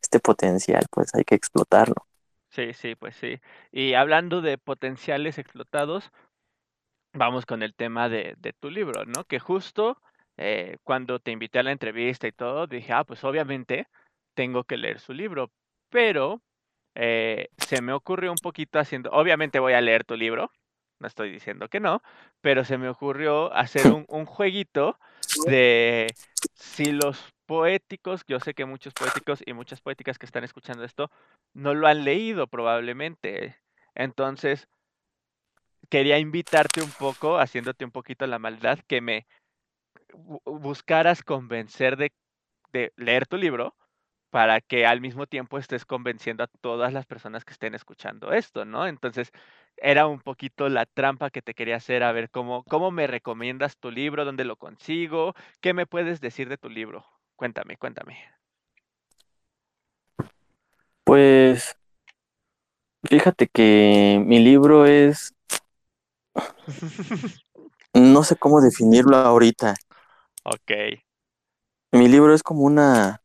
este 0.02 0.20
potencial, 0.20 0.86
pues 0.90 1.14
hay 1.14 1.24
que 1.24 1.36
explotarlo. 1.36 2.08
Sí, 2.50 2.74
sí, 2.74 2.96
pues 2.96 3.16
sí. 3.16 3.40
Y 3.72 3.94
hablando 3.94 4.42
de 4.42 4.58
potenciales 4.58 5.38
explotados, 5.38 6.12
vamos 7.14 7.46
con 7.46 7.62
el 7.62 7.76
tema 7.76 8.10
de, 8.10 8.36
de 8.40 8.54
tu 8.54 8.72
libro, 8.72 9.06
¿no? 9.06 9.26
Que 9.26 9.40
justo 9.40 10.02
eh, 10.38 10.78
cuando 10.84 11.20
te 11.20 11.32
invité 11.32 11.60
a 11.60 11.64
la 11.64 11.72
entrevista 11.72 12.28
y 12.28 12.32
todo, 12.32 12.68
dije, 12.68 12.94
ah, 12.94 13.04
pues 13.04 13.24
obviamente 13.24 13.88
tengo 14.36 14.64
que 14.64 14.78
leer 14.78 15.00
su 15.00 15.14
libro, 15.14 15.52
pero 15.90 16.42
eh, 16.96 17.50
se 17.58 17.82
me 17.82 17.94
ocurrió 17.94 18.32
un 18.32 18.38
poquito 18.38 18.80
haciendo, 18.80 19.10
obviamente 19.12 19.60
voy 19.60 19.74
a 19.74 19.82
leer 19.82 20.04
tu 20.04 20.16
libro, 20.16 20.52
no 21.00 21.08
estoy 21.08 21.32
diciendo 21.32 21.70
que 21.70 21.80
no, 21.80 22.02
pero 22.42 22.64
se 22.64 22.78
me 22.78 22.90
ocurrió 22.90 23.54
hacer 23.54 23.88
un, 23.88 24.06
un 24.08 24.26
jueguito 24.26 25.00
de 25.46 26.08
si 26.54 26.92
los 26.92 27.34
poéticos, 27.46 28.24
yo 28.28 28.40
sé 28.40 28.54
que 28.54 28.66
muchos 28.66 28.94
poéticos 28.94 29.42
y 29.46 29.54
muchas 29.54 29.82
poéticas 29.82 30.20
que 30.20 30.26
están 30.26 30.44
escuchando 30.44 30.84
esto 30.84 31.10
no 31.54 31.74
lo 31.74 31.88
han 31.88 32.04
leído 32.04 32.48
probablemente. 32.48 33.56
Entonces, 33.96 34.68
quería 35.90 36.20
invitarte 36.20 36.82
un 36.82 36.92
poco, 36.92 37.40
haciéndote 37.40 37.86
un 37.86 37.92
poquito 37.92 38.28
la 38.28 38.40
maldad, 38.40 38.80
que 38.88 39.02
me 39.02 39.26
buscaras 40.45 41.24
convencer 41.24 41.97
de, 41.97 42.11
de 42.72 42.91
leer 42.95 43.28
tu 43.28 43.38
libro 43.38 43.76
para 44.30 44.59
que 44.61 44.86
al 44.86 45.01
mismo 45.01 45.26
tiempo 45.26 45.57
estés 45.57 45.86
convenciendo 45.86 46.43
a 46.43 46.47
todas 46.47 46.91
las 46.93 47.05
personas 47.05 47.45
que 47.45 47.53
estén 47.53 47.76
escuchando 47.76 48.34
esto, 48.34 48.65
¿no? 48.65 48.86
Entonces, 48.88 49.32
era 49.78 50.07
un 50.07 50.20
poquito 50.20 50.70
la 50.70 50.86
trampa 50.86 51.30
que 51.30 51.41
te 51.41 51.53
quería 51.53 51.78
hacer, 51.78 52.03
a 52.03 52.11
ver 52.11 52.30
cómo, 52.30 52.63
cómo 52.65 52.91
me 52.91 53.07
recomiendas 53.07 53.78
tu 53.78 53.89
libro, 53.91 54.26
dónde 54.26 54.43
lo 54.43 54.57
consigo, 54.57 55.34
qué 55.61 55.74
me 55.74 55.86
puedes 55.86 56.20
decir 56.20 56.49
de 56.49 56.57
tu 56.57 56.70
libro. 56.70 57.05
Cuéntame, 57.36 57.78
cuéntame. 57.78 58.18
Pues, 61.03 61.78
fíjate 63.03 63.47
que 63.47 64.22
mi 64.26 64.39
libro 64.39 64.86
es... 64.86 65.34
No 67.93 68.24
sé 68.24 68.36
cómo 68.36 68.61
definirlo 68.61 69.18
ahorita. 69.18 69.74
Ok. 70.48 70.72
Mi 71.91 72.08
libro 72.08 72.34
es 72.34 72.43
como 72.43 72.62
una, 72.62 73.22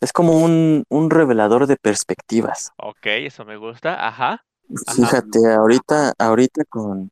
es 0.00 0.12
como 0.12 0.38
un, 0.38 0.84
un 0.88 1.10
revelador 1.10 1.66
de 1.66 1.76
perspectivas. 1.76 2.70
Ok, 2.76 3.06
eso 3.06 3.44
me 3.44 3.56
gusta, 3.56 4.06
ajá. 4.06 4.44
Fíjate, 4.94 5.52
ahorita, 5.52 6.12
ahorita 6.18 6.64
con, 6.64 7.10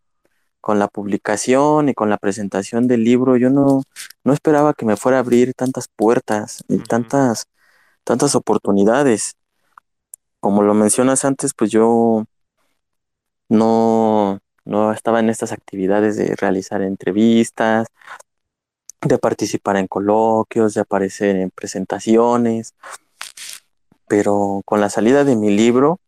con 0.61 0.79
la 0.79 0.89
publicación 0.89 1.89
y 1.89 1.95
con 1.95 2.11
la 2.11 2.19
presentación 2.19 2.87
del 2.87 3.05
libro, 3.05 3.37
yo 3.37 3.51
no, 3.51 3.83
no 4.25 4.33
esperaba 4.33 4.75
que 4.75 4.87
me 4.87 4.97
fuera 4.97 5.19
a 5.19 5.21
abrir 5.21 5.55
tantas 5.55 5.89
puertas 5.89 6.65
y 6.69 6.79
tantas, 6.79 7.47
tantas 8.05 8.35
oportunidades. 8.35 9.35
Como 10.41 10.63
lo 10.63 10.75
mencionas 10.75 11.25
antes, 11.25 11.53
pues 11.55 11.71
yo 11.71 12.25
no, 13.49 14.39
no 14.65 14.93
estaba 14.93 15.21
en 15.21 15.31
estas 15.31 15.53
actividades 15.53 16.17
de 16.17 16.35
realizar 16.37 16.83
entrevistas, 16.83 17.89
de 19.03 19.19
participar 19.19 19.77
en 19.77 19.87
coloquios, 19.89 20.75
de 20.75 20.81
aparecer 20.81 21.37
en 21.37 21.51
presentaciones, 21.51 22.75
pero 24.09 24.63
con 24.65 24.81
la 24.81 24.91
salida 24.91 25.25
de 25.25 25.37
mi 25.37 25.51
libro, 25.51 26.01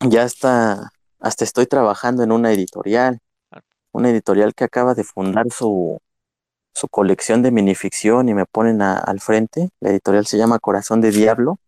ya 0.00 0.24
está, 0.24 0.92
hasta 1.20 1.44
estoy 1.44 1.66
trabajando 1.66 2.22
en 2.22 2.32
una 2.32 2.52
editorial. 2.52 3.20
una 3.92 4.10
editorial 4.10 4.54
que 4.54 4.64
acaba 4.64 4.94
de 4.94 5.04
fundar 5.04 5.50
su, 5.52 6.00
su 6.74 6.88
colección 6.88 7.42
de 7.42 7.52
minificción 7.52 8.28
y 8.28 8.34
me 8.34 8.46
ponen 8.46 8.82
al 8.82 9.20
frente. 9.20 9.70
La 9.80 9.90
editorial 9.90 10.26
se 10.26 10.38
llama 10.38 10.58
Corazón 10.58 11.00
de 11.00 11.10
Diablo. 11.10 11.58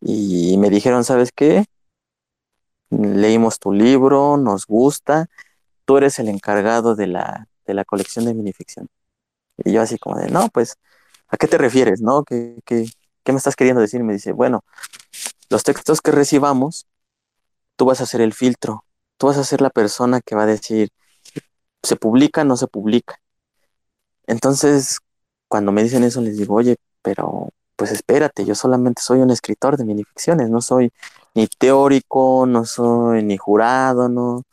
Y 0.00 0.56
me 0.58 0.70
dijeron, 0.70 1.04
¿sabes 1.04 1.30
qué? 1.32 1.66
Leímos 2.90 3.58
tu 3.58 3.72
libro, 3.72 4.36
nos 4.36 4.66
gusta, 4.66 5.28
tú 5.84 5.98
eres 5.98 6.18
el 6.18 6.28
encargado 6.28 6.94
de 6.94 7.06
la, 7.06 7.48
de 7.66 7.74
la 7.74 7.84
colección 7.84 8.24
de 8.24 8.34
minificción. 8.34 8.88
Y 9.64 9.72
yo 9.72 9.82
así 9.82 9.98
como 9.98 10.16
de, 10.16 10.28
no, 10.30 10.48
pues, 10.48 10.76
¿a 11.28 11.36
qué 11.36 11.48
te 11.48 11.58
refieres? 11.58 12.00
¿No? 12.00 12.24
¿Qué, 12.24 12.60
qué, 12.64 12.86
qué 13.24 13.32
me 13.32 13.38
estás 13.38 13.56
queriendo 13.56 13.80
decir? 13.80 14.02
me 14.04 14.14
dice, 14.14 14.32
bueno, 14.32 14.64
los 15.50 15.62
textos 15.64 16.00
que 16.00 16.10
recibamos, 16.12 16.86
tú 17.76 17.86
vas 17.86 18.00
a 18.00 18.04
hacer 18.04 18.20
el 18.20 18.34
filtro, 18.34 18.84
tú 19.18 19.28
vas 19.28 19.38
a 19.38 19.44
ser 19.44 19.60
la 19.60 19.70
persona 19.70 20.20
que 20.20 20.34
va 20.34 20.44
a 20.44 20.46
decir, 20.46 20.90
¿se 21.82 21.96
publica 21.96 22.44
no 22.44 22.56
se 22.56 22.66
publica? 22.68 23.18
Entonces, 24.26 24.98
cuando 25.48 25.72
me 25.72 25.82
dicen 25.82 26.04
eso, 26.04 26.20
les 26.20 26.38
digo, 26.38 26.54
oye, 26.54 26.76
pero 27.02 27.50
pues 27.76 27.90
espérate, 27.92 28.44
yo 28.44 28.54
solamente 28.54 29.02
soy 29.02 29.20
un 29.20 29.30
escritor 29.30 29.76
de 29.76 29.84
minificciones, 29.84 30.50
no 30.50 30.60
soy 30.60 30.92
ni 31.34 31.46
teórico, 31.46 32.46
no 32.46 32.64
soy 32.64 33.22
ni 33.24 33.36
jurado, 33.36 34.08
no, 34.08 34.44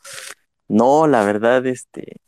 no, 0.68 1.06
la 1.06 1.24
verdad, 1.24 1.66
este, 1.66 2.20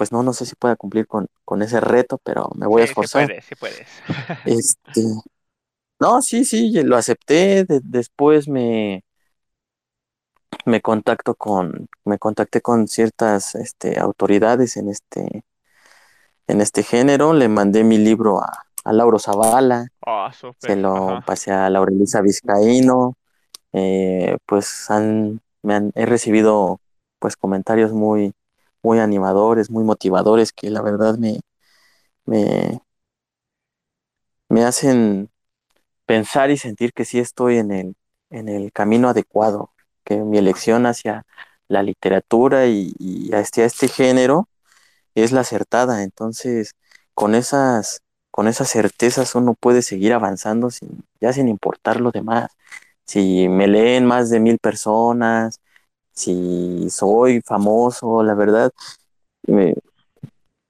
pues 0.00 0.12
no, 0.12 0.22
no 0.22 0.32
sé 0.32 0.46
si 0.46 0.54
pueda 0.54 0.76
cumplir 0.76 1.06
con, 1.06 1.26
con 1.44 1.60
ese 1.60 1.78
reto, 1.78 2.18
pero 2.24 2.48
me 2.54 2.66
voy 2.66 2.80
a 2.80 2.84
esforzar. 2.86 3.26
Sí 3.26 3.28
puedes, 3.28 3.44
sí 3.44 3.54
puedes. 3.54 3.86
este, 4.46 5.02
no, 5.98 6.22
sí, 6.22 6.46
sí, 6.46 6.72
lo 6.82 6.96
acepté, 6.96 7.66
después 7.68 8.48
me, 8.48 9.04
me 10.64 10.80
contacto 10.80 11.34
con, 11.34 11.86
me 12.06 12.18
contacté 12.18 12.62
con 12.62 12.88
ciertas 12.88 13.54
este, 13.56 14.00
autoridades 14.00 14.78
en 14.78 14.88
este, 14.88 15.44
en 16.46 16.62
este 16.62 16.82
género, 16.82 17.34
le 17.34 17.48
mandé 17.48 17.84
mi 17.84 17.98
libro 17.98 18.40
a, 18.40 18.50
a 18.84 18.92
Lauro 18.94 19.18
Zavala, 19.18 19.88
ah, 20.06 20.32
se 20.56 20.76
lo 20.76 21.20
pasé 21.26 21.52
a 21.52 21.68
Laurelisa 21.68 22.22
Vizcaíno, 22.22 23.18
eh, 23.74 24.38
pues 24.46 24.90
han, 24.90 25.42
me 25.60 25.74
han, 25.74 25.92
he 25.94 26.06
recibido 26.06 26.80
pues 27.18 27.36
comentarios 27.36 27.92
muy, 27.92 28.32
muy 28.82 28.98
animadores, 29.00 29.70
muy 29.70 29.84
motivadores, 29.84 30.52
que 30.52 30.70
la 30.70 30.82
verdad 30.82 31.18
me, 31.18 31.40
me, 32.26 32.80
me 34.48 34.64
hacen 34.64 35.30
pensar 36.06 36.50
y 36.50 36.58
sentir 36.58 36.92
que 36.94 37.06
sí 37.06 37.18
estoy 37.18 37.58
en 37.58 37.72
el, 37.72 37.96
en 38.30 38.48
el 38.48 38.72
camino 38.72 39.08
adecuado, 39.10 39.72
que 40.04 40.18
mi 40.18 40.38
elección 40.38 40.86
hacia 40.86 41.24
la 41.68 41.82
literatura 41.82 42.66
y, 42.68 42.94
y 42.98 43.32
hacia 43.34 43.64
este 43.66 43.88
género 43.88 44.48
es 45.14 45.32
la 45.32 45.42
acertada. 45.42 46.02
Entonces, 46.02 46.74
con 47.14 47.34
esas, 47.36 48.02
con 48.30 48.48
esas 48.48 48.70
certezas 48.70 49.34
uno 49.36 49.54
puede 49.54 49.82
seguir 49.82 50.12
avanzando 50.14 50.70
sin, 50.70 51.04
ya 51.20 51.32
sin 51.32 51.48
importar 51.48 52.00
lo 52.00 52.12
demás. 52.12 52.50
Si 53.06 53.48
me 53.48 53.68
leen 53.68 54.06
más 54.06 54.30
de 54.30 54.40
mil 54.40 54.58
personas, 54.58 55.60
si 56.20 56.90
soy 56.90 57.40
famoso, 57.42 58.22
la 58.24 58.34
verdad, 58.34 58.72
me, 59.46 59.74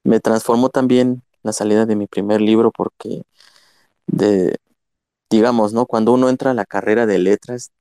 me 0.03 0.19
transformó 0.19 0.69
también 0.69 1.23
la 1.43 1.53
salida 1.53 1.85
de 1.85 1.95
mi 1.95 2.07
primer 2.07 2.41
libro 2.41 2.71
porque 2.71 3.23
de, 4.07 4.57
digamos, 5.29 5.73
¿no? 5.73 5.85
Cuando 5.87 6.13
uno 6.13 6.29
entra 6.29 6.51
a 6.51 6.53
la 6.55 6.65
carrera 6.65 7.05
de 7.05 7.19
letras, 7.19 7.71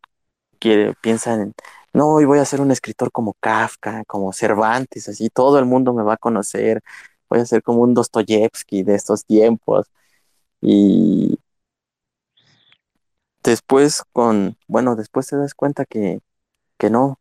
quiere, 0.61 0.95
piensa 1.03 1.35
en, 1.35 1.55
no, 1.95 2.09
hoy 2.14 2.25
voy 2.27 2.41
a 2.41 2.45
ser 2.47 2.61
un 2.61 2.71
escritor 2.73 3.12
como 3.12 3.35
Kafka, 3.41 4.05
como 4.07 4.33
Cervantes, 4.35 5.09
así 5.09 5.31
todo 5.31 5.59
el 5.59 5.66
mundo 5.66 5.95
me 5.95 6.03
va 6.05 6.14
a 6.14 6.18
conocer, 6.18 6.83
voy 7.31 7.41
a 7.41 7.47
ser 7.47 7.62
como 7.62 7.81
un 7.83 7.95
Dostoyevsky 7.95 8.83
de 8.85 8.95
estos 8.97 9.25
tiempos. 9.27 9.87
Y 10.62 11.39
después 13.43 14.03
con, 14.12 14.57
bueno, 14.68 14.97
después 14.97 15.27
te 15.29 15.37
das 15.37 15.55
cuenta 15.55 15.85
que, 15.85 16.21
que 16.79 16.91
no, 16.91 17.20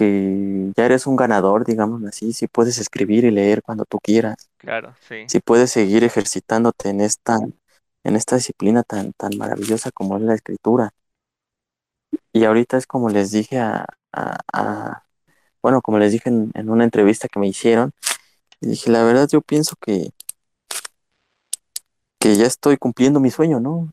que 0.00 0.72
ya 0.74 0.86
eres 0.86 1.06
un 1.06 1.14
ganador, 1.14 1.66
digamos 1.66 2.02
así, 2.04 2.32
si 2.32 2.46
puedes 2.46 2.78
escribir 2.78 3.26
y 3.26 3.30
leer 3.30 3.62
cuando 3.62 3.84
tú 3.84 3.98
quieras. 3.98 4.48
Claro, 4.56 4.94
sí. 5.06 5.24
Si 5.26 5.40
puedes 5.40 5.70
seguir 5.70 6.04
ejercitándote 6.04 6.88
en 6.88 7.02
esta, 7.02 7.36
en 8.02 8.16
esta 8.16 8.36
disciplina 8.36 8.82
tan, 8.82 9.12
tan 9.12 9.36
maravillosa 9.36 9.90
como 9.90 10.16
es 10.16 10.22
la 10.22 10.34
escritura. 10.34 10.94
Y 12.32 12.44
ahorita 12.44 12.78
es 12.78 12.86
como 12.86 13.10
les 13.10 13.30
dije 13.30 13.58
a, 13.58 13.84
bueno, 15.60 15.82
como 15.82 15.98
les 15.98 16.12
dije 16.12 16.30
en, 16.30 16.70
una 16.70 16.84
entrevista 16.84 17.28
que 17.28 17.38
me 17.38 17.48
hicieron, 17.48 17.92
dije, 18.62 18.90
la 18.90 19.04
verdad 19.04 19.28
yo 19.30 19.42
pienso 19.42 19.76
que, 19.78 20.12
que 22.18 22.36
ya 22.36 22.46
estoy 22.46 22.78
cumpliendo 22.78 23.20
mi 23.20 23.30
sueño, 23.30 23.60
¿no? 23.60 23.92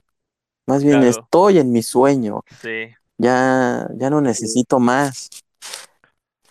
Más 0.68 0.86
bien 0.86 1.04
estoy 1.04 1.60
en 1.60 1.74
mi 1.74 1.84
sueño. 1.84 2.46
Sí. 2.62 2.96
Ya, 3.18 3.90
ya 3.98 4.10
no 4.10 4.22
necesito 4.22 4.80
más. 4.80 5.30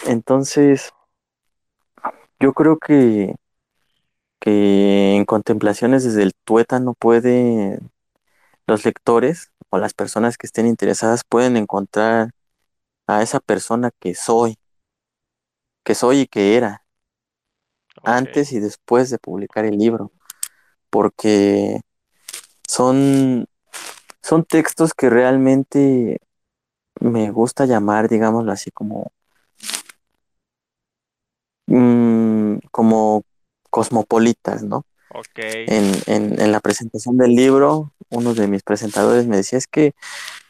Entonces, 0.04 0.92
yo 2.38 2.52
creo 2.52 2.78
que, 2.78 3.34
que 4.40 5.16
en 5.16 5.24
contemplaciones 5.24 6.04
desde 6.04 6.22
el 6.22 6.32
tuétano 6.44 6.94
puede 6.94 7.80
los 8.66 8.84
lectores 8.84 9.52
o 9.70 9.78
las 9.78 9.94
personas 9.94 10.36
que 10.36 10.46
estén 10.46 10.66
interesadas 10.66 11.22
pueden 11.24 11.56
encontrar 11.56 12.30
a 13.06 13.22
esa 13.22 13.40
persona 13.40 13.90
que 14.00 14.14
soy, 14.14 14.58
que 15.84 15.94
soy 15.94 16.20
y 16.20 16.26
que 16.26 16.56
era, 16.56 16.84
antes 18.02 18.52
y 18.52 18.60
después 18.60 19.10
de 19.10 19.18
publicar 19.18 19.64
el 19.64 19.78
libro, 19.78 20.12
porque 20.90 21.80
son, 22.66 23.46
son 24.22 24.44
textos 24.44 24.94
que 24.94 25.10
realmente 25.10 26.20
me 27.00 27.30
gusta 27.30 27.66
llamar, 27.66 28.08
digámoslo 28.08 28.52
así, 28.52 28.70
como, 28.70 29.12
mm, 31.66 32.58
como 32.70 33.22
cosmopolitas, 33.70 34.62
¿no? 34.62 34.84
En, 35.68 35.92
en, 36.06 36.40
en, 36.40 36.52
la 36.52 36.60
presentación 36.60 37.16
del 37.16 37.34
libro, 37.34 37.92
uno 38.10 38.34
de 38.34 38.48
mis 38.48 38.62
presentadores 38.62 39.26
me 39.26 39.36
decía, 39.36 39.58
es 39.58 39.66
que, 39.66 39.94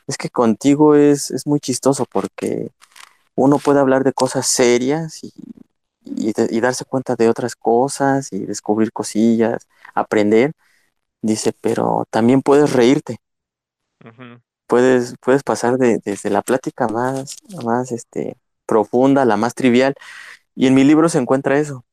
es 0.07 0.17
que 0.17 0.31
contigo 0.31 0.95
es, 0.97 1.31
es 1.31 1.47
muy 1.47 1.61
chistoso 1.61 2.05
porque 2.11 2.71
uno 3.37 3.59
puede 3.59 3.81
hablar 3.81 4.03
de 4.03 4.13
cosas 4.13 4.47
serias 4.49 5.23
y, 5.23 5.33
y, 6.05 6.61
darse 6.61 6.85
cuenta 6.85 7.17
de 7.17 7.29
otras 7.29 7.55
cosas 7.57 8.33
y 8.33 8.47
descubrir 8.47 8.93
cosillas, 8.93 9.69
aprender. 9.95 10.53
Dice, 11.23 11.53
pero 11.61 12.07
también 12.11 12.43
puedes 12.43 12.73
reírte. 12.73 13.19
Puedes, 14.67 15.15
puedes 15.21 15.43
pasar 15.43 15.79
de, 15.79 15.99
desde 16.05 16.31
la 16.31 16.43
plática 16.43 16.89
más, 16.89 17.37
más 17.65 17.93
este, 17.93 18.37
profunda, 18.67 19.25
la 19.25 19.37
más 19.37 19.55
trivial. 19.55 19.95
Y 20.57 20.67
en 20.67 20.75
mi 20.75 20.85
libro 20.85 21.09
se 21.09 21.19
encuentra 21.19 21.59
eso. 21.59 21.85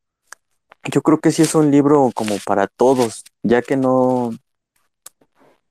Yo 0.92 1.02
creo 1.02 1.20
que 1.20 1.32
sí 1.32 1.42
es 1.44 1.56
un 1.56 1.72
libro 1.72 2.12
como 2.16 2.36
para 2.46 2.68
todos, 2.68 3.24
ya 3.44 3.62
que 3.62 3.78
no, 3.78 4.32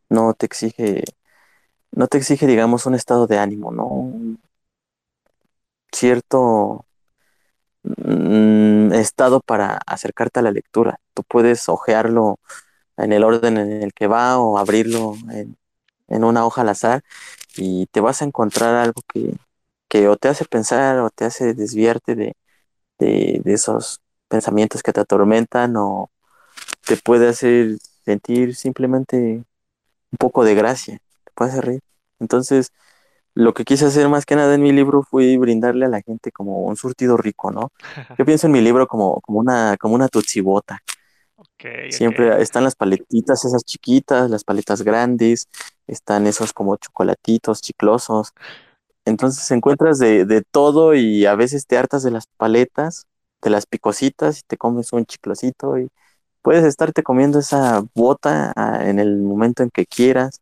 no 0.08 0.34
te 0.34 0.46
exige, 0.46 1.04
no 1.92 2.06
te 2.08 2.18
exige, 2.18 2.46
digamos, 2.46 2.86
un 2.86 2.94
estado 2.94 3.26
de 3.26 3.38
ánimo, 3.38 3.72
¿no? 3.72 4.38
Cierto 5.92 6.84
mm, 7.84 8.92
estado 8.94 9.40
para 9.40 9.78
acercarte 9.86 10.40
a 10.40 10.42
la 10.42 10.50
lectura. 10.52 11.00
Tú 11.14 11.22
puedes 11.24 11.68
hojearlo 11.68 12.38
en 12.96 13.12
el 13.12 13.24
orden 13.24 13.58
en 13.58 13.82
el 13.82 13.92
que 13.94 14.06
va 14.06 14.38
o 14.38 14.58
abrirlo 14.58 15.14
en, 15.30 15.56
una 16.24 16.46
hoja 16.46 16.62
al 16.62 16.70
azar 16.70 17.02
y 17.56 17.86
te 17.86 18.00
vas 18.00 18.22
a 18.22 18.26
encontrar 18.26 18.74
algo 18.76 19.02
que, 19.12 19.36
que 19.88 20.08
o 20.08 20.16
te 20.16 20.28
hace 20.28 20.44
pensar 20.46 20.98
o 21.00 21.10
te 21.10 21.24
hace 21.26 21.54
desviarte 21.54 22.14
de, 22.16 22.36
de, 23.04 23.40
de 23.44 23.54
esos 23.54 24.00
pensamientos 24.28 24.82
que 24.82 24.92
te 24.92 25.00
atormentan 25.00 25.76
o 25.76 26.10
te 26.86 26.96
puede 26.96 27.28
hacer 27.28 27.78
sentir 28.04 28.54
simplemente 28.56 29.44
un 30.12 30.18
poco 30.18 30.44
de 30.44 30.54
gracia, 30.54 30.98
te 31.24 31.32
puede 31.34 31.50
hacer 31.52 31.64
reír. 31.64 31.80
Entonces, 32.20 32.72
lo 33.34 33.54
que 33.54 33.64
quise 33.64 33.86
hacer 33.86 34.08
más 34.08 34.26
que 34.26 34.36
nada 34.36 34.54
en 34.54 34.62
mi 34.62 34.72
libro 34.72 35.02
fue 35.02 35.36
brindarle 35.38 35.86
a 35.86 35.88
la 35.88 36.02
gente 36.02 36.32
como 36.32 36.60
un 36.64 36.76
surtido 36.76 37.16
rico, 37.16 37.50
¿no? 37.50 37.70
Yo 38.18 38.24
pienso 38.24 38.46
en 38.46 38.52
mi 38.52 38.60
libro 38.60 38.86
como, 38.86 39.20
como 39.22 39.38
una, 39.38 39.76
como 39.78 39.94
una 39.94 40.08
tutsibota. 40.08 40.80
Siempre 41.88 42.40
están 42.42 42.64
las 42.64 42.74
paletitas 42.76 43.44
esas 43.44 43.64
chiquitas, 43.64 44.30
las 44.30 44.44
paletas 44.44 44.82
grandes, 44.82 45.48
están 45.86 46.26
esos 46.26 46.52
como 46.52 46.76
chocolatitos 46.76 47.60
chiclosos. 47.60 48.32
Entonces 49.04 49.50
encuentras 49.50 49.98
de, 49.98 50.24
de 50.24 50.42
todo 50.42 50.94
y 50.94 51.26
a 51.26 51.34
veces 51.34 51.66
te 51.66 51.76
hartas 51.76 52.02
de 52.02 52.10
las 52.10 52.26
paletas, 52.36 53.06
de 53.42 53.50
las 53.50 53.66
picositas 53.66 54.40
y 54.40 54.42
te 54.42 54.56
comes 54.56 54.92
un 54.92 55.04
chiclosito 55.04 55.78
y 55.78 55.88
puedes 56.42 56.64
estarte 56.64 57.02
comiendo 57.02 57.38
esa 57.38 57.82
bota 57.94 58.52
ah, 58.56 58.80
en 58.82 58.98
el 58.98 59.18
momento 59.18 59.62
en 59.62 59.70
que 59.70 59.86
quieras 59.86 60.40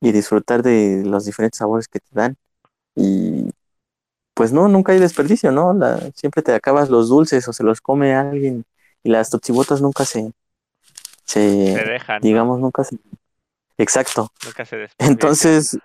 y 0.00 0.12
disfrutar 0.12 0.62
de 0.62 1.02
los 1.04 1.26
diferentes 1.26 1.58
sabores 1.58 1.88
que 1.88 2.00
te 2.00 2.08
dan. 2.12 2.36
Y 2.96 3.50
pues 4.34 4.52
no, 4.52 4.68
nunca 4.68 4.92
hay 4.92 4.98
desperdicio, 4.98 5.52
¿no? 5.52 5.74
La, 5.74 6.00
siempre 6.14 6.42
te 6.42 6.54
acabas 6.54 6.88
los 6.88 7.08
dulces 7.08 7.46
o 7.48 7.52
se 7.52 7.62
los 7.62 7.80
come 7.80 8.14
alguien 8.14 8.64
y 9.02 9.10
las 9.10 9.30
totsibotas 9.30 9.82
nunca 9.82 10.04
se, 10.04 10.32
se, 11.24 11.40
dejan. 11.40 12.20
digamos, 12.22 12.58
nunca 12.58 12.84
se... 12.84 12.96
Exacto. 13.76 14.32
Nunca 14.44 14.64
se 14.64 14.88
Entonces, 14.98 15.78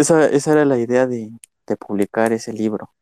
esa, 0.00 0.26
esa 0.26 0.52
era 0.52 0.64
la 0.64 0.78
idea 0.78 1.06
de, 1.06 1.30
de 1.66 1.76
publicar 1.76 2.32
ese 2.32 2.52
libro. 2.52 2.92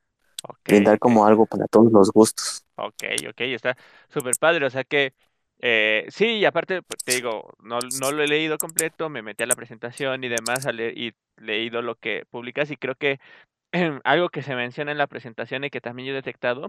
brindar 0.65 0.99
como 0.99 1.27
algo 1.27 1.47
para 1.47 1.67
todos 1.67 1.93
los 1.93 2.11
gustos. 2.11 2.65
Ok, 2.77 3.05
ok, 3.29 3.41
está 3.41 3.77
súper 4.09 4.35
padre. 4.39 4.67
O 4.67 4.71
sea 4.71 4.85
que, 4.85 5.15
eh, 5.61 6.07
sí, 6.09 6.39
y 6.39 6.45
aparte, 6.45 6.83
pues, 6.83 6.99
te 7.05 7.15
digo, 7.17 7.55
no, 7.63 7.79
no 8.01 8.13
lo 8.13 8.23
he 8.23 8.29
leído 8.29 8.59
completo, 8.59 9.09
me 9.09 9.23
metí 9.23 9.45
a 9.45 9.47
la 9.47 9.57
presentación 9.57 10.25
y 10.25 10.29
demás 10.29 10.67
y 10.95 11.13
leído 11.37 11.83
lo 11.83 11.97
que 11.97 12.25
publicas 12.31 12.71
y 12.71 12.77
creo 12.77 12.95
que 12.95 13.19
algo 14.05 14.29
que 14.31 14.43
se 14.43 14.55
menciona 14.55 14.93
en 14.93 14.99
la 14.99 15.07
presentación 15.07 15.65
y 15.65 15.71
que 15.71 15.81
también 15.81 16.09
yo 16.09 16.13
he 16.13 16.17
detectado 16.17 16.69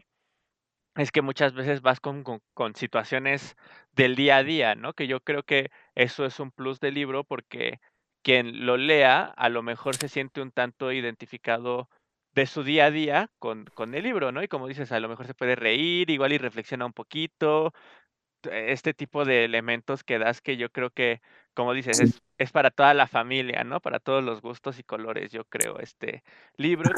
es 0.95 1.11
que 1.11 1.21
muchas 1.21 1.53
veces 1.53 1.81
vas 1.81 1.99
con, 1.99 2.23
con, 2.23 2.75
situaciones 2.75 3.55
del 3.93 4.15
día 4.15 4.37
a 4.37 4.43
día, 4.43 4.75
¿no? 4.75 4.93
Que 4.93 5.07
yo 5.07 5.19
creo 5.19 5.43
que 5.43 5.69
eso 5.95 6.25
es 6.25 6.39
un 6.39 6.51
plus 6.51 6.79
del 6.79 6.93
libro 6.95 7.23
porque 7.25 7.79
quien 8.25 8.65
lo 8.65 8.75
lea 8.75 9.21
a 9.37 9.49
lo 9.49 9.61
mejor 9.61 9.95
se 9.97 10.09
siente 10.09 10.41
un 10.41 10.49
tanto 10.49 10.91
identificado 10.91 11.89
de 12.33 12.47
su 12.47 12.63
día 12.63 12.85
a 12.85 12.91
día 12.91 13.29
con, 13.37 13.65
con 13.75 13.93
el 13.93 14.03
libro, 14.03 14.31
¿no? 14.31 14.41
Y 14.41 14.47
como 14.47 14.67
dices, 14.67 14.91
a 14.91 14.99
lo 14.99 15.07
mejor 15.07 15.27
se 15.27 15.35
puede 15.35 15.55
reír, 15.55 16.09
igual 16.09 16.33
y 16.33 16.39
reflexiona 16.39 16.87
un 16.87 16.91
poquito, 16.91 17.71
este 18.51 18.95
tipo 18.95 19.25
de 19.25 19.45
elementos 19.45 20.03
que 20.03 20.17
das 20.17 20.41
que 20.41 20.57
yo 20.57 20.71
creo 20.71 20.89
que, 20.89 21.21
como 21.53 21.73
dices, 21.73 21.99
es, 21.99 22.23
es, 22.39 22.51
para 22.51 22.71
toda 22.71 22.95
la 22.95 23.05
familia, 23.05 23.63
¿no? 23.63 23.79
Para 23.79 23.99
todos 23.99 24.23
los 24.23 24.41
gustos 24.41 24.79
y 24.79 24.83
colores, 24.83 25.31
yo 25.31 25.45
creo, 25.45 25.77
este 25.77 26.23
libro, 26.57 26.89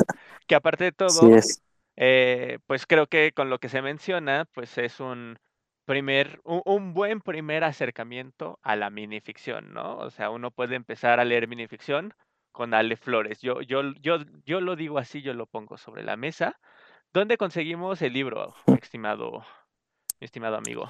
que 0.48 0.56
aparte 0.56 0.86
de 0.86 0.92
todo, 0.94 1.20
eh, 1.98 2.60
pues 2.68 2.86
creo 2.86 3.08
que 3.08 3.34
con 3.34 3.50
lo 3.50 3.60
que 3.60 3.68
se 3.68 3.82
menciona, 3.82 4.46
pues 4.54 4.78
es 4.78 5.02
un 5.02 5.38
primer, 5.88 6.42
un, 6.44 6.94
buen 6.94 7.22
primer 7.22 7.64
acercamiento 7.64 8.60
a 8.62 8.76
la 8.76 8.90
minificción, 8.90 9.74
¿no? 9.74 9.98
O 9.98 10.12
sea, 10.12 10.30
uno 10.30 10.52
puede 10.52 10.76
empezar 10.76 11.22
a 11.22 11.26
leer 11.26 11.48
minificción 11.48 12.14
con 12.52 12.74
Ale 12.74 12.98
Flores. 12.98 13.40
Yo, 13.42 13.62
yo, 13.62 13.94
yo, 14.02 14.18
yo 14.46 14.60
lo 14.60 14.76
digo 14.76 15.00
así, 15.00 15.22
yo 15.22 15.34
lo 15.34 15.46
pongo 15.46 15.78
sobre 15.78 16.04
la 16.04 16.18
mesa. 16.18 16.60
¿Dónde 17.14 17.38
conseguimos 17.38 18.02
el 18.02 18.12
libro, 18.12 18.54
estimado, 18.82 19.46
mi 20.20 20.26
estimado 20.26 20.58
amigo? 20.58 20.90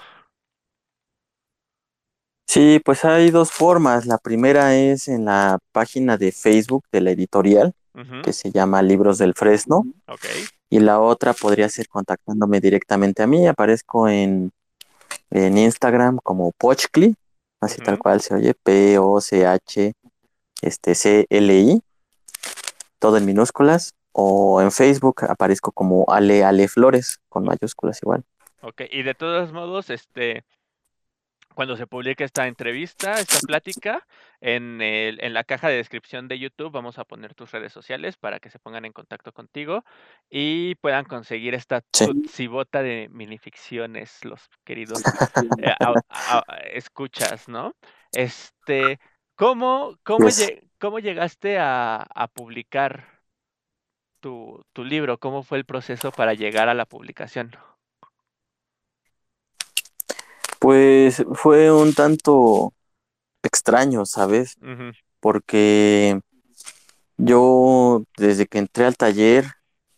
Sí, 2.48 2.82
pues 2.84 3.06
hay 3.06 3.30
dos 3.30 3.52
formas. 3.52 4.08
La 4.08 4.18
primera 4.18 4.76
es 4.76 5.08
en 5.08 5.26
la 5.26 5.60
página 5.74 6.18
de 6.18 6.32
Facebook 6.32 6.86
de 6.92 7.02
la 7.02 7.12
editorial, 7.12 7.74
que 8.24 8.34
se 8.34 8.52
llama 8.52 8.82
Libros 8.82 9.20
del 9.20 9.36
Fresno. 9.36 9.84
Y 10.72 10.80
la 10.80 11.00
otra 11.00 11.34
podría 11.34 11.70
ser 11.70 11.88
contactándome 11.88 12.60
directamente 12.60 13.22
a 13.22 13.28
mí. 13.28 13.48
Aparezco 13.48 14.08
en, 14.10 14.52
en 15.30 15.58
Instagram 15.58 16.20
como 16.24 16.52
Pochcli, 16.54 17.16
así 17.62 17.82
tal 17.82 18.00
cual 18.00 18.22
se 18.22 18.36
oye, 18.36 18.54
P-O-C-H 18.54 19.94
este, 20.62 20.96
C-L-I, 20.96 21.82
todo 23.00 23.18
en 23.18 23.26
minúsculas. 23.26 23.94
O 24.20 24.62
en 24.64 24.72
Facebook 24.72 25.26
aparezco 25.30 25.72
como 25.72 26.06
Ale 26.08 26.44
Ale 26.44 26.68
Flores, 26.68 27.20
con 27.30 27.44
mayúsculas 27.44 28.02
igual. 28.02 28.24
Ok, 28.62 28.82
y 28.90 29.04
de 29.04 29.14
todos 29.14 29.54
modos, 29.54 29.92
este, 29.92 30.44
cuando 31.58 31.76
se 31.76 31.88
publique 31.88 32.24
esta 32.24 32.46
entrevista, 32.46 33.20
esta 33.20 33.40
plática, 33.40 34.06
en, 34.42 34.80
el, 34.80 35.18
en 35.24 35.34
la 35.34 35.44
caja 35.44 35.70
de 35.70 35.78
descripción 35.78 36.28
de 36.28 36.38
YouTube 36.38 36.72
vamos 36.72 37.00
a 37.00 37.04
poner 37.04 37.34
tus 37.34 37.50
redes 37.52 37.74
sociales 37.74 38.16
para 38.16 38.40
que 38.40 38.52
se 38.52 38.60
pongan 38.60 38.86
en 38.86 38.94
contacto 38.94 39.32
contigo 39.32 39.84
y 40.30 40.76
puedan 40.76 41.06
conseguir 41.06 41.56
esta 41.56 41.84
cibota 42.30 42.84
de 42.84 43.10
minificciones, 43.10 44.24
los 44.24 44.48
queridos 44.64 45.02
eh, 45.64 45.74
escuchas, 46.74 47.50
¿no? 47.50 47.74
Este, 48.12 49.00
¿cómo, 49.34 49.98
cómo, 50.04 50.28
cómo 50.78 51.00
llegaste 51.00 51.58
a, 51.58 52.04
a 52.04 52.28
publicar 52.28 53.24
tu, 54.20 54.64
tu 54.74 54.84
libro? 54.84 55.18
¿Cómo 55.18 55.42
fue 55.42 55.58
el 55.58 55.66
proceso 55.66 56.12
para 56.12 56.36
llegar 56.36 56.70
a 56.70 56.76
la 56.76 56.86
publicación? 56.86 57.50
Pues 60.68 61.24
fue 61.32 61.72
un 61.72 61.94
tanto 61.94 62.74
extraño, 63.42 64.06
¿sabes? 64.06 64.58
Porque 65.22 66.20
yo 67.16 68.04
desde 68.18 68.48
que 68.48 68.58
entré 68.58 68.84
al 68.84 68.98
taller 68.98 69.46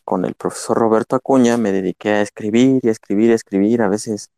con 0.03 0.25
el 0.25 0.35
profesor 0.35 0.77
Roberto 0.77 1.15
Acuña 1.15 1.57
me 1.57 1.71
dediqué 1.71 2.09
a 2.09 2.21
escribir 2.21 2.81
y 2.83 2.89
a 2.89 2.91
escribir 2.91 3.29
y 3.29 3.31
a 3.31 3.35
escribir. 3.35 3.81
A 3.81 3.87
veces, 3.87 4.29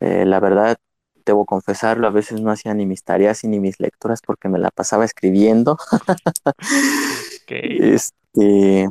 eh, 0.00 0.24
la 0.26 0.40
verdad, 0.40 0.78
debo 1.24 1.46
confesarlo, 1.46 2.08
a 2.08 2.10
veces 2.10 2.40
no 2.40 2.50
hacía 2.50 2.74
ni 2.74 2.84
mis 2.84 3.04
tareas 3.04 3.44
ni 3.44 3.60
mis 3.60 3.78
lecturas 3.78 4.20
porque 4.20 4.48
me 4.48 4.58
la 4.58 4.72
pasaba 4.72 5.04
escribiendo. 5.04 5.78
Este, 7.46 8.88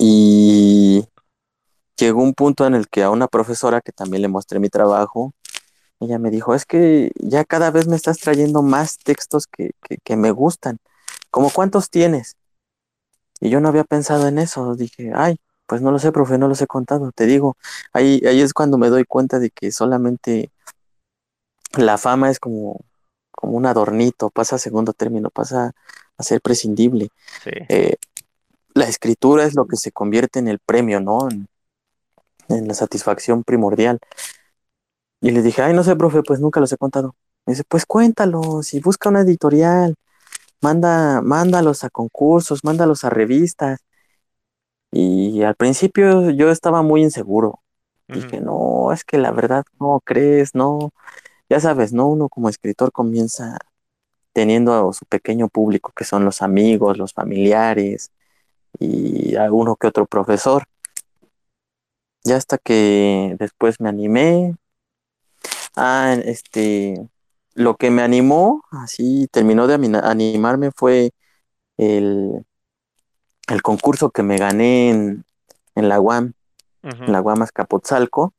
y 0.00 1.06
llegó 1.96 2.22
un 2.22 2.34
punto 2.34 2.66
en 2.66 2.74
el 2.74 2.88
que 2.88 3.02
a 3.02 3.10
una 3.10 3.28
profesora 3.28 3.80
que 3.80 3.92
también 3.92 4.22
le 4.22 4.28
mostré 4.28 4.58
mi 4.58 4.68
trabajo, 4.68 5.32
ella 6.00 6.18
me 6.18 6.30
dijo, 6.30 6.54
es 6.54 6.66
que 6.66 7.10
ya 7.16 7.44
cada 7.44 7.70
vez 7.70 7.88
me 7.88 7.96
estás 7.96 8.18
trayendo 8.18 8.62
más 8.62 8.98
textos 8.98 9.46
que, 9.46 9.72
me 10.16 10.30
gustan. 10.30 10.78
¿Cómo 11.30 11.50
cuántos 11.50 11.90
tienes? 11.90 12.36
Y 13.40 13.50
yo 13.50 13.60
no 13.60 13.68
había 13.68 13.84
pensado 13.84 14.28
en 14.28 14.38
eso. 14.38 14.74
Dije, 14.76 15.12
ay, 15.14 15.36
pues 15.66 15.80
no 15.82 15.90
lo 15.90 15.98
sé, 15.98 16.12
profe, 16.12 16.38
no 16.38 16.48
los 16.48 16.60
he 16.60 16.66
contado. 16.66 17.12
Te 17.12 17.26
digo, 17.26 17.56
ahí, 17.92 18.22
ahí 18.26 18.40
es 18.40 18.52
cuando 18.52 18.78
me 18.78 18.88
doy 18.88 19.04
cuenta 19.04 19.38
de 19.38 19.50
que 19.50 19.72
solamente 19.72 20.50
la 21.76 21.98
fama 21.98 22.30
es 22.30 22.38
como, 22.38 22.80
como 23.30 23.56
un 23.56 23.66
adornito, 23.66 24.30
pasa 24.30 24.56
a 24.56 24.58
segundo 24.58 24.92
término, 24.92 25.30
pasa 25.30 25.72
a 26.18 26.22
ser 26.22 26.40
prescindible. 26.40 27.08
Eh, 27.68 27.96
la 28.74 28.86
escritura 28.86 29.44
es 29.44 29.54
lo 29.54 29.66
que 29.66 29.76
se 29.76 29.92
convierte 29.92 30.38
en 30.38 30.48
el 30.48 30.58
premio, 30.58 31.00
¿no? 31.00 31.28
en 31.30 31.48
la 32.48 32.74
satisfacción 32.74 33.44
primordial. 33.44 33.98
Y 35.20 35.30
le 35.30 35.42
dije, 35.42 35.62
ay, 35.62 35.74
no 35.74 35.82
sé, 35.84 35.96
profe, 35.96 36.22
pues 36.22 36.40
nunca 36.40 36.60
los 36.60 36.72
he 36.72 36.76
contado. 36.76 37.14
Me 37.46 37.52
dice, 37.52 37.64
pues 37.68 37.86
cuéntalos 37.86 38.74
y 38.74 38.80
busca 38.80 39.08
una 39.08 39.20
editorial, 39.22 39.94
manda, 40.60 41.22
mándalos 41.22 41.84
a 41.84 41.90
concursos, 41.90 42.64
mándalos 42.64 43.04
a 43.04 43.10
revistas. 43.10 43.80
Y 44.92 45.42
al 45.42 45.54
principio 45.56 46.30
yo 46.30 46.50
estaba 46.50 46.82
muy 46.82 47.02
inseguro. 47.02 47.62
Dije, 48.08 48.40
no, 48.40 48.92
es 48.92 49.04
que 49.04 49.18
la 49.18 49.32
verdad 49.32 49.64
no 49.80 50.00
crees, 50.04 50.54
no. 50.54 50.92
Ya 51.48 51.60
sabes, 51.60 51.92
¿no? 51.92 52.08
Uno 52.08 52.28
como 52.28 52.48
escritor 52.48 52.92
comienza 52.92 53.58
teniendo 54.32 54.90
a 54.90 54.92
su 54.92 55.06
pequeño 55.06 55.48
público, 55.48 55.92
que 55.96 56.04
son 56.04 56.24
los 56.24 56.42
amigos, 56.42 56.98
los 56.98 57.12
familiares 57.14 58.12
y 58.78 59.36
alguno 59.36 59.76
que 59.76 59.88
otro 59.88 60.06
profesor. 60.06 60.64
Ya 62.26 62.36
hasta 62.36 62.58
que 62.58 63.36
después 63.38 63.80
me 63.80 63.88
animé. 63.88 64.56
Ah, 65.76 66.16
este, 66.24 67.08
lo 67.54 67.76
que 67.76 67.92
me 67.92 68.02
animó, 68.02 68.64
así 68.72 69.28
terminó 69.30 69.68
de 69.68 69.74
animarme 69.74 70.72
fue 70.72 71.12
el, 71.76 72.44
el 73.46 73.62
concurso 73.62 74.10
que 74.10 74.24
me 74.24 74.38
gané 74.38 74.90
en, 74.90 75.24
la 75.76 76.00
UAM, 76.00 76.32
en 76.82 77.12
la 77.12 77.22
UAM 77.22 77.42
Azcapotzalco. 77.42 78.34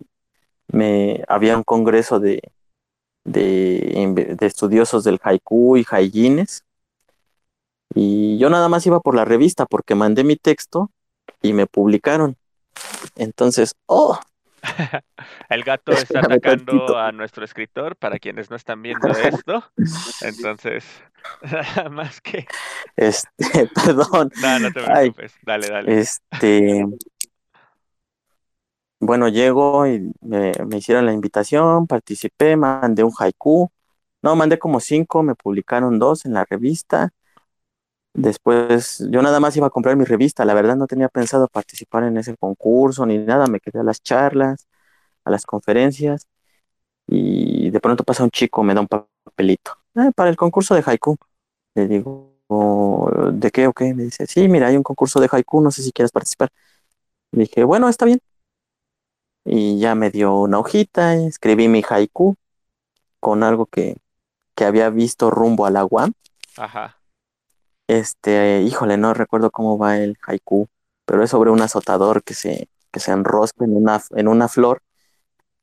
Me, 0.68 1.24
había 1.30 1.56
un 1.56 1.64
congreso 1.64 2.20
de, 2.20 2.42
de, 3.24 4.36
de 4.38 4.46
estudiosos 4.46 5.06
del 5.06 5.22
haiku 5.24 5.78
y 5.78 5.86
haijines. 5.90 6.66
Y 7.96 8.38
yo 8.38 8.50
nada 8.50 8.68
más 8.68 8.86
iba 8.86 9.00
por 9.00 9.16
la 9.16 9.24
revista 9.24 9.66
porque 9.66 9.96
mandé 9.96 10.26
mi 10.26 10.36
texto 10.36 10.92
y 11.42 11.54
me 11.54 11.68
publicaron. 11.68 12.36
Entonces, 13.16 13.76
¡oh! 13.86 14.20
El 15.50 15.64
gato 15.64 15.92
está 15.94 16.20
atacando 16.20 16.98
a 16.98 17.12
nuestro 17.12 17.46
escritor, 17.46 17.96
para 17.96 18.20
quienes 18.20 18.50
no 18.50 18.56
están 18.56 18.82
viendo 18.82 19.08
esto. 19.10 19.64
Entonces, 20.22 20.86
nada 21.44 21.90
más 21.90 22.22
que. 22.22 22.46
Este, 22.96 23.70
perdón. 23.74 24.32
No, 24.42 24.60
no 24.60 24.72
te 24.72 24.84
preocupes. 24.84 25.34
dale, 25.44 25.68
dale. 25.68 26.00
Este. 26.00 26.86
Bueno, 29.00 29.28
llego 29.28 29.86
y 29.86 30.12
me, 30.22 30.54
me, 30.66 30.78
hicieron 30.78 31.06
la 31.06 31.14
invitación, 31.14 31.86
participé, 31.86 32.56
mandé 32.56 33.04
un 33.04 33.14
haiku. 33.18 33.72
No, 34.24 34.36
mandé 34.36 34.58
como 34.58 34.80
cinco, 34.80 35.22
me 35.22 35.36
publicaron 35.36 36.00
dos 36.00 36.26
en 36.26 36.34
la 36.34 36.46
revista. 36.46 37.12
Después, 38.18 39.06
yo 39.12 39.22
nada 39.22 39.40
más 39.40 39.56
iba 39.58 39.68
a 39.68 39.70
comprar 39.70 39.96
mi 39.96 40.04
revista, 40.04 40.44
la 40.44 40.56
verdad 40.56 40.76
no 40.76 40.88
tenía 40.88 41.08
pensado 41.08 41.48
participar 41.48 42.04
en 42.04 42.18
ese 42.18 42.36
concurso 42.36 43.06
ni 43.06 43.20
nada, 43.20 43.46
me 43.46 43.60
quedé 43.60 43.80
a 43.80 43.84
las 43.84 44.02
charlas, 44.02 44.68
a 45.24 45.30
las 45.32 45.46
conferencias 45.46 46.28
y 47.08 47.70
de 47.70 47.80
pronto 47.80 48.04
pasa 48.04 48.24
un 48.24 48.32
chico, 48.32 48.64
me 48.64 48.74
da 48.74 48.82
un 48.82 48.88
papelito, 48.88 49.74
eh, 49.96 50.12
para 50.16 50.32
el 50.32 50.36
concurso 50.36 50.76
de 50.76 50.84
haiku. 50.86 51.16
Le 51.76 51.88
digo, 51.88 52.34
¿de 53.34 53.52
qué? 53.52 53.72
Me 53.94 54.04
dice, 54.04 54.26
sí, 54.26 54.48
mira, 54.48 54.68
hay 54.68 54.78
un 54.78 54.84
concurso 54.84 55.20
de 55.20 55.30
haiku, 55.32 55.62
no 55.62 55.70
sé 55.72 55.84
si 55.84 55.92
quieres 55.92 56.12
participar. 56.12 56.50
Dije, 57.32 57.64
bueno, 57.66 57.88
está 57.88 58.06
bien. 58.06 58.20
Y 59.46 59.80
ya 59.80 59.96
me 59.96 60.10
dio 60.10 60.36
una 60.38 60.60
hojita, 60.60 61.16
escribí 61.16 61.68
mi 61.68 61.84
haiku 61.88 62.36
con 63.20 63.44
algo 63.44 63.68
que, 63.68 63.98
que 64.56 64.66
había 64.66 64.90
visto 64.90 65.30
rumbo 65.30 65.68
a 65.68 65.70
la 65.70 65.86
UAM. 65.86 66.14
Ajá. 66.58 66.97
Este, 67.88 68.62
híjole, 68.62 68.98
no 68.98 69.14
recuerdo 69.14 69.50
cómo 69.50 69.78
va 69.78 69.98
el 69.98 70.18
haiku, 70.26 70.68
pero 71.06 71.24
es 71.24 71.30
sobre 71.30 71.52
un 71.52 71.62
azotador 71.62 72.24
que 72.24 72.34
se, 72.34 72.70
que 72.92 73.00
se 73.00 73.12
enrosca 73.12 73.64
en 73.64 73.76
una, 73.76 74.02
en 74.12 74.28
una 74.28 74.48
flor 74.48 74.82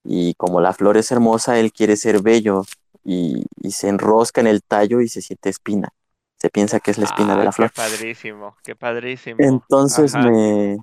y 0.04 0.34
como 0.34 0.60
la 0.60 0.72
flor 0.72 0.96
es 0.96 1.10
hermosa, 1.12 1.58
él 1.58 1.72
quiere 1.72 1.96
ser 1.96 2.22
bello 2.22 2.62
y, 3.02 3.44
se 3.70 3.88
enrosca 3.88 4.40
en 4.40 4.46
el 4.46 4.62
tallo 4.62 5.00
y 5.00 5.08
se 5.08 5.22
siente 5.22 5.48
espina. 5.48 5.88
Se 6.36 6.50
piensa 6.50 6.80
que 6.80 6.90
es 6.90 6.98
la 6.98 7.06
espina 7.06 7.34
de 7.34 7.40
Ah, 7.40 7.44
la 7.44 7.50
qué 7.50 7.56
flor. 7.56 7.72
padrísimo, 7.74 8.56
qué 8.62 8.76
padrísimo. 8.76 9.42
Entonces 9.42 10.14
Ajá. 10.14 10.30
me, 10.30 10.78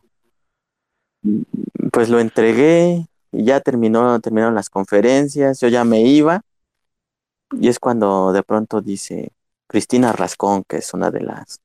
pues 1.91 2.09
lo 2.09 2.19
entregué 2.19 3.05
y 3.31 3.45
ya 3.45 3.59
terminó, 3.59 4.19
terminaron 4.19 4.55
las 4.55 4.69
conferencias, 4.69 5.59
yo 5.59 5.67
ya 5.67 5.83
me 5.83 6.01
iba 6.01 6.41
y 7.51 7.67
es 7.67 7.79
cuando 7.79 8.33
de 8.33 8.43
pronto 8.43 8.81
dice 8.81 9.31
Cristina 9.71 10.11
Rascón, 10.11 10.65
que 10.67 10.77
es 10.79 10.93
una 10.93 11.11
de 11.11 11.21
las, 11.21 11.61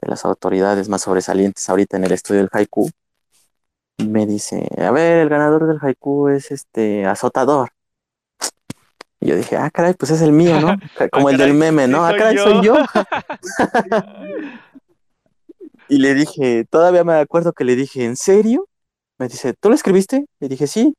de 0.00 0.08
las 0.08 0.24
autoridades 0.24 0.88
más 0.88 1.02
sobresalientes 1.02 1.68
ahorita 1.68 1.96
en 1.96 2.04
el 2.04 2.12
estudio 2.12 2.38
del 2.42 2.50
haiku, 2.52 2.88
me 3.98 4.26
dice, 4.26 4.68
a 4.78 4.92
ver, 4.92 5.18
el 5.18 5.28
ganador 5.28 5.66
del 5.66 5.78
haiku 5.82 6.28
es 6.28 6.52
este 6.52 7.04
azotador. 7.04 7.70
Y 9.18 9.26
yo 9.30 9.34
dije, 9.34 9.56
ah, 9.56 9.70
caray, 9.70 9.94
pues 9.94 10.12
es 10.12 10.22
el 10.22 10.30
mío, 10.30 10.60
¿no? 10.60 10.68
Como 11.10 11.26
Ah, 11.26 11.32
el 11.32 11.36
del 11.36 11.54
meme, 11.54 11.86
sí 11.86 11.90
¿no? 11.90 12.06
Ah, 12.06 12.14
caray, 12.16 12.36
yo. 12.36 12.44
soy 12.44 12.64
yo. 12.64 12.76
Y 15.90 15.98
le 15.98 16.12
dije, 16.14 16.66
todavía 16.70 17.02
me 17.02 17.14
acuerdo 17.14 17.54
que 17.54 17.64
le 17.64 17.74
dije, 17.74 18.04
¿en 18.04 18.14
serio? 18.16 18.68
Me 19.18 19.26
dice, 19.26 19.54
¿tú 19.54 19.70
lo 19.70 19.74
escribiste? 19.74 20.26
Le 20.38 20.48
dije, 20.48 20.66
sí. 20.66 20.94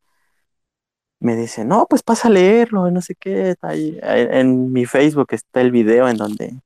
Me 1.22 1.36
dice, 1.36 1.66
no, 1.66 1.86
pues 1.90 2.02
pasa 2.02 2.30
a 2.30 2.32
leerlo, 2.32 2.90
no 2.92 3.02
sé 3.02 3.16
qué. 3.16 3.56
Ahí, 3.62 4.00
en 4.02 4.72
mi 4.72 4.86
Facebook 4.86 5.28
está 5.32 5.60
el 5.60 5.72
video 5.72 6.08
en 6.08 6.18
donde 6.18 6.62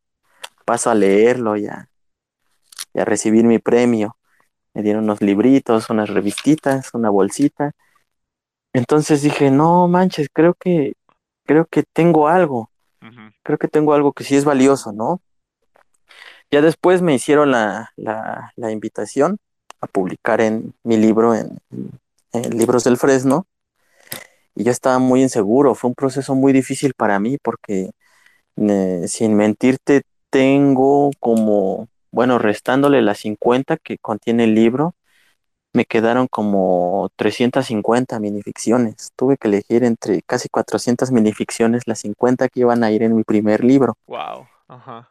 paso 0.63 0.91
a 0.91 0.95
leerlo 0.95 1.57
y 1.57 1.65
a, 1.65 1.89
y 2.93 2.99
a 2.99 3.05
recibir 3.05 3.45
mi 3.45 3.57
premio. 3.57 4.15
Me 4.75 4.83
dieron 4.83 5.05
unos 5.05 5.21
libritos, 5.21 5.89
unas 5.89 6.09
revistitas, 6.09 6.93
una 6.93 7.09
bolsita. 7.09 7.71
Entonces 8.73 9.23
dije, 9.23 9.49
no 9.49 9.87
manches, 9.87 10.27
creo 10.31 10.53
que, 10.53 10.93
creo 11.45 11.65
que 11.65 11.83
tengo 11.83 12.27
algo. 12.27 12.69
Creo 13.43 13.57
que 13.57 13.67
tengo 13.67 13.93
algo 13.93 14.13
que 14.13 14.23
sí 14.23 14.35
es 14.35 14.45
valioso, 14.45 14.93
¿no? 14.93 15.19
Ya 16.49 16.61
después 16.61 17.01
me 17.01 17.13
hicieron 17.15 17.51
la, 17.51 17.91
la, 17.97 18.53
la 18.55 18.71
invitación 18.71 19.39
a 19.81 19.87
publicar 19.87 20.39
en 20.39 20.73
mi 20.83 20.95
libro 20.95 21.35
en, 21.35 21.59
en 22.31 22.57
Libros 22.57 22.85
del 22.85 22.97
Fresno 22.97 23.45
y 24.55 24.63
yo 24.65 24.71
estaba 24.71 24.99
muy 24.99 25.21
inseguro. 25.21 25.75
Fue 25.75 25.89
un 25.89 25.95
proceso 25.95 26.35
muy 26.35 26.53
difícil 26.53 26.93
para 26.93 27.19
mí 27.19 27.37
porque, 27.41 27.91
eh, 28.57 29.05
sin 29.07 29.35
mentirte, 29.35 30.03
tengo 30.29 31.11
como, 31.19 31.87
bueno, 32.11 32.39
restándole 32.39 33.01
las 33.01 33.19
50 33.19 33.77
que 33.77 33.97
contiene 33.97 34.45
el 34.45 34.55
libro, 34.55 34.95
me 35.73 35.85
quedaron 35.85 36.27
como 36.27 37.09
350 37.15 38.19
minificciones. 38.19 39.11
Tuve 39.15 39.37
que 39.37 39.47
elegir 39.47 39.83
entre 39.83 40.21
casi 40.21 40.47
400 40.49 41.11
minificciones 41.11 41.83
las 41.87 41.99
50 41.99 42.47
que 42.47 42.61
iban 42.61 42.83
a 42.83 42.91
ir 42.91 43.03
en 43.03 43.15
mi 43.15 43.23
primer 43.23 43.63
libro. 43.63 43.97
Wow. 44.05 44.47
Ajá. 44.67 45.09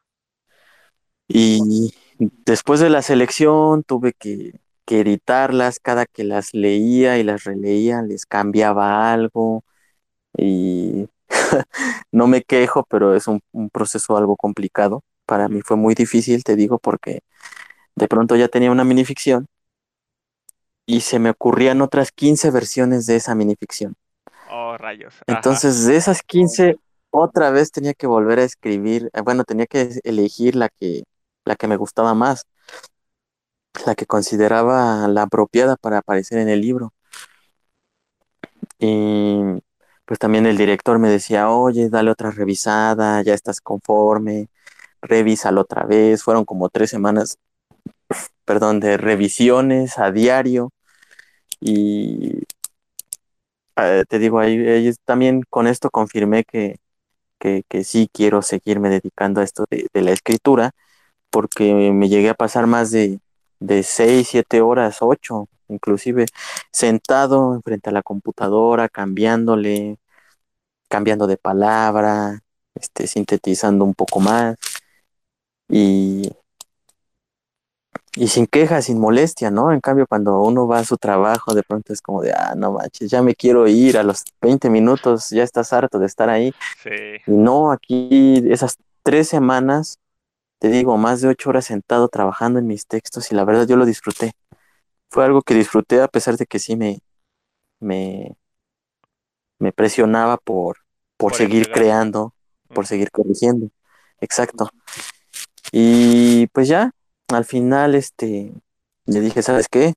Y 1.29 1.93
después 2.19 2.79
de 2.81 2.91
la 2.91 3.03
selección 3.03 3.83
tuve 3.85 4.13
que, 4.13 4.53
que 4.87 5.01
editarlas, 5.01 5.81
cada 5.81 6.07
que 6.07 6.25
las 6.25 6.55
leía 6.55 7.19
y 7.19 7.25
las 7.25 7.45
releía 7.45 8.03
les 8.03 8.27
cambiaba 8.27 9.13
algo 9.13 9.65
y 10.39 11.09
no 12.13 12.27
me 12.29 12.43
quejo, 12.43 12.85
pero 12.89 13.15
es 13.15 13.29
un, 13.29 13.41
un 13.53 13.71
proceso 13.71 14.17
algo 14.17 14.37
complicado. 14.37 15.03
Para 15.27 15.49
mí 15.49 15.61
fue 15.63 15.77
muy 15.77 15.95
difícil, 15.95 16.45
te 16.45 16.57
digo, 16.57 16.79
porque 16.79 17.21
de 17.97 18.09
pronto 18.09 18.37
ya 18.37 18.49
tenía 18.49 18.73
una 18.73 18.85
minificción 18.85 19.47
y 20.87 21.01
se 21.01 21.19
me 21.19 21.31
ocurrían 21.31 21.83
otras 21.83 22.13
15 22.13 22.53
versiones 22.53 23.07
de 23.07 23.17
esa 23.17 23.35
minificción. 23.35 23.97
Oh, 24.47 24.77
rayos. 24.79 25.15
Ajá. 25.27 25.61
Entonces, 25.61 25.85
de 25.87 25.97
esas 25.97 26.23
15, 26.23 26.77
otra 27.11 27.51
vez 27.51 27.71
tenía 27.73 27.95
que 27.95 28.07
volver 28.07 28.39
a 28.41 28.45
escribir, 28.45 29.11
eh, 29.13 29.21
bueno, 29.23 29.45
tenía 29.45 29.67
que 29.67 29.91
elegir 30.05 30.57
la 30.57 30.69
que, 30.69 31.05
la 31.45 31.57
que 31.57 31.69
me 31.69 31.77
gustaba 31.77 32.15
más, 32.15 32.45
la 33.87 33.95
que 33.95 34.07
consideraba 34.07 35.09
la 35.09 35.23
apropiada 35.23 35.77
para 35.77 35.99
aparecer 35.99 36.39
en 36.39 36.49
el 36.49 36.61
libro. 36.61 36.93
Y 38.79 39.41
pues 40.05 40.19
también 40.19 40.47
el 40.47 40.57
director 40.57 40.99
me 40.99 41.09
decía, 41.11 41.51
oye, 41.51 41.89
dale 41.89 42.11
otra 42.11 42.31
revisada, 42.31 43.23
ya 43.23 43.35
estás 43.35 43.61
conforme, 43.61 44.49
revísalo 45.03 45.63
otra 45.63 45.85
vez. 45.85 46.23
Fueron 46.25 46.45
como 46.45 46.69
tres 46.71 46.91
semanas, 46.91 47.39
perdón, 48.45 48.81
de 48.81 48.97
revisiones 48.97 49.99
a 49.99 50.11
diario. 50.13 50.73
Y 51.61 52.43
eh, 53.77 54.05
te 54.09 54.19
digo, 54.19 54.39
ahí, 54.41 54.93
también 55.05 55.43
con 55.51 55.67
esto 55.67 55.91
confirmé 55.91 56.45
que, 56.45 56.77
que, 57.39 57.65
que 57.69 57.85
sí 57.85 58.09
quiero 58.13 58.43
seguirme 58.43 58.91
dedicando 58.91 59.41
a 59.41 59.45
esto 59.45 59.67
de, 59.71 59.89
de 59.93 60.03
la 60.03 60.13
escritura, 60.13 60.73
porque 61.31 61.75
me 61.93 62.09
llegué 62.09 62.31
a 62.31 62.35
pasar 62.35 62.67
más 62.67 62.91
de, 62.93 63.21
de 63.63 63.83
seis, 63.83 64.29
siete 64.29 64.61
horas, 64.61 64.99
ocho, 65.01 65.49
inclusive 65.69 66.27
sentado 66.71 67.61
frente 67.65 67.91
a 67.91 67.93
la 67.93 68.03
computadora, 68.03 68.89
cambiándole, 68.89 69.99
cambiando 70.89 71.27
de 71.27 71.37
palabra, 71.37 72.41
este, 72.75 73.07
sintetizando 73.07 73.85
un 73.85 73.95
poco 73.95 74.21
más 74.21 74.57
y, 75.69 76.31
y 78.15 78.29
sin 78.29 78.47
quejas, 78.47 78.87
sin 78.87 78.99
molestia, 78.99 79.51
¿no? 79.51 79.73
En 79.73 79.81
cambio, 79.81 80.07
cuando 80.07 80.41
uno 80.43 80.67
va 80.67 80.81
a 80.81 80.85
su 80.85 80.97
trabajo, 80.99 81.55
de 81.55 81.63
pronto 81.63 81.93
es 81.93 82.03
como 82.03 82.23
de, 82.23 82.33
ah, 82.33 82.55
no 82.57 82.73
manches, 82.73 83.11
ya 83.11 83.23
me 83.23 83.35
quiero 83.35 83.67
ir 83.67 83.97
a 83.97 84.03
los 84.03 84.25
20 84.41 84.69
minutos, 84.69 85.31
ya 85.31 85.43
estás 85.43 85.73
harto 85.73 85.99
de 85.99 86.07
estar 86.07 86.29
ahí. 86.29 86.53
Sí. 86.83 86.91
Y 87.27 87.33
no, 87.33 87.73
aquí 87.73 88.43
esas 88.51 88.77
tres 89.03 89.29
semanas, 89.29 89.99
te 90.63 90.69
digo, 90.69 90.97
más 90.97 91.21
de 91.21 91.27
ocho 91.27 91.51
horas 91.51 91.65
sentado 91.65 92.07
trabajando 92.07 92.61
en 92.61 92.69
mis 92.69 92.87
textos 92.87 93.33
y 93.33 93.35
la 93.35 93.45
verdad 93.45 93.67
yo 93.67 93.75
lo 93.77 93.85
disfruté. 93.85 94.31
Fue 95.11 95.25
algo 95.25 95.43
que 95.43 95.55
disfruté 95.55 96.01
a 96.01 96.07
pesar 96.07 96.37
de 96.37 96.47
que 96.47 96.61
sí 96.61 96.77
me, 96.77 97.01
me, 97.81 98.37
me 99.59 99.73
presionaba 99.73 100.37
por, 100.37 100.77
por, 101.17 101.33
Por 101.33 101.35
seguir 101.35 101.67
entregar. 101.67 101.81
creando, 101.81 102.35
por 102.69 102.87
seguir 102.87 103.11
corrigiendo. 103.11 103.71
Exacto. 104.21 104.71
Y 105.73 106.47
pues 106.53 106.69
ya, 106.69 106.93
al 107.27 107.45
final, 107.45 107.97
este, 107.97 108.55
le 109.07 109.21
dije, 109.21 109.43
¿sabes 109.43 109.67
qué? 109.69 109.95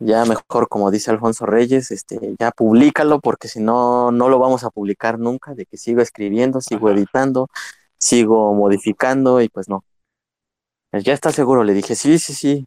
Ya 0.00 0.24
mejor, 0.24 0.68
como 0.68 0.90
dice 0.90 1.12
Alfonso 1.12 1.46
Reyes, 1.46 1.92
este, 1.92 2.34
ya 2.40 2.50
públicalo 2.50 3.20
porque 3.20 3.46
si 3.46 3.60
no, 3.60 4.10
no 4.10 4.28
lo 4.28 4.40
vamos 4.40 4.64
a 4.64 4.70
publicar 4.70 5.20
nunca, 5.20 5.54
de 5.54 5.66
que 5.66 5.76
sigo 5.76 6.00
escribiendo, 6.00 6.60
sigo 6.60 6.88
Ajá. 6.88 6.96
editando, 6.98 7.48
sigo 7.98 8.54
modificando 8.54 9.40
y 9.42 9.48
pues 9.48 9.68
no. 9.68 9.84
Pues, 10.90 11.04
Ya 11.04 11.12
está 11.14 11.32
seguro, 11.32 11.64
le 11.64 11.74
dije, 11.74 11.94
sí, 11.94 12.18
sí, 12.18 12.34
sí. 12.34 12.66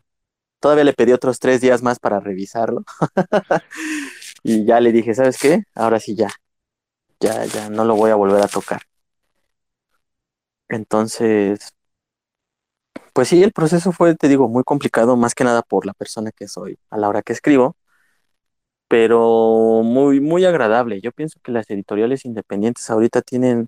Todavía 0.59 0.85
le 0.85 0.93
pedí 0.93 1.13
otros 1.13 1.39
tres 1.39 1.61
días 1.61 1.83
más 1.83 1.99
para 1.99 2.19
revisarlo. 2.19 2.83
y 4.43 4.65
ya 4.65 4.79
le 4.79 4.91
dije, 4.91 5.13
¿sabes 5.15 5.37
qué? 5.39 5.63
Ahora 5.75 5.99
sí 5.99 6.15
ya. 6.15 6.29
Ya, 7.21 7.45
ya, 7.45 7.69
no 7.69 7.85
lo 7.85 7.95
voy 7.95 8.11
a 8.11 8.15
volver 8.15 8.43
a 8.43 8.47
tocar. 8.49 8.81
Entonces, 10.69 11.71
pues 13.13 13.27
sí, 13.29 13.41
el 13.43 13.51
proceso 13.53 13.91
fue, 13.91 14.15
te 14.15 14.27
digo, 14.27 14.47
muy 14.49 14.63
complicado, 14.63 15.15
más 15.17 15.33
que 15.35 15.43
nada 15.43 15.61
por 15.61 15.85
la 15.85 15.93
persona 15.93 16.31
que 16.31 16.47
soy 16.47 16.77
a 16.89 16.97
la 16.97 17.09
hora 17.09 17.21
que 17.21 17.33
escribo, 17.33 17.75
pero 18.87 19.81
muy, 19.83 20.19
muy 20.19 20.45
agradable. 20.45 21.01
Yo 21.01 21.11
pienso 21.11 21.39
que 21.43 21.51
las 21.51 21.69
editoriales 21.69 22.25
independientes 22.25 22.89
ahorita 22.89 23.21
tienen, 23.21 23.67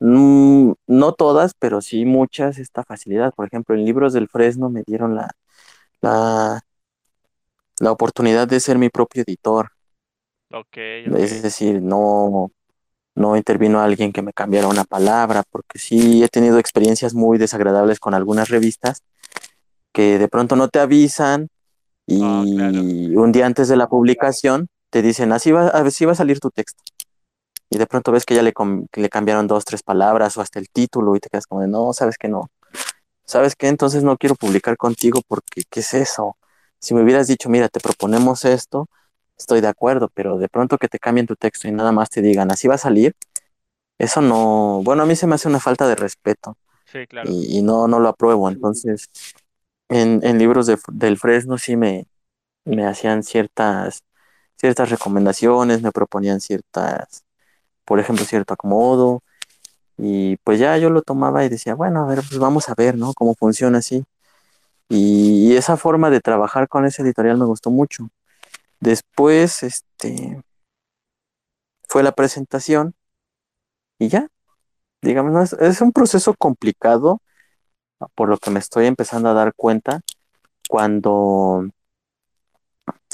mm, 0.00 0.72
no 0.88 1.12
todas, 1.14 1.54
pero 1.58 1.80
sí 1.80 2.04
muchas, 2.04 2.58
esta 2.58 2.84
facilidad. 2.84 3.32
Por 3.34 3.46
ejemplo, 3.48 3.74
en 3.74 3.84
Libros 3.84 4.12
del 4.12 4.28
Fresno 4.28 4.70
me 4.70 4.82
dieron 4.86 5.14
la, 5.16 5.30
la, 6.02 6.62
la 7.80 7.90
oportunidad 7.90 8.46
de 8.46 8.60
ser 8.60 8.78
mi 8.78 8.88
propio 8.88 9.24
editor. 9.26 9.70
Ok, 10.50 10.78
Es 11.04 11.42
decir, 11.42 11.80
no, 11.82 12.50
no 13.16 13.36
intervino 13.36 13.80
alguien 13.80 14.12
que 14.12 14.22
me 14.22 14.32
cambiara 14.34 14.68
una 14.68 14.84
palabra, 14.84 15.44
porque 15.50 15.78
sí 15.78 16.22
he 16.24 16.28
tenido 16.28 16.58
experiencias 16.58 17.14
muy 17.14 17.38
desagradables 17.38 18.00
con 18.00 18.14
algunas 18.14 18.48
revistas 18.50 19.02
que 19.92 20.18
de 20.18 20.28
pronto 20.28 20.56
no 20.56 20.68
te 20.68 20.80
avisan 20.80 21.48
y 22.06 22.18
Ah, 22.20 22.46
claro. 22.54 22.88
un 23.16 23.32
día 23.32 23.46
antes 23.46 23.68
de 23.68 23.76
la 23.76 23.88
publicación 23.88 24.68
te 24.90 25.02
dicen, 25.02 25.32
así 25.32 25.52
va, 25.52 25.68
así 25.68 26.04
va 26.06 26.12
a 26.12 26.16
salir 26.16 26.40
tu 26.40 26.50
texto. 26.50 26.82
Y 27.70 27.78
de 27.78 27.86
pronto 27.86 28.12
ves 28.12 28.24
que 28.24 28.34
ya 28.34 28.42
le, 28.42 28.52
que 28.90 29.00
le 29.00 29.08
cambiaron 29.08 29.46
dos, 29.46 29.64
tres 29.64 29.82
palabras 29.82 30.36
o 30.36 30.40
hasta 30.40 30.58
el 30.58 30.68
título 30.70 31.16
y 31.16 31.20
te 31.20 31.28
quedas 31.28 31.46
como 31.46 31.60
de, 31.60 31.68
no, 31.68 31.92
sabes 31.92 32.16
que 32.18 32.28
no. 32.28 32.50
¿sabes 33.28 33.54
qué? 33.54 33.68
Entonces 33.68 34.02
no 34.02 34.16
quiero 34.16 34.34
publicar 34.34 34.76
contigo 34.76 35.20
porque, 35.28 35.62
¿qué 35.70 35.80
es 35.80 35.94
eso? 35.94 36.36
Si 36.80 36.94
me 36.94 37.02
hubieras 37.02 37.28
dicho, 37.28 37.48
mira, 37.50 37.68
te 37.68 37.78
proponemos 37.78 38.44
esto, 38.44 38.88
estoy 39.36 39.60
de 39.60 39.68
acuerdo, 39.68 40.10
pero 40.14 40.38
de 40.38 40.48
pronto 40.48 40.78
que 40.78 40.88
te 40.88 40.98
cambien 40.98 41.26
tu 41.26 41.36
texto 41.36 41.68
y 41.68 41.72
nada 41.72 41.92
más 41.92 42.10
te 42.10 42.22
digan, 42.22 42.50
así 42.50 42.68
va 42.68 42.76
a 42.76 42.78
salir, 42.78 43.14
eso 43.98 44.22
no, 44.22 44.80
bueno, 44.82 45.02
a 45.02 45.06
mí 45.06 45.14
se 45.14 45.26
me 45.26 45.34
hace 45.34 45.48
una 45.48 45.60
falta 45.60 45.86
de 45.86 45.96
respeto. 45.96 46.56
Sí, 46.86 47.06
claro. 47.06 47.30
Y, 47.30 47.60
no, 47.62 47.86
no 47.86 48.00
lo 48.00 48.08
apruebo. 48.08 48.48
Entonces, 48.48 49.10
en, 49.88 50.20
en 50.24 50.38
libros 50.38 50.66
de, 50.66 50.78
del 50.92 51.18
Fresno 51.18 51.58
sí 51.58 51.76
me, 51.76 52.06
me 52.64 52.86
hacían 52.86 53.22
ciertas, 53.22 54.04
ciertas 54.56 54.88
recomendaciones, 54.88 55.82
me 55.82 55.92
proponían 55.92 56.40
ciertas, 56.40 57.24
por 57.88 58.00
ejemplo, 58.00 58.26
cierto 58.26 58.54
acomodo, 58.54 59.22
y 59.98 60.36
pues 60.38 60.60
ya 60.60 60.76
yo 60.78 60.90
lo 60.90 61.02
tomaba 61.02 61.44
y 61.44 61.48
decía, 61.48 61.74
bueno, 61.74 62.02
a 62.04 62.06
ver, 62.06 62.18
pues 62.18 62.38
vamos 62.38 62.68
a 62.68 62.74
ver, 62.76 62.96
¿no? 62.96 63.14
Cómo 63.14 63.34
funciona 63.34 63.78
así. 63.78 64.04
Y, 64.88 65.56
esa 65.56 65.76
forma 65.76 66.10
de 66.10 66.20
trabajar 66.20 66.68
con 66.68 66.86
ese 66.86 67.02
editorial 67.02 67.38
me 67.38 67.46
gustó 67.46 67.70
mucho. 67.70 68.10
Después, 68.80 69.62
este, 69.62 70.42
fue 71.88 72.02
la 72.02 72.12
presentación 72.12 72.94
y 73.98 74.08
ya, 74.08 74.28
digamos, 75.02 75.54
es, 75.54 75.80
un 75.80 75.92
proceso 75.92 76.34
complicado, 76.34 77.22
por 78.14 78.28
lo 78.28 78.38
que 78.38 78.50
me 78.50 78.60
estoy 78.60 78.86
empezando 78.86 79.30
a 79.30 79.34
dar 79.34 79.54
cuenta, 79.54 80.02
cuando, 80.68 81.68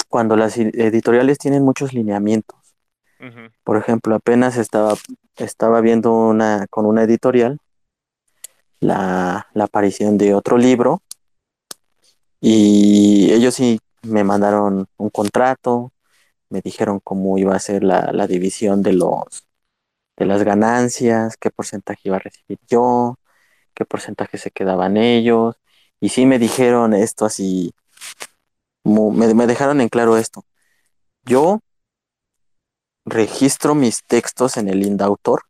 cuando 0.09 0.35
las 0.37 0.57
editoriales 0.57 1.37
tienen 1.39 1.63
muchos 1.63 1.93
lineamientos. 1.93 2.64
Por 3.63 3.77
ejemplo, 3.77 4.15
apenas 4.15 4.57
estaba, 4.57 4.93
estaba 5.37 5.81
viendo 5.81 6.13
una, 6.13 6.67
con 6.69 6.85
una 6.85 7.03
editorial 7.03 7.59
la, 8.79 9.47
aparición 9.55 10.17
de 10.17 10.33
otro 10.33 10.57
libro 10.57 11.01
y 12.41 13.31
ellos 13.33 13.55
sí 13.55 13.79
me 14.03 14.23
mandaron 14.23 14.87
un 14.97 15.09
contrato, 15.09 15.91
me 16.49 16.61
dijeron 16.61 16.99
cómo 17.03 17.37
iba 17.37 17.55
a 17.55 17.59
ser 17.59 17.83
la, 17.83 18.11
la 18.13 18.27
división 18.27 18.83
de 18.83 18.93
los 18.93 19.47
de 20.17 20.25
las 20.25 20.43
ganancias, 20.43 21.37
qué 21.37 21.51
porcentaje 21.51 22.01
iba 22.05 22.17
a 22.17 22.19
recibir 22.19 22.59
yo, 22.69 23.19
qué 23.73 23.85
porcentaje 23.85 24.37
se 24.37 24.51
quedaban 24.51 24.97
ellos. 24.97 25.57
Y 25.99 26.09
sí 26.09 26.25
me 26.25 26.39
dijeron 26.39 26.93
esto 26.93 27.25
así, 27.25 27.73
me, 28.83 29.33
me 29.33 29.47
dejaron 29.47 29.81
en 29.81 29.89
claro 29.89 30.17
esto. 30.17 30.45
Yo 31.25 31.61
registro 33.05 33.75
mis 33.75 34.03
textos 34.03 34.57
en 34.57 34.67
el 34.67 34.83
Indautor, 34.83 35.43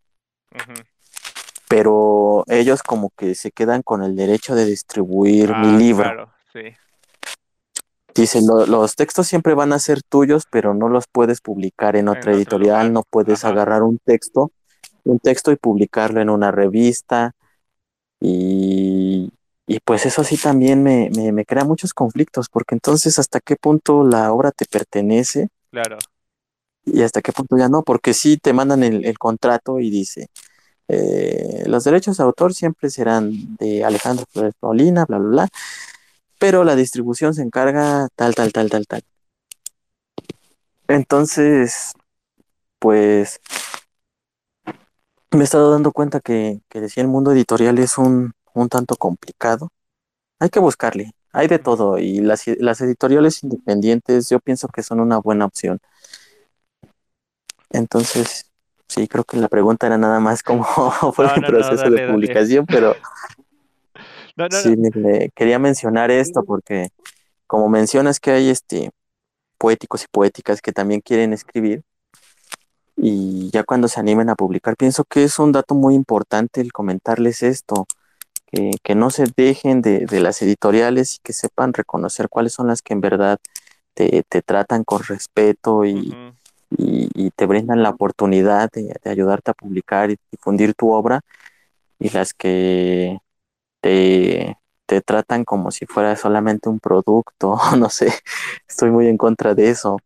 pero 1.68 2.44
ellos 2.48 2.84
como 2.84 3.12
que 3.12 3.36
se 3.36 3.52
quedan 3.52 3.82
con 3.82 4.04
el 4.04 4.16
derecho 4.16 4.56
de 4.56 4.66
distribuir 4.66 5.50
mi 5.50 5.76
ah, 5.76 5.78
libro. 5.78 6.04
Claro, 6.04 6.34
sí. 6.52 6.76
Dicen, 8.14 8.44
los 8.48 8.96
textos 8.96 9.28
siempre 9.28 9.54
van 9.56 9.74
a 9.74 9.80
ser 9.80 10.02
tuyos, 10.02 10.46
pero 10.50 10.74
no 10.74 10.88
los 10.88 11.06
puedes 11.06 11.42
publicar 11.42 11.98
en 11.98 12.08
otra 12.08 12.32
editorial, 12.32 12.94
no 12.94 13.04
puedes 13.04 13.44
agarrar 13.44 13.84
un 13.84 14.00
texto, 14.00 14.52
un 15.04 15.20
texto 15.20 15.52
y 15.52 15.58
publicarlo 15.58 16.22
en 16.22 16.30
una 16.30 16.50
revista. 16.50 17.34
Y, 18.22 19.34
pues 19.84 20.06
eso 20.06 20.24
sí 20.24 20.38
también 20.38 20.82
me, 20.82 21.10
me, 21.12 21.44
crea 21.44 21.66
muchos 21.66 21.94
conflictos, 21.94 22.48
porque 22.48 22.76
entonces 22.76 23.20
hasta 23.20 23.42
qué 23.42 23.58
punto 23.58 24.06
la 24.06 24.32
obra 24.32 24.52
te 24.52 24.66
pertenece. 24.66 25.50
Claro. 25.72 25.98
Y 26.86 27.02
hasta 27.02 27.22
qué 27.22 27.32
punto 27.32 27.58
ya 27.58 27.70
no, 27.70 27.84
porque 27.84 28.14
sí 28.14 28.38
te 28.38 28.54
mandan 28.54 28.84
el, 28.84 29.18
contrato 29.18 29.80
y 29.80 29.90
dice, 29.90 30.28
eh, 30.88 31.64
los 31.68 31.84
derechos 31.84 32.18
de 32.18 32.24
autor 32.24 32.54
siempre 32.54 32.90
serán 32.90 33.56
de 33.58 33.84
Alejandro 33.84 34.26
Flores 34.32 34.54
Paulina, 34.60 35.06
bla, 35.06 35.18
bla, 35.18 35.30
bla 35.30 35.50
pero 36.40 36.64
la 36.64 36.76
distribución 36.76 37.34
se 37.34 37.42
encarga 37.42 38.08
tal, 38.16 38.36
tal, 38.36 38.52
tal, 38.54 38.70
tal, 38.70 38.86
tal. 38.88 39.02
Entonces, 40.88 41.94
pues 42.80 43.40
me 45.32 45.42
he 45.42 45.44
estado 45.44 45.72
dando 45.72 45.92
cuenta 45.92 46.20
que, 46.20 46.62
que 46.70 46.82
decía 46.82 47.02
el 47.04 47.10
mundo 47.10 47.32
editorial 47.32 47.80
es 47.80 47.98
un, 47.98 48.34
un 48.54 48.70
tanto 48.70 48.96
complicado. 48.96 49.70
Hay 50.40 50.50
que 50.50 50.60
buscarle, 50.60 51.12
hay 51.34 51.48
de 51.48 51.60
todo 51.60 52.00
y 52.00 52.20
las, 52.20 52.46
las 52.60 52.82
editoriales 52.82 53.44
independientes 53.44 54.30
yo 54.30 54.40
pienso 54.40 54.68
que 54.70 54.84
son 54.84 55.00
una 55.00 55.20
buena 55.20 55.46
opción. 55.46 55.80
Entonces, 57.70 58.52
sí, 58.88 59.08
creo 59.08 59.24
que 59.24 59.38
la 59.38 59.48
pregunta 59.48 59.88
era 59.88 59.98
nada 59.98 60.20
más 60.20 60.44
cómo 60.44 60.64
fue 61.14 61.26
el 61.36 61.44
proceso 61.44 61.90
de 61.90 62.08
publicación, 62.08 62.66
pero 62.66 62.96
sí, 64.52 64.76
quería 65.36 65.60
mencionar 65.60 66.12
esto 66.12 66.44
porque 66.44 66.90
como 67.48 67.70
mencionas 67.70 68.20
que 68.20 68.32
hay 68.32 68.50
este 68.50 68.92
poéticos 69.58 70.04
y 70.04 70.08
poéticas 70.12 70.62
que 70.62 70.72
también 70.72 71.02
quieren 71.02 71.34
escribir 71.34 71.84
y 72.98 73.50
ya 73.52 73.64
cuando 73.64 73.88
se 73.88 74.00
animen 74.00 74.30
a 74.30 74.36
publicar, 74.36 74.76
pienso 74.78 75.04
que 75.04 75.24
es 75.24 75.38
un 75.40 75.52
dato 75.52 75.76
muy 75.76 75.96
importante 75.96 76.62
el 76.62 76.72
comentarles 76.72 77.44
esto, 77.44 77.88
que, 78.84 78.96
no 78.96 79.10
se 79.10 79.26
dejen 79.36 79.82
de, 79.82 80.08
las 80.22 80.42
editoriales 80.42 81.16
y 81.16 81.20
que 81.22 81.34
sepan 81.34 81.74
reconocer 81.74 82.30
cuáles 82.30 82.54
son 82.54 82.68
las 82.68 82.82
que 82.82 82.94
en 82.94 83.02
verdad 83.02 83.38
te, 83.94 84.24
tratan 84.46 84.84
con 84.86 85.04
respeto 85.04 85.86
y, 85.86 86.16
te 87.36 87.46
brindan 87.46 87.84
la 87.84 87.90
oportunidad 87.90 88.70
de, 88.72 88.94
ayudarte 89.06 89.52
a 89.52 89.54
publicar 89.54 90.12
y 90.12 90.18
difundir 90.32 90.74
tu 90.74 90.92
obra 90.92 91.22
y 92.00 92.10
las 92.10 92.34
que 92.34 93.18
te, 93.82 94.58
tratan 95.06 95.44
como 95.44 95.72
si 95.72 95.86
fuera 95.86 96.16
solamente 96.16 96.70
un 96.70 96.80
producto, 96.80 97.58
no 97.78 97.90
sé, 97.90 98.14
estoy 98.68 98.92
muy 98.92 99.08
en 99.08 99.18
contra 99.18 99.54
de 99.54 99.70
eso. 99.70 99.98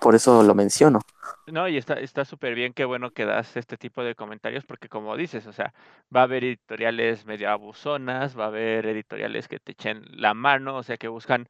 Por 0.00 0.14
eso 0.14 0.42
lo 0.44 0.54
menciono. 0.54 1.00
No, 1.46 1.68
y 1.68 1.76
está 1.76 2.24
súper 2.24 2.54
bien, 2.54 2.72
qué 2.72 2.84
bueno 2.84 3.10
que 3.10 3.24
das 3.24 3.56
este 3.56 3.76
tipo 3.76 4.04
de 4.04 4.14
comentarios, 4.14 4.64
porque 4.64 4.88
como 4.88 5.16
dices, 5.16 5.46
o 5.46 5.52
sea, 5.52 5.74
va 6.14 6.20
a 6.20 6.24
haber 6.24 6.44
editoriales 6.44 7.26
medio 7.26 7.50
abusonas, 7.50 8.38
va 8.38 8.44
a 8.44 8.48
haber 8.48 8.86
editoriales 8.86 9.48
que 9.48 9.58
te 9.58 9.72
echen 9.72 10.04
la 10.12 10.32
mano, 10.32 10.76
o 10.76 10.82
sea, 10.84 10.96
que 10.96 11.08
buscan 11.08 11.48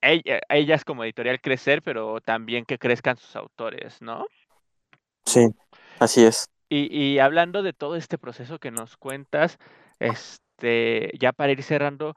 ellas 0.00 0.84
como 0.84 1.04
editorial 1.04 1.40
crecer, 1.40 1.82
pero 1.82 2.20
también 2.20 2.64
que 2.64 2.78
crezcan 2.78 3.16
sus 3.16 3.36
autores, 3.36 4.00
¿no? 4.02 4.26
Sí, 5.24 5.48
así 5.98 6.24
es. 6.24 6.48
Y, 6.68 6.88
y 6.96 7.18
hablando 7.18 7.62
de 7.62 7.72
todo 7.72 7.96
este 7.96 8.16
proceso 8.18 8.58
que 8.58 8.70
nos 8.70 8.96
cuentas, 8.96 9.58
este, 9.98 11.12
ya 11.18 11.32
para 11.32 11.52
ir 11.52 11.62
cerrando, 11.62 12.14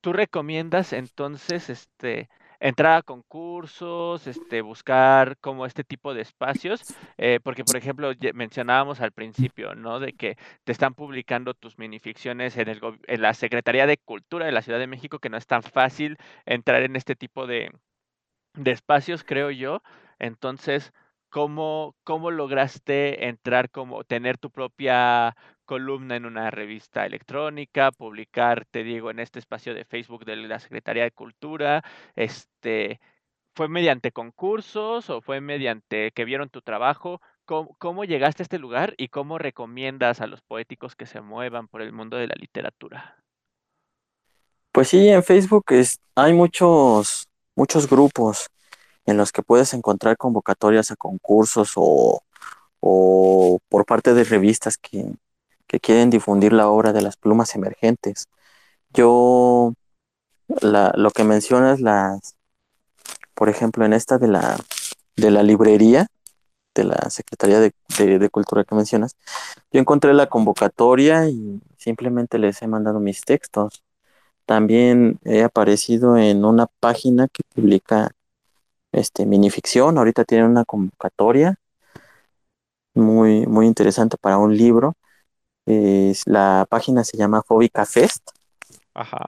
¿tú 0.00 0.12
recomiendas 0.12 0.92
entonces 0.92 1.70
este, 1.70 2.30
entrar 2.60 2.98
a 2.98 3.02
concursos, 3.02 4.26
este, 4.26 4.62
buscar 4.62 5.36
como 5.38 5.66
este 5.66 5.84
tipo 5.84 6.14
de 6.14 6.22
espacios? 6.22 6.84
Eh, 7.18 7.40
porque, 7.42 7.64
por 7.64 7.76
ejemplo, 7.76 8.12
mencionábamos 8.34 9.00
al 9.00 9.12
principio, 9.12 9.74
¿no? 9.74 10.00
De 10.00 10.12
que 10.12 10.36
te 10.64 10.72
están 10.72 10.94
publicando 10.94 11.54
tus 11.54 11.78
minificciones 11.78 12.56
en, 12.56 12.68
el, 12.68 12.80
en 13.06 13.22
la 13.22 13.34
Secretaría 13.34 13.86
de 13.86 13.98
Cultura 13.98 14.46
de 14.46 14.52
la 14.52 14.62
Ciudad 14.62 14.78
de 14.78 14.86
México, 14.86 15.18
que 15.18 15.30
no 15.30 15.36
es 15.36 15.46
tan 15.46 15.62
fácil 15.62 16.16
entrar 16.46 16.82
en 16.82 16.96
este 16.96 17.16
tipo 17.16 17.46
de, 17.46 17.72
de 18.54 18.70
espacios, 18.70 19.24
creo 19.24 19.50
yo. 19.50 19.82
Entonces, 20.18 20.92
¿Cómo, 21.30 21.94
¿Cómo 22.02 22.32
lograste 22.32 23.28
entrar 23.28 23.70
como 23.70 24.02
tener 24.02 24.36
tu 24.36 24.50
propia 24.50 25.36
columna 25.70 26.16
en 26.16 26.26
una 26.26 26.50
revista 26.50 27.06
electrónica, 27.06 27.92
publicar, 27.92 28.64
te 28.72 28.82
digo, 28.82 29.08
en 29.12 29.20
este 29.20 29.38
espacio 29.38 29.72
de 29.72 29.84
Facebook 29.84 30.24
de 30.24 30.34
la 30.34 30.58
Secretaría 30.58 31.04
de 31.04 31.12
Cultura? 31.12 31.84
Este, 32.16 32.98
¿Fue 33.54 33.68
mediante 33.68 34.10
concursos 34.10 35.10
o 35.10 35.20
fue 35.20 35.40
mediante 35.40 36.10
que 36.10 36.24
vieron 36.24 36.48
tu 36.48 36.60
trabajo? 36.60 37.20
¿Cómo, 37.44 37.76
¿Cómo, 37.78 38.02
llegaste 38.02 38.42
a 38.42 38.46
este 38.46 38.58
lugar 38.58 38.94
y 38.96 39.10
cómo 39.10 39.38
recomiendas 39.38 40.20
a 40.20 40.26
los 40.26 40.42
poéticos 40.42 40.96
que 40.96 41.06
se 41.06 41.20
muevan 41.20 41.68
por 41.68 41.82
el 41.82 41.92
mundo 41.92 42.16
de 42.16 42.26
la 42.26 42.34
literatura? 42.36 43.22
Pues 44.72 44.88
sí, 44.88 45.08
en 45.08 45.22
Facebook 45.22 45.66
hay 46.16 46.32
muchos, 46.32 47.28
muchos 47.54 47.88
grupos 47.88 48.50
en 49.06 49.16
los 49.16 49.30
que 49.30 49.42
puedes 49.44 49.72
encontrar 49.72 50.16
convocatorias 50.16 50.90
a 50.90 50.96
concursos 50.96 51.74
o, 51.76 52.24
por 53.68 53.86
parte 53.86 54.14
de 54.14 54.24
revistas 54.24 54.76
que, 54.76 55.12
quieren 55.78 56.10
difundir 56.10 56.52
la 56.52 56.68
obra 56.68 56.92
de 56.92 57.02
las 57.02 57.16
plumas 57.16 57.54
emergentes. 57.54 58.26
Yo, 58.92 59.74
lo 60.62 61.10
que 61.12 61.24
mencionas, 61.24 61.80
las, 61.80 62.34
por 63.34 63.48
ejemplo, 63.48 63.84
en 63.84 63.92
esta 63.92 64.18
de 64.18 64.28
la, 64.28 64.58
de 65.16 65.30
la 65.30 65.42
librería, 65.42 66.06
de 66.74 66.84
la 66.84 67.10
Secretaría 67.10 67.60
de, 67.60 67.72
de, 68.18 68.30
Cultura 68.30 68.64
que 68.64 68.74
mencionas, 68.74 69.16
yo 69.72 69.80
encontré 69.80 70.14
la 70.14 70.28
convocatoria 70.28 71.28
y 71.28 71.60
simplemente 71.78 72.38
les 72.38 72.62
he 72.62 72.66
mandado 72.66 73.00
mis 73.00 73.22
textos. 73.22 73.82
También 74.46 75.20
he 75.24 75.42
aparecido 75.44 76.16
en 76.16 76.44
una 76.44 76.66
página 76.80 77.28
que 77.28 77.42
publica 77.54 78.10
este, 78.92 79.26
minificción. 79.26 79.98
Ahorita 79.98 80.24
tiene 80.24 80.46
una 80.46 80.64
convocatoria 80.64 81.56
muy, 82.94 83.46
muy 83.46 83.66
interesante 83.66 84.16
para 84.16 84.38
un 84.38 84.56
libro. 84.56 84.94
La 86.26 86.66
página 86.68 87.04
se 87.04 87.16
llama 87.16 87.42
Fóbica 87.42 87.86
Fest. 87.86 88.30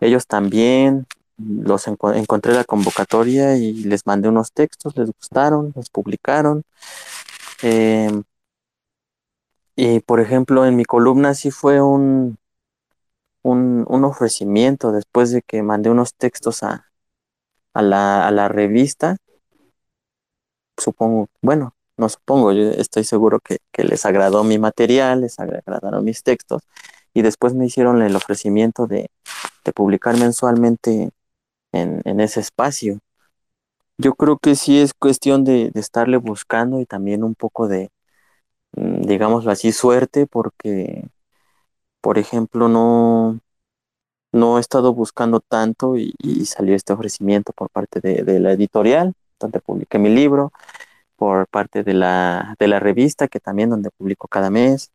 Ellos 0.00 0.26
también 0.26 1.06
los 1.38 1.88
encontré 1.88 2.52
la 2.54 2.64
convocatoria 2.64 3.56
y 3.56 3.72
les 3.84 4.06
mandé 4.06 4.28
unos 4.28 4.52
textos, 4.52 4.96
les 4.96 5.10
gustaron, 5.10 5.72
los 5.74 5.90
publicaron. 5.90 6.62
Em, 7.62 8.24
y 9.76 10.00
por 10.00 10.20
ejemplo, 10.20 10.66
en 10.66 10.76
mi 10.76 10.84
columna 10.84 11.34
sí 11.34 11.50
fue 11.50 11.80
un, 11.80 12.38
un, 13.42 13.84
un, 13.88 14.04
ofrecimiento 14.04 14.92
después 14.92 15.30
de 15.30 15.42
que 15.42 15.62
mandé 15.62 15.90
unos 15.90 16.14
textos 16.14 16.62
a, 16.62 16.90
a, 17.74 17.82
la, 17.82 18.26
a 18.26 18.30
la 18.30 18.48
revista. 18.48 19.16
Supongo, 20.76 21.28
bueno, 21.40 21.74
no 22.02 22.08
supongo, 22.08 22.52
yo 22.52 22.70
estoy 22.72 23.04
seguro 23.04 23.38
que, 23.40 23.58
les 23.84 24.04
agradó 24.04 24.44
mi 24.44 24.58
material, 24.58 25.22
les 25.22 25.38
agradaron 25.38 26.04
mis 26.04 26.22
textos 26.24 26.62
y 27.14 27.22
después 27.22 27.54
me 27.54 27.66
hicieron 27.66 28.02
el 28.02 28.16
ofrecimiento 28.16 28.86
de, 28.86 29.08
publicar 29.74 30.18
mensualmente 30.18 31.10
en, 31.72 32.20
ese 32.20 32.40
espacio. 32.40 32.98
Yo 33.98 34.14
creo 34.14 34.38
que 34.38 34.56
sí 34.56 34.80
es 34.80 34.94
cuestión 34.94 35.44
de, 35.44 35.70
estarle 35.74 36.16
buscando 36.16 36.80
y 36.80 36.86
también 36.86 37.22
un 37.22 37.34
poco 37.36 37.68
de, 37.68 37.90
mm, 38.72 39.02
digámoslo 39.02 39.52
así, 39.52 39.72
suerte, 39.72 40.26
porque, 40.26 41.06
por 42.00 42.18
ejemplo, 42.18 42.68
no, 42.68 43.40
no 44.32 44.58
he 44.58 44.60
estado 44.60 44.94
buscando 44.94 45.40
tanto 45.40 45.96
y, 45.96 46.12
salió 46.46 46.74
este 46.74 46.92
ofrecimiento 46.94 47.52
por 47.52 47.70
parte 47.70 48.00
de, 48.00 48.24
de, 48.24 48.40
la 48.40 48.52
editorial, 48.52 49.14
donde 49.38 49.60
publiqué 49.60 49.98
mi 49.98 50.10
libro, 50.10 50.52
por 51.22 51.46
parte 51.46 51.84
de 51.84 51.94
la, 51.94 52.56
de 52.58 52.66
la 52.66 52.80
revista, 52.80 53.28
que 53.28 53.38
también 53.38 53.70
donde 53.70 53.90
publico 53.92 54.26
cada 54.26 54.50
mes, 54.50 54.90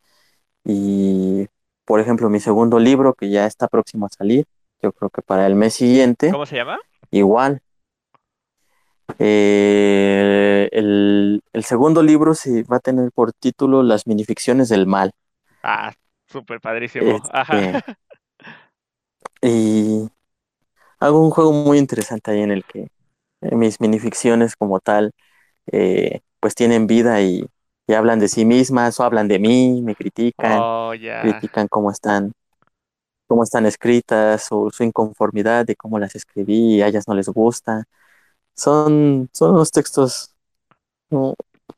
y 0.65 1.47
por 1.85 2.01
ejemplo, 2.01 2.29
mi 2.29 2.41
segundo 2.41 2.79
libro, 2.79 3.13
que 3.13 3.29
ya 3.29 3.45
está 3.45 3.69
próximo 3.69 4.07
a 4.07 4.09
salir, 4.09 4.45
yo 4.81 4.91
creo 4.91 5.09
que 5.09 5.21
para 5.21 5.47
el 5.47 5.55
mes 5.55 5.75
siguiente. 5.75 6.29
¿Cómo 6.29 6.45
se 6.45 6.57
llama? 6.57 6.79
Igual. 7.11 7.61
Eh, 9.19 10.67
el, 10.73 11.41
segundo 11.63 12.03
libro 12.03 12.33
se 12.33 12.63
va 12.63 12.75
a 12.75 12.81
tener 12.81 13.09
por 13.13 13.31
título 13.31 13.81
Las 13.81 14.05
minificciones 14.05 14.67
del 14.67 14.85
mal. 14.85 15.13
Ah, 15.63 15.93
súper 16.25 16.59
padrísimo. 16.59 17.21
Ajá. 17.31 17.57
Este, 17.57 17.95
y 19.43 20.09
hago 20.99 21.23
un 21.23 21.29
juego 21.29 21.53
muy 21.53 21.77
interesante 21.77 22.31
ahí 22.31 22.41
en 22.41 22.51
el 22.51 22.65
que 22.65 22.89
eh, 23.39 23.55
mis 23.55 23.79
minificciones 23.79 24.57
como 24.57 24.81
tal, 24.81 25.13
eh, 25.71 26.21
pues 26.39 26.55
tienen 26.55 26.87
vida 26.87 27.21
y, 27.21 27.47
y 27.87 27.93
hablan 27.93 28.19
de 28.19 28.27
sí 28.27 28.45
mismas 28.45 28.99
o 28.99 29.03
hablan 29.03 29.27
de 29.27 29.39
mí, 29.39 29.81
me 29.81 29.95
critican, 29.95 30.59
oh, 30.61 30.91
critican 31.21 31.67
cómo 31.67 31.91
están, 31.91 32.33
cómo 33.27 33.43
están 33.43 33.65
escritas 33.65 34.47
o 34.51 34.69
su 34.71 34.83
inconformidad 34.83 35.65
de 35.65 35.75
cómo 35.75 35.99
las 35.99 36.15
escribí 36.15 36.75
y 36.75 36.81
a 36.81 36.87
ellas 36.87 37.07
no 37.07 37.15
les 37.15 37.29
gusta. 37.29 37.85
Son, 38.55 39.29
son 39.33 39.51
unos 39.51 39.71
textos 39.71 40.33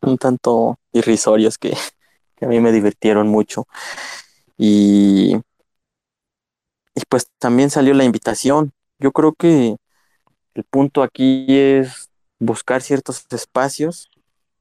un 0.02 0.18
tanto 0.18 0.80
irrisorios 0.92 1.58
que, 1.58 1.76
que, 2.36 2.46
a 2.46 2.48
mí 2.48 2.60
me 2.60 2.72
divirtieron 2.72 3.28
mucho. 3.28 3.68
Y, 4.58 5.36
y 6.96 7.02
pues 7.08 7.28
también 7.38 7.70
salió 7.70 7.94
la 7.94 8.04
invitación. 8.04 8.72
Yo 9.00 9.12
creo 9.12 9.34
que 9.34 9.78
el 10.54 10.64
punto 10.66 11.04
aquí 11.04 11.46
es 11.50 12.09
buscar 12.40 12.82
ciertos 12.82 13.26
espacios 13.32 14.10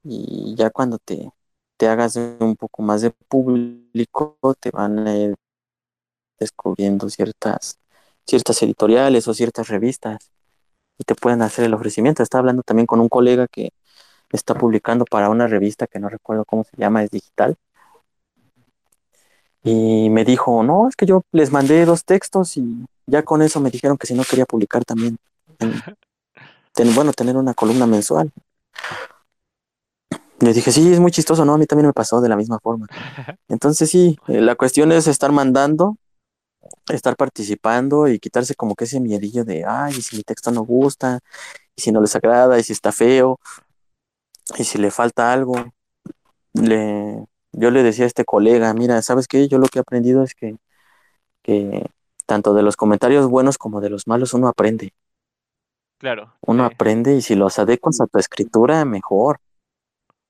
y 0.03 0.55
ya 0.55 0.69
cuando 0.69 0.97
te, 0.99 1.31
te 1.77 1.87
hagas 1.87 2.15
un 2.15 2.55
poco 2.57 2.81
más 2.83 3.01
de 3.01 3.11
público, 3.11 4.37
te 4.59 4.71
van 4.71 5.07
a 5.07 5.17
ir 5.17 5.35
descubriendo 6.39 7.09
ciertas, 7.09 7.79
ciertas 8.25 8.61
editoriales 8.63 9.27
o 9.27 9.33
ciertas 9.33 9.67
revistas 9.67 10.31
y 10.97 11.03
te 11.03 11.15
pueden 11.15 11.41
hacer 11.41 11.65
el 11.65 11.73
ofrecimiento. 11.73 12.23
Estaba 12.23 12.41
hablando 12.41 12.63
también 12.63 12.85
con 12.85 12.99
un 12.99 13.09
colega 13.09 13.47
que 13.47 13.71
está 14.31 14.55
publicando 14.55 15.05
para 15.05 15.29
una 15.29 15.47
revista 15.47 15.87
que 15.87 15.99
no 15.99 16.09
recuerdo 16.09 16.45
cómo 16.45 16.63
se 16.63 16.77
llama, 16.77 17.03
es 17.03 17.11
digital. 17.11 17.55
Y 19.63 20.09
me 20.09 20.23
dijo, 20.23 20.63
no, 20.63 20.87
es 20.87 20.95
que 20.95 21.05
yo 21.05 21.23
les 21.31 21.51
mandé 21.51 21.85
dos 21.85 22.05
textos 22.05 22.55
y 22.57 22.85
ya 23.07 23.23
con 23.23 23.41
eso 23.41 23.59
me 23.59 23.69
dijeron 23.69 23.97
que 23.97 24.07
si 24.07 24.13
no 24.13 24.23
quería 24.23 24.45
publicar 24.45 24.85
también. 24.85 25.17
Bueno, 26.95 27.13
tener 27.13 27.37
una 27.37 27.53
columna 27.53 27.85
mensual. 27.85 28.31
Le 30.39 30.53
dije, 30.53 30.71
sí, 30.71 30.93
es 30.93 30.99
muy 30.99 31.11
chistoso, 31.11 31.43
¿no? 31.43 31.53
A 31.53 31.57
mí 31.57 31.65
también 31.65 31.87
me 31.87 31.93
pasó 31.93 32.21
de 32.21 32.29
la 32.29 32.37
misma 32.37 32.59
forma. 32.59 32.87
Entonces 33.49 33.89
sí, 33.89 34.17
eh, 34.27 34.39
la 34.41 34.55
cuestión 34.55 34.91
es 34.91 35.07
estar 35.07 35.31
mandando, 35.31 35.97
estar 36.89 37.15
participando 37.17 38.07
y 38.07 38.19
quitarse 38.19 38.55
como 38.55 38.75
que 38.75 38.85
ese 38.85 38.99
miedillo 39.01 39.43
de, 39.43 39.65
ay, 39.67 39.95
y 39.97 40.01
si 40.01 40.15
mi 40.17 40.23
texto 40.23 40.51
no 40.51 40.61
gusta, 40.63 41.19
y 41.75 41.81
si 41.81 41.91
no 41.91 42.01
les 42.01 42.15
agrada, 42.15 42.57
y 42.57 42.63
si 42.63 42.73
está 42.73 42.91
feo, 42.91 43.39
y 44.57 44.63
si 44.63 44.77
le 44.77 44.91
falta 44.91 45.33
algo. 45.33 45.55
Le, 46.53 47.25
yo 47.51 47.71
le 47.71 47.83
decía 47.83 48.05
a 48.05 48.07
este 48.07 48.25
colega, 48.25 48.73
mira, 48.73 49.01
¿sabes 49.01 49.27
qué? 49.27 49.47
Yo 49.47 49.57
lo 49.57 49.67
que 49.67 49.79
he 49.79 49.81
aprendido 49.81 50.23
es 50.23 50.35
que, 50.35 50.55
que 51.43 51.85
tanto 52.25 52.53
de 52.53 52.63
los 52.63 52.77
comentarios 52.77 53.27
buenos 53.27 53.57
como 53.57 53.81
de 53.81 53.89
los 53.89 54.07
malos 54.07 54.33
uno 54.33 54.47
aprende. 54.47 54.93
Claro. 55.99 56.33
Uno 56.41 56.65
aprende 56.65 57.13
y 57.15 57.21
si 57.21 57.35
los 57.35 57.59
adecuas 57.59 58.01
a 58.01 58.07
tu 58.07 58.17
escritura, 58.19 58.83
mejor 58.85 59.39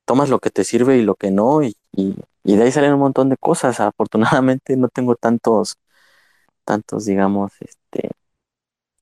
tomas 0.05 0.29
lo 0.29 0.39
que 0.39 0.49
te 0.49 0.63
sirve 0.63 0.97
y 0.97 1.03
lo 1.03 1.13
que 1.13 1.29
no, 1.29 1.61
y, 1.61 1.75
de 1.93 2.63
ahí 2.63 2.71
salen 2.71 2.93
un 2.93 2.99
montón 2.99 3.29
de 3.29 3.37
cosas. 3.37 3.79
Afortunadamente 3.79 4.75
no 4.75 4.87
tengo 4.89 5.15
tantos, 5.15 5.77
tantos, 6.65 7.05
digamos, 7.05 7.53
este, 7.61 8.09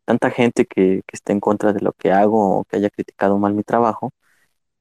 tanta 0.05 0.29
gente 0.31 0.65
que, 0.65 1.03
que 1.07 1.15
esté 1.15 1.31
en 1.31 1.39
contra 1.39 1.71
de 1.73 1.79
lo 1.79 1.93
que 1.93 2.11
hago 2.11 2.59
o 2.59 2.63
que 2.65 2.77
haya 2.77 2.89
criticado 2.89 3.37
mal 3.37 3.53
mi 3.53 3.63
trabajo, 3.63 4.11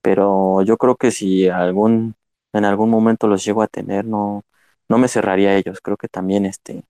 pero 0.02 0.62
yo 0.62 0.76
creo 0.78 0.96
que 0.96 1.12
si 1.12 1.48
algún, 1.48 2.16
en 2.52 2.64
algún 2.64 2.90
momento 2.90 3.28
los 3.28 3.44
llego 3.44 3.62
a 3.62 3.68
tener, 3.68 4.04
no, 4.04 4.42
no 4.88 4.98
me 4.98 5.08
cerraría 5.08 5.50
a 5.50 5.56
ellos, 5.56 5.80
creo 5.80 5.96
que 5.96 6.08
también 6.08 6.46
este, 6.46 6.84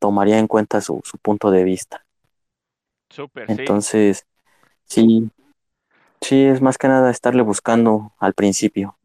tomaría 0.00 0.38
en 0.40 0.48
cuenta 0.48 0.80
su, 0.80 1.00
su 1.04 1.18
punto 1.18 1.52
de 1.52 1.64
vista. 1.64 2.04
Súper, 3.10 3.50
Entonces, 3.50 4.18
sí, 4.18 4.31
Sí, 4.92 6.44
es 6.44 6.60
más 6.60 6.76
que 6.76 6.86
nada 6.86 7.10
estarle 7.10 7.42
buscando 7.42 8.12
al 8.18 8.34
principio. 8.34 8.96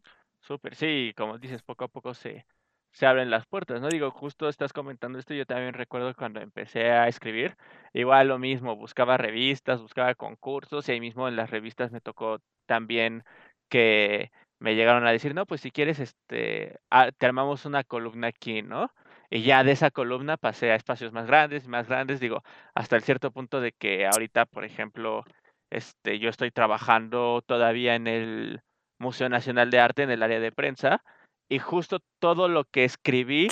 Súper, 0.42 0.74
sí, 0.74 1.12
como 1.16 1.38
dices, 1.38 1.62
poco 1.62 1.84
a 1.84 1.88
poco 1.88 2.12
se, 2.12 2.44
se 2.92 3.06
abren 3.06 3.30
las 3.30 3.46
puertas, 3.46 3.80
¿no? 3.80 3.88
Digo, 3.88 4.10
justo 4.10 4.48
estás 4.48 4.72
comentando 4.72 5.18
esto, 5.18 5.32
yo 5.32 5.46
también 5.46 5.72
recuerdo 5.72 6.14
cuando 6.14 6.40
empecé 6.40 6.90
a 6.90 7.08
escribir, 7.08 7.56
igual 7.94 8.28
lo 8.28 8.38
mismo, 8.38 8.76
buscaba 8.76 9.16
revistas, 9.16 9.80
buscaba 9.80 10.14
concursos 10.14 10.88
y 10.88 10.92
ahí 10.92 11.00
mismo 11.00 11.26
en 11.26 11.36
las 11.36 11.50
revistas 11.50 11.90
me 11.90 12.00
tocó 12.00 12.38
también 12.66 13.24
que 13.68 14.30
me 14.58 14.74
llegaron 14.74 15.06
a 15.06 15.12
decir, 15.12 15.34
no, 15.34 15.46
pues 15.46 15.60
si 15.60 15.70
quieres, 15.70 16.00
este, 16.00 16.78
ah, 16.90 17.10
te 17.16 17.26
armamos 17.26 17.64
una 17.64 17.84
columna 17.84 18.28
aquí, 18.28 18.62
¿no? 18.62 18.92
Y 19.30 19.42
ya 19.42 19.62
de 19.64 19.72
esa 19.72 19.90
columna 19.90 20.36
pasé 20.36 20.70
a 20.72 20.74
espacios 20.74 21.12
más 21.12 21.26
grandes, 21.26 21.68
más 21.68 21.88
grandes, 21.88 22.20
digo, 22.20 22.42
hasta 22.74 22.96
el 22.96 23.02
cierto 23.02 23.30
punto 23.30 23.60
de 23.60 23.72
que 23.72 24.06
ahorita, 24.06 24.46
por 24.46 24.64
ejemplo, 24.64 25.24
este, 25.70 26.18
yo 26.18 26.30
estoy 26.30 26.50
trabajando 26.50 27.42
todavía 27.46 27.94
en 27.94 28.06
el 28.06 28.60
Museo 28.98 29.28
Nacional 29.28 29.70
de 29.70 29.80
Arte 29.80 30.02
en 30.02 30.10
el 30.10 30.22
área 30.22 30.40
de 30.40 30.52
prensa 30.52 31.02
y 31.48 31.58
justo 31.58 32.00
todo 32.18 32.48
lo 32.48 32.64
que 32.64 32.84
escribí, 32.84 33.48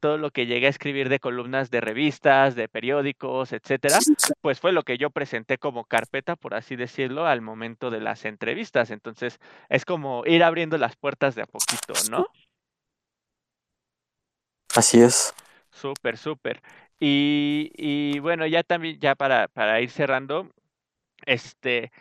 todo 0.00 0.18
lo 0.18 0.30
que 0.30 0.46
llegué 0.46 0.66
a 0.66 0.70
escribir 0.70 1.08
de 1.08 1.20
columnas 1.20 1.70
de 1.70 1.80
revistas, 1.80 2.54
de 2.54 2.68
periódicos, 2.68 3.52
etcétera, 3.52 3.98
pues 4.40 4.60
fue 4.60 4.72
lo 4.72 4.82
que 4.82 4.96
yo 4.96 5.10
presenté 5.10 5.58
como 5.58 5.84
carpeta, 5.84 6.36
por 6.36 6.54
así 6.54 6.76
decirlo, 6.76 7.26
al 7.26 7.42
momento 7.42 7.90
de 7.90 8.00
las 8.00 8.24
entrevistas. 8.24 8.90
Entonces, 8.90 9.40
es 9.68 9.84
como 9.84 10.24
ir 10.26 10.42
abriendo 10.42 10.78
las 10.78 10.96
puertas 10.96 11.34
de 11.34 11.42
a 11.42 11.46
poquito, 11.46 11.92
¿no? 12.10 12.26
Así 14.74 15.00
es. 15.00 15.34
Súper, 15.70 16.16
súper. 16.16 16.62
Y, 16.98 17.70
y 17.76 18.18
bueno, 18.20 18.46
ya 18.46 18.62
también, 18.62 18.98
ya 18.98 19.14
para, 19.14 19.48
para 19.48 19.80
ir 19.80 19.90
cerrando, 19.90 20.50
este, 21.26 21.92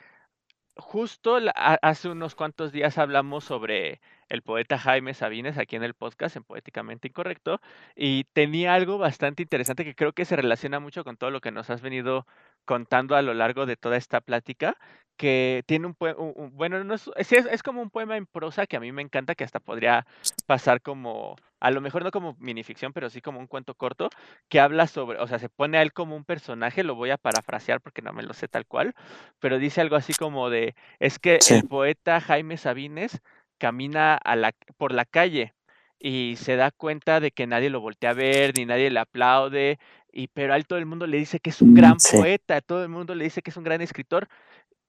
justo 0.77 1.37
hace 1.55 2.09
unos 2.09 2.35
cuantos 2.35 2.71
días 2.71 2.97
hablamos 2.97 3.43
sobre 3.45 4.01
el 4.29 4.41
poeta 4.41 4.77
Jaime 4.77 5.13
Sabines 5.13 5.57
aquí 5.57 5.75
en 5.75 5.83
el 5.83 5.93
podcast, 5.93 6.35
en 6.35 6.43
Poéticamente 6.43 7.07
Incorrecto, 7.07 7.61
y 7.95 8.25
tenía 8.33 8.73
algo 8.73 8.97
bastante 8.97 9.43
interesante 9.43 9.85
que 9.85 9.95
creo 9.95 10.13
que 10.13 10.25
se 10.25 10.35
relaciona 10.35 10.79
mucho 10.79 11.03
con 11.03 11.17
todo 11.17 11.31
lo 11.31 11.41
que 11.41 11.51
nos 11.51 11.69
has 11.69 11.81
venido 11.81 12.25
contando 12.65 13.15
a 13.15 13.21
lo 13.21 13.33
largo 13.33 13.65
de 13.65 13.75
toda 13.75 13.97
esta 13.97 14.21
plática, 14.21 14.77
que 15.17 15.63
tiene 15.67 15.87
un, 15.87 15.95
un 16.17 16.51
bueno, 16.55 16.83
no 16.83 16.95
es, 16.95 17.09
es, 17.15 17.63
como 17.63 17.81
un 17.81 17.89
poema 17.89 18.17
en 18.17 18.25
prosa 18.25 18.65
que 18.65 18.77
a 18.77 18.79
mí 18.79 18.91
me 18.91 19.01
encanta, 19.01 19.35
que 19.35 19.43
hasta 19.43 19.59
podría 19.59 20.05
pasar 20.47 20.81
como, 20.81 21.35
a 21.59 21.71
lo 21.71 21.81
mejor 21.81 22.03
no 22.03 22.11
como 22.11 22.35
minificción, 22.39 22.93
pero 22.93 23.09
sí 23.09 23.21
como 23.21 23.39
un 23.39 23.47
cuento 23.47 23.75
corto, 23.75 24.09
que 24.49 24.59
habla 24.59 24.87
sobre, 24.87 25.19
o 25.19 25.27
sea, 25.27 25.39
se 25.39 25.49
pone 25.49 25.77
a 25.77 25.81
él 25.81 25.93
como 25.93 26.15
un 26.15 26.25
personaje, 26.25 26.83
lo 26.83 26.95
voy 26.95 27.11
a 27.11 27.17
parafrasear 27.17 27.79
porque 27.79 28.01
no 28.01 28.11
me 28.13 28.23
lo 28.23 28.33
sé 28.33 28.47
tal 28.47 28.65
cual, 28.65 28.95
pero 29.39 29.59
dice 29.59 29.81
algo 29.81 29.95
así 29.95 30.13
como 30.13 30.49
de, 30.49 30.75
es 30.99 31.19
que 31.19 31.39
el 31.49 31.67
poeta 31.67 32.19
Jaime 32.19 32.57
Sabines 32.57 33.21
camina 33.63 34.15
a 34.15 34.35
la, 34.35 34.53
por 34.77 34.91
la 34.93 35.05
calle 35.05 35.53
y 35.99 36.35
se 36.37 36.55
da 36.57 36.71
cuenta 36.71 37.19
de 37.21 37.31
que 37.31 37.47
nadie 37.47 37.69
lo 37.69 37.79
voltea 37.81 38.11
a 38.11 38.13
ver, 38.13 38.55
ni 38.55 38.65
nadie 38.65 38.89
le 38.91 38.99
aplaude, 38.99 39.79
y 40.11 40.27
pero 40.29 40.53
a 40.53 40.57
él 40.57 40.67
todo 40.67 40.79
el 40.79 40.85
mundo 40.85 41.07
le 41.07 41.17
dice 41.17 41.39
que 41.39 41.49
es 41.51 41.61
un 41.61 41.73
gran 41.73 41.99
Sí. 41.99 42.17
poeta, 42.17 42.61
todo 42.61 42.83
el 42.83 42.89
mundo 42.89 43.15
le 43.15 43.23
dice 43.25 43.41
que 43.41 43.51
es 43.51 43.57
un 43.57 43.63
gran 43.63 43.81
escritor, 43.81 44.27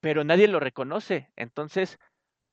pero 0.01 0.23
nadie 0.23 0.47
lo 0.47 0.59
reconoce. 0.59 1.29
Entonces, 1.35 1.97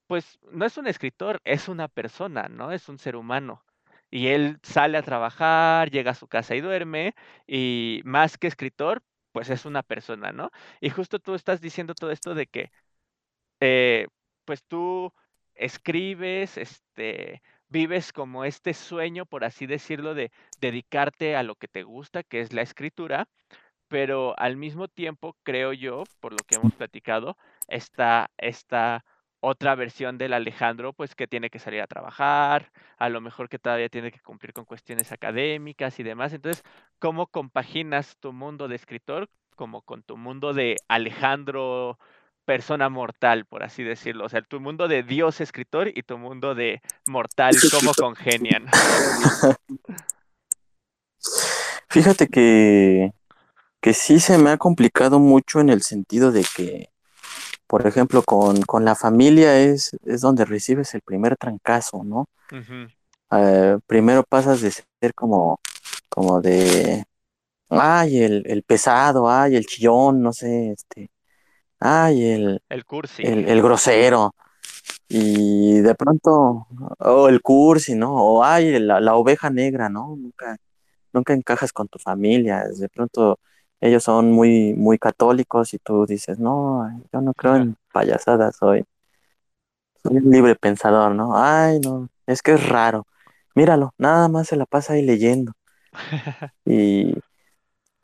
pues 0.06 0.38
no 0.50 0.64
es 0.66 0.76
un 0.78 0.86
escritor, 0.86 1.40
es 1.44 1.68
una 1.68 1.88
persona, 1.88 2.48
¿no? 2.48 2.72
Es 2.72 2.88
un 2.88 2.98
ser 2.98 3.16
humano. 3.16 3.64
Y 4.10 4.28
él 4.28 4.58
sale 4.62 4.98
a 4.98 5.02
trabajar, 5.02 5.90
llega 5.90 6.12
a 6.12 6.14
su 6.14 6.28
casa 6.28 6.54
y 6.54 6.60
duerme, 6.60 7.14
y 7.46 8.02
más 8.04 8.38
que 8.38 8.46
escritor, 8.48 9.02
pues 9.32 9.50
es 9.50 9.64
una 9.66 9.82
persona, 9.82 10.32
¿no? 10.32 10.50
Y 10.80 10.90
justo 10.90 11.18
tú 11.18 11.34
estás 11.34 11.60
diciendo 11.62 11.94
todo 11.94 12.10
esto 12.12 12.34
de 12.34 12.46
que, 12.46 12.70
eh, 13.60 14.06
pues 14.44 14.64
tú 14.64 15.12
escribes, 15.54 16.58
este, 16.58 17.42
vives 17.68 18.12
como 18.12 18.44
este 18.44 18.74
sueño, 18.74 19.26
por 19.26 19.44
así 19.44 19.66
decirlo, 19.66 20.14
de 20.14 20.30
dedicarte 20.60 21.36
a 21.36 21.42
lo 21.42 21.56
que 21.56 21.68
te 21.68 21.82
gusta, 21.82 22.22
que 22.22 22.40
es 22.40 22.52
la 22.52 22.62
escritura, 22.62 23.28
pero 23.88 24.38
al 24.38 24.56
mismo 24.56 24.88
tiempo, 24.88 25.36
creo 25.42 25.72
yo, 25.72 26.04
por 26.20 26.32
lo 26.32 26.38
que 26.46 26.56
hemos 26.56 26.74
platicado, 26.74 27.36
está 27.68 28.30
esta 28.38 29.04
otra 29.40 29.74
versión 29.74 30.18
del 30.18 30.34
Alejandro, 30.34 30.92
pues 30.92 31.14
que 31.16 31.26
tiene 31.26 31.50
que 31.50 31.58
salir 31.58 31.80
a 31.82 31.88
trabajar, 31.88 32.70
a 32.96 33.08
lo 33.08 33.20
mejor 33.20 33.48
que 33.48 33.58
todavía 33.58 33.88
tiene 33.88 34.12
que 34.12 34.20
cumplir 34.20 34.52
con 34.52 34.64
cuestiones 34.64 35.10
académicas 35.10 35.98
y 35.98 36.04
demás. 36.04 36.32
Entonces, 36.32 36.62
¿cómo 37.00 37.26
compaginas 37.26 38.16
tu 38.18 38.32
mundo 38.32 38.68
de 38.68 38.76
escritor 38.76 39.28
como 39.56 39.82
con 39.82 40.02
tu 40.02 40.16
mundo 40.16 40.52
de 40.52 40.76
Alejandro, 40.88 41.98
persona 42.52 42.90
mortal, 42.90 43.46
por 43.46 43.62
así 43.62 43.82
decirlo? 43.82 44.26
O 44.26 44.28
sea, 44.28 44.42
tu 44.42 44.60
mundo 44.60 44.86
de 44.86 45.02
Dios 45.02 45.40
escritor 45.40 45.88
y 45.88 46.02
tu 46.02 46.18
mundo 46.18 46.54
de 46.54 46.82
mortal, 47.06 47.56
¿cómo 47.70 47.94
congenian? 47.94 48.66
Fíjate 51.88 52.28
que, 52.28 53.14
que 53.80 53.94
sí 53.94 54.20
se 54.20 54.36
me 54.36 54.50
ha 54.50 54.58
complicado 54.58 55.18
mucho 55.18 55.60
en 55.60 55.70
el 55.70 55.80
sentido 55.80 56.30
de 56.30 56.44
que, 56.54 56.90
por 57.66 57.86
ejemplo, 57.86 58.22
con, 58.22 58.60
con 58.60 58.84
la 58.84 58.96
familia 58.96 59.58
es, 59.58 59.96
es 60.04 60.20
donde 60.20 60.44
recibes 60.44 60.92
el 60.94 61.00
primer 61.00 61.38
trancazo, 61.38 62.04
¿no? 62.04 62.28
Eh, 63.30 63.78
primero 63.86 64.24
pasas 64.24 64.60
de 64.60 64.72
ser 64.72 65.14
como, 65.14 65.58
como 66.10 66.42
de, 66.42 67.06
ay, 67.70 68.18
el, 68.22 68.42
el 68.44 68.62
pesado, 68.62 69.30
ay, 69.30 69.56
el 69.56 69.64
chillón, 69.64 70.20
no 70.20 70.34
sé, 70.34 70.72
este, 70.72 71.08
ay, 71.82 72.24
el, 72.32 72.62
El 72.68 72.84
cursi. 72.84 73.22
el, 73.22 73.48
el 73.48 73.62
grosero. 73.62 74.34
Y 75.08 75.80
de 75.80 75.94
pronto, 75.94 76.66
o 77.00 77.28
el 77.28 77.42
cursi, 77.42 77.94
¿no? 77.94 78.14
O 78.16 78.44
ay, 78.44 78.78
la, 78.80 79.00
la 79.00 79.14
oveja 79.16 79.50
negra, 79.50 79.88
¿no? 79.90 80.16
Nunca, 80.16 80.56
nunca 81.12 81.34
encajas 81.34 81.72
con 81.72 81.88
tu 81.88 81.98
familia. 81.98 82.64
De 82.78 82.88
pronto 82.88 83.38
ellos 83.80 84.04
son 84.04 84.32
muy, 84.32 84.74
muy 84.74 84.98
católicos 84.98 85.74
y 85.74 85.78
tú 85.78 86.06
dices, 86.06 86.38
no, 86.40 86.88
yo 87.12 87.20
no 87.22 87.34
creo 87.34 87.56
en 87.56 87.76
payasadas, 87.92 88.56
soy, 88.56 88.84
soy 90.02 90.16
un 90.16 90.30
libre 90.30 90.56
pensador, 90.56 91.14
¿no? 91.14 91.32
Ay, 91.36 91.80
no, 91.80 92.08
es 92.26 92.42
que 92.42 92.52
es 92.54 92.68
raro. 92.68 93.06
Míralo, 93.54 93.94
nada 93.98 94.28
más 94.28 94.48
se 94.48 94.56
la 94.56 94.66
pasa 94.66 94.94
ahí 94.94 95.02
leyendo. 95.02 95.52
Y 96.64 97.14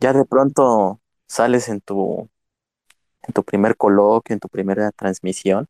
ya 0.00 0.12
de 0.12 0.24
pronto 0.24 1.00
sales 1.28 1.68
en 1.68 1.80
tu, 1.80 2.30
en 3.22 3.32
tu 3.32 3.42
primer 3.42 3.76
coloquio, 3.76 4.34
en 4.34 4.40
tu 4.40 4.48
primera 4.48 4.90
transmisión. 4.92 5.66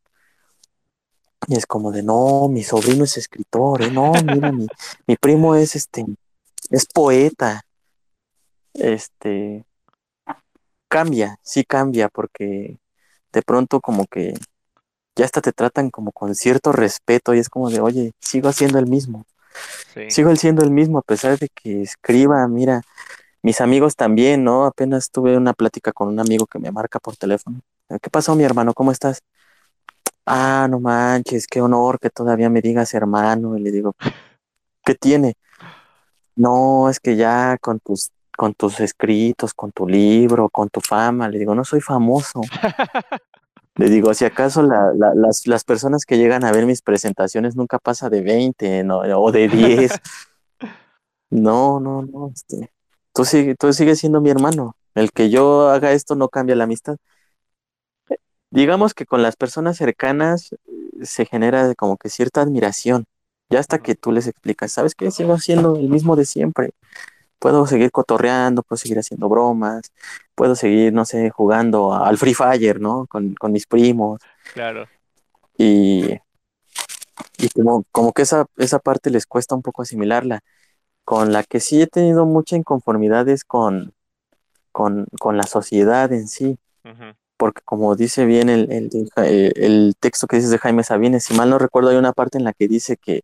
Y 1.47 1.57
es 1.57 1.67
como 1.67 1.93
de, 1.93 2.03
no, 2.03 2.49
mi 2.49 2.63
sobrino 2.63 3.05
es 3.05 3.17
escritor, 3.17 3.83
¿eh? 3.83 3.91
No, 3.91 4.13
mira, 4.23 4.53
mi, 4.53 4.67
mi 5.07 5.17
primo 5.17 5.55
es 5.55 5.77
este, 5.77 6.05
es 6.71 6.87
poeta. 6.87 7.63
Este, 8.75 9.65
cambia, 10.89 11.39
sí 11.43 11.65
cambia, 11.65 12.09
porque 12.09 12.79
de 13.33 13.43
pronto 13.43 13.81
como 13.81 14.07
que 14.07 14.35
ya 15.17 15.25
hasta 15.25 15.41
te 15.41 15.53
tratan 15.53 15.91
como 15.91 16.13
con 16.13 16.35
cierto 16.35 16.73
respeto 16.73 17.35
y 17.35 17.39
es 17.39 17.49
como 17.49 17.71
de, 17.71 17.81
oye, 17.81 18.13
sigo 18.21 18.49
haciendo 18.49 18.79
el 18.79 18.87
mismo, 18.87 19.25
Sí. 19.93 20.11
sigo 20.11 20.35
siendo 20.37 20.63
el 20.63 20.71
mismo 20.71 20.99
a 20.99 21.03
pesar 21.03 21.39
de 21.39 21.49
que 21.49 21.83
escriba, 21.83 22.47
mira, 22.47 22.83
mis 23.49 23.63
amigos 23.63 23.97
también, 23.97 24.45
¿no? 24.45 24.67
Apenas 24.67 25.11
tuve 25.11 25.35
una 25.35 25.55
plática 25.55 25.91
con 25.93 26.09
un 26.09 26.21
amigo 26.21 26.45
que 26.47 26.59
me 26.59 26.71
marca 26.71 26.99
por 26.99 27.17
teléfono. 27.17 27.61
¿Qué 27.89 28.11
pasó, 28.11 28.35
mi 28.35 28.45
hermano? 28.45 28.75
¿Cómo 28.75 28.93
estás? 28.93 29.23
Ah, 30.27 30.67
no 30.69 30.81
manches, 30.81 31.47
qué 31.47 31.63
honor 31.63 31.99
que 31.99 32.11
todavía 32.11 32.51
me 32.51 32.61
digas 32.61 32.93
hermano. 32.93 33.57
Y 33.57 33.63
le 33.63 33.71
digo, 33.71 33.95
¿qué 34.85 34.95
tiene? 34.95 35.33
No, 36.37 36.91
es 36.91 37.01
que 37.01 37.17
ya 37.17 37.57
con 37.59 37.81
tus, 37.81 38.11
con 38.37 38.53
tus 38.53 38.81
escritos, 38.81 39.55
con 39.55 39.73
tu 39.73 39.89
libro, 39.89 40.51
con 40.51 40.69
tu 40.69 40.83
fama, 40.83 41.31
le 41.31 41.39
digo, 41.39 41.55
no 41.55 41.65
soy 41.65 41.81
famoso. 41.81 42.43
Le 43.77 43.89
digo, 43.89 44.13
si 44.13 44.25
acaso 44.25 44.61
la- 44.63 44.93
la- 44.93 45.15
las, 45.15 45.47
las 45.47 45.63
personas 45.63 46.05
que 46.05 46.19
llegan 46.19 46.45
a 46.45 46.51
ver 46.51 46.67
mis 46.67 46.83
presentaciones 46.83 47.55
nunca 47.55 47.79
pasa 47.79 48.11
de 48.11 48.23
20, 48.23 48.83
¿no? 48.83 48.99
o 48.99 49.33
de 49.33 49.49
10. 49.49 49.93
No, 51.31 51.79
no, 51.79 52.03
no. 52.03 52.33
Este, 52.35 52.71
tú, 53.13 53.25
sigue, 53.25 53.55
tú 53.55 53.73
sigues 53.73 53.99
siendo 53.99 54.21
mi 54.21 54.31
hermano. 54.31 54.75
El 54.95 55.13
que 55.13 55.31
yo 55.31 55.69
haga 55.69 55.93
esto 55.93 56.15
no 56.15 56.29
cambia 56.29 56.57
la 56.57 56.65
amistad. 56.65 56.97
Digamos 58.51 58.95
que 58.95 59.05
con 59.05 59.23
las 59.23 59.37
personas 59.37 59.77
cercanas 59.77 60.53
eh, 60.53 61.05
se 61.05 61.27
genera 61.27 61.75
como 61.75 61.97
que 61.97 62.09
cierta 62.09 62.41
admiración. 62.41 63.05
Ya 63.51 63.61
hasta 63.61 63.79
que 63.79 63.95
tú 63.95 64.13
les 64.13 64.27
explicas, 64.27 64.73
¿sabes 64.73 64.95
qué? 64.95 65.11
Sigo 65.11 65.39
siendo 65.39 65.77
el 65.77 65.89
mismo 65.89 66.17
de 66.17 66.27
siempre. 66.27 66.71
Puedo 67.39 67.67
seguir 67.67 67.91
cotorreando, 67.91 68.63
puedo 68.63 68.79
seguir 68.79 68.99
haciendo 68.99 69.29
bromas, 69.29 69.93
puedo 70.35 70.55
seguir, 70.55 70.93
no 70.93 71.05
sé, 71.05 71.31
jugando 71.31 71.95
al 71.95 72.19
Free 72.19 72.35
Fire, 72.35 72.81
¿no? 72.81 73.07
Con, 73.07 73.35
con 73.35 73.53
mis 73.53 73.67
primos. 73.67 74.21
Claro. 74.53 74.87
Y, 75.57 76.19
y 77.39 77.49
como, 77.51 77.85
como 77.93 78.13
que 78.13 78.23
esa, 78.23 78.47
esa 78.57 78.79
parte 78.79 79.11
les 79.11 79.27
cuesta 79.27 79.55
un 79.55 79.63
poco 79.63 79.83
asimilarla. 79.83 80.41
Con 81.09 81.33
la 81.33 81.43
que 81.43 81.61
sí 81.61 81.81
he 81.81 81.87
tenido 81.87 82.27
mucha 82.27 82.57
inconformidad 82.57 83.29
es 83.29 83.45
con, 83.45 83.93
con, 84.73 85.07
con 85.21 85.37
la 85.39 85.45
sociedad 85.45 86.13
en 86.13 86.29
sí. 86.29 86.59
Porque 87.39 87.63
como 87.65 87.97
dice 87.97 88.27
bien 88.27 88.49
el, 88.51 88.71
el, 88.73 88.91
el- 89.17 89.53
el 89.57 89.95
texto 90.01 90.27
que 90.27 90.37
dices 90.37 90.51
de 90.51 90.59
Jaime 90.59 90.85
Sabines, 90.85 91.25
si 91.25 91.35
mal 91.35 91.51
no 91.51 91.59
recuerdo, 91.59 91.91
hay 91.91 91.97
una 91.97 92.13
parte 92.13 92.39
en 92.39 92.45
la 92.45 92.53
que 92.53 92.69
dice 92.69 92.97
que, 92.97 93.23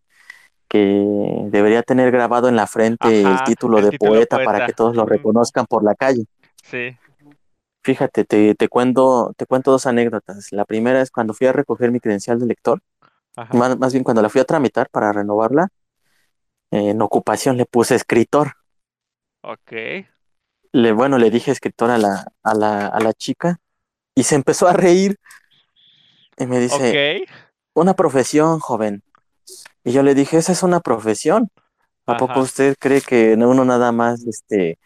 que 0.68 1.04
debería 1.50 1.82
tener 1.82 2.10
grabado 2.12 2.48
en 2.48 2.56
la 2.56 2.66
frente 2.66 3.20
el 3.22 3.42
título 3.42 3.78
el 3.78 3.84
de 3.86 3.90
título 3.92 4.12
poeta, 4.12 4.36
poeta. 4.36 4.52
para 4.52 4.66
que 4.66 4.72
todos 4.72 4.96
lo 4.96 5.06
reconozcan 5.06 5.66
por 5.66 5.84
la 5.84 5.94
calle. 5.94 6.26
Sí. 6.62 6.96
Fíjate, 7.82 8.24
te, 8.24 8.54
te 8.54 8.68
cuento, 8.68 9.32
te 9.36 9.46
cuento 9.46 9.70
dos 9.70 9.86
anécdotas. 9.86 10.52
La 10.52 10.64
primera 10.64 11.02
es 11.02 11.10
cuando 11.10 11.34
fui 11.34 11.46
a 11.46 11.52
recoger 11.52 11.92
mi 11.92 12.00
credencial 12.00 12.38
de 12.40 12.46
lector, 12.46 12.80
más, 13.52 13.78
más 13.78 13.92
bien 13.92 14.04
cuando 14.04 14.22
la 14.22 14.30
fui 14.30 14.40
a 14.40 14.44
tramitar 14.44 14.88
para 14.90 15.12
renovarla, 15.12 15.68
en 16.74 17.02
ocupación 17.02 17.56
le 17.56 17.66
puse 17.66 17.94
escritor. 17.94 18.54
Ok. 19.42 19.72
Le, 20.72 20.92
bueno, 20.92 21.18
le 21.18 21.30
dije 21.30 21.50
escritor 21.52 21.90
a 21.90 21.98
la, 21.98 22.26
a 22.42 22.54
la, 22.54 22.86
a 22.88 23.00
la 23.00 23.12
chica 23.12 23.58
y 24.14 24.24
se 24.24 24.34
empezó 24.34 24.66
a 24.68 24.72
reír 24.72 25.16
y 26.36 26.46
me 26.46 26.58
dice, 26.58 27.22
Ok. 27.22 27.28
una 27.74 27.94
profesión, 27.94 28.58
joven. 28.60 29.02
Y 29.84 29.92
yo 29.92 30.02
le 30.02 30.14
dije, 30.14 30.38
esa 30.38 30.52
es 30.52 30.62
una 30.62 30.80
profesión. 30.80 31.50
¿A 32.06 32.16
poco 32.16 32.40
usted 32.40 32.76
cree 32.78 33.00
que 33.00 33.34
uno 33.34 33.64
nada 33.64 33.92
más 33.92 34.26
este, 34.26 34.78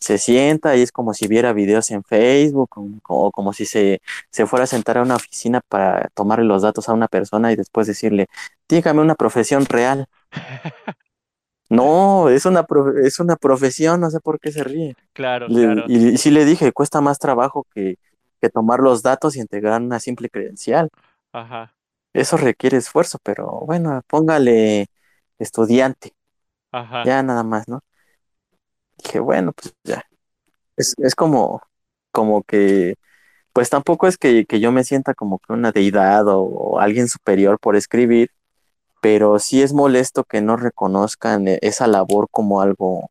se 0.00 0.18
sienta 0.18 0.76
y 0.76 0.82
es 0.82 0.92
como 0.92 1.14
si 1.14 1.28
viera 1.28 1.52
videos 1.52 1.90
en 1.92 2.02
Facebook 2.04 2.70
o, 2.76 2.88
o 3.08 3.30
como 3.32 3.52
si 3.52 3.64
se, 3.66 4.00
se 4.30 4.46
fuera 4.46 4.64
a 4.64 4.66
sentar 4.66 4.98
a 4.98 5.02
una 5.02 5.16
oficina 5.16 5.60
para 5.68 6.08
tomarle 6.14 6.46
los 6.46 6.62
datos 6.62 6.88
a 6.88 6.94
una 6.94 7.08
persona 7.08 7.52
y 7.52 7.56
después 7.56 7.86
decirle, 7.86 8.26
dígame 8.68 9.02
una 9.02 9.14
profesión 9.14 9.66
real? 9.66 10.06
No, 11.74 12.28
es 12.28 12.46
una, 12.46 12.66
es 13.04 13.18
una 13.20 13.36
profesión, 13.36 14.00
no 14.00 14.10
sé 14.10 14.20
por 14.20 14.38
qué 14.40 14.52
se 14.52 14.64
ríe. 14.64 14.96
Claro, 15.12 15.46
Le- 15.46 15.62
claro. 15.62 15.86
y, 15.86 16.08
y 16.14 16.18
sí 16.18 16.30
le 16.30 16.44
dije, 16.44 16.72
cuesta 16.72 17.00
más 17.00 17.18
trabajo 17.18 17.66
que, 17.74 17.96
que 18.40 18.50
tomar 18.50 18.80
los 18.80 19.02
datos 19.02 19.36
y 19.36 19.40
integrar 19.40 19.80
una 19.82 20.00
simple 20.00 20.28
credencial. 20.30 20.90
Ajá. 21.32 21.74
Eso 22.12 22.36
requiere 22.36 22.76
esfuerzo, 22.78 23.18
pero 23.22 23.60
bueno, 23.66 24.00
póngale 24.06 24.86
estudiante, 25.38 26.12
Ajá. 26.72 27.04
ya 27.04 27.22
nada 27.22 27.44
más, 27.44 27.68
¿no? 27.68 27.80
Dije, 28.98 29.20
bueno, 29.20 29.52
pues 29.52 29.74
ya. 29.84 30.02
Es, 30.76 30.94
es 30.98 31.14
como, 31.14 31.62
como 32.12 32.42
que, 32.44 32.96
pues 33.52 33.70
tampoco 33.70 34.08
es 34.08 34.18
que, 34.18 34.46
que 34.46 34.60
yo 34.60 34.72
me 34.72 34.84
sienta 34.84 35.14
como 35.14 35.38
que 35.40 35.52
una 35.52 35.72
deidad 35.72 36.28
o, 36.28 36.40
o 36.42 36.80
alguien 36.80 37.08
superior 37.08 37.58
por 37.60 37.76
escribir, 37.76 38.30
pero 39.04 39.38
sí 39.38 39.60
es 39.60 39.74
molesto 39.74 40.24
que 40.24 40.40
no 40.40 40.56
reconozcan 40.56 41.46
e- 41.46 41.58
esa 41.60 41.86
labor 41.86 42.26
como 42.30 42.62
algo, 42.62 43.10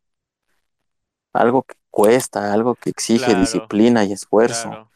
algo 1.32 1.62
que 1.62 1.76
cuesta, 1.88 2.52
algo 2.52 2.74
que 2.74 2.90
exige 2.90 3.26
Claro, 3.26 3.40
disciplina 3.40 4.04
y 4.04 4.10
esfuerzo. 4.12 4.70
claro. 4.70 4.90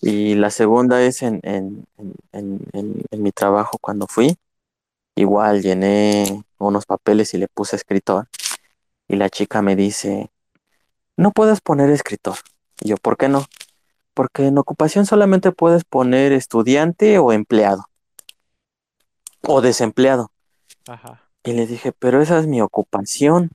Y 0.00 0.34
la 0.34 0.48
segunda 0.48 1.02
es 1.02 1.20
en, 1.20 1.40
en, 1.42 1.84
en, 1.98 2.14
en, 2.32 2.60
en- 2.72 3.02
en 3.10 3.22
mi 3.22 3.30
trabajo 3.30 3.76
cuando 3.78 4.06
fui. 4.06 4.36
igual 5.16 5.60
llené 5.60 6.44
unos 6.58 6.86
papeles 6.86 7.34
y 7.34 7.38
le 7.38 7.48
puse 7.48 7.76
escritor. 7.76 8.28
Y 9.08 9.16
la 9.16 9.28
chica 9.28 9.60
me 9.60 9.76
dice, 9.76 10.30
no 11.18 11.30
puedes 11.30 11.60
poner 11.60 11.90
escritor. 11.90 12.36
Y 12.80 12.88
yo, 12.88 12.96
¿por 12.96 13.18
qué 13.18 13.28
no? 13.28 13.44
Porque 14.14 14.46
en 14.46 14.56
ocupación 14.56 15.04
solamente 15.04 15.52
puedes 15.52 15.84
poner 15.84 16.32
estudiante 16.32 17.18
o 17.18 17.32
empleado. 17.32 17.90
O 19.46 19.60
desempleado. 19.60 20.30
Ajá. 20.88 21.22
Y 21.44 21.52
le 21.52 21.66
dije, 21.66 21.92
pero 21.92 22.20
esa 22.20 22.38
es 22.38 22.46
mi 22.46 22.60
ocupación. 22.60 23.50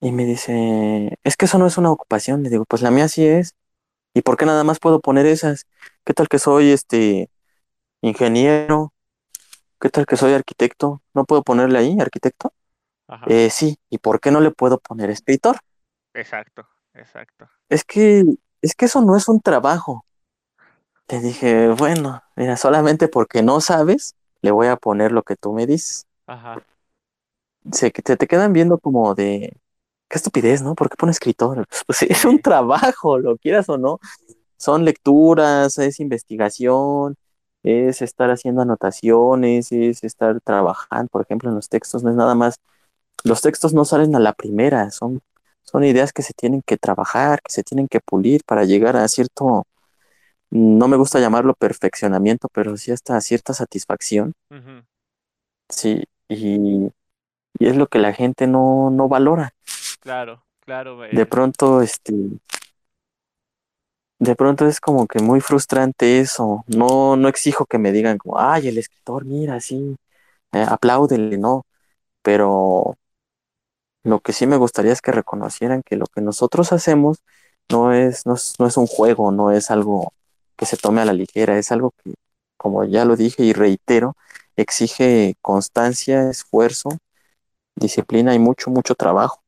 Y 0.00 0.12
me 0.12 0.24
dice, 0.24 1.18
es 1.24 1.36
que 1.36 1.46
eso 1.46 1.58
no 1.58 1.66
es 1.66 1.76
una 1.78 1.90
ocupación. 1.90 2.42
Le 2.42 2.50
digo, 2.50 2.64
pues 2.64 2.82
la 2.82 2.90
mía 2.90 3.08
sí 3.08 3.26
es. 3.26 3.54
¿Y 4.14 4.22
por 4.22 4.36
qué 4.36 4.46
nada 4.46 4.62
más 4.64 4.78
puedo 4.78 5.00
poner 5.00 5.26
esas? 5.26 5.66
¿Qué 6.04 6.14
tal 6.14 6.28
que 6.28 6.38
soy 6.38 6.70
este 6.70 7.30
ingeniero? 8.00 8.92
¿Qué 9.80 9.90
tal 9.90 10.06
que 10.06 10.16
soy 10.16 10.32
arquitecto? 10.32 11.02
¿No 11.14 11.24
puedo 11.24 11.42
ponerle 11.42 11.78
ahí 11.78 11.96
arquitecto? 12.00 12.52
Ajá. 13.08 13.26
Eh, 13.28 13.50
sí. 13.50 13.76
¿Y 13.90 13.98
por 13.98 14.20
qué 14.20 14.30
no 14.30 14.40
le 14.40 14.50
puedo 14.52 14.78
poner 14.78 15.10
escritor? 15.10 15.58
Exacto, 16.14 16.66
exacto. 16.94 17.48
Es 17.68 17.84
que, 17.84 18.24
es 18.62 18.74
que 18.74 18.84
eso 18.84 19.00
no 19.02 19.16
es 19.16 19.28
un 19.28 19.40
trabajo. 19.40 20.04
Le 21.08 21.20
dije, 21.20 21.68
bueno, 21.68 22.22
mira, 22.36 22.56
solamente 22.56 23.08
porque 23.08 23.42
no 23.42 23.60
sabes, 23.60 24.14
le 24.42 24.50
voy 24.50 24.68
a 24.68 24.76
poner 24.76 25.12
lo 25.12 25.22
que 25.22 25.36
tú 25.36 25.52
me 25.52 25.66
dices. 25.66 26.06
Ajá. 26.26 26.62
Se, 27.72 27.90
te, 27.90 28.16
te 28.16 28.26
quedan 28.26 28.52
viendo 28.52 28.78
como 28.78 29.14
de, 29.14 29.56
qué 30.08 30.18
estupidez, 30.18 30.62
¿no? 30.62 30.74
¿Por 30.74 30.88
qué 30.90 30.96
pone 30.96 31.12
escritor? 31.12 31.66
Pues 31.86 32.02
es 32.02 32.24
un 32.24 32.40
trabajo, 32.40 33.18
lo 33.18 33.36
quieras 33.36 33.68
o 33.68 33.78
no. 33.78 34.00
Son 34.56 34.84
lecturas, 34.84 35.78
es 35.78 36.00
investigación, 36.00 37.16
es 37.62 38.02
estar 38.02 38.30
haciendo 38.30 38.62
anotaciones, 38.62 39.70
es 39.72 40.02
estar 40.04 40.40
trabajando, 40.40 41.08
por 41.10 41.22
ejemplo, 41.22 41.48
en 41.50 41.56
los 41.56 41.68
textos, 41.68 42.02
no 42.02 42.10
es 42.10 42.16
nada 42.16 42.34
más. 42.34 42.56
Los 43.24 43.42
textos 43.42 43.74
no 43.74 43.84
salen 43.84 44.14
a 44.16 44.20
la 44.20 44.32
primera, 44.32 44.90
son, 44.90 45.20
son 45.62 45.84
ideas 45.84 46.12
que 46.12 46.22
se 46.22 46.34
tienen 46.34 46.62
que 46.62 46.76
trabajar, 46.76 47.40
que 47.42 47.52
se 47.52 47.62
tienen 47.62 47.88
que 47.88 48.00
pulir 48.00 48.42
para 48.44 48.64
llegar 48.64 48.96
a 48.96 49.06
cierto, 49.08 49.66
no 50.50 50.88
me 50.88 50.96
gusta 50.96 51.20
llamarlo 51.20 51.54
perfeccionamiento, 51.54 52.48
pero 52.52 52.76
sí 52.76 52.90
hasta 52.92 53.20
cierta 53.20 53.54
satisfacción, 53.54 54.32
sí, 55.68 56.04
y, 56.28 56.90
y 57.58 57.66
es 57.66 57.76
lo 57.76 57.86
que 57.86 57.98
la 57.98 58.12
gente 58.12 58.46
no, 58.46 58.90
no 58.90 59.08
valora. 59.08 59.52
Claro, 60.00 60.44
claro. 60.64 60.98
De 61.10 61.26
pronto, 61.26 61.82
este, 61.82 62.14
de 64.18 64.34
pronto 64.34 64.66
es 64.66 64.80
como 64.80 65.06
que 65.06 65.20
muy 65.20 65.40
frustrante 65.40 66.20
eso. 66.20 66.64
No, 66.66 67.16
no 67.16 67.28
exijo 67.28 67.66
que 67.66 67.78
me 67.78 67.92
digan 67.92 68.18
como, 68.18 68.38
ay, 68.38 68.68
el 68.68 68.78
escritor, 68.78 69.24
mira, 69.24 69.60
sí, 69.60 69.96
eh, 70.52 70.64
apláudele, 70.68 71.38
no. 71.38 71.64
Pero 72.22 72.96
lo 74.02 74.20
que 74.20 74.32
sí 74.32 74.46
me 74.46 74.56
gustaría 74.56 74.92
es 74.92 75.02
que 75.02 75.12
reconocieran 75.12 75.82
que 75.82 75.96
lo 75.96 76.06
que 76.06 76.20
nosotros 76.20 76.72
hacemos 76.72 77.18
no 77.70 77.92
es, 77.92 78.26
no 78.26 78.34
es, 78.34 78.54
no 78.58 78.66
es 78.66 78.76
un 78.76 78.86
juego, 78.86 79.30
no 79.32 79.50
es 79.50 79.70
algo 79.70 80.12
que 80.58 80.66
se 80.66 80.76
tome 80.76 81.00
a 81.00 81.06
la 81.06 81.14
ligera, 81.14 81.58
es 81.58 81.72
algo 81.72 81.92
que, 82.04 82.14
como 82.58 82.84
ya 82.84 83.06
lo 83.06 83.16
dije 83.16 83.44
y 83.44 83.54
reitero, 83.54 84.16
exige 84.56 85.36
constancia, 85.40 86.30
esfuerzo, 86.30 86.90
disciplina 87.76 88.34
y 88.34 88.38
mucho, 88.38 88.70
mucho 88.70 88.94
trabajo. 88.94 89.42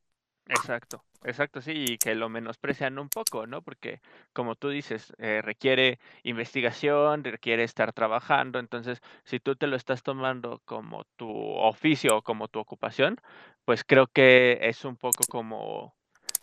Exacto, 0.48 1.04
exacto, 1.24 1.60
sí, 1.62 1.72
y 1.74 1.98
que 1.98 2.14
lo 2.14 2.28
menosprecian 2.28 2.98
un 2.98 3.08
poco, 3.08 3.46
¿no? 3.46 3.62
Porque, 3.62 4.00
como 4.32 4.56
tú 4.56 4.68
dices, 4.68 5.12
eh, 5.18 5.42
requiere 5.42 6.00
investigación, 6.24 7.22
requiere 7.24 7.62
estar 7.64 7.92
trabajando, 7.92 8.58
entonces, 8.58 9.00
si 9.24 9.38
tú 9.38 9.54
te 9.56 9.68
lo 9.68 9.76
estás 9.76 10.02
tomando 10.02 10.60
como 10.64 11.04
tu 11.16 11.30
oficio 11.30 12.18
o 12.18 12.22
como 12.22 12.48
tu 12.48 12.58
ocupación, 12.58 13.16
pues 13.64 13.84
creo 13.84 14.08
que 14.08 14.58
es 14.62 14.84
un 14.84 14.96
poco 14.96 15.24
como, 15.28 15.94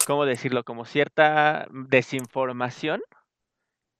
¿cómo 0.05 0.25
decirlo? 0.25 0.63
Como 0.63 0.85
cierta 0.85 1.67
desinformación 1.71 3.01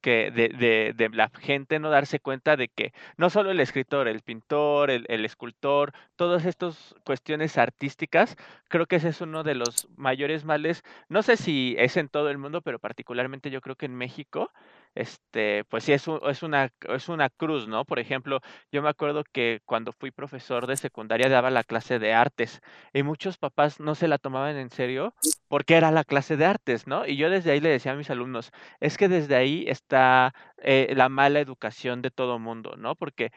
que 0.02 0.32
de, 0.32 0.49
de, 0.49 0.94
de 0.95 1.10
la 1.10 1.30
gente 1.30 1.80
no 1.80 1.90
darse 1.90 2.19
cuenta 2.19 2.56
de 2.56 2.68
que 2.68 2.94
no 3.18 3.30
solo 3.30 3.52
el 3.52 3.60
escritor, 3.60 4.07
el 4.07 4.22
pintor, 4.22 4.90
el, 4.91 5.06
el 5.10 5.26
escultor, 5.26 5.94
todas 6.15 6.45
estas 6.45 6.95
cuestiones 7.03 7.57
artísticas, 7.57 8.36
creo 8.68 8.86
que 8.86 8.98
ese 8.98 9.10
es 9.10 9.22
uno 9.22 9.44
de 9.44 9.56
los 9.56 9.88
mayores 9.95 10.45
males, 10.45 10.84
no 11.10 11.24
sé 11.24 11.38
si 11.38 11.76
es 11.78 11.98
en 11.98 12.10
todo 12.10 12.30
el 12.30 12.38
mundo, 12.38 12.61
pero 12.61 12.80
particularmente 12.80 13.49
yo 13.49 13.61
creo 13.61 13.76
que 13.76 13.86
en 13.88 13.95
México, 13.95 14.52
este, 14.98 15.64
pues 15.65 15.84
sí 15.84 15.94
es, 15.94 16.07
un- 16.07 16.19
una, 16.44 16.69
es 16.90 17.10
una 17.10 17.30
cruz, 17.30 17.68
¿no? 17.68 17.86
Por 17.86 17.99
ejemplo, 17.99 18.40
yo 18.72 18.82
me 18.82 18.90
acuerdo 18.90 19.24
que 19.32 19.61
cuando 19.65 19.91
fui 19.94 20.11
profesor 20.11 20.68
de 20.68 20.78
secundaria 20.78 21.30
daba 21.30 21.49
la 21.52 21.64
clase 21.64 21.99
de 21.99 22.14
artes 22.14 22.61
y 22.94 23.03
muchos 23.03 23.38
papás 23.38 23.80
no 23.80 23.95
se 23.95 24.07
la 24.07 24.18
tomaban 24.18 24.57
en 24.57 24.69
serio 24.72 25.14
porque 25.48 25.76
era 25.76 25.91
la 25.91 26.03
clase 26.03 26.38
de 26.38 26.45
artes, 26.45 26.88
¿no? 26.88 27.06
Y 27.07 27.18
yo 27.18 27.30
desde 27.30 27.52
ahí 27.52 27.60
le 27.61 27.69
decía 27.69 27.94
a 27.94 27.95
mis 27.95 28.10
alumnos, 28.10 28.52
es 28.80 28.98
que 28.98 29.07
desde 29.10 29.36
ahí 29.36 29.65
está 29.68 30.34
eh, 30.57 30.94
la 30.95 31.10
mala 31.10 31.40
educación 31.40 32.02
de 32.02 32.11
todo 32.11 32.40
mundo, 32.40 32.76
¿no? 32.78 32.95
Porque 32.95 33.32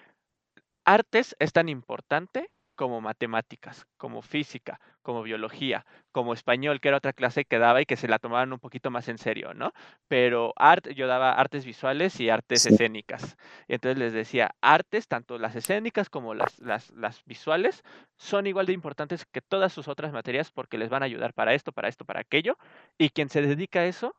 artes 0.84 1.36
es 1.38 1.52
tan 1.52 1.68
importante 1.68 2.50
como 2.80 3.02
matemáticas, 3.02 3.86
como 3.98 4.22
física, 4.22 4.80
como 5.02 5.22
biología, 5.22 5.84
como 6.12 6.32
español, 6.32 6.80
que 6.80 6.88
era 6.88 6.96
otra 6.96 7.12
clase 7.12 7.44
que 7.44 7.58
daba 7.58 7.82
y 7.82 7.84
que 7.84 7.96
se 7.96 8.08
la 8.08 8.18
tomaban 8.18 8.54
un 8.54 8.58
poquito 8.58 8.90
más 8.90 9.08
en 9.08 9.18
serio, 9.18 9.52
¿no? 9.52 9.74
Pero 10.08 10.54
art, 10.56 10.88
yo 10.88 11.06
daba 11.06 11.32
artes 11.34 11.66
visuales 11.66 12.18
y 12.20 12.30
artes 12.30 12.64
Sí. 12.64 12.70
escénicas. 12.70 13.36
Y 13.68 13.74
entonces 13.74 13.98
les 13.98 14.14
decía, 14.14 14.54
artes, 14.62 15.08
tanto 15.08 15.36
las 15.36 15.56
escénicas 15.56 16.08
como 16.08 16.32
las, 16.32 16.58
las, 16.60 16.88
las 16.92 17.22
visuales, 17.26 17.82
son 18.16 18.46
igual 18.46 18.64
de 18.64 18.72
importantes 18.72 19.26
que 19.26 19.42
todas 19.42 19.74
sus 19.74 19.86
otras 19.86 20.10
materias 20.14 20.50
porque 20.50 20.78
les 20.78 20.88
van 20.88 21.02
a 21.02 21.06
ayudar 21.06 21.34
para 21.34 21.52
esto, 21.52 21.72
para 21.72 21.88
esto, 21.88 22.06
para 22.06 22.20
aquello. 22.20 22.56
Y 22.96 23.10
quien 23.10 23.28
se 23.28 23.42
dedica 23.42 23.80
a 23.80 23.86
eso 23.86 24.16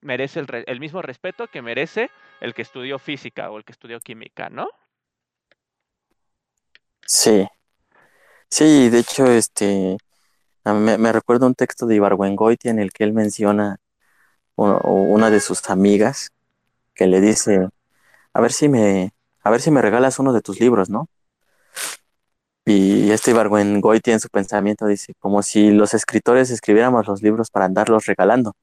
merece 0.00 0.40
el, 0.40 0.46
el 0.68 0.80
mismo 0.80 1.02
respeto 1.02 1.48
que 1.48 1.62
merece 1.62 2.10
el 2.40 2.54
que 2.54 2.62
estudió 2.62 3.00
física 3.00 3.50
o 3.50 3.58
el 3.58 3.64
que 3.64 3.72
estudió 3.72 4.00
química, 4.00 4.48
¿no? 4.50 4.68
Sí, 7.06 7.46
sí, 8.50 8.88
de 8.90 8.98
hecho, 9.00 9.26
este, 9.26 9.96
me, 10.64 10.98
me 10.98 11.12
recuerda 11.12 11.46
un 11.48 11.54
texto 11.54 11.86
de 11.86 11.96
Ibargüengoitia 11.96 12.70
en 12.70 12.80
el 12.80 12.92
que 12.92 13.04
él 13.04 13.12
menciona 13.14 13.78
u- 14.56 14.64
una 15.14 15.30
de 15.30 15.40
sus 15.40 15.68
amigas 15.70 16.30
que 16.94 17.06
le 17.06 17.20
dice, 17.20 17.68
a 18.34 18.40
ver 18.42 18.52
si 18.52 18.68
me, 18.70 19.12
a 19.42 19.50
ver 19.50 19.60
si 19.62 19.70
me 19.70 19.82
regalas 19.82 20.18
uno 20.20 20.32
de 20.34 20.42
tus 20.42 20.60
libros, 20.60 20.90
¿no? 20.90 21.08
Y 22.64 23.10
este 23.12 23.30
Ibargüengoitia 23.30 24.12
en 24.12 24.20
su 24.20 24.28
pensamiento 24.28 24.86
dice, 24.86 25.14
como 25.20 25.42
si 25.42 25.70
los 25.70 25.94
escritores 25.94 26.50
escribiéramos 26.50 27.06
los 27.06 27.22
libros 27.22 27.50
para 27.50 27.66
andarlos 27.66 28.06
regalando. 28.06 28.54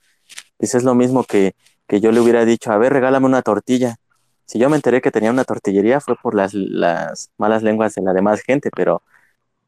Dice, 0.59 0.77
es 0.79 0.83
lo 0.85 0.95
mismo 0.95 1.23
que, 1.25 1.55
que 1.87 2.01
yo 2.01 2.11
le 2.11 2.21
hubiera 2.21 2.45
dicho, 2.45 2.71
a 2.71 2.77
ver, 2.79 2.93
regálame 2.93 3.27
una 3.27 3.41
tortilla. 3.43 3.97
Si 4.45 4.59
yo 4.59 4.69
me 4.69 4.77
enteré 4.77 5.01
que 5.01 5.11
tenía 5.11 5.31
una 5.31 5.45
tortillería 5.45 6.01
fue 6.01 6.15
por 6.21 6.35
las, 6.35 6.53
las 6.53 7.31
malas 7.37 7.63
lenguas 7.63 7.95
de 7.95 8.03
la 8.03 8.13
demás 8.13 8.41
gente, 8.41 8.71
pero 8.75 9.03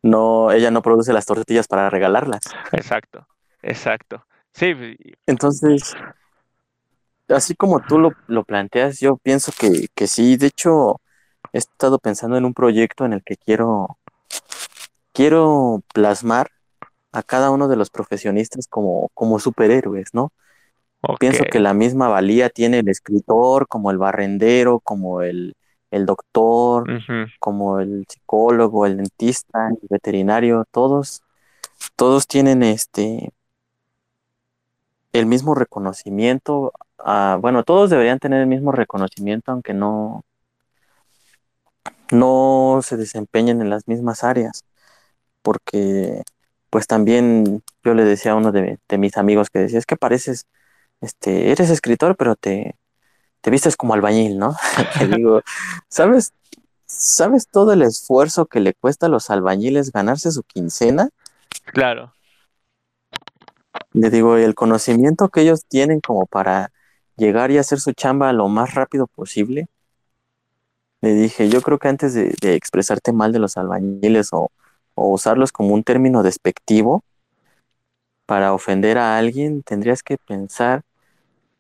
no, 0.05 0.51
ella 0.51 0.69
no 0.69 0.83
produce 0.83 1.13
las 1.13 1.25
tortillas 1.25 1.67
para 1.67 1.89
regalarlas. 1.89 2.41
Exacto, 2.71 3.25
exacto. 3.63 4.23
Sí, 4.53 4.73
Entonces, 5.25 5.95
así 7.27 7.55
como 7.55 7.79
tú 7.79 7.97
lo, 7.97 8.11
lo 8.27 8.43
planteas, 8.43 8.99
yo 8.99 9.17
pienso 9.17 9.51
que, 9.59 9.87
que 9.95 10.05
sí. 10.05 10.37
De 10.37 10.47
hecho, 10.47 11.01
he 11.51 11.57
estado 11.57 11.97
pensando 11.97 12.37
en 12.37 12.45
un 12.45 12.53
proyecto 12.53 13.03
en 13.05 13.13
el 13.13 13.23
que 13.23 13.35
quiero, 13.35 13.97
quiero 15.11 15.81
plasmar 15.91 16.51
a 17.11 17.23
cada 17.23 17.49
uno 17.49 17.67
de 17.67 17.75
los 17.75 17.89
profesionistas 17.89 18.67
como, 18.67 19.09
como 19.15 19.39
superhéroes, 19.39 20.13
¿no? 20.13 20.31
Pienso 21.19 21.43
que 21.45 21.59
la 21.59 21.73
misma 21.73 22.09
valía 22.09 22.49
tiene 22.49 22.79
el 22.79 22.89
escritor, 22.89 23.67
como 23.67 23.89
el 23.91 23.97
barrendero, 23.97 24.79
como 24.79 25.21
el, 25.21 25.55
el 25.95 26.05
doctor, 26.05 26.87
como 27.39 27.79
el 27.79 28.05
psicólogo, 28.07 28.85
el 28.85 28.97
dentista, 28.97 29.69
el 29.69 29.87
veterinario, 29.89 30.65
todos, 30.71 31.23
todos 31.95 32.27
tienen 32.27 32.63
este 32.63 33.31
el 35.13 35.25
mismo 35.25 35.55
reconocimiento. 35.55 36.73
ah, 36.99 37.37
bueno, 37.41 37.63
todos 37.63 37.89
deberían 37.89 38.19
tener 38.19 38.41
el 38.41 38.47
mismo 38.47 38.71
reconocimiento, 38.73 39.51
aunque 39.51 39.73
no, 39.73 40.23
no 42.11 42.81
se 42.83 42.97
desempeñen 42.97 43.61
en 43.61 43.69
las 43.69 43.87
mismas 43.87 44.23
áreas, 44.23 44.65
porque 45.41 46.23
pues 46.69 46.87
también 46.87 47.63
yo 47.83 47.93
le 47.93 48.03
decía 48.03 48.33
a 48.33 48.35
uno 48.35 48.51
de, 48.51 48.79
de 48.89 48.97
mis 48.97 49.17
amigos 49.17 49.49
que 49.49 49.59
decía, 49.59 49.79
es 49.79 49.85
que 49.85 49.97
pareces, 49.97 50.47
este, 51.01 51.51
eres 51.51 51.69
escritor, 51.69 52.17
pero 52.17 52.35
te, 52.35 52.75
te 53.45 53.51
vistes 53.51 53.77
como 53.77 53.93
albañil, 53.93 54.39
¿no? 54.39 54.55
Le 54.99 55.17
digo, 55.17 55.41
¿sabes? 55.87 56.33
¿Sabes 56.87 57.47
todo 57.47 57.73
el 57.73 57.83
esfuerzo 57.83 58.47
que 58.47 58.59
le 58.59 58.73
cuesta 58.73 59.05
a 59.05 59.09
los 59.09 59.29
albañiles 59.29 59.91
ganarse 59.91 60.31
su 60.31 60.41
quincena? 60.41 61.09
Claro, 61.65 62.11
Le 63.93 64.09
digo, 64.09 64.39
y 64.39 64.41
el 64.41 64.55
conocimiento 64.55 65.29
que 65.29 65.41
ellos 65.41 65.63
tienen 65.67 65.99
como 65.99 66.25
para 66.25 66.71
llegar 67.17 67.51
y 67.51 67.59
hacer 67.59 67.79
su 67.79 67.93
chamba 67.93 68.33
lo 68.33 68.47
más 68.47 68.73
rápido 68.73 69.05
posible. 69.05 69.67
le 71.01 71.13
dije, 71.13 71.47
yo 71.47 71.61
creo 71.61 71.77
que 71.77 71.87
antes 71.87 72.15
de, 72.15 72.55
expresarte 72.55 73.13
mal 73.13 73.31
de 73.31 73.37
los 73.37 73.57
albañiles 73.57 74.29
o, 74.31 74.49
usarlos 74.95 75.51
como 75.51 75.75
un 75.75 75.83
término 75.83 76.23
despectivo 76.23 77.03
para 78.25 78.53
ofender 78.53 78.97
a 78.97 79.19
alguien, 79.19 79.61
tendrías 79.61 80.01
que 80.01 80.17
pensar 80.17 80.81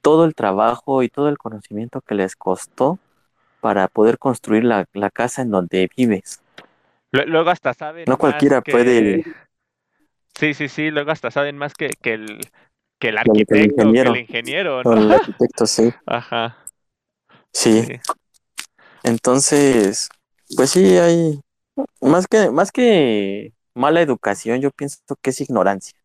todo 0.05 0.25
el 0.25 0.35
trabajo 0.35 1.01
y 1.01 1.09
todo 1.09 1.29
el 1.29 1.39
conocimiento 1.39 1.99
que 1.99 2.13
les 2.13 2.35
costó 2.35 2.99
para 3.59 3.87
poder 3.87 4.19
construir 4.19 4.63
la, 4.63 4.85
casa 5.11 5.41
en 5.41 5.49
donde 5.49 5.89
vives. 5.97 6.43
Luego 7.09 7.49
hasta 7.49 7.73
saben. 7.73 8.05
No 8.07 8.19
cualquiera 8.19 8.61
puede. 8.61 9.23
Sí, 10.35 10.53
sí, 10.53 10.69
sí. 10.69 10.91
Luego 10.91 11.09
hasta 11.09 11.31
saben 11.31 11.57
más 11.57 11.73
que, 11.73 11.89
que 11.89 12.13
el, 12.13 12.39
que 12.99 13.09
el 13.09 13.17
arquitecto, 13.17 13.91
que 13.91 13.99
el 14.01 14.17
ingeniero. 14.17 14.83
¿no? 14.83 14.93
El 14.93 15.11
arquitecto, 15.11 15.65
sí. 15.65 15.91
Ajá. 16.05 16.55
Sí. 17.51 17.99
Entonces, 19.01 20.07
pues 20.55 20.69
sí, 20.69 20.99
hay. 20.99 21.39
Más 21.99 22.27
que, 22.27 22.51
más 22.51 22.71
que 22.71 23.53
mala 23.73 24.01
educación, 24.01 24.61
yo 24.61 24.69
pienso 24.69 24.99
que 25.19 25.31
es 25.31 25.41
ignorancia. 25.41 25.97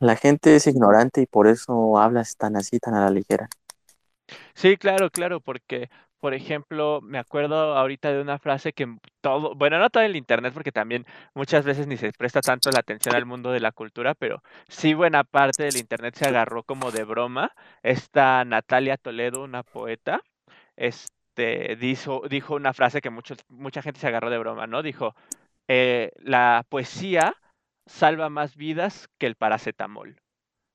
La 0.00 0.16
gente 0.16 0.56
es 0.56 0.66
ignorante 0.66 1.20
y 1.20 1.26
por 1.26 1.46
eso 1.46 1.98
hablas 1.98 2.36
tan 2.36 2.56
así, 2.56 2.78
tan 2.78 2.94
a 2.94 3.04
la 3.04 3.10
ligera. 3.10 3.48
Sí, 4.54 4.76
claro, 4.76 5.10
claro, 5.10 5.40
porque 5.40 5.90
por 6.20 6.34
ejemplo, 6.34 7.00
me 7.02 7.18
acuerdo 7.18 7.76
ahorita 7.76 8.12
de 8.12 8.20
una 8.20 8.38
frase 8.38 8.72
que 8.74 8.86
todo, 9.22 9.54
bueno, 9.54 9.78
no 9.78 9.88
todo 9.88 10.02
el 10.02 10.16
internet, 10.16 10.52
porque 10.52 10.70
también 10.70 11.06
muchas 11.34 11.64
veces 11.64 11.86
ni 11.86 11.96
se 11.96 12.12
presta 12.12 12.42
tanto 12.42 12.70
la 12.70 12.80
atención 12.80 13.14
al 13.16 13.24
mundo 13.26 13.50
de 13.52 13.60
la 13.60 13.72
cultura, 13.72 14.14
pero 14.14 14.42
sí 14.68 14.92
buena 14.94 15.24
parte 15.24 15.64
del 15.64 15.78
internet 15.78 16.14
se 16.16 16.26
agarró 16.28 16.62
como 16.62 16.90
de 16.90 17.04
broma. 17.04 17.52
Esta 17.82 18.44
Natalia 18.44 18.98
Toledo, 18.98 19.42
una 19.42 19.62
poeta, 19.62 20.20
este, 20.76 21.76
dijo, 21.76 22.22
dijo 22.28 22.54
una 22.54 22.74
frase 22.74 23.00
que 23.00 23.10
muchos, 23.10 23.38
mucha 23.48 23.82
gente 23.82 24.00
se 24.00 24.06
agarró 24.08 24.28
de 24.30 24.38
broma, 24.38 24.66
¿no? 24.66 24.82
Dijo, 24.82 25.14
eh, 25.68 26.12
la 26.18 26.66
poesía 26.68 27.34
salva 27.90 28.30
más 28.30 28.56
vidas 28.56 29.08
que 29.18 29.26
el 29.26 29.34
paracetamol. 29.34 30.16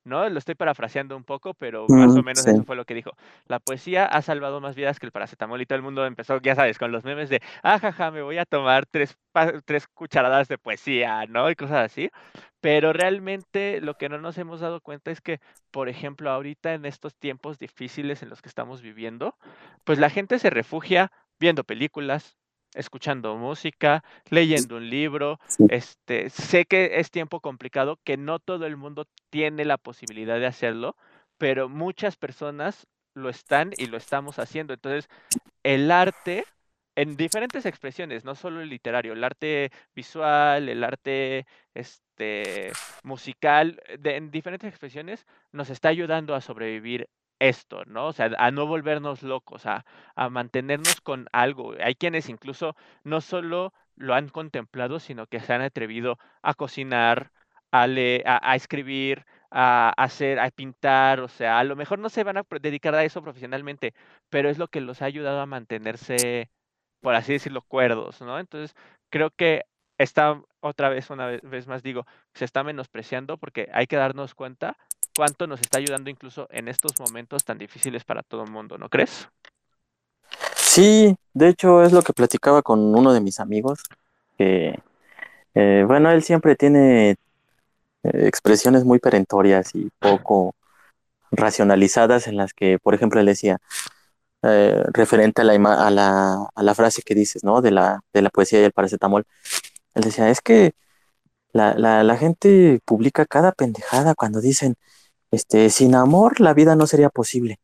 ¿no? 0.06 0.30
Lo 0.30 0.38
estoy 0.38 0.54
parafraseando 0.54 1.18
un 1.18 1.24
poco, 1.24 1.56
pero 1.56 1.88
más 1.90 2.16
o 2.16 2.22
menos 2.22 2.46
eso 2.46 2.64
fue 2.64 2.76
lo 2.76 2.86
que 2.86 2.94
dijo. 2.94 3.12
La 3.48 3.60
poesía 3.60 4.06
ha 4.06 4.22
salvado 4.22 4.62
más 4.62 4.76
vidas 4.76 5.00
que 5.00 5.08
el 5.08 5.12
paracetamol 5.12 5.60
y 5.62 5.66
todo 5.66 5.78
el 5.78 5.82
mundo 5.82 6.06
empezó, 6.06 6.40
ya 6.42 6.54
sabes, 6.54 6.78
con 6.78 6.92
los 6.92 7.04
memes 7.04 7.30
de, 7.30 7.42
ah, 7.64 7.80
jaja, 7.80 8.12
me 8.12 8.22
voy 8.22 8.38
a 8.38 8.46
tomar 8.46 8.86
tres, 8.86 9.18
tres 9.66 9.88
cucharadas 9.88 10.48
de 10.48 10.60
poesía, 10.60 11.26
¿no? 11.26 11.50
Y 11.50 11.56
cosas 11.56 11.92
así. 11.92 12.12
Pero 12.62 12.94
realmente 12.94 13.82
lo 13.82 13.96
que 13.96 14.08
no 14.08 14.20
nos 14.20 14.38
hemos 14.38 14.60
dado 14.60 14.80
cuenta 14.80 15.10
es 15.10 15.22
que, 15.22 15.40
por 15.72 15.90
ejemplo, 15.90 16.30
ahorita 16.30 16.76
en 16.76 16.86
estos 16.86 17.16
tiempos 17.16 17.58
difíciles 17.58 18.22
en 18.22 18.30
los 18.30 18.44
que 18.44 18.50
estamos 18.50 18.84
viviendo, 18.84 19.36
pues 19.84 19.98
la 19.98 20.12
gente 20.12 20.38
se 20.38 20.52
refugia 20.52 21.12
viendo 21.40 21.64
películas, 21.64 22.38
escuchando 22.76 23.36
música, 23.36 24.04
leyendo 24.30 24.78
un 24.78 24.90
libro. 24.90 25.40
Este, 25.70 26.30
sé 26.30 26.66
que 26.66 27.00
es 27.00 27.12
tiempo 27.12 27.40
complicado, 27.40 28.00
que 28.04 28.18
no 28.18 28.40
todo 28.40 28.66
el 28.66 28.78
mundo 28.78 29.06
tiene 29.30 29.66
la 29.66 29.78
posibilidad 29.78 30.40
de 30.40 30.46
hacerlo, 30.46 30.96
pero 31.38 31.70
muchas 31.70 32.16
personas 32.16 32.88
lo 33.14 33.30
están 33.30 33.72
y 33.78 33.88
lo 33.88 33.98
estamos 33.98 34.40
haciendo. 34.40 34.74
Entonces, 34.74 35.10
el 35.64 35.90
arte 35.92 36.46
en 36.96 37.18
diferentes 37.18 37.66
expresiones, 37.66 38.24
no 38.24 38.36
solo 38.36 38.62
el 38.62 38.70
literario, 38.70 39.14
el 39.14 39.24
arte 39.24 39.72
visual, 39.94 40.70
el 40.70 40.84
arte 40.84 41.46
este 41.74 42.72
musical, 43.04 43.82
en 43.88 44.32
diferentes 44.32 44.70
expresiones 44.70 45.26
nos 45.52 45.70
está 45.70 45.90
ayudando 45.90 46.36
a 46.36 46.42
sobrevivir 46.42 47.10
esto, 47.40 47.84
¿no? 47.86 48.08
O 48.08 48.14
sea, 48.14 48.32
a 48.38 48.52
no 48.52 48.66
volvernos 48.68 49.24
locos, 49.24 49.66
a, 49.66 49.86
a 50.16 50.30
mantenernos 50.30 51.02
con 51.02 51.28
algo. 51.32 51.74
Hay 51.82 51.96
quienes 51.96 52.30
incluso 52.30 52.76
no 53.04 53.22
solo 53.22 53.74
lo 53.96 54.14
han 54.14 54.30
contemplado, 54.30 55.00
sino 55.00 55.28
que 55.28 55.40
se 55.40 55.54
han 55.54 55.62
atrevido 55.62 56.18
a 56.42 56.54
cocinar, 56.54 57.32
a, 57.72 57.84
a, 58.52 58.56
escribir, 58.56 59.26
a, 59.52 59.90
hacer, 59.98 60.40
a 60.40 60.50
pintar, 60.52 61.20
o 61.20 61.28
sea, 61.28 61.60
a 61.60 61.64
lo 61.64 61.76
mejor 61.76 62.00
no 62.00 62.10
se 62.10 62.24
van 62.24 62.38
a 62.38 62.46
dedicar 62.62 62.96
a 62.96 63.04
eso 63.04 63.22
profesionalmente, 63.24 63.94
pero 64.30 64.50
es 64.50 64.58
lo 64.58 64.68
que 64.68 64.82
los 64.82 65.02
ha 65.02 65.06
ayudado 65.06 65.42
a 65.42 65.46
mantenerse, 65.46 66.50
por 67.02 67.16
así 67.16 67.34
decirlo, 67.34 67.62
cuerdos, 67.64 68.22
¿no? 68.22 68.40
Entonces, 68.40 68.76
creo 69.10 69.32
que 69.32 69.66
está 69.98 70.42
otra 70.60 70.90
vez, 70.90 71.10
una 71.10 71.28
vez 71.28 71.68
más 71.68 71.84
digo, 71.84 72.06
se 72.34 72.46
está 72.46 72.64
menospreciando 72.64 73.38
porque 73.38 73.70
hay 73.74 73.88
que 73.88 73.96
darnos 73.98 74.36
cuenta 74.36 74.78
cuánto 75.16 75.48
nos 75.48 75.62
está 75.62 75.80
ayudando 75.80 76.10
incluso 76.10 76.48
en 76.52 76.68
estos 76.68 76.94
momentos 77.00 77.44
tan 77.46 77.58
difíciles 77.58 78.04
para 78.04 78.24
todo 78.24 78.44
el 78.44 78.52
mundo, 78.52 78.78
¿no 78.78 78.90
crees? 78.90 79.30
Sí, 80.56 81.16
de 81.34 81.50
hecho 81.50 81.84
es 81.84 81.94
lo 81.94 82.02
que 82.04 82.14
platicaba 82.14 82.62
con 82.62 82.80
uno 82.96 83.14
de 83.14 83.22
mis 83.22 83.40
amigos, 83.40 83.80
que, 84.38 84.80
eh, 85.56 85.86
bueno, 85.88 86.12
él 86.12 86.24
siempre 86.24 86.56
tiene 86.56 87.12
eh, 87.12 87.18
expresiones 88.28 88.86
muy 88.86 89.00
perentorias 89.00 89.76
y 89.76 89.90
poco 90.00 90.56
racionalizadas 91.32 92.28
en 92.28 92.38
las 92.38 92.54
que, 92.54 92.80
por 92.80 92.96
ejemplo, 92.96 93.20
él 93.20 93.28
decía, 93.28 93.60
eh, 94.44 94.84
referente 94.94 95.42
a 95.42 95.46
la, 95.46 95.54
a, 95.88 95.92
la, 95.92 96.48
a 96.56 96.64
la 96.64 96.76
frase 96.76 97.02
que 97.04 97.16
dices, 97.16 97.44
¿no? 97.44 97.62
De 97.62 97.72
la, 97.72 98.02
de 98.14 98.22
la 98.22 98.30
poesía 98.30 98.62
y 98.62 98.66
el 98.66 98.74
paracetamol, 98.74 99.26
él 99.96 100.04
decía, 100.04 100.30
es 100.30 100.42
que 100.42 100.74
la, 101.54 101.76
la, 101.76 102.04
la 102.04 102.18
gente 102.18 102.80
publica 102.86 103.26
cada 103.26 103.52
pendejada 103.54 104.16
cuando 104.16 104.42
dicen, 104.42 104.76
este, 105.36 105.70
sin 105.70 105.96
amor 105.96 106.40
la 106.40 106.54
vida 106.54 106.76
no 106.76 106.88
sería 106.88 107.10
posible. 107.10 107.60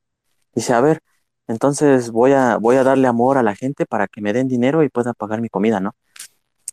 Dice, 0.53 0.73
a 0.73 0.81
ver, 0.81 1.01
entonces 1.47 2.11
voy 2.11 2.33
a, 2.33 2.57
voy 2.57 2.75
a 2.75 2.83
darle 2.83 3.07
amor 3.07 3.37
a 3.37 3.43
la 3.43 3.55
gente 3.55 3.85
para 3.85 4.07
que 4.07 4.21
me 4.21 4.33
den 4.33 4.47
dinero 4.47 4.83
y 4.83 4.89
pueda 4.89 5.13
pagar 5.13 5.41
mi 5.41 5.49
comida, 5.49 5.79
¿no? 5.79 5.95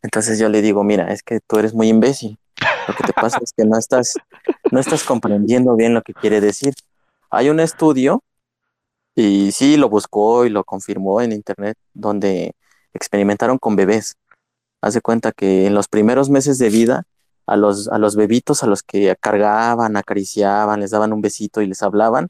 Entonces 0.03 0.39
yo 0.39 0.49
le 0.49 0.62
digo, 0.62 0.85
mira, 0.85 1.12
es 1.12 1.23
que 1.23 1.41
tú 1.41 1.59
eres 1.59 1.75
muy 1.75 1.89
imbécil. 1.89 2.39
Lo 2.87 2.95
que 2.95 3.05
te 3.05 3.12
pasa 3.12 3.39
es 3.43 3.53
que 3.53 3.65
no 3.65 3.79
estás, 3.79 4.15
no 4.70 4.81
estás 4.81 5.05
comprendiendo 5.05 5.75
bien 5.77 5.95
lo 5.95 6.03
que 6.03 6.15
quiere 6.15 6.41
decir. 6.41 6.75
Hay 7.31 7.51
un 7.51 7.61
estudio, 7.61 8.23
y 9.19 9.51
sí 9.51 9.77
lo 9.77 9.89
buscó 9.89 10.47
y 10.47 10.49
lo 10.49 10.62
confirmó 10.62 11.20
en 11.20 11.33
internet, 11.33 11.77
donde 11.93 12.55
experimentaron 12.95 13.59
con 13.59 13.75
bebés. 13.75 14.15
Haz 14.81 14.95
de 14.95 15.01
cuenta 15.01 15.33
que 15.33 15.66
en 15.66 15.75
los 15.75 15.89
primeros 15.89 16.31
meses 16.31 16.59
de 16.59 16.70
vida 16.70 17.03
a 17.49 17.57
los, 17.57 17.89
a 17.89 17.99
los 17.99 18.15
bebitos 18.15 18.62
a 18.62 18.66
los 18.66 18.83
que 18.83 19.16
cargaban, 19.20 19.97
acariciaban, 19.97 20.81
les 20.81 20.91
daban 20.91 21.12
un 21.12 21.20
besito 21.20 21.62
y 21.62 21.66
les 21.66 21.83
hablaban, 21.83 22.29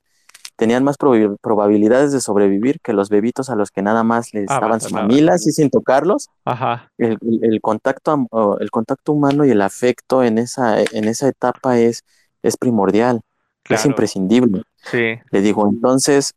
tenían 0.57 0.83
más 0.83 0.97
probabilidades 0.97 2.13
de 2.13 2.21
sobrevivir 2.21 2.81
que 2.81 2.93
los 2.93 3.11
bebitos 3.11 3.51
a 3.51 3.55
los 3.55 3.71
que 3.71 3.83
nada 3.83 4.03
más 4.03 4.35
les 4.35 4.51
ah, 4.51 4.59
daban 4.61 4.81
sus 4.81 4.93
mamilas 4.93 5.47
y 5.47 5.53
sin 5.53 5.71
tocarlos. 5.71 6.31
Ajá. 6.45 6.91
El, 6.99 7.19
el, 7.43 7.61
contacto, 7.61 8.59
el 8.61 8.71
contacto 8.71 9.13
humano 9.13 9.45
y 9.45 9.51
el 9.51 9.63
afecto 9.63 10.25
en 10.25 10.39
esa, 10.39 10.81
en 10.81 11.05
esa 11.05 11.29
etapa 11.29 11.79
es, 11.79 12.05
es 12.43 12.57
primordial, 12.57 13.21
es 13.69 13.87
imprescindible. 13.87 14.63
Sí. 14.83 15.15
Le 15.31 15.41
digo, 15.41 15.69
entonces, 15.69 16.35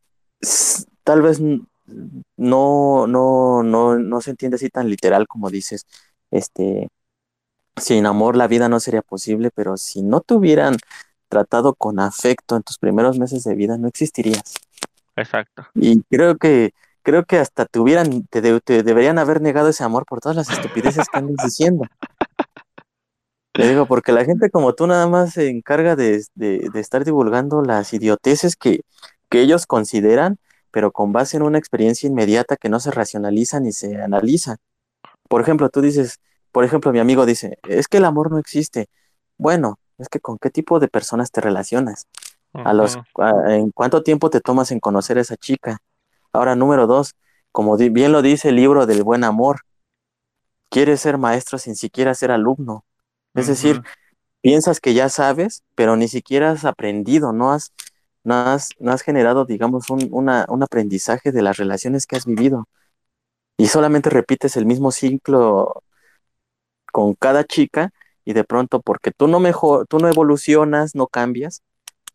tal 1.03 1.22
vez 1.22 1.41
no, 1.41 3.08
no, 3.08 3.64
no, 3.64 3.98
no 3.98 4.22
se 4.22 4.32
entiende 4.32 4.56
así 4.56 4.70
tan 4.70 4.90
literal 4.90 5.28
como 5.28 5.49
dices, 5.49 5.88
este, 6.30 6.90
sin 7.77 8.06
amor 8.06 8.35
la 8.35 8.48
vida 8.48 8.69
no 8.69 8.80
sería 8.80 9.02
posible, 9.02 9.49
pero 9.53 9.77
si 9.77 10.02
no 10.02 10.22
te 10.22 10.34
hubieran 10.34 10.77
tratado 11.30 11.73
con 11.73 11.99
afecto 11.99 12.56
en 12.56 12.64
tus 12.64 12.77
primeros 12.77 13.18
meses 13.18 13.43
de 13.43 13.56
vida, 13.56 13.77
no 13.77 13.88
existirías. 13.88 14.56
Exacto. 15.15 15.68
Y 15.76 16.02
creo 16.03 16.38
que 16.38 16.73
creo 17.03 17.26
que 17.26 17.38
hasta 17.38 17.65
te 17.65 17.80
hubieran, 17.80 18.27
te, 18.27 18.41
deberían 18.41 19.18
haber 19.18 19.41
negado 19.41 19.69
ese 19.69 19.84
amor 19.84 20.06
por 20.06 20.19
todas 20.19 20.35
las 20.35 20.49
estupideces 20.49 21.07
que 21.10 21.18
andas 21.18 21.43
diciendo. 21.43 21.85
Te 23.53 23.68
digo, 23.68 23.85
porque 23.85 24.14
la 24.14 24.23
gente 24.23 24.49
como 24.49 24.73
tú 24.73 24.88
nada 24.88 25.07
más 25.07 25.34
se 25.34 25.49
encarga 25.49 25.95
de, 25.95 26.23
estar 26.76 27.03
divulgando 27.03 27.61
las 27.61 27.93
idioteces 27.93 28.56
que, 28.56 28.81
que 29.30 29.41
ellos 29.41 29.65
consideran, 29.65 30.38
pero 30.72 30.91
con 30.91 31.11
base 31.11 31.38
en 31.38 31.43
una 31.43 31.57
experiencia 31.57 32.07
inmediata 32.07 32.56
que 32.56 32.69
no 32.69 32.80
se 32.80 32.91
racionaliza 32.91 33.60
ni 33.60 33.73
se 33.73 34.02
analiza. 34.02 34.57
Por 35.27 35.41
ejemplo, 35.41 35.69
tú 35.69 35.81
dices, 35.81 36.19
por 36.52 36.64
ejemplo, 36.64 36.91
mi 36.91 36.99
amigo 36.99 37.26
dice, 37.26 37.57
es 37.64 37.88
que 37.88 37.98
el 37.98 38.06
amor 38.06 38.32
no 38.32 38.38
existe. 38.38 38.88
Bueno, 39.38 39.80
es 39.98 40.10
que 40.10 40.19
con 40.19 40.38
qué 40.38 40.49
tipo 40.49 40.80
de 40.80 40.88
personas 40.88 41.32
te 41.32 41.41
relacionas. 41.41 42.07
A 42.53 42.73
los, 42.73 42.99
¿En 43.48 43.72
cuánto 43.72 44.03
tiempo 44.03 44.30
te 44.30 44.41
tomas 44.41 44.72
en 44.72 44.82
conocer 44.82 45.18
a 45.18 45.22
esa 45.22 45.38
chica? 45.38 45.78
Ahora, 46.34 46.56
número 46.56 46.86
dos, 46.86 47.15
como 47.53 47.78
bien 47.78 48.11
lo 48.11 48.22
dice 48.22 48.49
el 48.49 48.57
libro 48.57 48.86
del 48.86 49.03
buen 49.03 49.23
amor, 49.23 49.61
quieres 50.69 51.02
ser 51.02 51.18
maestro 51.18 51.57
sin 51.57 51.76
siquiera 51.76 52.14
ser 52.14 52.32
alumno. 52.32 52.84
Es 53.34 53.48
decir, 53.48 53.82
piensas 54.41 54.82
que 54.82 54.94
ya 54.94 55.07
sabes, 55.07 55.64
pero 55.76 55.95
ni 55.95 56.10
siquiera 56.10 56.52
has 56.52 56.65
aprendido, 56.65 57.32
no 57.32 57.52
has, 57.52 57.72
no 58.26 58.36
has, 58.36 58.69
no 58.80 58.91
has 58.91 59.02
generado, 59.02 59.45
digamos, 59.45 59.90
un, 59.90 60.10
una, 60.11 60.45
un 60.49 60.64
aprendizaje 60.64 61.32
de 61.32 61.41
las 61.41 61.56
relaciones 61.56 62.06
que 62.06 62.18
has 62.18 62.26
vivido. 62.26 62.68
Y 63.57 63.68
solamente 63.68 64.10
repites 64.10 64.57
el 64.57 64.65
mismo 64.65 64.91
ciclo 64.91 65.84
con 66.91 67.15
cada 67.15 67.43
chica 67.43 67.91
y 68.26 68.34
de 68.34 68.43
pronto 68.43 68.81
porque 68.81 69.11
tú 69.11 69.27
no 69.27 69.39
mejor, 69.39 69.88
tú 69.88 69.99
no 69.99 70.07
evolucionas, 70.07 70.95
no 70.95 71.07
cambias, 71.07 71.63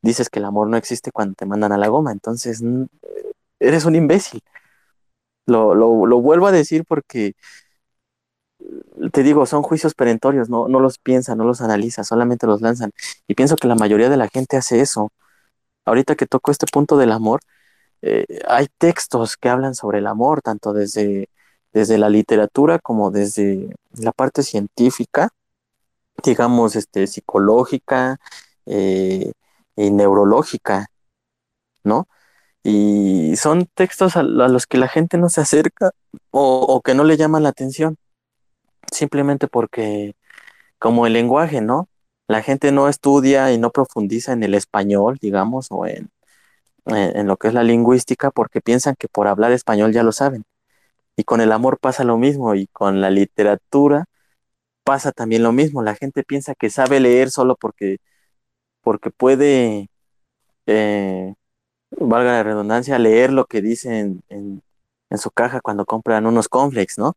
dices 0.03 0.31
que 0.31 0.39
el 0.41 0.47
amor 0.47 0.69
no 0.69 0.77
existe 0.77 1.13
cuando 1.13 1.35
te 1.35 1.47
mandan 1.47 1.73
a 1.73 1.79
la 1.79 1.89
goma, 1.89 2.13
entonces 2.13 2.63
eres 3.61 3.85
un 3.85 3.97
imbécil. 3.97 4.43
Lo, 5.47 5.75
lo, 5.75 6.21
vuelvo 6.21 6.49
a 6.49 6.53
decir 6.53 6.85
porque 6.87 7.35
te 9.13 9.23
digo, 9.23 9.47
son 9.47 9.63
juicios 9.63 9.95
perentorios, 9.95 10.49
no, 10.49 10.69
no 10.69 10.81
los 10.81 10.99
piensa, 10.99 11.35
no 11.37 11.45
los 11.45 11.61
analiza, 11.61 12.05
solamente 12.05 12.47
los 12.47 12.61
lanzan. 12.63 12.93
Y 13.29 13.35
pienso 13.35 13.57
que 13.57 13.69
la 13.69 13.75
mayoría 13.75 14.09
de 14.09 14.17
la 14.17 14.29
gente 14.29 14.57
hace 14.57 14.81
eso. 14.81 15.13
Ahorita 15.85 16.17
que 16.17 16.27
toco 16.27 16.51
este 16.51 16.67
punto 16.73 16.97
del 16.99 17.13
amor, 17.13 17.41
eh, 18.03 18.27
hay 18.49 18.69
textos 18.79 19.37
que 19.37 19.49
hablan 19.49 19.75
sobre 19.75 19.99
el 19.99 20.07
amor, 20.07 20.43
tanto 20.43 20.73
desde, 20.73 21.29
desde 21.73 21.99
la 21.99 22.09
literatura 22.09 22.79
como 22.79 23.11
desde 23.11 23.75
la 23.95 24.13
parte 24.13 24.43
científica, 24.43 25.31
digamos, 26.25 26.77
este, 26.77 27.07
psicológica 27.07 28.19
eh, 28.67 29.33
y 29.77 29.91
neurológica, 29.91 30.89
¿no? 31.85 32.09
Y 32.63 33.37
son 33.37 33.67
textos 33.75 34.17
a, 34.17 34.23
los 34.23 34.67
que 34.67 34.79
la 34.79 34.89
gente 34.89 35.19
no 35.19 35.29
se 35.29 35.41
acerca 35.43 35.93
o, 36.31 36.61
o 36.61 36.81
que 36.83 36.95
no 36.95 37.05
le 37.05 37.17
llaman 37.17 37.43
la 37.45 37.51
atención 37.51 37.97
simplemente 38.93 39.49
porque 39.49 40.17
como 40.79 41.07
el 41.07 41.13
lenguaje, 41.15 41.61
¿no? 41.61 41.89
La 42.29 42.43
gente 42.43 42.73
no 42.73 42.89
estudia 42.89 43.53
y 43.53 43.59
no 43.59 43.71
profundiza 43.71 44.33
en 44.33 44.43
el 44.43 44.55
español, 44.55 45.19
digamos, 45.21 45.69
o 45.71 45.87
en, 45.87 46.11
en, 46.87 47.27
lo 47.27 47.37
que 47.37 47.49
es 47.49 47.55
la 47.55 47.63
lingüística, 47.63 48.31
porque 48.31 48.61
piensan 48.61 48.97
que 48.99 49.09
por 49.09 49.29
hablar 49.29 49.53
español 49.53 49.93
ya 49.93 50.03
lo 50.03 50.13
saben. 50.13 50.45
Y 51.17 51.25
con 51.25 51.41
el 51.41 51.53
amor 51.53 51.79
pasa 51.81 52.05
lo 52.05 52.19
mismo, 52.19 52.55
y 52.55 52.67
con 52.69 53.01
la 53.01 53.11
literatura 53.11 54.07
pasa 54.85 55.13
también 55.13 55.43
lo 55.43 55.53
mismo. 55.53 55.83
La 55.83 55.97
gente 55.97 56.25
piensa 56.25 56.55
que 56.55 56.71
sabe 56.71 57.01
leer 57.01 57.31
solo 57.31 57.57
porque, 57.57 57.99
porque 58.83 59.11
puede, 59.11 59.91
eh, 60.67 61.35
valga 61.91 62.33
la 62.33 62.43
redundancia, 62.45 62.99
leer 62.99 63.33
lo 63.33 63.47
que 63.47 63.63
dice 63.63 64.01
en, 64.01 64.23
en, 64.29 64.63
su 65.19 65.31
caja 65.31 65.61
cuando 65.61 65.87
compran 65.87 66.27
unos 66.27 66.49
cornflakes, 66.49 66.95
¿no? 66.99 67.15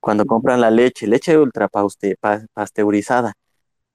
cuando 0.00 0.26
compran 0.26 0.60
la 0.60 0.70
leche, 0.70 1.06
leche 1.06 1.38
ultra 1.38 1.68
pasteurizada. 1.68 3.34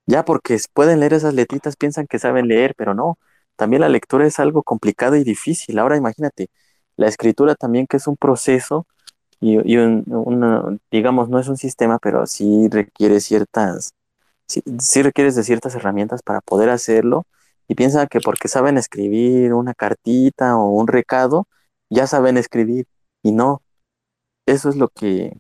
Ya 0.07 0.26
porque 0.26 0.60
pueden 0.73 0.99
leer 0.99 1.14
esas 1.14 1.34
letritas, 1.36 1.76
piensan 1.76 2.07
que 2.07 2.19
saben 2.19 2.48
leer, 2.48 2.73
pero 2.77 2.94
no. 2.95 3.19
También 3.56 3.81
la 3.81 3.90
lectura 3.90 4.26
es 4.26 4.40
algo 4.40 4.64
complicado 4.64 5.15
y 5.18 5.23
difícil. 5.23 5.80
Ahora 5.80 5.98
imagínate, 5.98 6.49
la 6.98 7.07
escritura 7.07 7.56
también 7.56 7.88
que 7.88 7.98
es 7.98 8.07
un 8.07 8.18
proceso 8.18 8.88
y, 9.41 9.77
un, 9.77 10.81
digamos, 10.91 11.29
no 11.29 11.39
es 11.39 11.47
un 11.47 11.57
sistema, 11.57 11.99
pero 11.99 12.25
sí 12.27 12.67
requiere 12.69 13.19
ciertas, 13.21 13.93
sí, 14.47 15.01
requieres 15.03 15.35
de 15.35 15.43
ciertas 15.43 15.75
herramientas 15.75 16.21
para 16.23 16.41
poder 16.41 16.69
hacerlo. 16.69 17.25
Y 17.67 17.75
piensan 17.75 18.07
que 18.07 18.19
porque 18.21 18.47
saben 18.47 18.77
escribir 18.77 19.53
una 19.53 19.73
cartita 19.75 20.57
o 20.57 20.69
un 20.71 20.87
recado, 20.87 21.47
ya 21.89 22.07
saben 22.07 22.37
escribir. 22.37 22.87
Y 23.23 23.31
no, 23.31 23.61
eso 24.45 24.69
es 24.69 24.75
lo 24.77 24.89
que, 24.89 25.37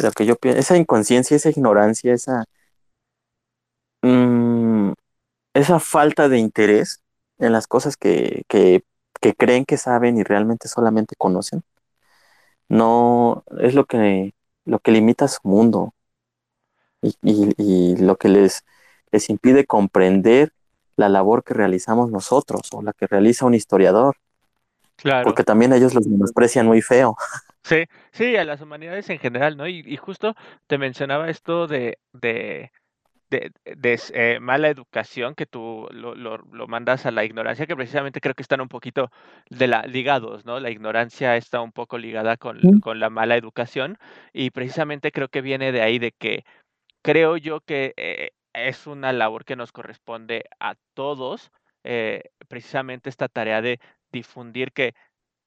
lo 0.00 0.12
que 0.12 0.26
yo 0.26 0.36
pienso, 0.36 0.60
esa 0.60 0.76
inconsciencia, 0.76 1.36
esa 1.36 1.50
ignorancia, 1.50 2.14
esa, 2.14 2.44
mm, 4.02 4.92
esa 5.54 5.80
falta 5.80 6.28
de 6.28 6.38
interés 6.38 7.02
en 7.38 7.52
las 7.52 7.66
cosas 7.66 7.96
que, 7.96 8.44
que, 8.48 8.82
creen 9.36 9.64
que 9.66 9.76
saben 9.76 10.16
y 10.18 10.22
realmente 10.24 10.68
solamente 10.68 11.14
conocen, 11.16 11.62
no 12.68 13.44
es 13.60 13.74
lo 13.74 13.86
que, 13.86 14.34
lo 14.64 14.78
que 14.78 14.92
limita 14.92 15.28
su 15.28 15.40
mundo 15.42 15.94
y, 17.02 17.14
y, 17.22 17.54
y 17.56 17.96
lo 17.96 18.16
que 18.16 18.28
les, 18.28 18.64
les 19.10 19.30
impide 19.30 19.66
comprender 19.66 20.52
la 20.96 21.08
labor 21.08 21.44
que 21.44 21.54
realizamos 21.54 22.10
nosotros 22.10 22.62
o 22.72 22.82
la 22.82 22.92
que 22.92 23.06
realiza 23.06 23.46
un 23.46 23.54
historiador. 23.54 24.16
Claro. 24.96 25.24
Porque 25.24 25.44
también 25.44 25.72
ellos 25.72 25.94
los 25.94 26.06
menosprecian 26.08 26.66
muy 26.66 26.82
feo. 26.82 27.16
Sí, 27.62 27.84
sí, 28.10 28.36
a 28.36 28.44
las 28.44 28.60
humanidades 28.60 29.08
en 29.10 29.18
general, 29.18 29.56
¿no? 29.56 29.68
Y, 29.68 29.84
y 29.86 29.96
justo 29.96 30.34
te 30.66 30.76
mencionaba 30.76 31.30
esto 31.30 31.68
de, 31.68 31.98
de, 32.12 32.72
de, 33.30 33.52
de 33.64 34.00
eh, 34.14 34.38
mala 34.40 34.68
educación, 34.68 35.34
que 35.34 35.46
tú 35.46 35.88
lo, 35.90 36.14
lo, 36.14 36.38
lo, 36.38 36.66
mandas 36.66 37.06
a 37.06 37.10
la 37.10 37.24
ignorancia, 37.24 37.66
que 37.66 37.76
precisamente 37.76 38.20
creo 38.20 38.34
que 38.34 38.42
están 38.42 38.60
un 38.60 38.68
poquito 38.68 39.10
de 39.50 39.66
la, 39.68 39.82
ligados, 39.82 40.44
¿no? 40.44 40.60
La 40.60 40.70
ignorancia 40.70 41.36
está 41.36 41.60
un 41.60 41.72
poco 41.72 41.98
ligada 41.98 42.36
con, 42.36 42.80
con 42.80 43.00
la 43.00 43.10
mala 43.10 43.36
educación 43.36 43.98
y 44.32 44.50
precisamente 44.50 45.12
creo 45.12 45.28
que 45.28 45.42
viene 45.42 45.72
de 45.72 45.82
ahí 45.82 45.98
de 45.98 46.12
que 46.12 46.44
creo 47.02 47.36
yo 47.36 47.60
que 47.60 47.94
eh, 47.96 48.30
es 48.52 48.86
una 48.86 49.12
labor 49.12 49.44
que 49.44 49.56
nos 49.56 49.72
corresponde 49.72 50.44
a 50.60 50.74
todos, 50.94 51.50
eh, 51.84 52.22
precisamente 52.48 53.08
esta 53.08 53.28
tarea 53.28 53.62
de 53.62 53.80
difundir 54.12 54.72
que 54.72 54.94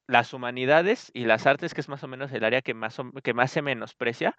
las 0.07 0.33
humanidades 0.33 1.09
y 1.13 1.25
las 1.25 1.47
artes, 1.47 1.73
que 1.73 1.81
es 1.81 1.89
más 1.89 2.03
o 2.03 2.07
menos 2.07 2.31
el 2.31 2.43
área 2.43 2.61
que 2.61 2.73
más, 2.73 2.97
que 3.23 3.33
más 3.33 3.51
se 3.51 3.61
menosprecia, 3.61 4.35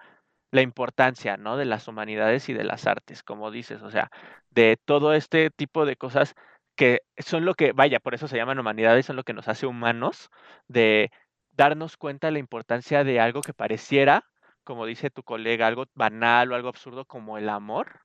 la 0.52 0.62
importancia, 0.62 1.36
¿no? 1.36 1.56
De 1.56 1.64
las 1.64 1.88
humanidades 1.88 2.48
y 2.48 2.52
de 2.52 2.64
las 2.64 2.86
artes, 2.86 3.22
como 3.24 3.50
dices, 3.50 3.82
o 3.82 3.90
sea, 3.90 4.10
de 4.50 4.78
todo 4.84 5.14
este 5.14 5.50
tipo 5.50 5.86
de 5.86 5.96
cosas 5.96 6.34
que 6.76 7.00
son 7.18 7.44
lo 7.44 7.54
que, 7.54 7.72
vaya, 7.72 8.00
por 8.00 8.14
eso 8.14 8.28
se 8.28 8.36
llaman 8.36 8.58
humanidades, 8.58 9.06
son 9.06 9.16
lo 9.16 9.24
que 9.24 9.34
nos 9.34 9.48
hace 9.48 9.66
humanos, 9.66 10.30
de 10.68 11.10
darnos 11.52 11.96
cuenta 11.96 12.28
de 12.28 12.32
la 12.34 12.38
importancia 12.38 13.04
de 13.04 13.20
algo 13.20 13.40
que 13.42 13.54
pareciera, 13.54 14.24
como 14.64 14.86
dice 14.86 15.10
tu 15.10 15.22
colega, 15.22 15.66
algo 15.66 15.86
banal 15.94 16.52
o 16.52 16.54
algo 16.54 16.68
absurdo 16.68 17.04
como 17.06 17.38
el 17.38 17.48
amor, 17.48 18.00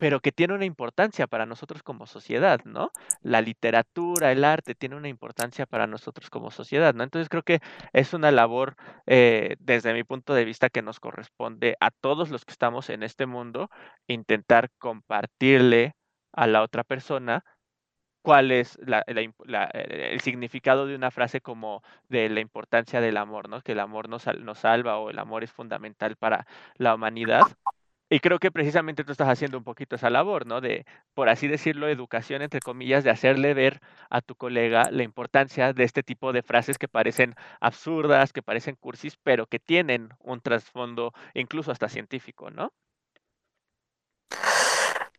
pero 0.00 0.20
que 0.20 0.32
tiene 0.32 0.54
una 0.54 0.64
importancia 0.64 1.26
para 1.26 1.44
nosotros 1.44 1.82
como 1.82 2.06
sociedad, 2.06 2.60
¿no? 2.64 2.90
La 3.20 3.42
literatura, 3.42 4.32
el 4.32 4.44
arte 4.44 4.74
tiene 4.74 4.96
una 4.96 5.08
importancia 5.08 5.66
para 5.66 5.86
nosotros 5.86 6.30
como 6.30 6.50
sociedad, 6.50 6.94
¿no? 6.94 7.04
Entonces 7.04 7.28
creo 7.28 7.42
que 7.42 7.60
es 7.92 8.14
una 8.14 8.30
labor, 8.30 8.76
eh, 9.06 9.56
desde 9.60 9.92
mi 9.92 10.02
punto 10.02 10.32
de 10.32 10.46
vista, 10.46 10.70
que 10.70 10.80
nos 10.80 11.00
corresponde 11.00 11.76
a 11.80 11.90
todos 11.90 12.30
los 12.30 12.46
que 12.46 12.52
estamos 12.52 12.88
en 12.88 13.02
este 13.02 13.26
mundo, 13.26 13.68
intentar 14.06 14.70
compartirle 14.78 15.94
a 16.32 16.46
la 16.46 16.62
otra 16.62 16.82
persona 16.82 17.44
cuál 18.22 18.52
es 18.52 18.78
la, 18.80 19.00
el 19.00 20.20
significado 20.22 20.86
de 20.86 20.94
una 20.94 21.10
frase 21.10 21.42
como 21.42 21.82
de 22.08 22.30
la 22.30 22.40
importancia 22.40 23.02
del 23.02 23.18
amor, 23.18 23.50
¿no? 23.50 23.60
Que 23.60 23.72
el 23.72 23.80
amor 23.80 24.08
nos, 24.08 24.26
nos 24.40 24.60
salva 24.60 24.98
o 24.98 25.10
el 25.10 25.18
amor 25.18 25.44
es 25.44 25.52
fundamental 25.52 26.16
para 26.16 26.46
la 26.76 26.94
humanidad 26.94 27.42
y 28.10 28.18
creo 28.20 28.40
que 28.40 28.50
precisamente 28.50 29.04
tú 29.04 29.12
estás 29.12 29.28
haciendo 29.28 29.56
un 29.56 29.64
poquito 29.64 29.94
esa 29.96 30.10
labor, 30.10 30.44
¿no? 30.46 30.60
De, 30.60 30.84
por 31.14 31.28
así 31.28 31.46
decirlo, 31.48 31.88
educación, 31.88 32.42
entre 32.42 32.60
comillas, 32.60 33.04
de 33.04 33.10
hacerle 33.10 33.54
ver 33.54 33.80
a 34.10 34.20
tu 34.20 34.34
colega 34.34 34.90
la 34.90 35.04
importancia 35.04 35.72
de 35.72 35.84
este 35.84 36.02
tipo 36.02 36.32
de 36.32 36.42
frases 36.42 36.76
que 36.76 36.88
parecen 36.88 37.36
absurdas, 37.60 38.32
que 38.32 38.42
parecen 38.42 38.74
cursis, 38.74 39.16
pero 39.22 39.46
que 39.46 39.60
tienen 39.60 40.10
un 40.18 40.40
trasfondo 40.40 41.12
incluso 41.34 41.70
hasta 41.70 41.88
científico, 41.88 42.50
¿no? 42.50 42.72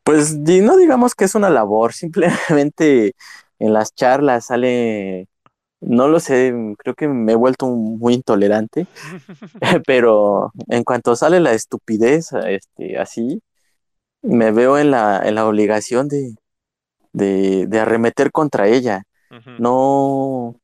Pues 0.04 0.36
no 0.38 0.76
digamos 0.78 1.16
que 1.16 1.26
es 1.26 1.36
una 1.36 1.50
labor, 1.50 1.94
simplemente 1.94 3.14
en 3.60 3.74
las 3.74 3.96
charlas 3.96 4.48
sale 4.48 5.30
no 5.82 6.08
lo 6.08 6.20
sé, 6.20 6.54
creo 6.78 6.94
que 6.96 7.08
me 7.08 7.34
he 7.34 7.36
vuelto 7.36 7.68
muy 7.68 8.14
intolerante, 8.14 8.88
pero 9.86 10.52
en 10.68 10.84
cuanto 10.84 11.16
sale 11.16 11.40
la 11.40 11.54
estupidez, 11.54 12.32
este, 12.48 12.98
así, 12.98 13.42
me 14.22 14.52
veo 14.52 14.78
en 14.78 14.92
la, 14.92 15.22
en 15.24 15.36
la 15.36 15.48
obligación 15.48 16.08
de, 16.08 16.36
de, 17.12 17.66
de 17.68 17.80
arremeter 17.80 18.32
contra 18.32 18.68
ella. 18.68 19.04
No, 19.60 20.58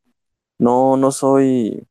no, 0.59 0.97
no 0.97 1.11
soy, 1.11 1.87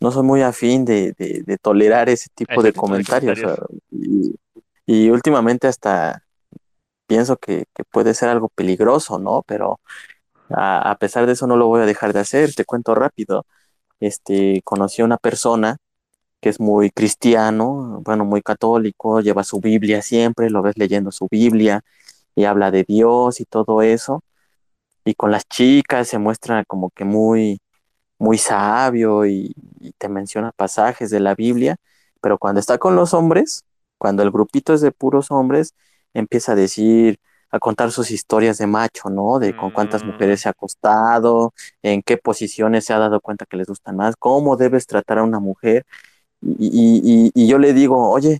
no 0.00 0.12
soy 0.12 0.22
muy 0.22 0.42
afín 0.42 0.84
de, 0.84 1.12
de, 1.18 1.58
tolerar 1.58 2.08
ese 2.08 2.28
tipo, 2.32 2.62
de, 2.62 2.72
comentarios. 2.72 3.40
y, 3.90 4.36
y, 4.86 5.10
últimamente 5.10 5.66
hasta 5.66 6.22
pienso 7.08 7.36
que, 7.36 7.64
que 7.74 7.82
puede 7.82 8.14
ser 8.14 8.28
algo 8.28 8.48
peligroso, 8.48 9.18
¿no? 9.18 9.42
Pero 9.44 9.80
a, 10.56 10.96
pesar 11.00 11.26
de 11.26 11.32
eso 11.32 11.46
no 11.46 11.56
lo 11.56 11.66
voy 11.68 11.82
a 11.82 11.86
dejar 11.86 12.12
de 12.12 12.20
hacer, 12.20 12.54
te 12.54 12.64
cuento 12.64 12.94
rápido. 12.94 13.46
Este, 14.00 14.62
conocí 14.64 15.02
a 15.02 15.04
una 15.04 15.18
persona 15.18 15.78
que 16.40 16.48
es 16.50 16.60
muy 16.60 16.90
cristiano, 16.90 18.00
bueno, 18.04 18.24
muy 18.24 18.42
católico, 18.42 19.20
lleva 19.20 19.44
su 19.44 19.60
Biblia 19.60 20.02
siempre, 20.02 20.50
lo 20.50 20.62
ves 20.62 20.76
leyendo 20.78 21.12
su 21.12 21.28
Biblia 21.30 21.82
y 22.34 22.44
habla 22.44 22.70
de 22.70 22.84
Dios 22.84 23.40
y 23.40 23.44
todo 23.46 23.82
eso. 23.82 24.22
Y 25.04 25.14
con 25.14 25.30
las 25.32 25.46
chicas 25.48 26.08
se 26.08 26.18
muestra 26.18 26.64
como 26.66 26.90
que 26.90 27.04
muy, 27.04 27.60
muy 28.18 28.38
sabio 28.38 29.26
y, 29.26 29.54
y 29.80 29.92
te 29.92 30.08
menciona 30.08 30.52
pasajes 30.52 31.10
de 31.10 31.20
la 31.20 31.34
Biblia, 31.34 31.76
pero 32.20 32.38
cuando 32.38 32.60
está 32.60 32.78
con 32.78 32.96
los 32.96 33.14
hombres, 33.14 33.64
cuando 33.98 34.22
el 34.22 34.30
grupito 34.30 34.74
es 34.74 34.80
de 34.82 34.92
puros 34.92 35.30
hombres, 35.30 35.74
empieza 36.14 36.52
a 36.52 36.54
decir, 36.56 37.18
a 37.50 37.58
contar 37.58 37.90
sus 37.90 38.10
historias 38.10 38.58
de 38.58 38.66
macho, 38.66 39.10
¿no? 39.10 39.38
De 39.38 39.56
con 39.56 39.70
cuántas 39.70 40.04
mujeres 40.04 40.40
mm. 40.40 40.42
se 40.42 40.48
ha 40.48 40.52
acostado, 40.52 41.52
en 41.82 42.02
qué 42.02 42.16
posiciones 42.16 42.84
se 42.84 42.92
ha 42.92 42.98
dado 42.98 43.20
cuenta 43.20 43.46
que 43.46 43.56
les 43.56 43.66
gustan 43.66 43.96
más, 43.96 44.16
cómo 44.16 44.56
debes 44.56 44.86
tratar 44.86 45.18
a 45.18 45.24
una 45.24 45.40
mujer. 45.40 45.84
Y, 46.42 47.30
y, 47.34 47.46
yo 47.48 47.58
le 47.58 47.74
digo, 47.74 48.10
oye, 48.10 48.38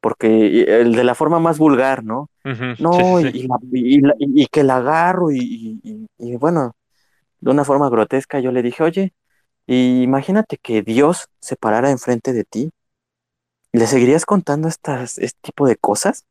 porque 0.00 0.80
el 0.80 0.94
de 0.94 1.04
la 1.04 1.14
forma 1.14 1.38
más 1.38 1.58
vulgar, 1.58 2.04
¿no? 2.04 2.28
no, 2.78 3.20
Y, 3.20 4.02
y, 4.18 4.46
que 4.48 4.64
la 4.64 4.76
agarro 4.78 5.30
y, 5.32 6.00
bueno, 6.38 6.74
de 7.40 7.50
una 7.50 7.64
forma 7.64 7.88
grotesca 7.90 8.40
yo 8.40 8.52
le 8.52 8.62
dije, 8.62 8.82
oye, 8.82 9.14
Y 9.66 10.02
imagínate 10.02 10.58
que 10.58 10.82
Dios 10.82 11.28
se 11.40 11.56
parara 11.56 11.90
enfrente 11.90 12.32
de 12.32 12.44
ti. 12.44 12.70
¿Le 13.72 13.86
seguirías 13.86 14.26
contando 14.26 14.68
estas, 14.68 15.18
este 15.18 15.38
tipo 15.42 15.66
de 15.66 15.76
cosas? 15.76 16.24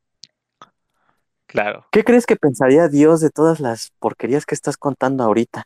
Claro. 1.56 1.86
¿Qué 1.90 2.04
crees 2.04 2.26
que 2.26 2.36
pensaría 2.36 2.88
Dios 2.88 3.20
de 3.22 3.30
todas 3.30 3.60
las 3.60 3.90
porquerías 3.98 4.44
que 4.44 4.54
estás 4.54 4.76
contando 4.76 5.24
ahorita? 5.24 5.64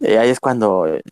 Y 0.00 0.14
ahí 0.14 0.30
es 0.30 0.40
cuando, 0.40 0.86
eh, 0.86 1.02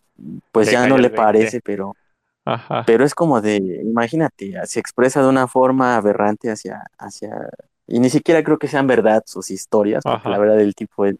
pues 0.51 0.71
ya 0.71 0.87
no 0.87 0.97
le 0.97 1.09
20. 1.09 1.15
parece, 1.15 1.61
pero, 1.61 1.95
Ajá. 2.43 2.83
pero 2.87 3.05
es 3.05 3.13
como 3.13 3.41
de, 3.41 3.57
imagínate, 3.83 4.53
se 4.65 4.79
expresa 4.79 5.21
de 5.21 5.29
una 5.29 5.47
forma 5.47 5.95
aberrante 5.95 6.49
hacia, 6.49 6.83
hacia, 6.97 7.29
y 7.85 7.99
ni 7.99 8.09
siquiera 8.09 8.43
creo 8.43 8.57
que 8.57 8.67
sean 8.67 8.87
verdad 8.87 9.21
sus 9.27 9.51
historias, 9.51 10.03
porque 10.03 10.21
Ajá. 10.27 10.29
la 10.29 10.39
verdad 10.39 10.59
el 10.59 10.73
tipo 10.73 11.05
es- 11.05 11.17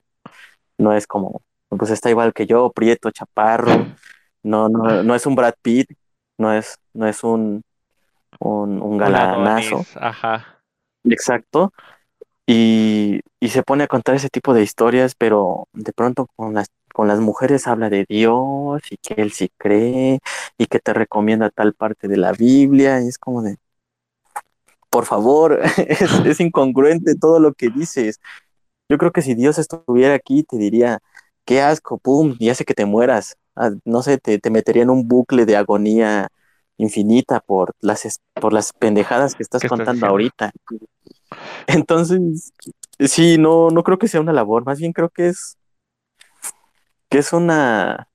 no 0.79 0.91
es 0.93 1.05
como, 1.05 1.43
pues 1.69 1.91
está 1.91 2.09
igual 2.09 2.33
que 2.33 2.47
yo, 2.47 2.71
prieto, 2.71 3.11
chaparro, 3.11 3.85
no, 4.41 4.69
no, 4.69 5.03
no 5.03 5.13
es 5.15 5.25
un 5.27 5.35
Brad 5.35 5.53
Pitt, 5.61 5.91
no 6.39 6.51
es, 6.51 6.79
no 6.93 7.07
es 7.07 7.23
un, 7.23 7.61
un, 8.39 8.81
un 8.81 8.97
galanazo. 8.97 9.85
Ajá. 9.99 10.60
Exacto. 11.03 11.73
Y, 12.47 13.21
y 13.39 13.49
se 13.49 13.63
pone 13.63 13.85
a 13.85 13.87
contar 13.87 14.15
ese 14.15 14.29
tipo 14.29 14.53
de 14.53 14.63
historias, 14.63 15.15
pero 15.15 15.67
de 15.73 15.93
pronto 15.93 16.27
con 16.35 16.53
las, 16.55 16.69
con 16.93 17.07
las 17.07 17.19
mujeres 17.21 17.67
habla 17.67 17.89
de 17.89 18.05
Dios 18.09 18.81
y 18.91 18.97
que 18.97 19.15
él 19.21 19.31
sí 19.33 19.51
cree 19.57 20.19
y 20.57 20.67
que 20.67 20.79
te 20.79 20.93
recomienda 20.93 21.49
tal 21.51 21.73
parte 21.75 22.07
de 22.07 22.17
la 22.17 22.33
Biblia 22.33 23.01
y 23.01 23.07
es 23.09 23.19
como 23.19 23.43
de, 23.43 23.57
por 24.89 25.05
favor, 25.05 25.59
es, 25.87 26.01
es 26.25 26.39
incongruente 26.39 27.15
todo 27.15 27.39
lo 27.39 27.53
que 27.53 27.69
dices. 27.69 28.19
Yo 28.89 28.97
creo 28.97 29.11
que 29.11 29.21
si 29.21 29.35
Dios 29.35 29.59
estuviera 29.59 30.15
aquí 30.15 30.43
te 30.43 30.57
diría, 30.57 30.99
qué 31.45 31.61
asco, 31.61 31.99
pum, 31.99 32.35
y 32.39 32.49
hace 32.49 32.65
que 32.65 32.73
te 32.75 32.85
mueras. 32.85 33.37
Ah, 33.55 33.71
No 33.85 34.03
sé, 34.03 34.17
te, 34.19 34.39
te 34.39 34.49
metería 34.51 34.83
en 34.83 34.91
un 34.91 35.07
bucle 35.09 35.45
de 35.45 35.57
agonía 35.57 36.29
infinita 36.81 37.39
por 37.39 37.73
las, 37.79 38.19
por 38.33 38.53
las 38.53 38.73
pendejadas 38.73 39.35
que 39.35 39.43
estás 39.43 39.61
¿Qué 39.61 39.67
estás 39.67 39.77
contando 39.77 40.07
ahorita. 40.07 40.51
Entonces, 41.67 42.53
sí, 42.99 43.37
no, 43.37 43.69
no 43.69 43.83
creo 43.83 43.97
que 43.97 44.07
sea 44.07 44.21
una 44.21 44.33
labor, 44.33 44.65
más 44.65 44.79
bien 44.79 44.93
creo 44.93 45.09
que 45.09 45.27
es, 45.27 45.57
que 47.09 47.19
es 47.19 47.33
una, 47.33 48.07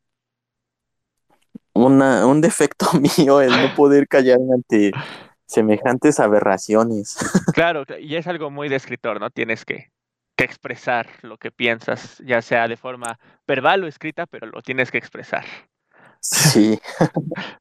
una, 1.72 2.26
un 2.26 2.40
defecto 2.40 2.86
mío 3.18 3.40
el 3.40 3.50
no 3.50 3.74
poder 3.74 4.08
callarme 4.08 4.54
ante 4.54 4.92
semejantes 5.46 6.20
aberraciones. 6.20 7.16
Claro, 7.54 7.86
cl- 7.86 8.00
y 8.02 8.16
es 8.16 8.26
algo 8.26 8.50
muy 8.50 8.68
de 8.68 8.76
escritor, 8.76 9.20
¿no? 9.20 9.30
Tienes 9.30 9.64
que, 9.64 9.90
que 10.36 10.44
expresar 10.44 11.08
lo 11.22 11.38
que 11.38 11.50
piensas, 11.50 12.18
ya 12.24 12.42
sea 12.42 12.68
de 12.68 12.76
forma 12.76 13.18
verbal 13.46 13.84
o 13.84 13.86
escrita, 13.86 14.26
pero 14.26 14.46
lo 14.46 14.60
tienes 14.62 14.90
que 14.90 14.98
expresar. 14.98 15.44
Sí, 16.20 16.78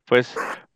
Pues. 0.05 0.35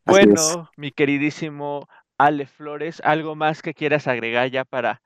Bueno, 0.10 0.70
mi 0.78 0.92
queridísimo 0.92 1.88
Ale 2.18 2.48
Flores, 2.48 3.02
¿algo 3.04 3.36
más 3.36 3.62
que 3.62 3.74
quieras 3.74 4.08
agregar 4.08 4.50
ya 4.50 4.66
para 4.66 5.02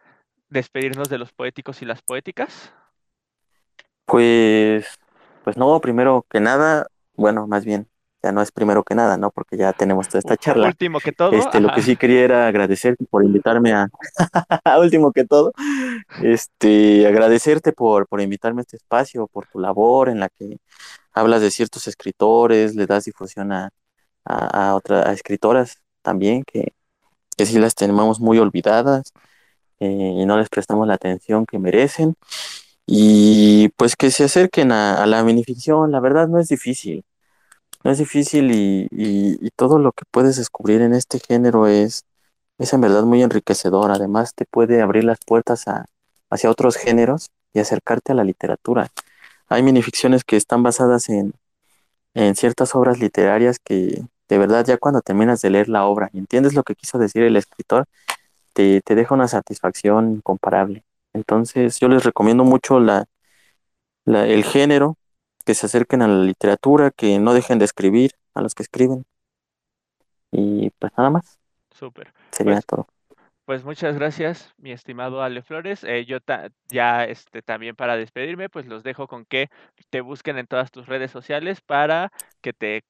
despedirnos 0.49 1.09
de 1.09 1.17
los 1.17 1.31
poéticos 1.31 1.81
y 1.81 1.85
las 1.85 2.01
poéticas? 2.01 2.73
Pues, 4.05 4.85
pues 5.43 5.57
no, 5.57 5.79
primero 5.79 6.25
que 6.29 6.39
nada, 6.39 6.87
bueno, 7.15 7.47
más 7.47 7.65
bien, 7.65 7.87
ya 8.23 8.31
no 8.31 8.41
es 8.41 8.51
primero 8.51 8.83
que 8.83 8.95
nada, 8.95 9.17
¿no? 9.17 9.31
Porque 9.31 9.57
ya 9.57 9.73
tenemos 9.73 10.07
toda 10.07 10.19
esta 10.19 10.37
charla. 10.37 10.67
Último 10.67 10.99
que 10.99 11.11
todo, 11.11 11.33
Este, 11.33 11.59
lo 11.59 11.73
que 11.73 11.81
sí 11.81 11.97
quería 11.97 12.21
era 12.21 12.47
agradecerte 12.47 13.05
por 13.05 13.23
invitarme 13.23 13.73
a, 13.73 13.89
último 14.79 15.11
que 15.11 15.25
todo, 15.25 15.53
este, 16.21 17.05
agradecerte 17.05 17.73
por, 17.73 18.07
por 18.07 18.21
invitarme 18.21 18.61
a 18.61 18.63
este 18.63 18.77
espacio, 18.77 19.27
por 19.27 19.47
tu 19.47 19.59
labor 19.59 20.09
en 20.09 20.19
la 20.19 20.29
que 20.29 20.57
hablas 21.11 21.41
de 21.41 21.51
ciertos 21.51 21.87
escritores, 21.87 22.75
le 22.75 22.85
das 22.85 23.05
difusión 23.05 23.51
a, 23.51 23.69
a, 24.25 24.69
a 24.71 24.75
otras 24.75 25.05
a 25.07 25.13
escritoras 25.13 25.79
también, 26.01 26.43
que, 26.45 26.73
que 27.37 27.45
sí 27.45 27.59
las 27.59 27.75
tenemos 27.75 28.19
muy 28.19 28.39
olvidadas 28.39 29.13
eh, 29.79 29.87
y 30.17 30.25
no 30.25 30.37
les 30.37 30.49
prestamos 30.49 30.87
la 30.87 30.95
atención 30.95 31.45
que 31.45 31.59
merecen. 31.59 32.15
Y 32.85 33.69
pues 33.77 33.95
que 33.95 34.11
se 34.11 34.25
acerquen 34.25 34.71
a, 34.73 35.05
la 35.07 35.23
minificción, 35.23 35.91
la 35.91 35.99
verdad 36.01 36.27
no 36.27 36.39
es 36.39 36.49
difícil, 36.49 37.05
no 37.83 37.91
es 37.91 37.97
difícil 37.99 38.51
y, 38.51 38.87
y- 38.91 39.37
y 39.45 39.49
todo 39.55 39.79
lo 39.79 39.91
que 39.93 40.05
puedes 40.11 40.37
descubrir 40.37 40.81
en 40.81 40.93
este 40.93 41.19
género 41.19 41.67
es, 41.67 42.05
es 42.59 42.73
en 42.73 42.81
verdad 42.81 43.03
muy 43.03 43.23
enriquecedor. 43.23 43.91
Además 43.91 44.33
te 44.35 44.45
puede 44.45 44.81
abrir 44.81 45.03
las 45.05 45.19
puertas 45.25 45.67
a, 45.67 45.85
hacia 46.29 46.49
otros 46.51 46.75
géneros 46.77 47.29
y 47.53 47.59
acercarte 47.59 48.11
a 48.13 48.15
la 48.15 48.23
literatura. 48.23 48.89
Hay 49.49 49.63
minificciones 49.63 50.23
que 50.23 50.37
están 50.37 50.63
basadas 50.63 51.09
en, 51.09 51.33
en 52.15 52.35
ciertas 52.35 52.75
obras 52.75 52.99
literarias 52.99 53.57
que 53.63 54.03
de 54.33 54.39
verdad 54.39 54.65
ya 54.65 54.77
cuando 54.77 55.01
terminas 55.01 55.41
de 55.41 55.51
leer 55.51 55.69
la 55.69 55.85
obra 55.85 56.09
y 56.13 56.17
entiendes 56.19 56.55
lo 56.55 56.63
que 56.63 56.75
quiso 56.75 56.97
decir 56.97 57.23
el 57.23 57.37
escritor, 57.37 57.85
te, 58.53 58.81
te 58.81 58.95
deja 58.95 59.15
una 59.15 59.27
satisfacción 59.27 60.11
incomparable. 60.13 60.83
Entonces 61.13 61.79
yo 61.79 61.87
les 61.89 62.03
recomiendo 62.03 62.43
mucho 62.43 62.79
la, 62.79 63.05
la- 64.05 64.27
el 64.27 64.43
género, 64.45 64.97
que 65.45 65.55
se 65.55 65.65
acerquen 65.65 66.01
a 66.01 66.07
la 66.07 66.23
literatura, 66.23 66.91
que 66.91 67.19
no 67.19 67.33
dejen 67.33 67.59
de 67.59 67.65
escribir 67.65 68.11
a 68.33 68.41
los 68.41 68.55
que 68.55 68.63
escriben. 68.63 69.05
Y 70.31 70.69
pues 70.79 70.91
nada 70.97 71.09
más, 71.09 71.37
súper. 71.71 72.13
sería 72.31 72.55
Pues 72.55 72.65
todo. 72.65 72.87
Pues 73.45 73.65
muchas 73.65 73.95
gracias, 73.95 74.53
mi 74.57 74.71
estimado 74.71 75.21
Ale 75.21 75.41
Flores. 75.41 75.83
Eh, 75.83 76.05
yo 76.05 76.21
ta- 76.21 76.49
ya 76.69 77.03
este, 77.05 77.41
también 77.41 77.75
para 77.75 77.97
despedirme, 77.97 78.49
pues 78.49 78.67
los 78.67 78.83
dejo 78.83 79.07
con 79.07 79.25
que 79.25 79.49
te 79.89 80.01
busquen 80.01 80.37
en 80.37 80.47
todas 80.47 80.71
tus 80.71 80.87
redes 80.87 81.11
sociales 81.11 81.61
para 81.61 82.11
que 82.41 82.53
te 82.53 82.83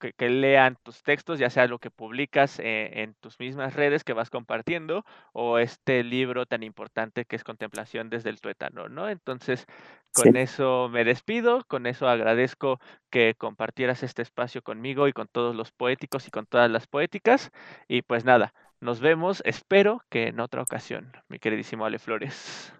que, 0.00 0.12
que 0.12 0.28
lean 0.30 0.76
tus 0.82 1.02
textos, 1.02 1.38
ya 1.38 1.50
sea 1.50 1.66
lo 1.66 1.78
que 1.78 1.90
publicas 1.90 2.58
eh, 2.60 3.02
en 3.02 3.14
tus 3.14 3.38
mismas 3.40 3.74
redes 3.74 4.04
que 4.04 4.12
vas 4.12 4.30
compartiendo 4.30 5.04
o 5.32 5.58
este 5.58 6.04
libro 6.04 6.46
tan 6.46 6.62
importante 6.62 7.24
que 7.24 7.36
es 7.36 7.44
Contemplación 7.44 8.10
desde 8.10 8.30
el 8.30 8.40
tuétano, 8.40 8.88
¿no? 8.88 9.08
Entonces, 9.08 9.66
Sí, 10.12 10.30
con 10.30 10.36
eso 10.36 10.88
me 10.90 11.04
despido, 11.04 11.64
con 11.68 11.86
eso 11.86 12.08
agradezco 12.08 12.80
que 13.10 13.34
compartieras 13.38 14.02
este 14.02 14.22
espacio 14.22 14.62
conmigo 14.62 15.08
y 15.08 15.12
con 15.12 15.28
todos 15.28 15.54
los 15.54 15.72
poéticos 15.72 16.26
y 16.28 16.30
con 16.30 16.46
todas 16.46 16.70
las 16.70 16.86
poéticas. 16.86 17.50
Y 17.88 18.02
pues 18.02 18.24
nada, 18.24 18.54
nos 18.80 19.00
vemos, 19.00 19.42
espero 19.44 20.02
que 20.10 20.28
en 20.28 20.40
otra 20.40 20.62
ocasión, 20.62 21.12
mi 21.28 21.38
queridísimo 21.38 21.84
Ale 21.86 21.98
Flores. 21.98 22.72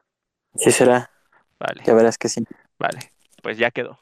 sí 0.56 0.70
será, 0.72 1.10
Vale, 1.60 1.84
ya 1.84 1.94
verás 1.94 2.18
que 2.18 2.28
sí. 2.28 2.44
vale, 2.78 3.12
pues 3.42 3.58
ya 3.58 3.70
quedó. 3.70 3.98